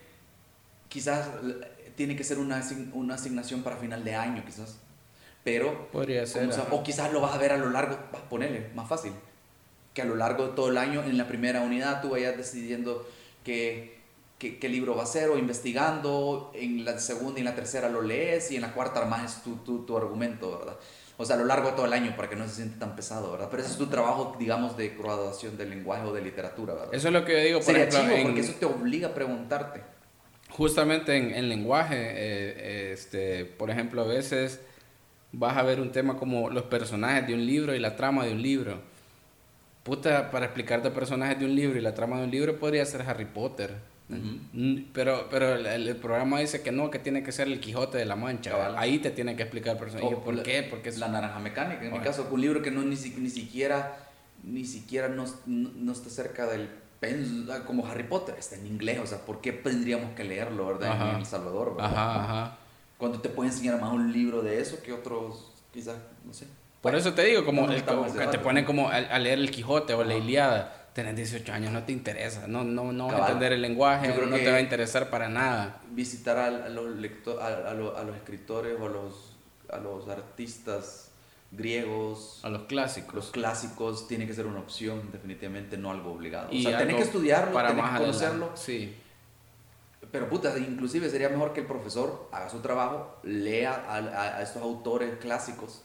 quizás 0.89 1.28
tiene 1.97 2.16
que 2.16 2.24
ser 2.24 2.39
una, 2.39 2.62
una 2.94 3.15
asignación 3.15 3.62
para 3.62 3.77
final 3.77 4.02
de 4.05 4.16
año, 4.16 4.44
quizás 4.44 4.78
pero, 5.44 5.88
Podría 5.90 6.26
ser. 6.26 6.50
O, 6.70 6.82
quizás 6.82 7.12
lo 7.12 7.20
vas 7.20 7.34
a 7.34 7.38
ver 7.38 7.52
a 7.52 7.56
lo 7.56 7.70
largo, 7.70 7.98
vas 8.12 8.22
a 8.22 8.28
ponerle 8.28 8.68
más 8.74 8.88
fácil, 8.88 9.12
que 9.94 10.02
a 10.02 10.04
lo 10.04 10.16
largo 10.16 10.48
de 10.48 10.52
todo 10.54 10.68
el 10.68 10.78
año, 10.78 11.02
en 11.02 11.16
la 11.16 11.26
primera 11.26 11.62
unidad, 11.62 12.02
tú 12.02 12.10
vayas 12.10 12.36
decidiendo 12.36 13.08
qué, 13.44 14.00
qué, 14.38 14.68
libro 14.68 14.94
va 14.94 15.04
a 15.04 15.06
ser 15.06 15.30
o 15.30 15.38
investigando, 15.38 16.52
en 16.54 16.84
la 16.84 16.98
segunda 16.98 17.38
y 17.38 17.40
en 17.40 17.46
la 17.46 17.54
tercera 17.54 17.88
lo 17.88 18.02
lees 18.02 18.50
y 18.50 18.56
en 18.56 18.62
la 18.62 18.74
cuarta 18.74 19.00
armas 19.00 19.42
tu, 19.42 19.56
tu, 19.56 19.84
tu 19.84 19.96
argumento, 19.96 20.58
¿verdad? 20.58 20.76
O 21.16 21.24
sea, 21.26 21.36
a 21.36 21.38
lo 21.38 21.44
largo 21.44 21.68
de 21.68 21.76
todo 21.76 21.84
el 21.84 21.92
año 21.92 22.16
para 22.16 22.30
que 22.30 22.36
no 22.36 22.48
se 22.48 22.54
siente 22.56 22.78
tan 22.78 22.96
pesado, 22.96 23.30
¿verdad? 23.32 23.48
Pero 23.50 23.62
ese 23.62 23.72
es 23.72 23.78
tu 23.78 23.88
trabajo, 23.88 24.36
digamos, 24.38 24.76
de 24.78 24.90
graduación 24.90 25.58
del 25.58 25.68
lenguaje 25.68 26.06
o 26.06 26.14
de 26.14 26.22
literatura, 26.22 26.72
¿verdad? 26.72 26.94
Eso 26.94 27.08
es 27.08 27.12
lo 27.12 27.24
que 27.26 27.32
yo 27.32 27.44
digo, 27.44 27.58
por 27.58 27.66
Sería 27.66 27.84
ejemplo, 27.84 28.14
chivo 28.14 28.22
porque 28.22 28.40
eso 28.40 28.54
te 28.58 28.64
obliga 28.64 29.08
a 29.08 29.14
preguntarte. 29.14 29.82
Justamente 30.48 31.16
en, 31.16 31.34
en 31.34 31.50
lenguaje, 31.50 31.94
eh, 31.98 32.92
este, 32.92 33.44
por 33.44 33.70
ejemplo, 33.70 34.00
a 34.00 34.06
veces 34.06 34.60
vas 35.32 35.57
a 35.57 35.62
ver 35.62 35.81
un 35.81 35.93
tema 35.93 36.16
como 36.16 36.51
los 36.51 36.65
personajes 36.65 37.27
de 37.27 37.35
un 37.35 37.47
libro 37.47 37.74
y 37.74 37.78
la 37.78 37.97
trama 37.97 38.24
de 38.24 38.32
un 38.32 38.43
libro. 38.43 38.81
Puta, 39.82 40.31
para 40.31 40.47
explicarte 40.47 40.90
personajes 40.90 41.39
de 41.39 41.47
un 41.47 41.55
libro 41.55 41.78
y 41.78 41.82
la 41.82 41.94
trama 41.94 42.19
de 42.19 42.24
un 42.24 42.31
libro 42.31 42.59
podría 42.59 42.85
ser 42.85 43.02
Harry 43.02 43.24
Potter. 43.24 43.74
Pero, 44.93 45.28
pero 45.31 45.55
el, 45.55 45.97
programa 45.97 46.40
dice 46.40 46.62
que 46.62 46.73
no, 46.73 46.90
que 46.90 46.98
tiene 46.98 47.23
que 47.23 47.31
ser 47.31 47.47
el 47.47 47.61
Quijote 47.61 47.97
de 47.97 48.05
la 48.05 48.16
Mancha. 48.16 48.77
Ahí 48.78 48.98
te 48.98 49.11
tiene 49.11 49.36
que 49.36 49.43
explicar 49.43 49.78
personajes. 49.78 50.19
¿Por 50.19 50.43
qué? 50.43 50.66
Porque 50.69 50.89
es 50.89 50.98
la 50.98 51.09
naranja 51.09 51.39
mecánica. 51.39 51.85
En 51.85 51.93
mi 51.93 52.01
caso, 52.01 52.28
un 52.31 52.40
libro 52.40 52.61
que 52.61 52.73
no 52.73 52.82
ni, 52.82 52.97
ni 52.97 53.31
siquiera 53.31 53.97
ni 54.43 54.65
siquiera 54.65 55.09
no, 55.09 55.27
no, 55.47 55.93
está 55.93 56.09
cerca 56.09 56.47
del 56.47 56.70
como 57.66 57.86
Harry 57.86 58.05
Potter, 58.05 58.35
está 58.39 58.57
en 58.57 58.66
inglés, 58.66 59.01
o 59.02 59.07
sea, 59.07 59.19
¿por 59.19 59.40
qué 59.40 59.52
tendríamos 59.52 60.15
que 60.15 60.24
leerlo, 60.24 60.66
verdad? 60.66 61.11
En 61.11 61.16
El 61.16 61.27
Salvador, 61.27 61.77
¿verdad? 61.77 61.93
Ajá, 61.93 62.24
ajá 62.24 62.59
cuando 63.01 63.18
te 63.18 63.31
puede 63.31 63.48
enseñar 63.48 63.81
más 63.81 63.93
un 63.93 64.12
libro 64.12 64.43
de 64.43 64.60
eso 64.60 64.82
que 64.82 64.93
otros, 64.93 65.51
quizás, 65.72 65.97
no 66.24 66.35
sé. 66.35 66.47
Por 66.82 66.94
eso 66.94 67.14
te 67.14 67.24
digo, 67.24 67.44
como, 67.44 67.66
que 67.66 68.27
te 68.31 68.39
ponen 68.39 68.64
como 68.66 68.90
a, 68.90 69.18
leer 69.18 69.39
el 69.39 69.51
Quijote 69.51 69.94
o 69.94 70.05
la 70.05 70.14
Iliada. 70.14 70.77
Tenés 70.93 71.16
18 71.16 71.52
años, 71.52 71.72
no 71.72 71.85
te 71.85 71.93
interesa, 71.93 72.47
no, 72.47 72.64
no, 72.64 72.93
no 72.93 73.06
vas 73.06 73.20
a 73.20 73.24
entender 73.27 73.52
el 73.52 73.62
lenguaje, 73.62 74.09
no 74.09 74.36
te 74.36 74.51
va 74.51 74.56
a 74.56 74.60
interesar 74.60 75.09
para 75.09 75.28
nada. 75.28 75.81
Visitar 75.93 76.36
a, 76.36 76.68
los, 76.68 76.97
lectores, 76.97 77.43
a, 77.43 77.72
los 77.74 78.16
escritores 78.16 78.77
o 78.78 78.86
a 78.86 78.89
los, 78.90 79.36
a 79.70 79.78
los 79.78 80.09
artistas 80.09 81.10
griegos. 81.52 82.40
A 82.43 82.48
los 82.48 82.62
clásicos. 82.62 83.14
Los 83.14 83.31
clásicos 83.31 84.09
tiene 84.09 84.27
que 84.27 84.35
ser 84.35 84.47
una 84.47 84.59
opción, 84.59 85.10
definitivamente 85.12 85.78
no 85.78 85.90
algo 85.90 86.12
obligado. 86.12 86.51
o 86.51 86.60
sea, 86.60 86.78
tenés 86.78 86.97
que 86.97 87.02
estudiarlo, 87.02 87.52
para 87.52 87.70
tenés 87.70 87.85
que 87.85 87.98
conocerlo. 87.98 88.51
Sí. 88.55 88.97
Pero 90.11 90.28
puta, 90.28 90.57
inclusive 90.59 91.09
sería 91.09 91.28
mejor 91.28 91.53
que 91.53 91.61
el 91.61 91.66
profesor 91.66 92.28
haga 92.32 92.49
su 92.49 92.61
trabajo, 92.61 93.19
lea 93.23 93.85
a, 93.89 94.43
estos 94.43 94.62
autores 94.62 95.19
clásicos 95.20 95.82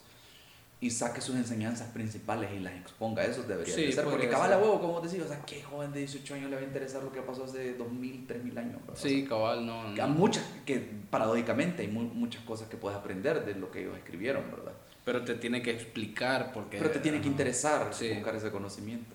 y 0.80 0.90
saque 0.90 1.20
sus 1.20 1.36
enseñanzas 1.36 1.88
principales 1.92 2.50
y 2.52 2.58
las 2.58 2.74
exponga. 2.74 3.24
Eso 3.24 3.44
debería 3.44 3.74
ser. 3.74 4.04
Porque 4.04 4.28
cabal 4.28 4.52
a 4.52 4.58
huevo, 4.58 4.80
como 4.80 5.00
decís, 5.00 5.22
o 5.22 5.28
sea, 5.28 5.40
¿qué 5.46 5.62
joven 5.62 5.92
de 5.92 6.00
18 6.00 6.34
años 6.34 6.50
le 6.50 6.56
va 6.56 6.62
a 6.62 6.64
interesar 6.64 7.02
lo 7.02 7.12
que 7.12 7.22
pasó 7.22 7.44
hace 7.44 7.74
2000, 7.74 8.26
3000 8.26 8.58
años? 8.58 8.80
Sí, 8.94 9.24
cabal, 9.24 9.64
no, 9.64 9.90
no. 9.90 10.08
Muchas, 10.08 10.44
que 10.64 10.78
paradójicamente 11.10 11.82
hay 11.82 11.88
muchas 11.88 12.42
cosas 12.42 12.68
que 12.68 12.76
puedes 12.76 12.98
aprender 12.98 13.44
de 13.44 13.54
lo 13.54 13.70
que 13.70 13.82
ellos 13.82 13.96
escribieron, 13.96 14.50
¿verdad? 14.50 14.72
Pero 15.04 15.24
te 15.24 15.36
tiene 15.36 15.62
que 15.62 15.70
explicar 15.70 16.50
porque... 16.52 16.78
Pero 16.78 16.90
te 16.90 16.98
tiene 16.98 17.20
que 17.20 17.28
interesar 17.28 17.86
buscar 17.88 18.34
ese 18.34 18.50
conocimiento. 18.50 19.14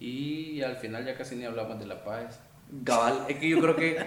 Y 0.00 0.62
al 0.62 0.76
final 0.76 1.04
ya 1.04 1.14
casi 1.14 1.36
ni 1.36 1.44
hablamos 1.44 1.78
de 1.78 1.84
la 1.84 2.02
paz. 2.02 2.40
Gabal, 2.72 3.26
es 3.28 3.38
que 3.38 3.48
yo 3.48 3.60
creo 3.60 3.76
que 3.76 3.98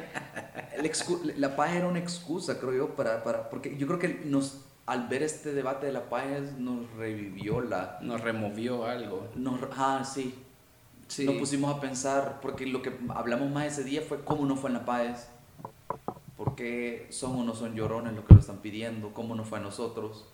la 1.38 1.56
paz 1.56 1.74
era 1.74 1.88
una 1.88 2.00
excusa, 2.00 2.60
creo 2.60 2.74
yo, 2.74 2.96
para, 2.96 3.24
para, 3.24 3.50
porque 3.50 3.76
yo 3.78 3.88
creo 3.88 4.00
que 4.00 4.22
nos, 4.26 4.62
al 4.86 5.08
ver 5.08 5.24
este 5.24 5.54
debate 5.54 5.86
de 5.86 5.92
la 5.92 6.10
paz 6.10 6.54
nos 6.58 6.90
revivió 6.94 7.62
la... 7.62 8.00
Nos 8.02 8.22
removió 8.22 8.86
algo. 8.86 9.28
Nos, 9.36 9.60
ah, 9.76 10.04
sí. 10.06 10.34
sí. 11.08 11.26
Nos 11.26 11.36
pusimos 11.36 11.76
a 11.76 11.82
pensar, 11.82 12.40
porque 12.42 12.66
lo 12.66 12.82
que 12.82 12.98
hablamos 13.10 13.52
más 13.52 13.66
ese 13.66 13.84
día 13.84 14.02
fue 14.02 14.24
cómo 14.24 14.46
no 14.46 14.56
fue 14.56 14.70
en 14.70 14.76
la 14.76 14.86
paz, 14.86 15.30
por 16.38 16.56
qué 16.56 17.08
son 17.10 17.36
o 17.36 17.44
no 17.44 17.56
son 17.56 17.76
llorones 17.76 18.14
los 18.14 18.24
que 18.26 18.34
lo 18.34 18.40
están 18.40 18.58
pidiendo, 18.60 19.14
cómo 19.14 19.36
no 19.36 19.44
fue 19.44 19.60
a 19.60 19.62
nosotros 19.62 20.26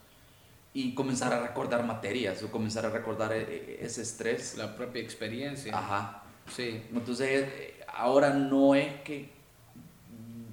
y 0.72 0.94
comenzar 0.94 1.34
a 1.34 1.42
recordar 1.42 1.84
materias 1.84 2.44
o 2.44 2.52
comenzar 2.52 2.86
a 2.86 2.90
recordar 2.90 3.34
e, 3.34 3.42
e, 3.42 3.86
ese 3.86 4.04
estrés. 4.04 4.56
La 4.56 4.76
propia 4.76 5.02
experiencia. 5.02 5.76
Ajá. 5.76 6.24
Sí. 6.48 6.84
Entonces 6.94 7.48
ahora 7.96 8.34
no 8.34 8.76
es 8.76 9.02
que, 9.02 9.30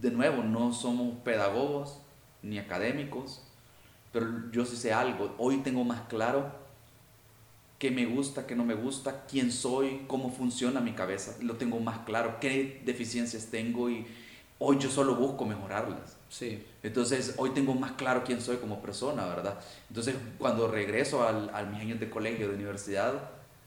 de 0.00 0.10
nuevo, 0.10 0.42
no 0.42 0.72
somos 0.72 1.18
pedagogos 1.24 1.98
ni 2.42 2.58
académicos, 2.58 3.42
pero 4.12 4.50
yo 4.52 4.64
sí 4.64 4.76
sé 4.76 4.92
algo. 4.92 5.34
Hoy 5.38 5.58
tengo 5.58 5.84
más 5.84 6.02
claro 6.08 6.50
qué 7.78 7.90
me 7.90 8.06
gusta, 8.06 8.46
qué 8.46 8.54
no 8.54 8.64
me 8.64 8.74
gusta, 8.74 9.26
quién 9.26 9.52
soy, 9.52 10.04
cómo 10.06 10.30
funciona 10.30 10.80
mi 10.80 10.92
cabeza. 10.92 11.36
Lo 11.42 11.56
tengo 11.56 11.78
más 11.80 11.98
claro, 12.00 12.38
qué 12.40 12.82
deficiencias 12.84 13.46
tengo 13.46 13.90
y 13.90 14.06
hoy 14.58 14.78
yo 14.78 14.90
solo 14.90 15.16
busco 15.16 15.44
mejorarlas. 15.44 16.16
Sí. 16.28 16.64
Entonces, 16.82 17.34
hoy 17.36 17.50
tengo 17.50 17.74
más 17.74 17.92
claro 17.92 18.24
quién 18.24 18.40
soy 18.40 18.56
como 18.56 18.80
persona, 18.80 19.26
¿verdad? 19.26 19.58
Entonces, 19.88 20.14
cuando 20.38 20.68
regreso 20.68 21.26
al, 21.26 21.50
a 21.54 21.62
mis 21.64 21.80
años 21.80 22.00
de 22.00 22.08
colegio, 22.08 22.48
de 22.48 22.54
universidad, 22.54 23.14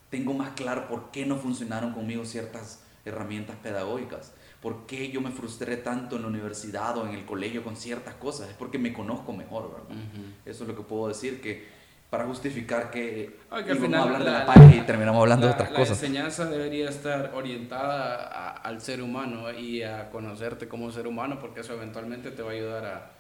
tengo 0.10 0.34
más 0.34 0.52
claro 0.52 0.88
por 0.88 1.12
qué 1.12 1.26
no 1.26 1.38
funcionaron 1.38 1.94
conmigo 1.94 2.26
ciertas 2.26 2.84
herramientas 3.06 3.56
pedagógicas. 3.58 4.34
¿Por 4.62 4.86
qué 4.86 5.10
yo 5.10 5.22
me 5.22 5.32
frustré 5.32 5.78
tanto 5.78 6.18
en 6.18 6.24
la 6.24 6.28
universidad 6.28 6.98
o 6.98 7.08
en 7.08 7.16
el 7.16 7.26
colegio 7.26 7.64
con 7.64 7.78
ciertas 7.78 8.16
cosas? 8.16 8.50
Es 8.50 8.56
porque 8.56 8.78
me 8.78 8.92
conozco 8.92 9.32
mejor, 9.32 9.72
¿verdad? 9.72 10.04
Eso 10.46 10.64
es 10.64 10.70
lo 10.70 10.76
que 10.76 10.82
puedo 10.82 11.08
decir, 11.08 11.42
que 11.42 11.80
para 12.10 12.26
justificar 12.26 12.90
que, 12.90 13.38
al 13.52 13.64
final 13.64 14.02
hablar 14.02 14.24
de 14.24 14.32
la 14.32 14.46
paz 14.46 14.58
y 14.74 14.82
terminamos 14.82 15.22
hablando 15.22 15.46
de 15.46 15.54
otras 15.54 15.70
cosas. 15.70 16.02
La 16.02 16.08
enseñanza 16.08 16.46
debería 16.46 16.90
estar 16.90 17.32
orientada 17.36 18.52
al 18.52 18.82
ser 18.82 19.02
humano 19.04 19.52
y 19.52 19.84
a 19.84 20.10
conocerte 20.10 20.68
como 20.68 20.92
ser 20.92 21.06
humano 21.06 21.40
porque 21.40 21.62
eso 21.62 21.74
eventualmente 21.74 22.32
te 22.32 22.42
va 22.42 22.50
a 22.50 22.54
ayudar 22.54 22.86
a, 22.86 23.12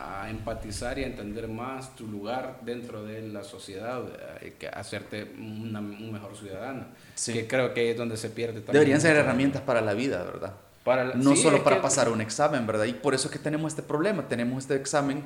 a 0.00 0.30
empatizar 0.30 0.98
y 0.98 1.04
a 1.04 1.06
entender 1.06 1.46
más 1.46 1.94
tu 1.94 2.06
lugar 2.06 2.60
dentro 2.62 3.04
de 3.04 3.28
la 3.28 3.44
sociedad, 3.44 4.02
eh, 4.40 4.54
que 4.58 4.66
hacerte 4.68 5.24
un 5.24 6.10
mejor 6.12 6.36
ciudadano. 6.36 6.86
Que 7.24 7.46
creo 7.46 7.74
que 7.74 7.90
es 7.90 7.96
donde 7.96 8.16
se 8.16 8.30
pierde 8.30 8.60
también. 8.60 8.72
Deberían 8.72 9.00
ser 9.00 9.16
herramientas 9.16 9.62
para 9.62 9.80
la 9.82 9.92
vida, 9.92 10.22
¿verdad? 10.24 10.54
Para 10.84 11.14
no 11.14 11.36
solo 11.36 11.62
para 11.62 11.82
pasar 11.82 12.08
un 12.08 12.22
examen, 12.22 12.66
¿verdad? 12.66 12.86
Y 12.86 12.94
por 12.94 13.14
eso 13.14 13.28
es 13.28 13.32
que 13.32 13.38
tenemos 13.38 13.72
este 13.72 13.82
problema, 13.82 14.26
tenemos 14.26 14.64
este 14.64 14.76
examen 14.76 15.22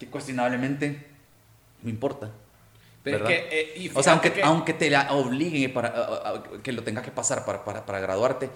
que 0.00 0.08
cuestionablemente 0.08 1.06
no 1.82 1.90
importa. 1.90 2.30
Pero 3.04 3.28
es 3.28 3.48
que, 3.48 3.84
eh, 3.86 3.92
o 3.94 4.02
sea, 4.02 4.14
aunque, 4.14 4.42
aunque 4.42 4.72
te 4.72 4.90
la 4.90 5.12
obliguen 5.12 5.72
para, 5.72 6.42
que 6.64 6.72
lo 6.72 6.82
tengas 6.82 7.04
que 7.04 7.12
pasar 7.12 7.44
para, 7.44 7.64
para, 7.64 7.86
para 7.86 8.00
graduarte, 8.00 8.50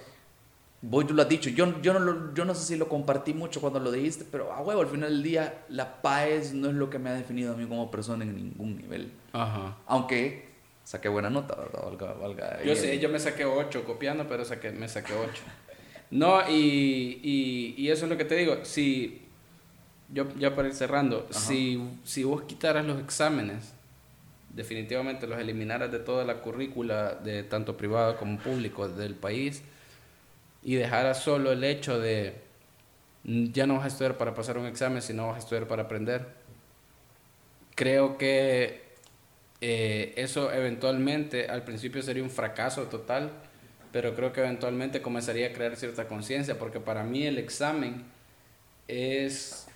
vos 0.82 1.06
tú 1.06 1.14
lo 1.14 1.22
has 1.22 1.28
dicho, 1.28 1.50
yo, 1.50 1.80
yo, 1.82 1.98
no 1.98 2.34
yo 2.34 2.44
no 2.44 2.54
sé 2.54 2.64
si 2.64 2.76
lo 2.76 2.88
compartí 2.88 3.34
mucho 3.34 3.60
cuando 3.60 3.80
lo 3.80 3.92
dijiste, 3.92 4.24
pero 4.30 4.52
a 4.52 4.60
huevo, 4.60 4.80
al 4.80 4.88
final 4.88 5.10
del 5.10 5.22
día, 5.22 5.64
la 5.68 6.00
paz 6.00 6.52
no 6.52 6.68
es 6.68 6.74
lo 6.74 6.88
que 6.88 6.98
me 6.98 7.10
ha 7.10 7.14
definido 7.14 7.52
a 7.52 7.56
mí 7.56 7.66
como 7.66 7.90
persona 7.90 8.24
en 8.24 8.34
ningún 8.34 8.76
nivel. 8.76 9.12
Ajá. 9.32 9.76
Aunque 9.86 10.48
saqué 10.84 11.08
buena 11.08 11.30
nota, 11.30 11.54
¿verdad? 11.54 11.84
Valga, 11.84 12.12
valga 12.14 12.64
yo 12.64 12.74
sí, 12.74 12.98
yo 12.98 13.08
me 13.08 13.18
saqué 13.18 13.44
8 13.44 13.84
copiando, 13.84 14.26
pero 14.26 14.44
saqué, 14.44 14.70
me 14.70 14.88
saqué 14.88 15.12
8. 15.12 15.42
No, 16.12 16.48
y, 16.48 17.20
y, 17.22 17.74
y, 17.76 17.90
eso 17.90 18.06
es 18.06 18.10
lo 18.10 18.16
que 18.16 18.24
te 18.24 18.34
digo, 18.34 18.64
si 18.64 19.22
yo 20.12 20.26
ya 20.36 20.56
para 20.56 20.66
ir 20.66 20.74
cerrando, 20.74 21.28
si, 21.30 21.80
si 22.02 22.24
vos 22.24 22.42
quitaras 22.42 22.84
los 22.84 22.98
exámenes, 22.98 23.74
definitivamente 24.48 25.28
los 25.28 25.38
eliminaras 25.38 25.92
de 25.92 26.00
toda 26.00 26.24
la 26.24 26.40
currícula 26.40 27.14
de 27.14 27.44
tanto 27.44 27.76
privado 27.76 28.16
como 28.16 28.38
público 28.38 28.88
del 28.88 29.14
país 29.14 29.62
y 30.62 30.74
dejaras 30.74 31.22
solo 31.22 31.52
el 31.52 31.64
hecho 31.64 31.98
de 31.98 32.34
ya 33.24 33.66
no 33.66 33.76
vas 33.76 33.84
a 33.84 33.88
estudiar 33.88 34.16
para 34.16 34.34
pasar 34.34 34.58
un 34.58 34.66
examen, 34.66 35.02
sino 35.02 35.26
vas 35.28 35.36
a 35.36 35.38
estudiar 35.40 35.66
para 35.66 35.82
aprender. 35.84 36.26
Creo 37.74 38.16
que 38.18 38.82
eh, 39.60 40.14
eso 40.16 40.52
eventualmente 40.52 41.48
al 41.48 41.64
principio 41.64 42.02
sería 42.02 42.22
un 42.22 42.30
fracaso 42.30 42.84
total, 42.84 43.30
pero 43.92 44.14
creo 44.14 44.32
que 44.32 44.40
eventualmente 44.40 45.02
comenzaría 45.02 45.48
a 45.48 45.52
crear 45.52 45.76
cierta 45.76 46.08
conciencia, 46.08 46.58
porque 46.58 46.80
para 46.80 47.04
mí 47.04 47.26
el 47.26 47.38
examen 47.38 48.04
es 48.88 49.66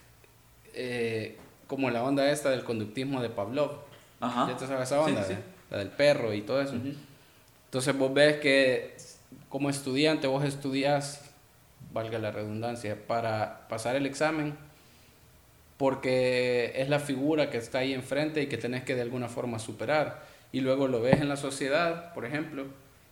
eh, 0.72 1.36
como 1.66 1.90
la 1.90 2.02
onda 2.02 2.30
esta 2.30 2.50
del 2.50 2.64
conductismo 2.64 3.22
de 3.22 3.28
Pavlov. 3.28 3.80
Ajá. 4.20 4.48
¿Ya 4.48 4.56
te 4.56 4.66
sabes 4.66 4.88
esa 4.88 5.00
onda? 5.00 5.26
La 5.70 5.78
del 5.78 5.88
perro 5.88 6.32
y 6.32 6.42
todo 6.42 6.60
eso. 6.60 6.74
Entonces 7.66 7.96
vos 7.96 8.12
ves 8.14 8.38
que 8.38 8.94
como 9.48 9.70
estudiante 9.70 10.26
vos 10.26 10.44
estudias, 10.44 11.30
valga 11.92 12.18
la 12.18 12.30
redundancia, 12.30 13.06
para 13.06 13.66
pasar 13.68 13.96
el 13.96 14.06
examen 14.06 14.56
porque 15.76 16.72
es 16.76 16.88
la 16.88 16.98
figura 16.98 17.50
que 17.50 17.58
está 17.58 17.78
ahí 17.78 17.92
enfrente 17.92 18.42
y 18.42 18.46
que 18.46 18.56
tenés 18.56 18.84
que 18.84 18.94
de 18.94 19.02
alguna 19.02 19.28
forma 19.28 19.58
superar. 19.58 20.24
Y 20.52 20.60
luego 20.60 20.86
lo 20.86 21.00
ves 21.00 21.20
en 21.20 21.28
la 21.28 21.36
sociedad, 21.36 22.14
por 22.14 22.24
ejemplo, 22.24 22.66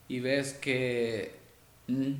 y 0.09 0.20
ves 0.20 0.53
que, 0.53 1.35
mm, 1.89 2.12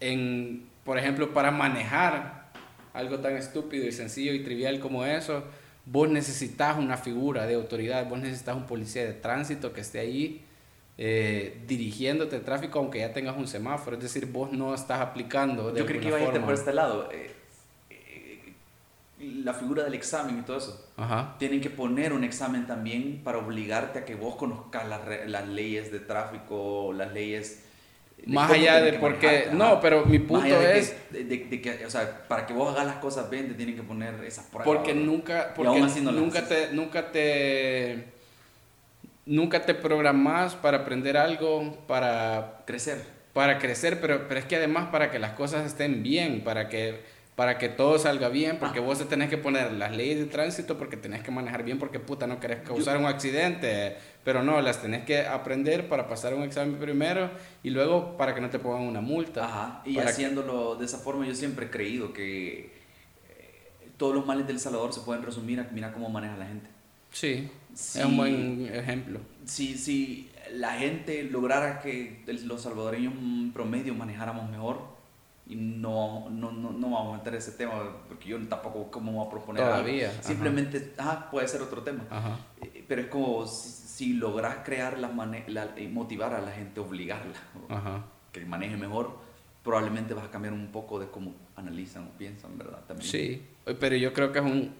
en, 0.00 0.66
por 0.84 0.98
ejemplo, 0.98 1.34
para 1.34 1.50
manejar 1.50 2.48
algo 2.94 3.18
tan 3.18 3.36
estúpido 3.36 3.86
y 3.86 3.92
sencillo 3.92 4.32
y 4.32 4.44
trivial 4.44 4.78
como 4.80 5.04
eso, 5.04 5.44
vos 5.84 6.08
necesitas 6.08 6.78
una 6.78 6.96
figura 6.96 7.46
de 7.46 7.54
autoridad, 7.54 8.08
vos 8.08 8.20
necesitas 8.20 8.56
un 8.56 8.66
policía 8.66 9.04
de 9.04 9.14
tránsito 9.14 9.72
que 9.72 9.80
esté 9.80 9.98
ahí 9.98 10.44
eh, 11.00 11.62
dirigiéndote 11.68 12.34
el 12.34 12.42
tráfico 12.42 12.80
aunque 12.80 12.98
ya 12.98 13.12
tengas 13.12 13.36
un 13.36 13.46
semáforo, 13.46 13.96
es 13.96 14.02
decir, 14.02 14.26
vos 14.26 14.50
no 14.50 14.74
estás 14.74 15.00
aplicando. 15.00 15.70
De 15.70 15.78
Yo 15.78 15.86
creo 15.86 16.00
que 16.00 16.08
iba 16.08 16.16
a 16.16 16.22
irte 16.22 16.40
por 16.40 16.54
este 16.54 16.74
lado. 16.74 17.08
Eh, 17.12 17.30
eh, 17.90 18.52
la 19.20 19.54
figura 19.54 19.84
del 19.84 19.94
examen 19.94 20.40
y 20.40 20.42
todo 20.42 20.58
eso. 20.58 20.90
Tienen 21.38 21.60
que 21.60 21.70
poner 21.70 22.12
un 22.12 22.24
examen 22.24 22.66
también 22.66 23.20
para 23.22 23.38
obligarte 23.38 24.00
a 24.00 24.04
que 24.04 24.16
vos 24.16 24.34
conozcas 24.34 24.88
las, 24.88 25.00
las 25.28 25.46
leyes 25.46 25.92
de 25.92 26.00
tráfico, 26.00 26.92
las 26.92 27.12
leyes 27.12 27.64
más 28.26 28.50
allá 28.50 28.80
de 28.80 28.94
porque 28.94 29.50
no 29.52 29.80
pero 29.80 30.04
mi 30.04 30.18
punto 30.18 30.60
es 30.60 30.92
de, 31.10 31.60
que 31.62 31.86
o 31.86 31.90
sea 31.90 32.26
para 32.26 32.46
que 32.46 32.52
vos 32.52 32.74
hagas 32.74 32.84
las 32.84 32.96
cosas 32.96 33.30
bien 33.30 33.46
te 33.46 33.54
tienen 33.54 33.76
que 33.76 33.84
poner 33.84 34.12
esas 34.24 34.44
pruebas 34.46 34.66
porque 34.66 34.92
nunca 34.92 35.52
porque 35.54 35.80
nunca 36.02 36.44
te 36.44 36.72
nunca 36.72 37.12
te 37.12 38.17
nunca 39.28 39.64
te 39.64 39.74
programas 39.74 40.56
para 40.56 40.78
aprender 40.78 41.16
algo 41.16 41.78
para 41.86 42.62
crecer 42.66 43.04
para 43.32 43.58
crecer 43.58 44.00
pero 44.00 44.26
pero 44.26 44.40
es 44.40 44.46
que 44.46 44.56
además 44.56 44.88
para 44.90 45.10
que 45.10 45.18
las 45.18 45.32
cosas 45.32 45.64
estén 45.66 46.02
bien 46.02 46.42
para 46.42 46.68
que 46.68 47.18
para 47.38 47.56
que 47.56 47.68
todo 47.68 48.00
salga 48.00 48.30
bien, 48.30 48.58
porque 48.58 48.80
vos 48.80 48.98
te 48.98 49.04
tenés 49.04 49.30
que 49.30 49.38
poner 49.38 49.70
las 49.70 49.94
leyes 49.94 50.18
de 50.18 50.24
tránsito 50.24 50.76
porque 50.76 50.96
tenés 50.96 51.22
que 51.22 51.30
manejar 51.30 51.62
bien 51.62 51.78
porque 51.78 52.00
puta 52.00 52.26
no 52.26 52.40
querés 52.40 52.66
causar 52.66 52.96
un 52.96 53.06
accidente, 53.06 53.96
pero 54.24 54.42
no, 54.42 54.60
las 54.60 54.82
tenés 54.82 55.04
que 55.04 55.24
aprender 55.24 55.88
para 55.88 56.08
pasar 56.08 56.34
un 56.34 56.42
examen 56.42 56.80
primero 56.80 57.30
y 57.62 57.70
luego 57.70 58.16
para 58.16 58.34
que 58.34 58.40
no 58.40 58.50
te 58.50 58.58
pongan 58.58 58.82
una 58.82 59.00
multa. 59.00 59.44
Ajá, 59.44 59.82
y 59.84 60.00
haciéndolo 60.00 60.74
de 60.74 60.86
esa 60.86 60.98
forma 60.98 61.28
yo 61.28 61.34
siempre 61.36 61.66
he 61.66 61.70
creído 61.70 62.12
que 62.12 62.72
eh, 63.28 63.88
todos 63.96 64.16
los 64.16 64.26
males 64.26 64.44
del 64.48 64.58
Salvador 64.58 64.92
se 64.92 65.02
pueden 65.02 65.22
resumir 65.22 65.60
a 65.60 65.68
mira 65.70 65.92
cómo 65.92 66.10
maneja 66.10 66.36
la 66.36 66.46
gente. 66.46 66.68
Sí, 67.18 67.50
es 67.74 68.04
un 68.04 68.16
buen 68.16 68.70
ejemplo. 68.72 69.18
Si, 69.44 69.76
si 69.76 70.30
la 70.52 70.74
gente 70.74 71.24
lograra 71.24 71.80
que 71.80 72.22
los 72.44 72.62
salvadoreños 72.62 73.12
promedio 73.52 73.92
manejáramos 73.94 74.48
mejor, 74.48 74.96
y 75.48 75.56
no, 75.56 76.28
no, 76.30 76.52
no, 76.52 76.72
no, 76.72 76.90
vamos 76.90 77.14
a 77.14 77.18
meter 77.18 77.34
ese 77.34 77.52
tema 77.52 77.72
porque 78.06 78.28
yo 78.28 78.38
tampoco 78.48 78.90
cómo 78.90 79.12
voy 79.12 79.26
a 79.26 79.30
proponer 79.30 79.64
Todavía, 79.64 80.12
simplemente 80.22 80.92
puede 81.30 81.48
ser 81.48 81.62
otro 81.62 81.82
tema. 81.82 82.04
Eh, 82.60 82.84
pero 82.86 83.02
es 83.02 83.08
como 83.08 83.46
si, 83.46 84.12
logras 84.12 84.58
crear 84.64 84.98
la, 84.98 85.08
la 85.48 85.74
motivar 85.90 86.34
a 86.34 86.40
la 86.40 86.52
gente 86.52 86.78
obligarla 86.80 88.04
que 88.30 88.44
maneje 88.44 88.76
mejor 88.76 89.18
probablemente 89.64 90.14
vas 90.14 90.26
a 90.26 90.30
cambiar 90.30 90.52
un 90.52 90.68
poco 90.68 91.00
de 91.00 91.08
cómo 91.08 91.34
analizan 91.56 92.04
o 92.04 92.10
piensan 92.18 92.56
verdad 92.56 92.84
también. 92.86 93.10
Sí 93.10 93.42
pero 93.80 93.96
yo 93.96 94.12
creo 94.12 94.32
que 94.32 94.38
es 94.38 94.44
un 94.44 94.72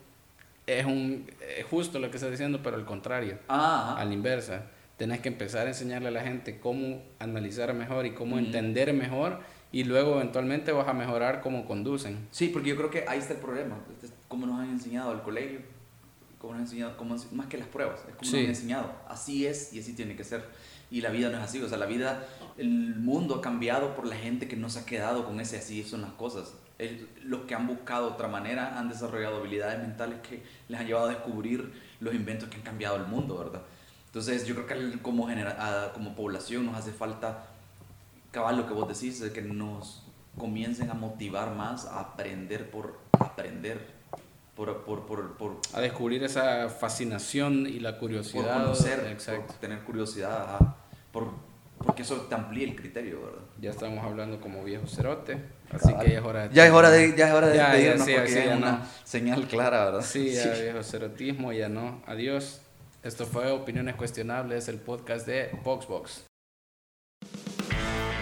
es 0.69 0.85
un 0.85 1.31
es 1.57 1.65
justo 1.65 1.99
lo 1.99 2.11
que 2.11 2.19
estás 2.19 2.31
diciendo 2.31 2.61
pero 2.62 2.77
al 2.77 2.85
contrario 2.85 3.39
ah, 3.49 3.97
a 3.99 4.05
la 4.05 4.12
inversa 4.12 4.66
tenés 4.99 5.20
que 5.20 5.28
empezar 5.28 5.66
a 5.66 5.70
enseñarle 5.70 6.09
a 6.09 6.11
la 6.11 6.23
gente 6.23 6.61
cómo 6.61 7.03
analizar 7.19 7.73
mejor 7.73 8.05
y 8.05 8.12
cómo 8.12 8.39
entender 8.39 8.93
mejor 8.93 9.40
y 9.70 9.85
luego 9.85 10.16
eventualmente 10.16 10.73
vas 10.73 10.89
a 10.89 10.95
mejorar 10.95 11.40
cómo 11.43 11.66
conducen. 11.66 12.27
Sí, 12.31 12.49
porque 12.49 12.70
yo 12.70 12.77
creo 12.77 12.90
que 12.90 13.05
ahí 13.07 13.19
está 13.19 13.35
el 13.35 13.40
problema, 13.40 13.78
este 13.93 14.09
como 14.27 14.47
nos 14.47 14.61
han 14.61 14.70
enseñado 14.70 15.12
el 15.12 15.20
colegio, 15.20 15.61
como 16.39 16.55
nos 16.55 16.61
han 16.61 16.66
enseñado, 16.66 16.97
como, 16.97 17.16
más 17.32 17.47
que 17.47 17.59
las 17.59 17.69
pruebas, 17.69 18.01
es 18.09 18.15
como 18.15 18.31
nos 18.31 18.35
han 18.35 18.47
enseñado, 18.47 18.93
así 19.09 19.47
es 19.47 19.73
y 19.73 19.81
así 19.81 19.95
tiene 19.95 20.16
que 20.16 20.24
ser. 20.24 20.45
Y 20.90 21.03
la 21.03 21.11
vida 21.11 21.28
no 21.28 21.36
es 21.36 21.45
así, 21.45 21.61
o 21.61 21.69
sea, 21.69 21.77
la 21.77 21.85
vida, 21.85 22.27
el 22.57 22.97
mundo 22.97 23.36
ha 23.36 23.40
cambiado 23.43 23.95
por 23.95 24.07
la 24.07 24.16
gente 24.16 24.49
que 24.49 24.57
no 24.57 24.70
se 24.70 24.81
ha 24.81 24.86
quedado 24.86 25.27
con 25.27 25.39
ese 25.39 25.59
así 25.59 25.82
son 25.85 26.01
las 26.01 26.12
cosas. 26.12 26.55
Los 27.25 27.41
que 27.43 27.55
han 27.55 27.67
buscado 27.67 28.09
otra 28.09 28.29
manera 28.29 28.79
han 28.79 28.89
desarrollado 28.89 29.39
habilidades 29.39 29.81
mentales 29.81 30.21
que 30.21 30.43
les 30.69 30.81
han 30.81 30.87
llevado 30.87 31.07
a 31.07 31.11
descubrir 31.11 31.73
los 32.01 32.15
inventos 32.15 32.49
que 32.49 32.57
han 32.57 32.63
cambiado 32.63 32.97
el 32.97 33.07
mundo, 33.07 33.37
¿verdad? 33.37 33.63
Entonces 34.07 34.47
yo 34.47 34.55
creo 34.55 34.67
que 34.67 34.99
como, 35.03 35.29
genera, 35.29 35.91
como 35.93 36.15
población 36.15 36.67
nos 36.67 36.77
hace 36.77 36.93
falta 36.93 37.47
cabal 38.31 38.57
lo 38.57 38.67
que 38.67 38.75
vos 38.75 38.89
decís, 38.89 39.21
de 39.21 39.33
que 39.33 39.43
nos 39.43 40.03
comiencen 40.39 40.91
a 40.91 40.95
motivar 40.95 41.55
más 41.55 41.87
a 41.87 42.01
aprender 42.01 42.71
por 42.71 42.99
aprender. 43.19 43.99
Por, 44.55 44.85
por, 44.85 45.07
por, 45.07 45.37
por 45.37 45.61
a 45.73 45.81
descubrir 45.81 46.25
esa 46.25 46.69
fascinación 46.69 47.65
y 47.69 47.79
la 47.79 47.97
curiosidad. 47.97 48.55
Por 48.55 48.63
conocer, 48.63 49.07
Exacto. 49.09 49.55
tener 49.61 49.85
curiosidad, 49.85 50.59
por, 51.13 51.31
porque 51.79 52.03
eso 52.03 52.23
te 52.23 52.35
amplía 52.35 52.67
el 52.67 52.75
criterio, 52.75 53.21
¿verdad? 53.23 53.43
Ya 53.61 53.71
estamos 53.71 54.05
hablando 54.05 54.41
como 54.41 54.65
viejo 54.65 54.89
cerote, 54.89 55.41
Así 55.70 55.95
que 55.95 56.11
ya 56.11 56.19
es 56.19 56.24
hora 56.24 56.49
de... 56.49 56.55
Ya 56.55 56.66
es 56.66 56.73
hora 56.73 56.90
de, 56.90 57.15
ya 57.16 57.28
es 57.28 57.35
hora 57.35 57.49
de 57.49 57.57
ya, 57.57 57.70
despedirnos 57.70 57.99
ya, 57.99 58.05
sí, 58.07 58.15
porque 58.15 58.32
sí, 58.32 58.49
ya 58.49 58.57
una 58.57 58.73
no. 58.73 58.86
señal 59.05 59.47
clara, 59.47 59.85
¿verdad? 59.85 60.03
Sí, 60.03 60.32
ya 60.32 60.55
sí. 60.55 60.62
viejo 60.62 60.82
cerotismo, 60.82 61.53
ya 61.53 61.69
no. 61.69 62.03
Adiós. 62.07 62.61
Esto 63.03 63.27
fue 63.27 63.51
Opiniones 63.51 63.95
Cuestionables, 63.95 64.69
el 64.69 64.78
podcast 64.78 65.27
de 65.27 65.51
Voxbox. 65.62 66.24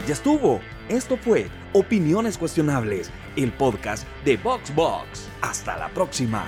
Ya 0.07 0.13
estuvo. 0.13 0.61
Esto 0.89 1.17
fue 1.17 1.49
Opiniones 1.73 2.39
Cuestionables, 2.39 3.11
el 3.37 3.53
podcast 3.53 4.07
de 4.25 4.37
Voxbox. 4.37 5.29
Hasta 5.41 5.77
la 5.77 5.89
próxima. 5.89 6.47